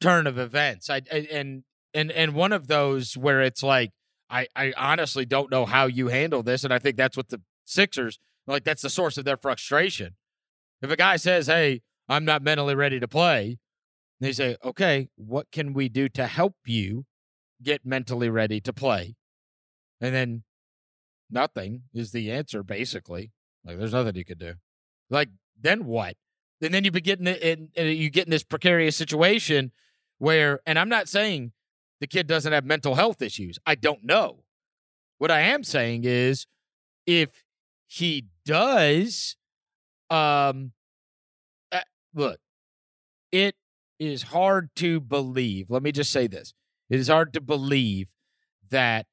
turn 0.00 0.26
of 0.26 0.38
events. 0.38 0.90
I 0.90 1.02
and 1.10 1.64
and 1.94 2.12
and 2.12 2.34
one 2.34 2.52
of 2.52 2.68
those 2.68 3.16
where 3.16 3.42
it's 3.42 3.62
like 3.62 3.92
I, 4.30 4.46
I 4.54 4.72
honestly 4.76 5.24
don't 5.24 5.50
know 5.50 5.64
how 5.64 5.86
you 5.86 6.08
handle 6.08 6.42
this. 6.42 6.64
And 6.64 6.72
I 6.72 6.78
think 6.78 6.96
that's 6.96 7.16
what 7.16 7.28
the 7.28 7.40
Sixers, 7.64 8.18
like, 8.46 8.64
that's 8.64 8.82
the 8.82 8.90
source 8.90 9.18
of 9.18 9.24
their 9.24 9.36
frustration. 9.36 10.16
If 10.80 10.90
a 10.90 10.96
guy 10.96 11.16
says, 11.16 11.46
Hey, 11.46 11.82
I'm 12.08 12.24
not 12.24 12.42
mentally 12.42 12.74
ready 12.74 12.98
to 13.00 13.08
play, 13.08 13.58
they 14.20 14.32
say, 14.32 14.56
Okay, 14.64 15.08
what 15.16 15.50
can 15.50 15.72
we 15.72 15.88
do 15.88 16.08
to 16.10 16.26
help 16.26 16.54
you 16.64 17.04
get 17.62 17.84
mentally 17.84 18.30
ready 18.30 18.60
to 18.62 18.72
play? 18.72 19.16
And 20.00 20.14
then 20.14 20.44
nothing 21.30 21.82
is 21.92 22.12
the 22.12 22.30
answer, 22.30 22.62
basically. 22.62 23.32
Like, 23.64 23.78
there's 23.78 23.92
nothing 23.92 24.16
you 24.16 24.24
could 24.24 24.38
do. 24.38 24.54
Like, 25.10 25.28
then 25.60 25.84
what? 25.84 26.16
And 26.60 26.72
then 26.72 26.84
you 26.84 26.90
begin 26.90 27.26
in, 27.26 27.68
in, 27.74 27.86
you 27.86 28.10
get 28.10 28.26
in 28.26 28.30
this 28.30 28.42
precarious 28.42 28.96
situation 28.96 29.72
where, 30.18 30.60
and 30.66 30.78
I'm 30.78 30.88
not 30.88 31.08
saying 31.08 31.52
the 32.00 32.06
kid 32.06 32.26
doesn't 32.26 32.52
have 32.52 32.64
mental 32.64 32.94
health 32.94 33.22
issues. 33.22 33.58
I 33.66 33.74
don't 33.74 34.04
know. 34.04 34.44
What 35.18 35.30
I 35.30 35.40
am 35.40 35.64
saying 35.64 36.04
is 36.04 36.46
if 37.06 37.44
he 37.86 38.26
does, 38.44 39.36
um, 40.10 40.72
uh, 41.72 41.80
look, 42.14 42.38
it 43.32 43.56
is 43.98 44.22
hard 44.24 44.70
to 44.76 45.00
believe. 45.00 45.70
Let 45.70 45.82
me 45.82 45.92
just 45.92 46.12
say 46.12 46.26
this 46.26 46.54
it 46.88 47.00
is 47.00 47.08
hard 47.08 47.32
to 47.34 47.40
believe 47.40 48.12
that 48.70 49.06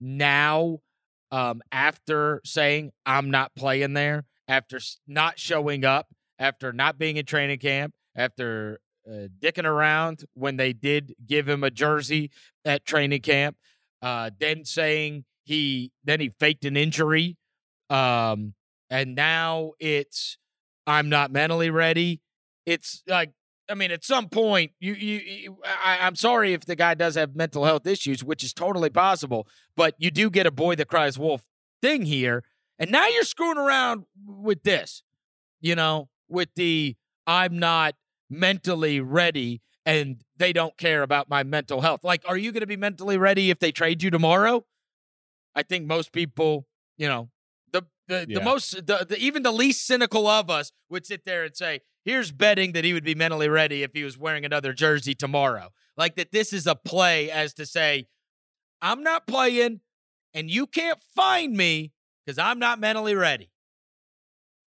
now, 0.00 0.78
um, 1.30 1.62
after 1.72 2.40
saying, 2.44 2.92
I'm 3.04 3.30
not 3.30 3.54
playing 3.54 3.94
there, 3.94 4.24
after 4.48 4.80
not 5.06 5.38
showing 5.38 5.84
up, 5.84 6.08
after 6.38 6.72
not 6.72 6.98
being 6.98 7.16
in 7.16 7.26
training 7.26 7.58
camp, 7.58 7.94
after 8.16 8.80
uh, 9.08 9.28
dicking 9.40 9.64
around 9.64 10.24
when 10.34 10.56
they 10.56 10.72
did 10.72 11.14
give 11.26 11.48
him 11.48 11.64
a 11.64 11.70
jersey 11.70 12.30
at 12.64 12.84
training 12.84 13.20
camp. 13.20 13.56
Uh, 14.02 14.30
then 14.38 14.64
saying 14.64 15.24
he 15.44 15.92
then 16.04 16.20
he 16.20 16.30
faked 16.30 16.64
an 16.64 16.76
injury, 16.76 17.36
um, 17.90 18.54
and 18.88 19.14
now 19.14 19.72
it's 19.78 20.38
I'm 20.86 21.08
not 21.08 21.30
mentally 21.30 21.70
ready. 21.70 22.22
It's 22.64 23.02
like 23.06 23.32
I 23.70 23.74
mean, 23.74 23.92
at 23.92 24.04
some 24.04 24.28
point, 24.28 24.72
you, 24.80 24.94
you, 24.94 25.18
you 25.18 25.56
I, 25.64 25.98
I'm 26.00 26.16
sorry 26.16 26.54
if 26.54 26.64
the 26.64 26.76
guy 26.76 26.94
does 26.94 27.14
have 27.14 27.36
mental 27.36 27.64
health 27.64 27.86
issues, 27.86 28.24
which 28.24 28.42
is 28.42 28.52
totally 28.52 28.90
possible, 28.90 29.46
but 29.76 29.94
you 29.98 30.10
do 30.10 30.28
get 30.28 30.46
a 30.46 30.50
boy 30.50 30.74
that 30.74 30.88
cries 30.88 31.18
wolf 31.18 31.44
thing 31.80 32.04
here, 32.04 32.42
and 32.78 32.90
now 32.90 33.06
you're 33.06 33.22
screwing 33.22 33.58
around 33.58 34.04
with 34.26 34.62
this, 34.62 35.02
you 35.60 35.74
know, 35.74 36.08
with 36.28 36.48
the 36.56 36.96
I'm 37.26 37.58
not 37.58 37.94
mentally 38.30 39.00
ready 39.00 39.60
and 39.84 40.22
they 40.36 40.52
don't 40.52 40.76
care 40.76 41.02
about 41.02 41.28
my 41.28 41.42
mental 41.42 41.80
health. 41.80 42.04
Like, 42.04 42.22
are 42.26 42.36
you 42.36 42.52
going 42.52 42.60
to 42.60 42.66
be 42.66 42.76
mentally 42.76 43.18
ready 43.18 43.50
if 43.50 43.58
they 43.58 43.72
trade 43.72 44.02
you 44.02 44.10
tomorrow? 44.10 44.64
I 45.54 45.62
think 45.62 45.86
most 45.86 46.12
people, 46.12 46.66
you 46.96 47.08
know, 47.08 47.30
the 47.72 47.82
the, 48.06 48.26
yeah. 48.28 48.38
the 48.38 48.44
most 48.44 48.86
the, 48.86 49.06
the 49.08 49.18
even 49.18 49.42
the 49.42 49.52
least 49.52 49.86
cynical 49.86 50.26
of 50.26 50.48
us 50.48 50.72
would 50.88 51.06
sit 51.06 51.24
there 51.24 51.44
and 51.44 51.56
say, 51.56 51.80
"Here's 52.04 52.30
betting 52.30 52.72
that 52.72 52.84
he 52.84 52.92
would 52.92 53.04
be 53.04 53.14
mentally 53.14 53.48
ready 53.48 53.82
if 53.82 53.92
he 53.92 54.04
was 54.04 54.16
wearing 54.16 54.44
another 54.44 54.72
jersey 54.72 55.14
tomorrow." 55.14 55.70
Like 55.96 56.14
that 56.16 56.30
this 56.30 56.52
is 56.52 56.66
a 56.66 56.76
play 56.76 57.30
as 57.30 57.52
to 57.54 57.66
say, 57.66 58.06
"I'm 58.80 59.02
not 59.02 59.26
playing 59.26 59.80
and 60.32 60.48
you 60.48 60.66
can't 60.66 61.02
find 61.16 61.56
me 61.56 61.92
cuz 62.28 62.38
I'm 62.38 62.60
not 62.60 62.78
mentally 62.78 63.16
ready." 63.16 63.50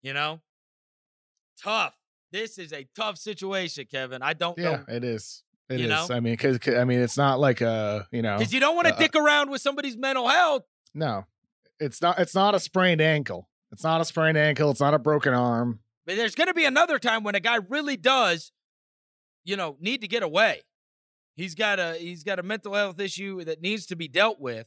You 0.03 0.15
know? 0.15 0.41
Tough 1.63 2.00
this 2.33 2.59
is 2.59 2.73
a 2.73 2.87
tough 2.95 3.19
situation, 3.19 3.87
Kevin. 3.91 4.23
I 4.23 4.33
don't 4.33 4.57
know. 4.59 4.65
yeah, 4.65 4.77
know. 4.77 4.85
it 4.89 5.05
is. 5.05 5.43
It 5.69 5.81
you 5.81 5.87
is. 5.87 5.91
Know? 5.91 6.07
I 6.15 6.21
mean, 6.21 6.35
because 6.35 6.59
I 6.69 6.85
mean, 6.85 7.01
it's 7.01 7.17
not 7.17 7.41
like 7.41 7.61
a 7.61 8.07
you 8.11 8.23
know 8.23 8.39
because 8.39 8.53
you 8.53 8.61
don't 8.61 8.75
want 8.75 8.89
to 8.89 8.95
uh, 8.95 8.99
dick 8.99 9.15
around 9.15 9.51
with 9.51 9.61
somebody's 9.61 9.97
mental 9.97 10.29
health. 10.29 10.65
No, 10.95 11.27
it's 11.79 12.03
not. 12.03 12.19
It's 12.19 12.35
not 12.35 12.55
a 12.55 12.61
sprained 12.61 13.01
ankle. 13.01 13.49
It's 13.73 13.85
not 13.85 14.01
a 14.01 14.05
sprained 14.05 14.37
ankle. 14.37 14.71
It's 14.71 14.81
not 14.81 14.95
a 14.95 14.99
broken 14.99 15.33
arm. 15.33 15.81
But 16.07 16.17
there's 16.17 16.35
going 16.35 16.49
to 16.49 16.55
be 16.55 16.65
another 16.65 16.99
time 16.99 17.23
when 17.23 17.35
a 17.37 17.41
guy 17.41 17.57
really 17.69 17.97
does, 17.97 18.51
you 19.45 19.57
know, 19.57 19.77
need 19.81 20.01
to 20.01 20.09
get 20.09 20.25
away. 20.25 20.63
He's 21.37 21.55
got 21.55 21.79
a 21.79 21.95
he's 21.95 22.25
got 22.25 22.39
a 22.39 22.43
mental 22.43 22.75
health 22.75 23.01
issue 23.01 23.45
that 23.45 23.61
needs 23.63 23.87
to 23.87 23.97
be 23.97 24.09
dealt 24.09 24.41
with, 24.41 24.67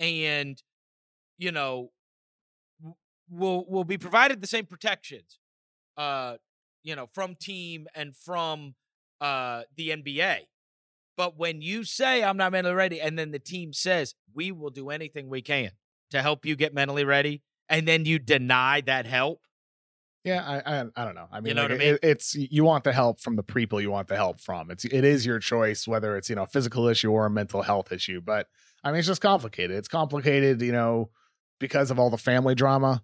and 0.00 0.60
you 1.38 1.52
know, 1.52 1.92
will 3.30 3.64
will 3.68 3.84
be 3.84 3.98
provided 3.98 4.40
the 4.40 4.46
same 4.46 4.66
protections 4.66 5.38
uh 5.96 6.36
you 6.84 6.94
know, 6.94 7.08
from 7.12 7.34
team 7.34 7.88
and 7.94 8.14
from 8.14 8.74
uh, 9.20 9.62
the 9.76 9.88
NBA. 9.88 10.40
But 11.16 11.36
when 11.38 11.62
you 11.62 11.84
say 11.84 12.22
I'm 12.22 12.36
not 12.36 12.52
mentally 12.52 12.74
ready, 12.74 13.00
and 13.00 13.18
then 13.18 13.30
the 13.30 13.38
team 13.38 13.72
says 13.72 14.14
we 14.34 14.52
will 14.52 14.70
do 14.70 14.90
anything 14.90 15.28
we 15.28 15.42
can 15.42 15.70
to 16.10 16.22
help 16.22 16.44
you 16.46 16.54
get 16.54 16.74
mentally 16.74 17.04
ready, 17.04 17.42
and 17.68 17.88
then 17.88 18.04
you 18.04 18.18
deny 18.18 18.80
that 18.82 19.06
help. 19.06 19.40
Yeah, 20.24 20.42
I, 20.42 20.78
I, 20.80 20.84
I 20.96 21.04
don't 21.04 21.14
know. 21.14 21.28
I 21.30 21.40
mean, 21.40 21.50
you 21.50 21.54
know 21.54 21.62
like, 21.62 21.70
what 21.72 21.80
I 21.80 21.84
mean? 21.84 21.94
It, 21.94 22.00
it's 22.02 22.34
you 22.34 22.64
want 22.64 22.84
the 22.84 22.92
help 22.92 23.20
from 23.20 23.36
the 23.36 23.42
people 23.42 23.80
you 23.80 23.90
want 23.90 24.08
the 24.08 24.16
help 24.16 24.40
from. 24.40 24.70
It's 24.70 24.84
it 24.84 25.04
is 25.04 25.24
your 25.24 25.38
choice 25.38 25.86
whether 25.86 26.16
it's 26.16 26.30
you 26.30 26.36
know 26.36 26.44
a 26.44 26.46
physical 26.46 26.88
issue 26.88 27.10
or 27.10 27.26
a 27.26 27.30
mental 27.30 27.62
health 27.62 27.92
issue. 27.92 28.20
But 28.20 28.48
I 28.82 28.90
mean, 28.90 28.98
it's 28.98 29.08
just 29.08 29.20
complicated. 29.20 29.76
It's 29.76 29.88
complicated, 29.88 30.62
you 30.62 30.72
know, 30.72 31.10
because 31.60 31.90
of 31.90 31.98
all 31.98 32.10
the 32.10 32.18
family 32.18 32.54
drama 32.54 33.02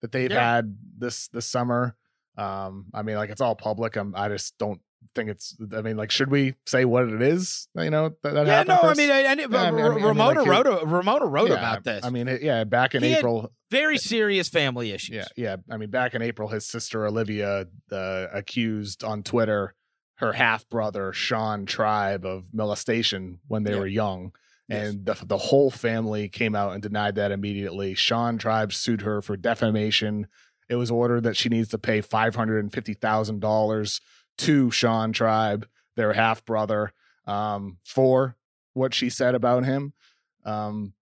that 0.00 0.12
they've 0.12 0.30
yeah. 0.30 0.54
had 0.56 0.76
this 0.98 1.28
this 1.28 1.46
summer. 1.46 1.96
Um, 2.36 2.86
I 2.92 3.02
mean, 3.02 3.16
like 3.16 3.30
it's 3.30 3.40
all 3.40 3.54
public. 3.54 3.96
I'm, 3.96 4.14
I 4.16 4.28
just 4.28 4.56
don't 4.58 4.80
think 5.14 5.30
it's. 5.30 5.56
I 5.76 5.82
mean, 5.82 5.96
like, 5.96 6.10
should 6.10 6.30
we 6.30 6.54
say 6.66 6.84
what 6.84 7.08
it 7.08 7.22
is? 7.22 7.68
You 7.76 7.90
know, 7.90 8.10
that, 8.22 8.34
that 8.34 8.46
yeah, 8.46 8.62
no. 8.64 8.80
I 8.82 8.94
mean, 8.94 9.10
I, 9.10 9.24
I, 9.24 9.34
yeah, 9.34 9.62
I 9.62 9.70
mean, 9.70 9.84
Ramona 9.84 10.42
like 10.42 10.48
wrote 10.48 10.66
a, 10.66 10.86
Ramona 10.86 11.26
wrote 11.26 11.50
yeah, 11.50 11.56
about 11.56 11.84
this. 11.84 12.04
I 12.04 12.10
mean, 12.10 12.38
yeah, 12.42 12.64
back 12.64 12.94
in 12.94 13.02
he 13.02 13.14
April, 13.14 13.52
very 13.70 13.98
serious 13.98 14.48
family 14.48 14.90
issues. 14.90 15.16
Yeah, 15.16 15.26
yeah. 15.36 15.56
I 15.70 15.76
mean, 15.76 15.90
back 15.90 16.14
in 16.14 16.22
April, 16.22 16.48
his 16.48 16.66
sister 16.66 17.06
Olivia 17.06 17.66
uh, 17.92 18.26
accused 18.32 19.04
on 19.04 19.22
Twitter 19.22 19.74
her 20.16 20.32
half 20.32 20.68
brother 20.68 21.12
Sean 21.12 21.66
Tribe 21.66 22.24
of 22.24 22.52
molestation 22.52 23.40
when 23.48 23.64
they 23.64 23.72
yeah. 23.72 23.80
were 23.80 23.86
young. 23.86 24.32
And 24.70 25.06
yes. 25.06 25.20
the, 25.20 25.26
the 25.26 25.36
whole 25.36 25.70
family 25.70 26.28
came 26.28 26.54
out 26.54 26.72
and 26.72 26.82
denied 26.82 27.16
that 27.16 27.32
immediately. 27.32 27.94
Sean 27.94 28.38
Tribe 28.38 28.72
sued 28.72 29.02
her 29.02 29.20
for 29.20 29.36
defamation 29.36 30.26
it 30.68 30.76
was 30.76 30.90
ordered 30.90 31.24
that 31.24 31.36
she 31.36 31.48
needs 31.48 31.68
to 31.68 31.78
pay 31.78 32.00
$550,000 32.00 34.00
to 34.38 34.70
Sean 34.70 35.12
Tribe, 35.12 35.66
their 35.96 36.12
half 36.12 36.44
brother, 36.44 36.92
um, 37.26 37.78
for 37.84 38.36
what 38.72 38.94
she 38.94 39.10
said 39.10 39.34
about 39.34 39.64
him. 39.64 39.92
Um, 40.44 40.94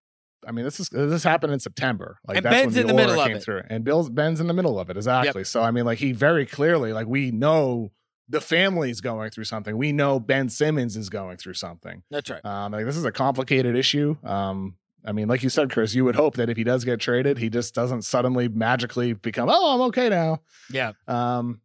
I 0.46 0.52
mean, 0.52 0.64
this 0.64 0.80
is 0.80 0.88
this 0.88 1.22
happened 1.22 1.52
in 1.52 1.60
September. 1.60 2.18
Like 2.26 2.38
and 2.38 2.46
that's 2.46 2.54
Ben's 2.54 2.66
when 2.66 2.74
the 2.74 2.80
in 2.80 2.86
the 2.88 2.94
middle 2.94 3.20
of 3.20 3.30
it. 3.30 3.42
Through. 3.42 3.62
And 3.70 3.84
Bill's 3.84 4.10
Ben's 4.10 4.40
in 4.40 4.48
the 4.48 4.54
middle 4.54 4.78
of 4.78 4.90
it, 4.90 4.96
exactly. 4.96 5.40
Yep. 5.40 5.46
So 5.46 5.62
I 5.62 5.70
mean, 5.70 5.84
like 5.84 5.98
he 5.98 6.12
very 6.12 6.46
clearly, 6.46 6.92
like 6.92 7.06
we 7.06 7.30
know 7.30 7.92
the 8.28 8.40
family's 8.40 9.00
going 9.00 9.30
through 9.30 9.44
something. 9.44 9.76
We 9.76 9.92
know 9.92 10.18
Ben 10.18 10.48
Simmons 10.48 10.96
is 10.96 11.10
going 11.10 11.36
through 11.36 11.54
something. 11.54 12.02
That's 12.10 12.30
right. 12.30 12.44
Um, 12.44 12.72
like 12.72 12.84
this 12.84 12.96
is 12.96 13.04
a 13.04 13.12
complicated 13.12 13.76
issue. 13.76 14.16
Um, 14.24 14.76
I 15.04 15.12
mean, 15.12 15.26
like 15.28 15.42
you 15.42 15.48
said, 15.48 15.70
Chris, 15.70 15.94
you 15.94 16.04
would 16.04 16.14
hope 16.14 16.36
that 16.36 16.48
if 16.48 16.56
he 16.56 16.64
does 16.64 16.84
get 16.84 17.00
traded, 17.00 17.38
he 17.38 17.50
just 17.50 17.74
doesn't 17.74 18.02
suddenly 18.02 18.48
magically 18.48 19.14
become, 19.14 19.48
oh, 19.50 19.74
I'm 19.74 19.80
okay 19.88 20.08
now. 20.08 20.40
Yeah. 20.70 20.92
Um, 21.08 21.60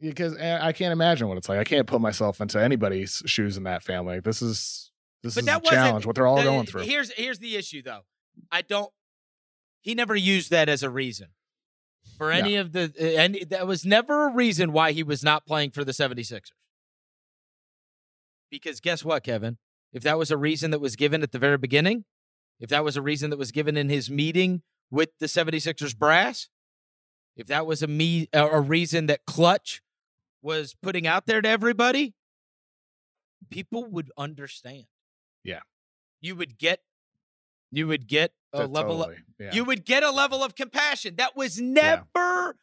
because 0.00 0.36
I 0.36 0.72
can't 0.72 0.92
imagine 0.92 1.28
what 1.28 1.38
it's 1.38 1.48
like. 1.48 1.58
I 1.60 1.64
can't 1.64 1.86
put 1.86 2.00
myself 2.00 2.40
into 2.40 2.60
anybody's 2.60 3.22
shoes 3.26 3.56
in 3.56 3.62
that 3.64 3.84
family. 3.84 4.18
This 4.18 4.42
is 4.42 4.90
this 5.22 5.36
But 5.36 5.42
is 5.42 5.46
that 5.46 5.64
a 5.64 5.70
challenge. 5.70 6.06
What 6.06 6.16
they're 6.16 6.26
all 6.26 6.38
The- 6.38 6.42
going 6.42 6.66
through. 6.66 6.82
Here's 6.82 7.12
here's 7.12 7.38
the 7.38 7.54
issue 7.54 7.82
though. 7.82 8.00
I 8.50 8.62
don't. 8.62 8.90
He 9.80 9.94
never 9.94 10.16
used 10.16 10.50
that 10.50 10.68
as 10.68 10.82
a 10.82 10.90
reason 10.90 11.28
for 12.18 12.32
any 12.32 12.56
of 12.56 12.72
the 12.72 12.92
uh, 13.00 13.20
and 13.20 13.38
that 13.50 13.68
was 13.68 13.84
never 13.84 14.26
a 14.28 14.34
reason 14.34 14.72
why 14.72 14.90
he 14.90 15.04
was 15.04 15.22
not 15.22 15.46
playing 15.46 15.70
for 15.70 15.84
the 15.84 15.92
76ers. 15.92 16.50
Because 18.50 18.80
guess 18.80 19.04
what, 19.04 19.22
Kevin? 19.22 19.58
If 19.92 20.02
that 20.02 20.18
was 20.18 20.30
a 20.30 20.36
reason 20.36 20.70
that 20.72 20.80
was 20.80 20.96
given 20.96 21.22
at 21.22 21.32
the 21.32 21.38
very 21.38 21.58
beginning, 21.58 22.04
if 22.62 22.70
that 22.70 22.82
was 22.84 22.96
a 22.96 23.02
reason 23.02 23.28
that 23.30 23.36
was 23.38 23.50
given 23.52 23.76
in 23.76 23.90
his 23.90 24.08
meeting 24.08 24.62
with 24.90 25.10
the 25.18 25.26
76ers 25.26 25.94
brass, 25.98 26.48
if 27.36 27.46
that 27.48 27.66
was 27.66 27.82
a 27.82 27.86
me 27.86 28.28
a 28.32 28.46
a 28.46 28.60
reason 28.60 29.06
that 29.06 29.26
Klutch 29.26 29.82
was 30.40 30.74
putting 30.82 31.06
out 31.06 31.26
there 31.26 31.42
to 31.42 31.48
everybody, 31.48 32.14
people 33.50 33.84
would 33.86 34.10
understand. 34.16 34.84
Yeah. 35.44 35.60
You 36.20 36.36
would 36.36 36.56
get 36.58 36.80
you 37.70 37.86
would 37.88 38.06
get 38.06 38.32
a 38.52 38.60
T- 38.60 38.64
level 38.66 39.02
of, 39.02 39.14
yeah. 39.40 39.50
you 39.54 39.64
would 39.64 39.84
get 39.84 40.02
a 40.02 40.10
level 40.10 40.44
of 40.44 40.54
compassion. 40.54 41.16
That 41.16 41.36
was 41.36 41.60
never 41.60 42.56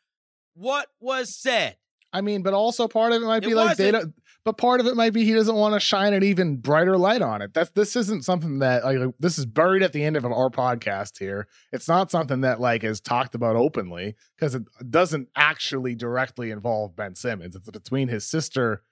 what 0.53 0.87
was 0.99 1.35
said. 1.35 1.77
I 2.13 2.21
mean, 2.21 2.41
but 2.43 2.53
also 2.53 2.87
part 2.87 3.11
of 3.11 3.21
it 3.21 3.25
might 3.25 3.43
It 3.43 3.47
be 3.47 3.53
like 3.55 3.75
they 3.77 3.91
wasn't. 3.91 4.13
don't. 4.15 4.18
But 4.45 4.57
part 4.57 4.79
of 4.79 4.87
it 4.87 4.95
might 4.95 5.13
be 5.13 5.25
he 5.25 5.33
doesn't 5.33 5.55
want 5.55 5.73
to 5.73 5.79
shine 5.79 6.13
an 6.13 6.23
even 6.23 6.57
brighter 6.57 6.97
light 6.97 7.21
on 7.21 7.41
it. 7.41 7.53
That's 7.53 7.71
this 7.71 7.95
isn't 7.95 8.23
something 8.23 8.59
that 8.59 8.83
like 8.83 8.97
this 9.19 9.37
is 9.37 9.45
buried 9.45 9.83
at 9.83 9.93
the 9.93 10.03
end 10.03 10.15
of 10.15 10.25
our 10.25 10.49
podcast 10.49 11.19
here. 11.19 11.47
It's 11.71 11.87
not 11.87 12.09
something 12.09 12.41
that 12.41 12.59
like 12.59 12.83
is 12.83 13.01
talked 13.01 13.35
about 13.35 13.55
openly 13.55 14.15
because 14.35 14.55
it 14.55 14.63
doesn't 14.89 15.27
actually 15.35 15.95
directly 15.95 16.51
involve 16.51 16.95
Ben 16.95 17.15
Simmons. 17.15 17.55
It's 17.55 17.69
between 17.69 18.07
his 18.07 18.25
sister 18.25 18.83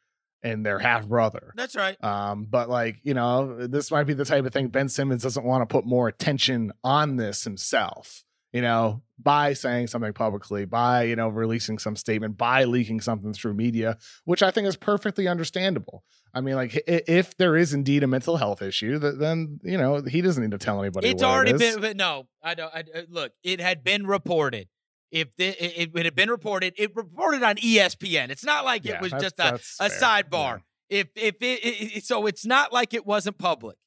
and 0.44 0.66
their 0.66 0.80
half 0.80 1.08
brother. 1.08 1.54
That's 1.56 1.76
right. 1.76 2.02
Um, 2.04 2.46
but 2.50 2.70
like 2.70 3.00
you 3.04 3.14
know, 3.14 3.68
this 3.68 3.90
might 3.90 4.04
be 4.04 4.14
the 4.14 4.26
type 4.26 4.46
of 4.46 4.54
thing 4.54 4.68
Ben 4.68 4.90
Simmons 4.90 5.24
doesn't 5.24 5.46
want 5.46 5.68
to 5.68 5.74
put 5.74 5.86
more 5.86 6.08
attention 6.08 6.74
on 6.84 7.16
this 7.16 7.44
himself. 7.46 8.24
You 8.58 8.64
know, 8.64 9.04
by 9.20 9.54
saying 9.54 9.86
something 9.86 10.14
publicly, 10.14 10.66
by 10.66 11.04
you 11.04 11.16
know 11.16 11.28
releasing 11.30 11.78
some 11.78 11.96
statement, 11.96 12.40
by 12.40 12.64
leaking 12.64 13.02
something 13.02 13.32
through 13.32 13.54
media, 13.54 14.00
which 14.26 14.42
I 14.42 14.50
think 14.50 14.68
is 14.68 14.76
perfectly 14.76 15.28
understandable. 15.28 16.04
I 16.34 16.42
mean, 16.42 16.56
like 16.56 16.82
if 16.88 17.38
there 17.38 17.56
is 17.56 17.72
indeed 17.72 18.02
a 18.02 18.08
mental 18.08 18.38
health 18.38 18.64
issue, 18.64 18.98
that 18.98 19.20
then 19.20 19.60
you 19.62 19.78
know 19.78 20.02
he 20.02 20.22
doesn't 20.22 20.42
need 20.42 20.54
to 20.54 20.58
tell 20.58 20.80
anybody. 20.82 21.10
It's 21.10 21.22
what 21.22 21.30
it 21.30 21.34
already 21.34 21.54
been 21.54 21.82
but 21.82 21.96
no, 21.98 22.28
I 22.42 22.56
don't 22.56 22.74
I, 22.74 22.80
uh, 22.80 23.02
look, 23.10 23.32
it 23.44 23.60
had 23.62 23.84
been 23.84 24.08
reported. 24.08 24.70
If 25.12 25.28
the, 25.38 25.50
it, 25.50 25.92
it 25.94 26.06
had 26.06 26.16
been 26.16 26.32
reported, 26.32 26.74
it 26.80 26.96
reported 26.96 27.44
on 27.44 27.58
ESPN. 27.58 28.32
It's 28.32 28.44
not 28.44 28.66
like 28.66 28.86
Yeah, 28.86 28.96
it 28.96 29.02
was 29.02 29.12
just 29.22 29.38
a, 29.38 29.54
a 29.54 29.58
fair. 29.60 29.90
sidebar. 29.90 30.62
If 30.90 31.10
if 31.16 31.36
it, 31.42 31.64
it, 31.64 31.98
it- 31.98 32.06
so 32.06 32.26
it's 32.26 32.44
not 32.46 32.74
like 32.74 32.96
it 32.96 33.06
wasn't 33.06 33.38
public. 33.38 33.78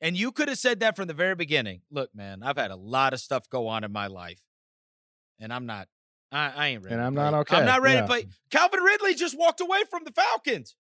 And 0.00 0.16
you 0.16 0.32
could 0.32 0.48
have 0.48 0.58
said 0.58 0.80
that 0.80 0.96
from 0.96 1.08
the 1.08 1.14
very 1.14 1.34
beginning. 1.34 1.82
Look, 1.90 2.14
man, 2.14 2.42
I've 2.42 2.56
had 2.56 2.70
a 2.70 2.76
lot 2.76 3.12
of 3.12 3.20
stuff 3.20 3.48
go 3.50 3.66
on 3.68 3.84
in 3.84 3.92
my 3.92 4.06
life. 4.06 4.40
And 5.38 5.52
I'm 5.52 5.66
not 5.66 5.88
I, 6.32 6.52
I 6.54 6.66
ain't 6.68 6.84
ready. 6.84 6.94
And 6.94 7.02
I'm 7.02 7.14
not 7.14 7.34
okay, 7.34 7.56
I'm 7.56 7.64
not 7.64 7.82
ready 7.82 7.96
yeah. 7.96 8.02
to 8.02 8.06
play. 8.06 8.26
Calvin 8.50 8.80
Ridley 8.80 9.14
just 9.14 9.36
walked 9.38 9.60
away 9.60 9.82
from 9.90 10.04
the 10.04 10.12
Falcons. 10.12 10.76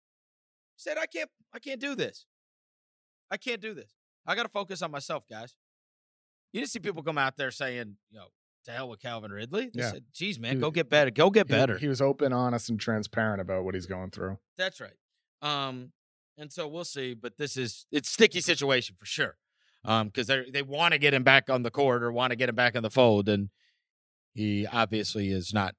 Said 0.76 0.98
I 0.98 1.06
can't 1.06 1.30
I 1.52 1.58
can't 1.58 1.80
do 1.80 1.94
this. 1.94 2.26
I 3.30 3.36
can't 3.36 3.60
do 3.60 3.74
this. 3.74 3.92
I 4.26 4.34
gotta 4.34 4.48
focus 4.48 4.82
on 4.82 4.90
myself, 4.90 5.24
guys. 5.28 5.54
You 6.52 6.60
didn't 6.60 6.70
see 6.70 6.78
people 6.80 7.02
come 7.02 7.18
out 7.18 7.36
there 7.36 7.50
saying, 7.50 7.96
you 8.10 8.18
know, 8.18 8.26
to 8.64 8.72
hell 8.72 8.88
with 8.88 9.00
Calvin 9.00 9.30
Ridley. 9.30 9.70
They 9.72 9.82
Yeah. 9.82 9.90
said, 9.92 10.04
geez, 10.12 10.38
man, 10.38 10.56
He- 10.56 10.60
go 10.60 10.70
get 10.70 10.88
better. 10.88 11.10
Go 11.10 11.30
get 11.30 11.46
He- 11.46 11.52
better. 11.52 11.78
He, 11.78 11.88
was 11.88 12.00
open, 12.00 12.32
honest, 12.32 12.68
and 12.70 12.78
transparent 12.78 13.40
about 13.40 13.64
what 13.64 13.74
he's 13.74 13.86
going 13.86 14.10
through. 14.10 14.38
That's 14.56 14.80
right. 14.80 14.96
Um, 15.42 15.92
and 16.38 16.52
so 16.52 16.66
we'll 16.68 16.84
see, 16.84 17.14
but 17.14 17.36
this 17.38 17.56
is 17.56 17.86
it's 17.92 18.08
sticky 18.08 18.40
situation 18.40 18.96
for 18.98 19.06
sure. 19.06 19.36
Um, 19.84 20.08
because 20.08 20.26
they 20.26 20.50
they 20.50 20.62
want 20.62 20.92
to 20.92 20.98
get 20.98 21.14
him 21.14 21.22
back 21.22 21.48
on 21.50 21.62
the 21.62 21.70
court 21.70 22.02
or 22.02 22.10
want 22.12 22.30
to 22.30 22.36
get 22.36 22.48
him 22.48 22.54
back 22.54 22.74
in 22.74 22.82
the 22.82 22.90
fold, 22.90 23.28
and 23.28 23.50
he 24.34 24.66
obviously 24.66 25.28
is 25.30 25.52
not 25.54 25.74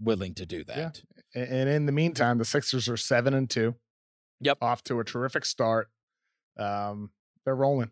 willing 0.00 0.34
to 0.34 0.46
do 0.46 0.64
that. 0.64 1.02
A- 1.34 1.38
And 1.52 1.68
in 1.68 1.86
the 1.86 1.92
meantime, 1.92 2.38
the 2.38 2.44
Sixers 2.44 2.88
are 2.88 2.96
seven 2.96 3.34
and 3.34 3.48
two. 3.48 3.74
Yep. 4.40 4.58
off 4.60 4.82
to 4.84 4.98
a 4.98 5.04
terrific 5.04 5.44
start. 5.44 5.88
Um, 6.58 7.10
they're 7.44 7.54
rolling. 7.54 7.90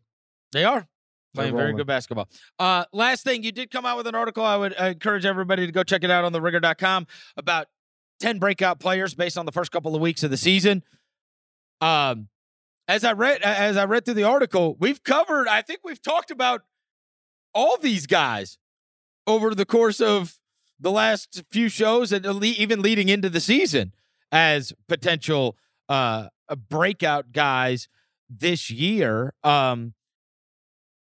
They 0.52 0.64
are 0.64 0.88
playing 1.34 1.56
very 1.56 1.72
good 1.74 1.86
basketball. 1.86 2.28
Uh, 2.58 2.84
last 2.92 3.22
thing, 3.22 3.44
you 3.44 3.52
did 3.52 3.70
come 3.70 3.86
out 3.86 3.96
with 3.96 4.08
an 4.08 4.16
article. 4.16 4.44
I 4.44 4.56
would 4.56 4.74
uh, 4.80 4.86
encourage 4.86 5.24
everybody 5.24 5.64
to 5.66 5.70
go 5.72 5.84
check 5.84 6.02
it 6.02 6.10
out 6.10 6.24
on 6.24 6.32
the 6.32 6.40
ringer.com 6.40 7.06
about 7.36 7.68
10 8.18 8.38
breakout 8.40 8.80
players 8.80 9.14
based 9.14 9.38
on 9.38 9.46
the 9.46 9.52
first 9.52 9.70
couple 9.70 9.94
of 9.94 10.00
weeks 10.02 10.24
of 10.24 10.30
the 10.32 10.36
season. 10.36 10.82
Um, 11.80 12.28
as 12.88 13.04
I 13.04 13.12
read 13.12 13.42
as 13.42 13.76
I 13.76 13.84
read 13.84 14.04
through 14.04 14.14
the 14.14 14.24
article, 14.24 14.76
we've 14.78 15.02
covered, 15.02 15.48
I 15.48 15.62
think 15.62 15.80
we've 15.84 16.02
talked 16.02 16.30
about 16.30 16.62
all 17.54 17.76
these 17.78 18.06
guys 18.06 18.58
over 19.26 19.54
the 19.54 19.66
course 19.66 20.00
of 20.00 20.38
the 20.78 20.90
last 20.90 21.42
few 21.50 21.68
shows 21.68 22.12
and 22.12 22.24
even 22.44 22.80
leading 22.80 23.08
into 23.08 23.28
the 23.28 23.40
season 23.40 23.92
as 24.32 24.72
potential 24.88 25.56
uh, 25.88 26.28
breakout 26.68 27.32
guys 27.32 27.88
this 28.28 28.70
year. 28.70 29.34
Um, 29.44 29.94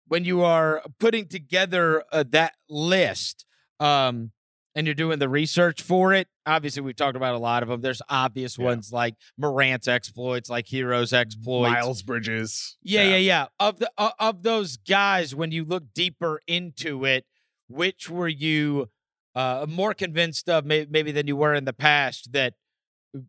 when 0.08 0.24
you 0.24 0.44
are 0.44 0.84
putting 1.00 1.28
together 1.28 2.04
uh, 2.12 2.24
that 2.30 2.54
list 2.70 3.46
um, 3.80 4.32
and 4.76 4.86
you're 4.86 4.94
doing 4.94 5.20
the 5.20 5.30
research 5.30 5.82
for 5.82 6.14
it, 6.14 6.28
obviously 6.46 6.82
we've 6.82 6.96
talked 6.96 7.16
about 7.16 7.34
a 7.36 7.38
lot 7.40 7.64
of 7.64 7.70
them. 7.70 7.82
There's 7.82 8.02
obvious 8.10 8.58
Yeah. 8.58 8.66
ones 8.66 8.92
like 8.92 9.16
Morant's 9.38 9.88
exploits, 9.88 10.50
like 10.50 10.68
Herro's 10.70 11.14
exploits. 11.14 11.72
Miles 11.72 12.02
Bridges. 12.04 12.78
Yeah, 12.84 13.04
yeah, 13.04 13.18
yeah. 13.18 13.46
Of 13.60 13.80
the 13.80 13.90
uh, 13.98 14.12
of 14.20 14.44
those 14.44 14.78
guys, 14.78 15.34
when 15.34 15.52
you 15.52 15.64
look 15.64 15.86
deeper 15.94 16.42
into 16.48 17.06
it, 17.06 17.26
which 17.68 18.10
were 18.10 18.28
you 18.28 18.90
uh, 19.34 19.66
more 19.68 19.94
convinced 19.94 20.48
of, 20.50 20.66
may- 20.66 20.88
maybe 20.90 21.12
than 21.12 21.28
you 21.28 21.36
were 21.36 21.54
in 21.54 21.66
the 21.66 21.74
past, 21.74 22.32
that 22.34 22.54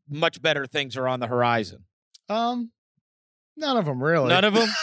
much 0.08 0.42
better 0.42 0.66
things 0.66 0.96
are 0.96 1.06
on 1.08 1.20
the 1.20 1.26
horizon? 1.28 1.84
Um, 2.28 2.72
none 3.56 3.76
of 3.76 3.84
them 3.84 4.02
really. 4.02 4.28
None 4.28 4.44
of 4.44 4.54
them. 4.54 4.68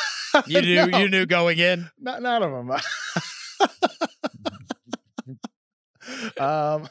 You 0.48 0.62
knew 0.64 0.88
No, 0.88 0.98
you 0.98 1.10
knew 1.10 1.26
going 1.28 1.60
in. 1.60 1.92
Not, 2.00 2.24
none 2.24 2.42
of 2.42 2.50
them. 2.52 2.72
um, 6.40 6.88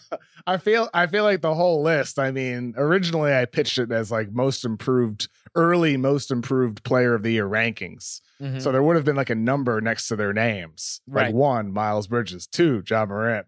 I 0.47 0.57
feel 0.59 0.89
I 0.93 1.07
feel 1.07 1.25
like 1.25 1.41
the 1.41 1.55
whole 1.55 1.83
list. 1.83 2.19
I 2.19 2.31
mean, 2.31 2.75
originally 2.77 3.33
I 3.35 3.45
pitched 3.45 3.79
it 3.79 3.91
as 3.93 4.11
like 4.11 4.33
most 4.33 4.65
improved, 4.65 5.29
early 5.55 5.97
most 5.97 6.31
improved 6.31 6.83
player 6.85 7.15
of 7.15 7.23
the 7.23 7.33
year 7.33 7.49
rankings. 7.49 8.21
Mhm. 8.41 8.61
So 8.61 8.73
there 8.73 8.83
would 8.83 8.97
have 8.97 9.05
been 9.05 9.17
like 9.17 9.31
a 9.31 9.35
number 9.35 9.81
next 9.81 10.09
to 10.09 10.17
their 10.17 10.33
names. 10.33 11.01
Right. 11.07 11.27
Like 11.27 11.35
one, 11.35 11.73
Miles 11.73 12.07
Bridges, 12.07 12.47
two, 12.47 12.83
Ja 12.89 13.07
Morant. 13.07 13.47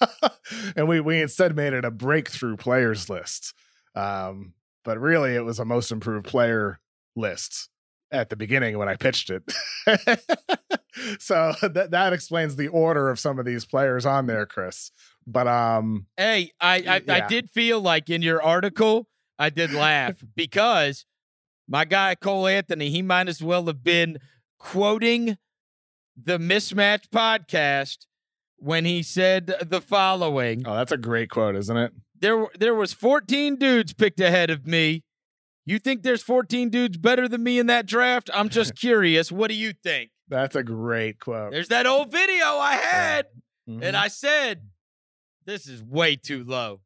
and 0.76 0.88
we 0.88 1.00
we 1.00 1.22
instead 1.22 1.56
made 1.56 1.72
it 1.72 1.84
a 1.84 1.90
breakthrough 1.90 2.56
players 2.56 3.08
list. 3.08 3.54
Um, 3.94 4.52
but 4.84 4.98
really 4.98 5.34
it 5.34 5.44
was 5.44 5.58
a 5.58 5.64
most 5.64 5.90
improved 5.90 6.26
player 6.26 6.78
list 7.16 7.70
at 8.12 8.30
the 8.30 8.36
beginning 8.36 8.78
when 8.78 8.88
I 8.88 8.96
pitched 8.96 9.30
it. 9.30 9.42
so 11.18 11.52
that 11.62 11.90
that 11.90 12.12
explains 12.12 12.56
the 12.56 12.68
order 12.68 13.10
of 13.10 13.18
some 13.18 13.38
of 13.38 13.44
these 13.44 13.64
players 13.64 14.06
on 14.06 14.26
there, 14.26 14.46
Chris. 14.46 14.90
But 15.26 15.46
um 15.48 16.06
Hey, 16.16 16.52
I 16.60 17.02
I, 17.08 17.12
I 17.12 17.26
did 17.26 17.50
feel 17.50 17.80
like 17.80 18.08
in 18.10 18.22
your 18.22 18.42
article, 18.42 19.08
I 19.38 19.50
did 19.50 19.72
laugh 19.72 20.14
because 20.36 21.04
my 21.68 21.84
guy 21.84 22.14
Cole 22.14 22.46
Anthony, 22.46 22.90
he 22.90 23.02
might 23.02 23.28
as 23.28 23.42
well 23.42 23.66
have 23.66 23.82
been 23.82 24.18
quoting 24.58 25.36
the 26.20 26.38
mismatch 26.38 27.08
podcast 27.08 28.06
when 28.58 28.84
he 28.86 29.02
said 29.02 29.54
the 29.66 29.80
following. 29.80 30.62
oh 30.66 30.74
that's 30.74 30.92
a 30.92 30.96
great 30.96 31.28
quote, 31.30 31.56
isn't 31.56 31.76
it? 31.76 31.92
There 32.18 32.38
were- 32.38 32.52
there 32.58 32.74
was 32.74 32.92
14 32.94 33.56
dudes 33.56 33.92
picked 33.92 34.20
ahead 34.20 34.48
of 34.48 34.66
me. 34.66 35.02
You 35.66 35.78
think 35.80 36.02
there's 36.02 36.22
14 36.22 36.70
dudes 36.70 36.96
better 36.96 37.28
than 37.28 37.42
me 37.42 37.58
in 37.58 37.66
that 37.66 37.86
draft? 37.86 38.30
I'm 38.32 38.48
just 38.48 38.74
curious. 38.78 39.30
What 39.32 39.48
do 39.48 39.54
you 39.54 39.72
think? 39.72 40.10
That's 40.28 40.56
a 40.56 40.62
great 40.62 41.18
quote. 41.20 41.52
There's 41.52 41.68
that 41.68 41.86
old 41.86 42.10
video 42.10 42.44
I 42.46 42.74
had. 42.74 43.26
Mhm. 43.68 43.82
And 43.82 43.96
I 43.96 44.08
said, 44.08 44.62
this 45.44 45.66
is 45.66 45.82
way 45.82 46.16
too 46.16 46.44
low. 46.44 46.80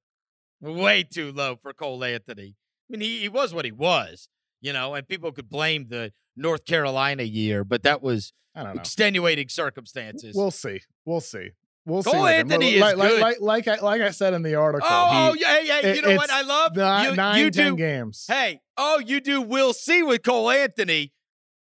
Way 0.62 1.02
too 1.04 1.30
low 1.32 1.56
for 1.62 1.72
Cole 1.72 2.02
Anthony. 2.04 2.54
I 2.56 2.92
mean, 2.92 3.00
he, 3.02 3.20
he 3.20 3.28
was 3.28 3.54
what 3.54 3.64
he 3.64 3.72
was, 3.72 4.28
you 4.60 4.72
know, 4.72 4.94
and 4.94 5.06
people 5.06 5.30
could 5.32 5.48
blame 5.48 5.86
the 5.88 6.12
North 6.36 6.64
Carolina 6.64 7.22
year, 7.22 7.64
but 7.64 7.82
that 7.84 8.02
was 8.02 8.32
I 8.54 8.62
don't 8.64 8.74
know. 8.74 8.80
extenuating 8.80 9.48
circumstances. 9.48 10.34
We'll 10.36 10.50
see. 10.50 10.80
We'll 11.04 11.20
see. 11.20 11.50
We'll 11.86 12.02
see. 12.02 12.10
Cole 12.10 12.26
him. 12.26 12.40
Anthony 12.40 12.74
is 12.74 12.80
like, 12.80 12.96
like, 12.96 13.08
good. 13.10 13.20
like, 13.20 13.40
like 13.40 13.68
I 13.68 13.76
like 13.84 14.00
I 14.02 14.10
said 14.10 14.34
in 14.34 14.42
the 14.42 14.54
article. 14.54 14.88
oh, 14.90 15.32
he, 15.34 15.40
yeah, 15.40 15.60
yeah. 15.60 15.80
You 15.80 15.88
it- 15.94 16.04
know 16.04 16.16
what 16.16 16.30
I 16.30 16.42
love? 16.42 16.76
ni- 16.76 17.08
you, 17.10 17.16
nine, 17.16 17.38
you 17.38 17.50
10 17.50 17.70
do, 17.72 17.76
games. 17.76 18.26
Hey, 18.28 18.60
oh, 18.76 18.98
you 19.04 19.20
do 19.20 19.40
we'll 19.40 19.72
see 19.72 20.02
with 20.02 20.22
Cole 20.22 20.50
Anthony, 20.50 21.12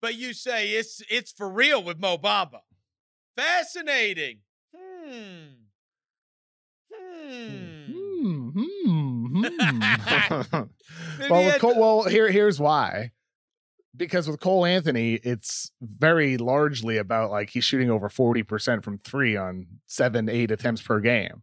but 0.01 0.15
you 0.15 0.33
say 0.33 0.71
it's 0.71 1.03
it's 1.11 1.33
for 1.33 1.49
real 1.49 1.83
with 1.83 1.99
Mo 1.99 2.17
Bamba. 2.17 2.61
Fascinating. 3.37 4.39
Hmm. 4.75 5.45
Hmm. 6.93 7.89
Hmm, 8.51 8.51
hmm, 8.51 9.43
well, 11.31 11.45
with 11.45 11.59
Cole, 11.61 11.79
well, 11.79 12.05
here 12.05 12.31
here's 12.31 12.59
why. 12.59 13.13
Because 13.97 14.29
with 14.29 14.41
Cole 14.41 14.65
Anthony, 14.67 15.15
it's 15.15 15.71
very 15.81 16.37
largely 16.37 16.99
about 16.99 17.31
like 17.31 17.51
he's 17.51 17.65
shooting 17.65 17.91
over 17.91 18.09
40% 18.09 18.85
from 18.85 18.99
three 18.99 19.37
on 19.37 19.67
seven, 19.87 20.29
eight 20.29 20.51
attempts 20.51 20.83
per 20.83 21.01
game. 21.01 21.43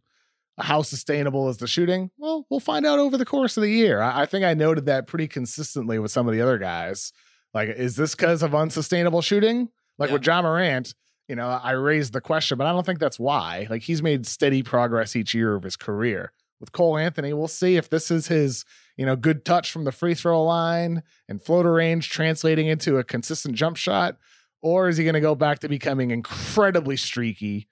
How 0.58 0.80
sustainable 0.82 1.50
is 1.50 1.58
the 1.58 1.66
shooting? 1.66 2.10
Well, 2.16 2.46
we'll 2.48 2.60
find 2.60 2.86
out 2.86 2.98
over 2.98 3.18
the 3.18 3.26
course 3.26 3.56
of 3.58 3.62
the 3.62 3.70
year. 3.70 4.00
I, 4.00 4.22
I 4.22 4.26
think 4.26 4.44
I 4.44 4.54
noted 4.54 4.86
that 4.86 5.06
pretty 5.06 5.28
consistently 5.28 5.98
with 5.98 6.10
some 6.10 6.26
of 6.28 6.32
the 6.34 6.40
other 6.40 6.56
guys. 6.56 7.12
Like, 7.52 7.68
is 7.68 7.96
this 7.96 8.14
because 8.14 8.42
of 8.42 8.54
unsustainable 8.54 9.20
shooting? 9.20 9.68
Like 9.98 10.08
Yeah. 10.08 10.14
with 10.14 10.26
Ja 10.26 10.40
Morant, 10.40 10.94
you 11.28 11.36
know, 11.36 11.48
I 11.48 11.72
raised 11.72 12.12
the 12.14 12.20
question, 12.22 12.56
but 12.56 12.66
I 12.66 12.72
don't 12.72 12.86
think 12.86 13.00
that's 13.00 13.18
why. 13.18 13.66
Like, 13.68 13.82
he's 13.82 14.02
made 14.02 14.26
steady 14.26 14.62
progress 14.62 15.14
each 15.16 15.34
year 15.34 15.54
of 15.56 15.62
his 15.62 15.76
career. 15.76 16.32
With 16.60 16.72
Cole 16.72 16.96
Anthony, 16.96 17.34
we'll 17.34 17.48
see 17.48 17.76
if 17.76 17.90
this 17.90 18.10
is 18.10 18.28
his 18.28 18.64
you 18.96 19.04
know, 19.06 19.16
good 19.16 19.44
touch 19.44 19.70
from 19.70 19.84
the 19.84 19.92
free 19.92 20.14
throw 20.14 20.42
line 20.44 21.02
and 21.28 21.42
floater 21.42 21.72
range 21.72 22.10
translating 22.10 22.66
into 22.66 22.98
a 22.98 23.04
consistent 23.04 23.54
jump 23.54 23.76
shot? 23.76 24.16
Or 24.62 24.88
is 24.88 24.96
he 24.96 25.04
going 25.04 25.14
to 25.14 25.20
go 25.20 25.34
back 25.34 25.60
to 25.60 25.68
becoming 25.68 26.10
incredibly 26.10 26.96
streaky 26.96 27.68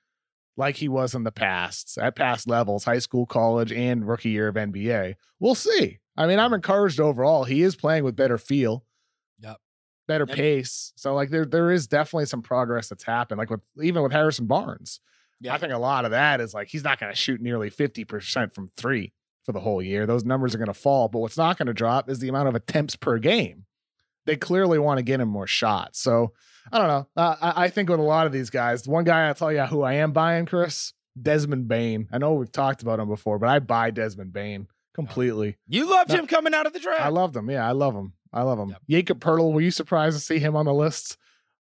like 0.57 0.77
he 0.77 0.89
was 0.89 1.15
in 1.15 1.25
the 1.25 1.33
past 1.33 1.99
at 1.99 2.15
past 2.15 2.47
levels, 2.47 2.85
high 2.85 2.99
school, 3.01 3.27
college, 3.27 3.73
and 3.73 4.07
rookie 4.07 4.31
year 4.31 4.49
of 4.49 4.55
NBA? 4.55 5.15
We'll 5.41 5.55
see. 5.55 5.99
I 6.17 6.27
mean, 6.27 6.39
I'm 6.39 6.53
encouraged 6.53 7.01
overall. 7.01 7.45
He 7.45 7.63
is 7.63 7.75
playing 7.75 8.05
with 8.05 8.15
better 8.15 8.39
feel. 8.39 8.85
Yep. 9.41 9.57
Better 10.07 10.25
And- 10.25 10.33
pace. 10.33 10.93
So 10.95 11.15
like 11.15 11.31
there 11.31 11.47
there 11.47 11.73
is 11.73 11.87
definitely 11.89 12.27
some 12.27 12.43
progress 12.43 12.89
that's 12.89 13.03
happened. 13.05 13.39
Like 13.39 13.51
with 13.51 13.61
even 13.83 14.03
with 14.03 14.13
Harrison 14.13 14.47
Barnes. 14.47 15.01
Yeah. 15.41 15.55
I 15.55 15.59
think 15.59 15.73
a 15.73 15.79
lot 15.79 16.05
of 16.05 16.13
that 16.13 16.41
is 16.41 16.55
like 16.55 16.69
he's 16.69 16.85
not 16.85 17.01
going 17.01 17.13
to 17.13 17.17
shoot 17.19 17.41
nearly 17.41 17.71
50% 17.71 18.55
from 18.55 18.71
3 18.77 19.13
for 19.45 19.53
the 19.53 19.61
whole 19.61 19.83
year. 19.83 20.07
Those 20.07 20.25
numbers 20.25 20.55
are 20.55 20.59
going 20.59 20.67
to 20.67 20.75
fall, 20.75 21.09
but 21.09 21.19
what's 21.21 21.37
not 21.37 21.59
going 21.59 21.67
to 21.67 21.75
drop 21.75 22.09
is 22.11 22.19
the 22.19 22.29
amount 22.29 22.49
of 22.49 22.55
attempts 22.55 22.97
per 22.97 23.19
game. 23.19 23.67
They 24.27 24.37
clearly 24.37 24.79
want 24.79 24.99
to 24.99 25.03
get 25.03 25.21
him 25.21 25.29
more 25.29 25.47
shots. 25.47 26.01
So 26.01 26.33
I 26.73 26.79
don't 26.79 26.89
know. 26.89 27.07
Uh, 27.17 27.37
I, 27.41 27.65
I 27.65 27.69
think 27.69 27.91
with 27.91 28.01
a 28.01 28.03
lot 28.03 28.27
of 28.27 28.33
these 28.33 28.49
guys, 28.51 28.83
the 28.83 28.91
one 28.91 29.05
guy 29.05 29.27
I'll 29.29 29.35
tell 29.35 29.53
you 29.53 29.63
who 29.65 29.83
I 29.83 29.95
am 29.95 30.13
buying, 30.13 30.47
Chris, 30.47 30.95
Desmond 31.21 31.69
Bane. 31.69 32.09
I 32.11 32.19
know 32.19 32.33
we've 32.35 32.51
talked 32.51 32.81
about 32.83 32.99
him 33.01 33.09
before, 33.09 33.39
but 33.39 33.49
I 33.51 33.59
buy 33.59 33.91
Desmond 33.91 34.33
Bane 34.33 34.67
completely. 34.95 35.59
You 35.69 35.91
loved 35.91 36.11
No. 36.11 36.17
him 36.17 36.27
coming 36.27 36.55
out 36.55 36.67
of 36.67 36.73
the 36.73 36.81
draft. 36.81 37.03
I 37.03 37.09
loved 37.09 37.37
him. 37.37 37.51
Yeah, 37.51 37.69
I 37.69 37.73
love 37.73 37.95
him. 37.95 38.15
I 38.33 38.43
love 38.43 38.59
him. 38.59 38.71
Yep. 38.71 38.83
Jakob 38.89 39.21
Poeltl, 39.21 39.53
were 39.53 39.61
you 39.61 39.71
surprised 39.71 40.17
to 40.17 40.25
see 40.25 40.39
him 40.39 40.57
on 40.57 40.65
the 40.67 40.75
list? 40.75 41.17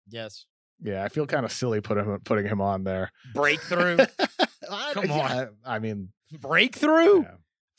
yes. 0.08 0.44
Yeah, 0.82 1.04
I 1.04 1.08
feel 1.10 1.26
kind 1.26 1.44
of 1.44 1.52
silly 1.52 1.82
putting 1.82 2.06
him 2.06 2.20
putting 2.24 2.46
him 2.46 2.62
on 2.62 2.84
there. 2.84 3.10
Breakthrough. 3.34 3.98
Come 4.92 5.10
on. 5.10 5.30
yeah, 5.30 5.46
I 5.62 5.78
mean, 5.78 6.08
Breakthrough. 6.40 7.22
yeah. 7.22 7.30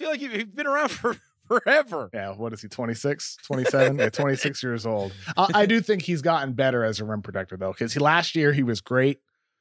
Feel 0.01 0.09
like 0.09 0.21
you've 0.21 0.55
been 0.55 0.65
around 0.65 0.89
for 0.91 1.15
forever. 1.47 2.09
Yeah, 2.11 2.31
what 2.33 2.53
is 2.53 2.61
he, 2.63 2.67
26, 2.67 3.37
27? 3.45 3.99
yeah, 3.99 4.09
26 4.09 4.63
years 4.63 4.85
old. 4.87 5.13
I, 5.37 5.47
I 5.53 5.65
do 5.67 5.79
think 5.79 6.01
he's 6.01 6.23
gotten 6.23 6.53
better 6.53 6.83
as 6.83 6.99
a 6.99 7.05
rim 7.05 7.21
protector, 7.21 7.55
though, 7.55 7.71
because 7.71 7.95
last 7.99 8.35
year 8.35 8.51
he 8.51 8.63
was 8.63 8.81
great. 8.81 9.19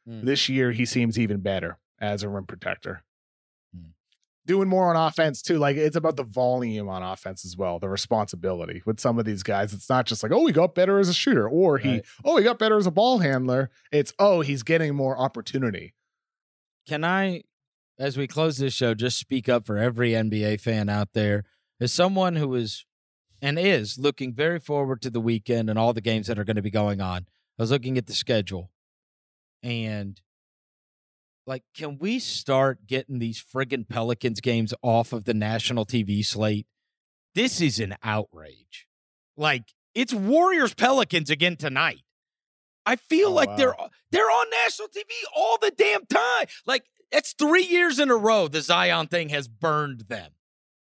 Mm. 0.09 0.25
This 0.25 0.49
year 0.49 0.73
he 0.73 0.87
seems 0.87 1.19
even 1.19 1.41
better 1.41 1.79
as 2.01 2.23
a 2.23 2.29
rim 2.31 2.47
protector. 2.47 3.03
Mm. 3.77 3.91
Doing 4.47 4.67
more 4.69 4.89
on 4.89 4.97
offense, 4.97 5.43
too. 5.43 5.59
Like 5.59 5.77
it's 5.77 5.97
about 5.97 6.17
the 6.17 6.25
volume 6.25 6.89
on 6.89 7.03
offense 7.03 7.45
as 7.45 7.55
well, 7.57 7.79
the 7.79 7.91
responsibility 7.91 8.83
with 8.87 8.99
some 8.99 9.19
of 9.19 9.27
these 9.27 9.43
guys. 9.43 9.75
It's 9.75 9.91
not 9.91 10.07
just 10.07 10.23
like, 10.23 10.33
oh, 10.33 10.47
he 10.47 10.55
got 10.55 10.75
better 10.75 10.99
as 11.01 11.11
a 11.11 11.15
shooter, 11.15 11.47
or 11.47 11.77
he, 11.77 11.91
Right. 11.91 12.05
oh, 12.25 12.39
he 12.39 12.45
got 12.45 12.59
better 12.59 12.79
as 12.79 12.87
a 12.87 12.91
ball 12.91 13.19
handler. 13.19 13.69
It's, 13.93 14.15
oh, 14.19 14.41
he's 14.41 14.63
getting 14.63 14.95
more 14.95 15.19
opportunity. 15.19 15.93
Can 16.89 17.05
I, 17.05 17.43
as 18.01 18.17
we 18.17 18.27
close 18.27 18.57
this 18.57 18.73
show, 18.75 18.95
just 18.95 19.19
speak 19.19 19.49
up 19.49 19.67
for 19.67 19.77
every 19.79 20.13
NBA 20.13 20.61
fan 20.61 20.89
out 20.89 21.11
there? 21.13 21.45
As 21.81 21.93
someone 21.93 22.37
who 22.37 22.55
is 22.55 22.85
and 23.43 23.59
is 23.59 23.99
looking 23.99 24.35
very 24.35 24.59
forward 24.59 25.01
to 25.03 25.11
the 25.11 25.21
weekend 25.21 25.71
and 25.71 25.79
all 25.79 25.93
the 25.93 26.01
games 26.01 26.27
that 26.27 26.39
are 26.39 26.45
going 26.45 26.57
to 26.57 26.63
be 26.63 26.71
going 26.71 27.01
on, 27.01 27.27
I 27.59 27.63
was 27.63 27.71
looking 27.71 27.97
at 27.99 28.07
the 28.07 28.15
schedule 28.15 28.71
and 29.63 30.21
like, 31.47 31.63
can 31.75 31.99
we 31.99 32.19
start 32.19 32.87
getting 32.87 33.19
these 33.19 33.43
friggin' 33.43 33.89
Pelicans 33.89 34.41
games 34.41 34.73
off 34.83 35.13
of 35.13 35.25
the 35.25 35.35
national 35.35 35.85
TV 35.85 36.25
slate? 36.25 36.67
This 37.35 37.61
is 37.61 37.81
an 37.81 37.97
outrage. 38.03 38.87
Like, 39.37 39.65
it's 39.95 40.13
Warriors 40.15 40.75
Pelicans 40.75 41.31
again 41.31 41.57
tonight. 41.57 42.03
I 42.87 42.97
feel 42.97 43.29
Oh, 43.29 43.33
like 43.33 43.49
wow. 43.51 43.57
they're 43.57 43.75
they're 44.11 44.31
on 44.31 44.47
national 44.65 44.89
TV 44.89 45.11
all 45.37 45.59
the 45.61 45.73
damn 45.77 46.07
time. 46.07 46.47
Like 46.67 46.85
it's 47.13 47.33
three 47.33 47.65
years 47.65 47.99
in 47.99 48.11
a 48.11 48.17
row 48.17 48.49
the 48.49 48.61
Zion 48.61 49.07
thing 49.09 49.29
has 49.31 49.49
burned 49.49 50.03
them. 50.09 50.33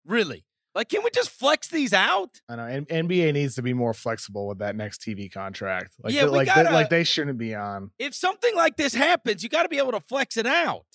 Really? 0.06 0.46
Like, 0.74 0.88
can 0.90 1.04
we 1.04 1.10
just 1.14 1.30
flex 1.30 1.68
these 1.68 1.92
out? 1.94 2.40
I 2.48 2.56
know 2.56 2.64
N- 2.66 2.86
NBA 2.86 3.34
needs 3.34 3.56
to 3.56 3.62
be 3.62 3.74
more 3.74 3.94
flexible 3.94 4.48
with 4.48 4.60
that 4.60 4.76
next 4.76 5.02
TV 5.02 5.32
contract. 5.32 5.96
Like, 6.02 6.14
Yeah, 6.14 6.26
like, 6.26 6.46
gotta- 6.48 6.72
like 6.72 6.90
they 6.90 7.04
shouldn't 7.04 7.38
be 7.38 7.54
on. 7.54 7.92
If 8.00 8.16
something 8.16 8.56
like 8.56 8.78
this 8.78 8.94
happens, 8.94 9.44
you 9.44 9.50
got 9.50 9.64
to 9.64 9.70
be 9.70 9.80
able 9.80 9.92
to 9.92 10.00
flex 10.00 10.38
it 10.38 10.46
out. 10.48 10.86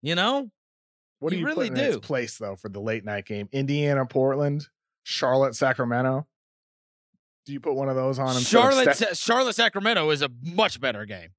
You 0.00 0.14
know? 0.14 0.50
What 1.18 1.30
do 1.30 1.36
You 1.38 1.44
really 1.46 1.66
in 1.66 1.76
its 1.76 1.96
do. 1.96 2.00
place 2.00 2.38
though 2.38 2.56
for 2.56 2.68
the 2.70 2.80
late 2.80 3.04
night 3.04 3.26
game? 3.26 3.48
Indiana, 3.52 4.06
Portland, 4.06 4.66
Charlotte, 5.02 5.54
Sacramento. 5.56 6.26
Do 7.44 7.52
you 7.52 7.60
put 7.60 7.74
one 7.74 7.88
of 7.88 7.96
those 7.96 8.18
on? 8.18 8.40
Charlotte, 8.40 8.94
Steph- 8.94 9.08
Sa- 9.10 9.14
Charlotte, 9.14 9.54
Sacramento 9.56 10.08
is 10.10 10.22
a 10.22 10.30
much 10.42 10.80
better 10.80 11.04
game. 11.06 11.30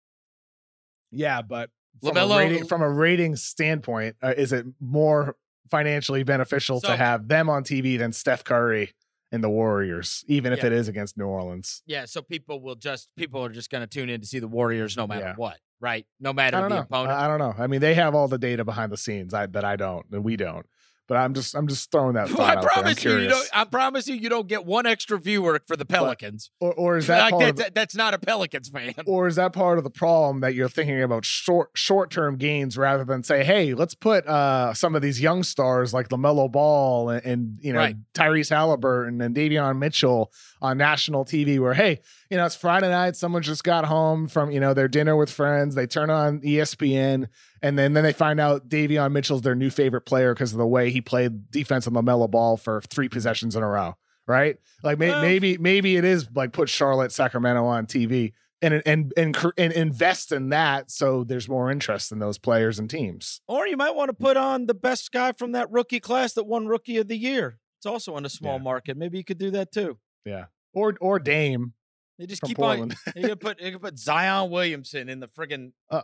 yeah, 1.11 1.41
but 1.41 1.69
from 2.01 2.15
LaMelo- 2.15 2.35
a 2.35 2.37
rating, 2.37 2.65
from 2.65 2.81
a 2.81 2.89
rating 2.89 3.35
standpoint, 3.35 4.15
uh, 4.21 4.33
is 4.37 4.51
it 4.53 4.65
more 4.79 5.35
financially 5.69 6.23
beneficial 6.23 6.79
So- 6.81 6.89
to 6.89 6.95
have 6.97 7.27
them 7.27 7.49
on 7.49 7.63
TV 7.63 7.97
than 7.97 8.11
Steph 8.11 8.43
Curry 8.43 8.93
and 9.31 9.43
the 9.43 9.49
Warriors, 9.49 10.23
even 10.27 10.51
if 10.53 10.59
Yeah. 10.59 10.67
it 10.67 10.73
is 10.73 10.87
against 10.87 11.17
New 11.17 11.25
Orleans? 11.27 11.83
Yeah, 11.85 12.05
so 12.05 12.21
people 12.21 12.61
will 12.61 12.75
just 12.75 13.09
people 13.15 13.43
are 13.45 13.49
just 13.49 13.69
going 13.69 13.81
to 13.81 13.87
tune 13.87 14.09
in 14.09 14.21
to 14.21 14.27
see 14.27 14.39
the 14.39 14.47
Warriors 14.47 14.97
no 14.97 15.05
matter 15.05 15.21
Yeah. 15.27 15.35
what, 15.35 15.57
right? 15.79 16.07
No 16.19 16.33
matter 16.33 16.59
the 16.61 16.67
know. 16.69 16.77
opponent. 16.79 17.11
I, 17.11 17.25
I 17.25 17.27
don't 17.27 17.37
know. 17.39 17.53
I 17.61 17.67
mean, 17.67 17.81
they 17.81 17.93
have 17.93 18.15
all 18.15 18.27
the 18.27 18.39
data 18.39 18.65
behind 18.65 18.91
the 18.91 18.97
scenes 18.97 19.33
I, 19.33 19.45
that 19.47 19.63
I 19.63 19.75
don't, 19.75 20.05
and 20.11 20.23
we 20.23 20.35
don't. 20.35 20.65
But 21.09 21.17
I'm 21.17 21.33
just, 21.33 21.55
I'm 21.55 21.67
just 21.67 21.91
throwing 21.91 22.13
that. 22.13 22.31
Well, 22.31 22.41
I 22.47 22.53
out 22.53 22.61
there. 22.61 22.69
I'm 22.71 22.83
promise 22.83 23.03
you, 23.03 23.17
you 23.17 23.27
don't. 23.29 23.49
I 23.51 23.65
promise 23.65 24.07
you, 24.07 24.15
you 24.15 24.29
don't 24.29 24.47
get 24.47 24.63
one 24.65 24.85
extra 24.85 25.19
viewer 25.19 25.59
for 25.67 25.75
the 25.75 25.83
Pelicans. 25.83 26.51
or, 26.59 26.71
or 26.75 26.97
is 26.97 27.07
that 27.07 27.31
like 27.31 27.31
part 27.31 27.59
of 27.67 27.73
that's, 27.73 27.95
not 27.95 28.13
a 28.13 28.19
Pelicans 28.19 28.69
fan. 28.69 28.93
or 29.07 29.27
is 29.27 29.35
that 29.35 29.51
part 29.51 29.79
of 29.79 29.83
the 29.83 29.89
problem 29.89 30.41
that 30.41 30.53
you're 30.53 30.69
thinking 30.69 31.01
about 31.01 31.25
short 31.25 31.71
short 31.73 32.11
term 32.11 32.37
gains 32.37 32.77
rather 32.77 33.03
than 33.03 33.23
say, 33.23 33.43
hey, 33.43 33.73
let's 33.73 33.95
put 33.95 34.25
uh, 34.27 34.73
some 34.75 34.95
of 34.95 35.01
these 35.01 35.19
young 35.19 35.41
stars 35.43 35.93
like 35.93 36.09
Lamelo 36.09 36.49
Ball 36.49 37.09
and, 37.09 37.25
and 37.25 37.59
you 37.61 37.73
know 37.73 37.79
Right. 37.79 37.95
Tyrese 38.13 38.49
Halliburton 38.51 39.19
and 39.21 39.35
Davion 39.35 39.79
Mitchell 39.79 40.31
on 40.61 40.77
national 40.77 41.25
TV, 41.25 41.59
where 41.59 41.73
hey, 41.73 42.01
you 42.29 42.37
know 42.37 42.45
it's 42.45 42.55
Friday 42.55 42.89
night, 42.89 43.15
someone 43.15 43.41
just 43.41 43.63
got 43.63 43.85
home 43.85 44.27
from 44.27 44.51
you 44.51 44.59
know 44.59 44.75
their 44.75 44.87
dinner 44.87 45.15
with 45.15 45.31
friends, 45.31 45.73
they 45.73 45.87
turn 45.87 46.09
on 46.11 46.41
ESPN, 46.41 47.27
and 47.61 47.77
then 47.77 47.93
then 47.93 48.03
they 48.03 48.13
find 48.13 48.39
out 48.39 48.69
Davion 48.69 49.11
Mitchell's 49.11 49.41
their 49.41 49.55
new 49.55 49.69
favorite 49.69 50.01
player 50.01 50.33
because 50.33 50.51
of 50.51 50.57
the 50.57 50.67
way 50.67 50.89
he 50.91 51.01
played 51.01 51.49
defense 51.51 51.87
on 51.87 51.93
Lamelo 51.93 52.29
Ball 52.29 52.57
for 52.57 52.81
three 52.89 53.09
possessions 53.09 53.55
in 53.55 53.63
a 53.63 53.67
row. 53.67 53.95
Right, 54.27 54.57
like 54.83 54.99
may, 54.99 55.09
Well- 55.09 55.21
maybe 55.23 55.57
maybe 55.57 55.95
it 55.97 56.05
is 56.05 56.27
like 56.35 56.51
put 56.53 56.69
Charlotte 56.69 57.11
Sacramento 57.11 57.65
on 57.65 57.87
TV 57.87 58.33
and 58.61 58.81
and 58.85 59.11
and 59.17 59.35
and 59.57 59.73
invest 59.73 60.31
in 60.31 60.49
that 60.49 60.91
so 60.91 61.23
there's 61.23 61.49
more 61.49 61.71
interest 61.71 62.11
in 62.11 62.19
those 62.19 62.37
players 62.37 62.77
and 62.77 62.87
teams. 62.89 63.41
Or 63.47 63.65
you 63.65 63.75
might 63.75 63.95
want 63.95 64.09
to 64.09 64.13
put 64.13 64.37
on 64.37 64.67
the 64.67 64.75
best 64.75 65.11
guy 65.11 65.31
from 65.31 65.53
that 65.53 65.71
rookie 65.71 65.99
class 65.99 66.33
that 66.33 66.43
won 66.43 66.67
Rookie 66.67 66.97
of 66.97 67.07
the 67.07 67.17
Year. 67.17 67.57
It's 67.79 67.87
also 67.87 68.17
in 68.17 68.25
a 68.25 68.29
small 68.29 68.57
Yeah. 68.57 68.63
market. 68.63 68.97
Maybe 68.97 69.17
you 69.17 69.23
could 69.23 69.37
do 69.39 69.49
that 69.51 69.71
too. 69.71 69.97
Yeah, 70.25 70.45
or 70.73 70.93
or 71.01 71.17
Dame 71.17 71.73
You 72.19 72.27
just 72.27 72.43
keep 72.43 72.57
Portland. 72.57 72.93
on. 73.07 73.13
You 73.15 73.29
could 73.29 73.39
put 73.39 73.59
you 73.61 73.71
could 73.71 73.81
put 73.81 73.97
Zion 73.97 74.51
Williamson 74.51 75.09
in 75.09 75.21
the 75.21 75.27
friggin' 75.29 75.71
uh, 75.89 76.01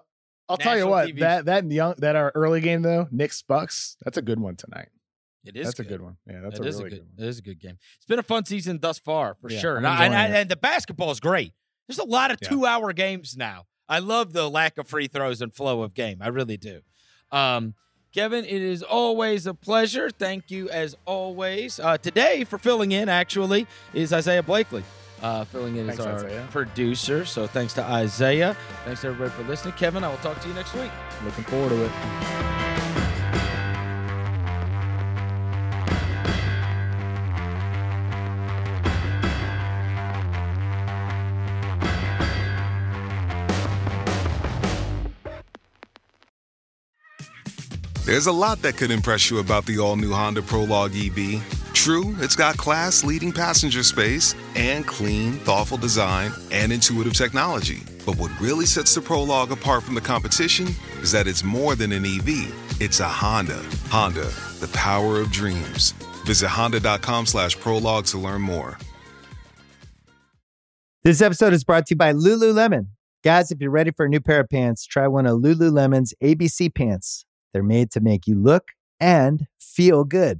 I'll 0.48 0.58
tell 0.58 0.78
you 0.78 0.88
what 0.88 1.08
TV. 1.10 1.20
that 1.20 1.46
that 1.46 1.70
young 1.72 1.96
that 1.98 2.16
our 2.16 2.32
early 2.36 2.62
game 2.62 2.82
though 2.82 3.08
Knicks 3.12 3.42
Bucks 3.42 3.98
that's 4.04 4.18
a 4.18 4.22
good 4.22 4.40
one 4.40 4.56
tonight. 4.56 4.90
It 5.46 5.56
is 5.56 5.68
that's 5.68 5.80
a 5.80 5.84
good 5.84 6.02
one. 6.02 6.18
Yeah, 6.28 6.42
that's 6.42 6.56
It 6.56 6.62
a 6.62 6.64
really 6.64 6.78
a 6.80 6.84
good, 6.84 6.90
good. 6.90 7.00
one. 7.18 7.26
It 7.26 7.30
is 7.30 7.40
a 7.40 7.42
good 7.44 7.60
game. 7.60 7.78
It's 7.98 8.06
been 8.06 8.20
a 8.20 8.24
fun 8.24 8.46
season 8.46 8.80
thus 8.82 8.98
far 9.00 9.36
for 9.42 9.52
Yeah, 9.52 9.60
sure, 9.60 9.78
and, 9.78 9.86
I- 9.88 10.06
and, 10.06 10.14
enjoying 10.14 10.14
I- 10.34 10.38
it. 10.38 10.42
and 10.42 10.50
the 10.50 10.56
basketball 10.56 11.12
is 11.12 11.20
great. 11.20 11.54
There's 11.88 12.00
a 12.00 12.04
lot 12.04 12.32
of 12.32 12.40
Yeah. 12.42 12.50
two-hour 12.50 12.94
games 12.94 13.38
now. 13.38 13.66
I 13.88 14.00
love 14.00 14.34
the 14.34 14.50
lack 14.50 14.80
of 14.80 14.88
free 14.88 15.08
throws 15.08 15.42
and 15.42 15.54
flow 15.54 15.84
of 15.84 15.94
game. 15.94 16.18
I 16.20 16.30
really 16.30 16.58
do. 16.58 16.82
Um, 17.32 17.76
Kevin, 18.12 18.44
it 18.46 18.62
is 18.62 18.82
always 18.82 19.46
a 19.46 19.54
pleasure. 19.54 20.10
Thank 20.10 20.50
you 20.50 20.68
as 20.72 20.96
always. 21.06 21.80
Uh, 21.80 21.98
today, 22.00 22.44
for 22.44 22.58
filling 22.58 22.92
in, 22.92 23.08
actually, 23.10 23.68
is 23.94 24.12
Isaiah 24.14 24.42
Blakely. 24.42 24.84
Uh, 25.26 25.44
filling 25.46 25.78
in 25.78 25.88
Thanks, 25.88 26.00
as 26.00 26.06
our 26.06 26.16
Isaiah. 26.18 26.48
producer. 26.52 27.26
So 27.26 27.48
thanks 27.48 27.74
to 27.74 27.84
Isaiah. 27.84 28.56
Thanks 28.84 29.04
everybody 29.04 29.32
for 29.32 29.42
listening. 29.50 29.74
Kevin, 29.74 30.04
I 30.04 30.08
will 30.10 30.18
talk 30.18 30.40
to 30.40 30.48
you 30.48 30.54
next 30.54 30.76
week. 30.76 30.92
Looking 31.24 31.44
forward 31.46 31.70
to 31.70 31.84
it. 31.84 31.92
There's 48.06 48.28
a 48.28 48.32
lot 48.32 48.62
that 48.62 48.78
could 48.78 48.92
impress 48.92 49.32
you 49.32 49.40
about 49.40 49.66
the 49.66 49.80
all 49.80 49.96
new 49.96 50.14
Honda 50.14 50.44
Prologue 50.44 50.92
EV. 50.96 51.65
True, 51.76 52.16
it's 52.20 52.36
got 52.36 52.58
class 52.58 53.04
leading 53.04 53.32
passenger 53.32 53.84
space 53.84 54.34
and 54.56 54.88
clean, 54.88 55.34
thoughtful 55.34 55.78
design 55.78 56.32
and 56.52 56.72
intuitive 56.72 57.14
technology. 57.14 57.84
But 58.06 58.18
what 58.18 58.32
really 58.40 58.66
sets 58.66 58.96
the 58.96 59.02
Prologue 59.02 59.52
apart 59.52 59.84
from 59.84 59.94
the 59.94 60.02
competition 60.02 60.70
is 61.02 61.12
that 61.12 61.28
it's 61.28 61.44
more 61.44 61.76
than 61.76 61.92
an 61.92 62.06
EV, 62.06 62.82
it's 62.82 63.02
a 63.02 63.08
Honda. 63.08 63.62
Honda, 63.90 64.32
the 64.62 64.70
power 64.74 65.20
of 65.20 65.32
dreams. 65.32 65.92
Visit 66.26 66.48
honda.com 66.48 67.28
slash 67.28 67.60
prologue 67.60 68.06
to 68.06 68.18
learn 68.18 68.42
more. 68.42 68.80
This 71.04 71.22
episode 71.22 71.54
is 71.54 71.64
brought 71.64 71.86
to 71.88 71.94
you 71.94 71.98
by 71.98 72.14
Lululemon. 72.14 72.88
Guys, 73.24 73.52
if 73.52 73.62
you're 73.62 73.70
ready 73.70 73.92
for 73.92 74.06
a 74.06 74.10
new 74.10 74.22
pair 74.22 74.40
of 74.40 74.50
pants, 74.50 74.88
try 74.88 75.08
one 75.08 75.28
of 75.28 75.40
Lululemon's 75.40 76.16
ABC 76.24 76.74
pants. 76.74 77.26
They're 77.54 77.62
made 77.62 77.92
to 77.92 78.00
make 78.00 78.26
you 78.26 78.36
look 78.36 78.70
and 79.00 79.46
feel 79.60 80.04
good. 80.04 80.40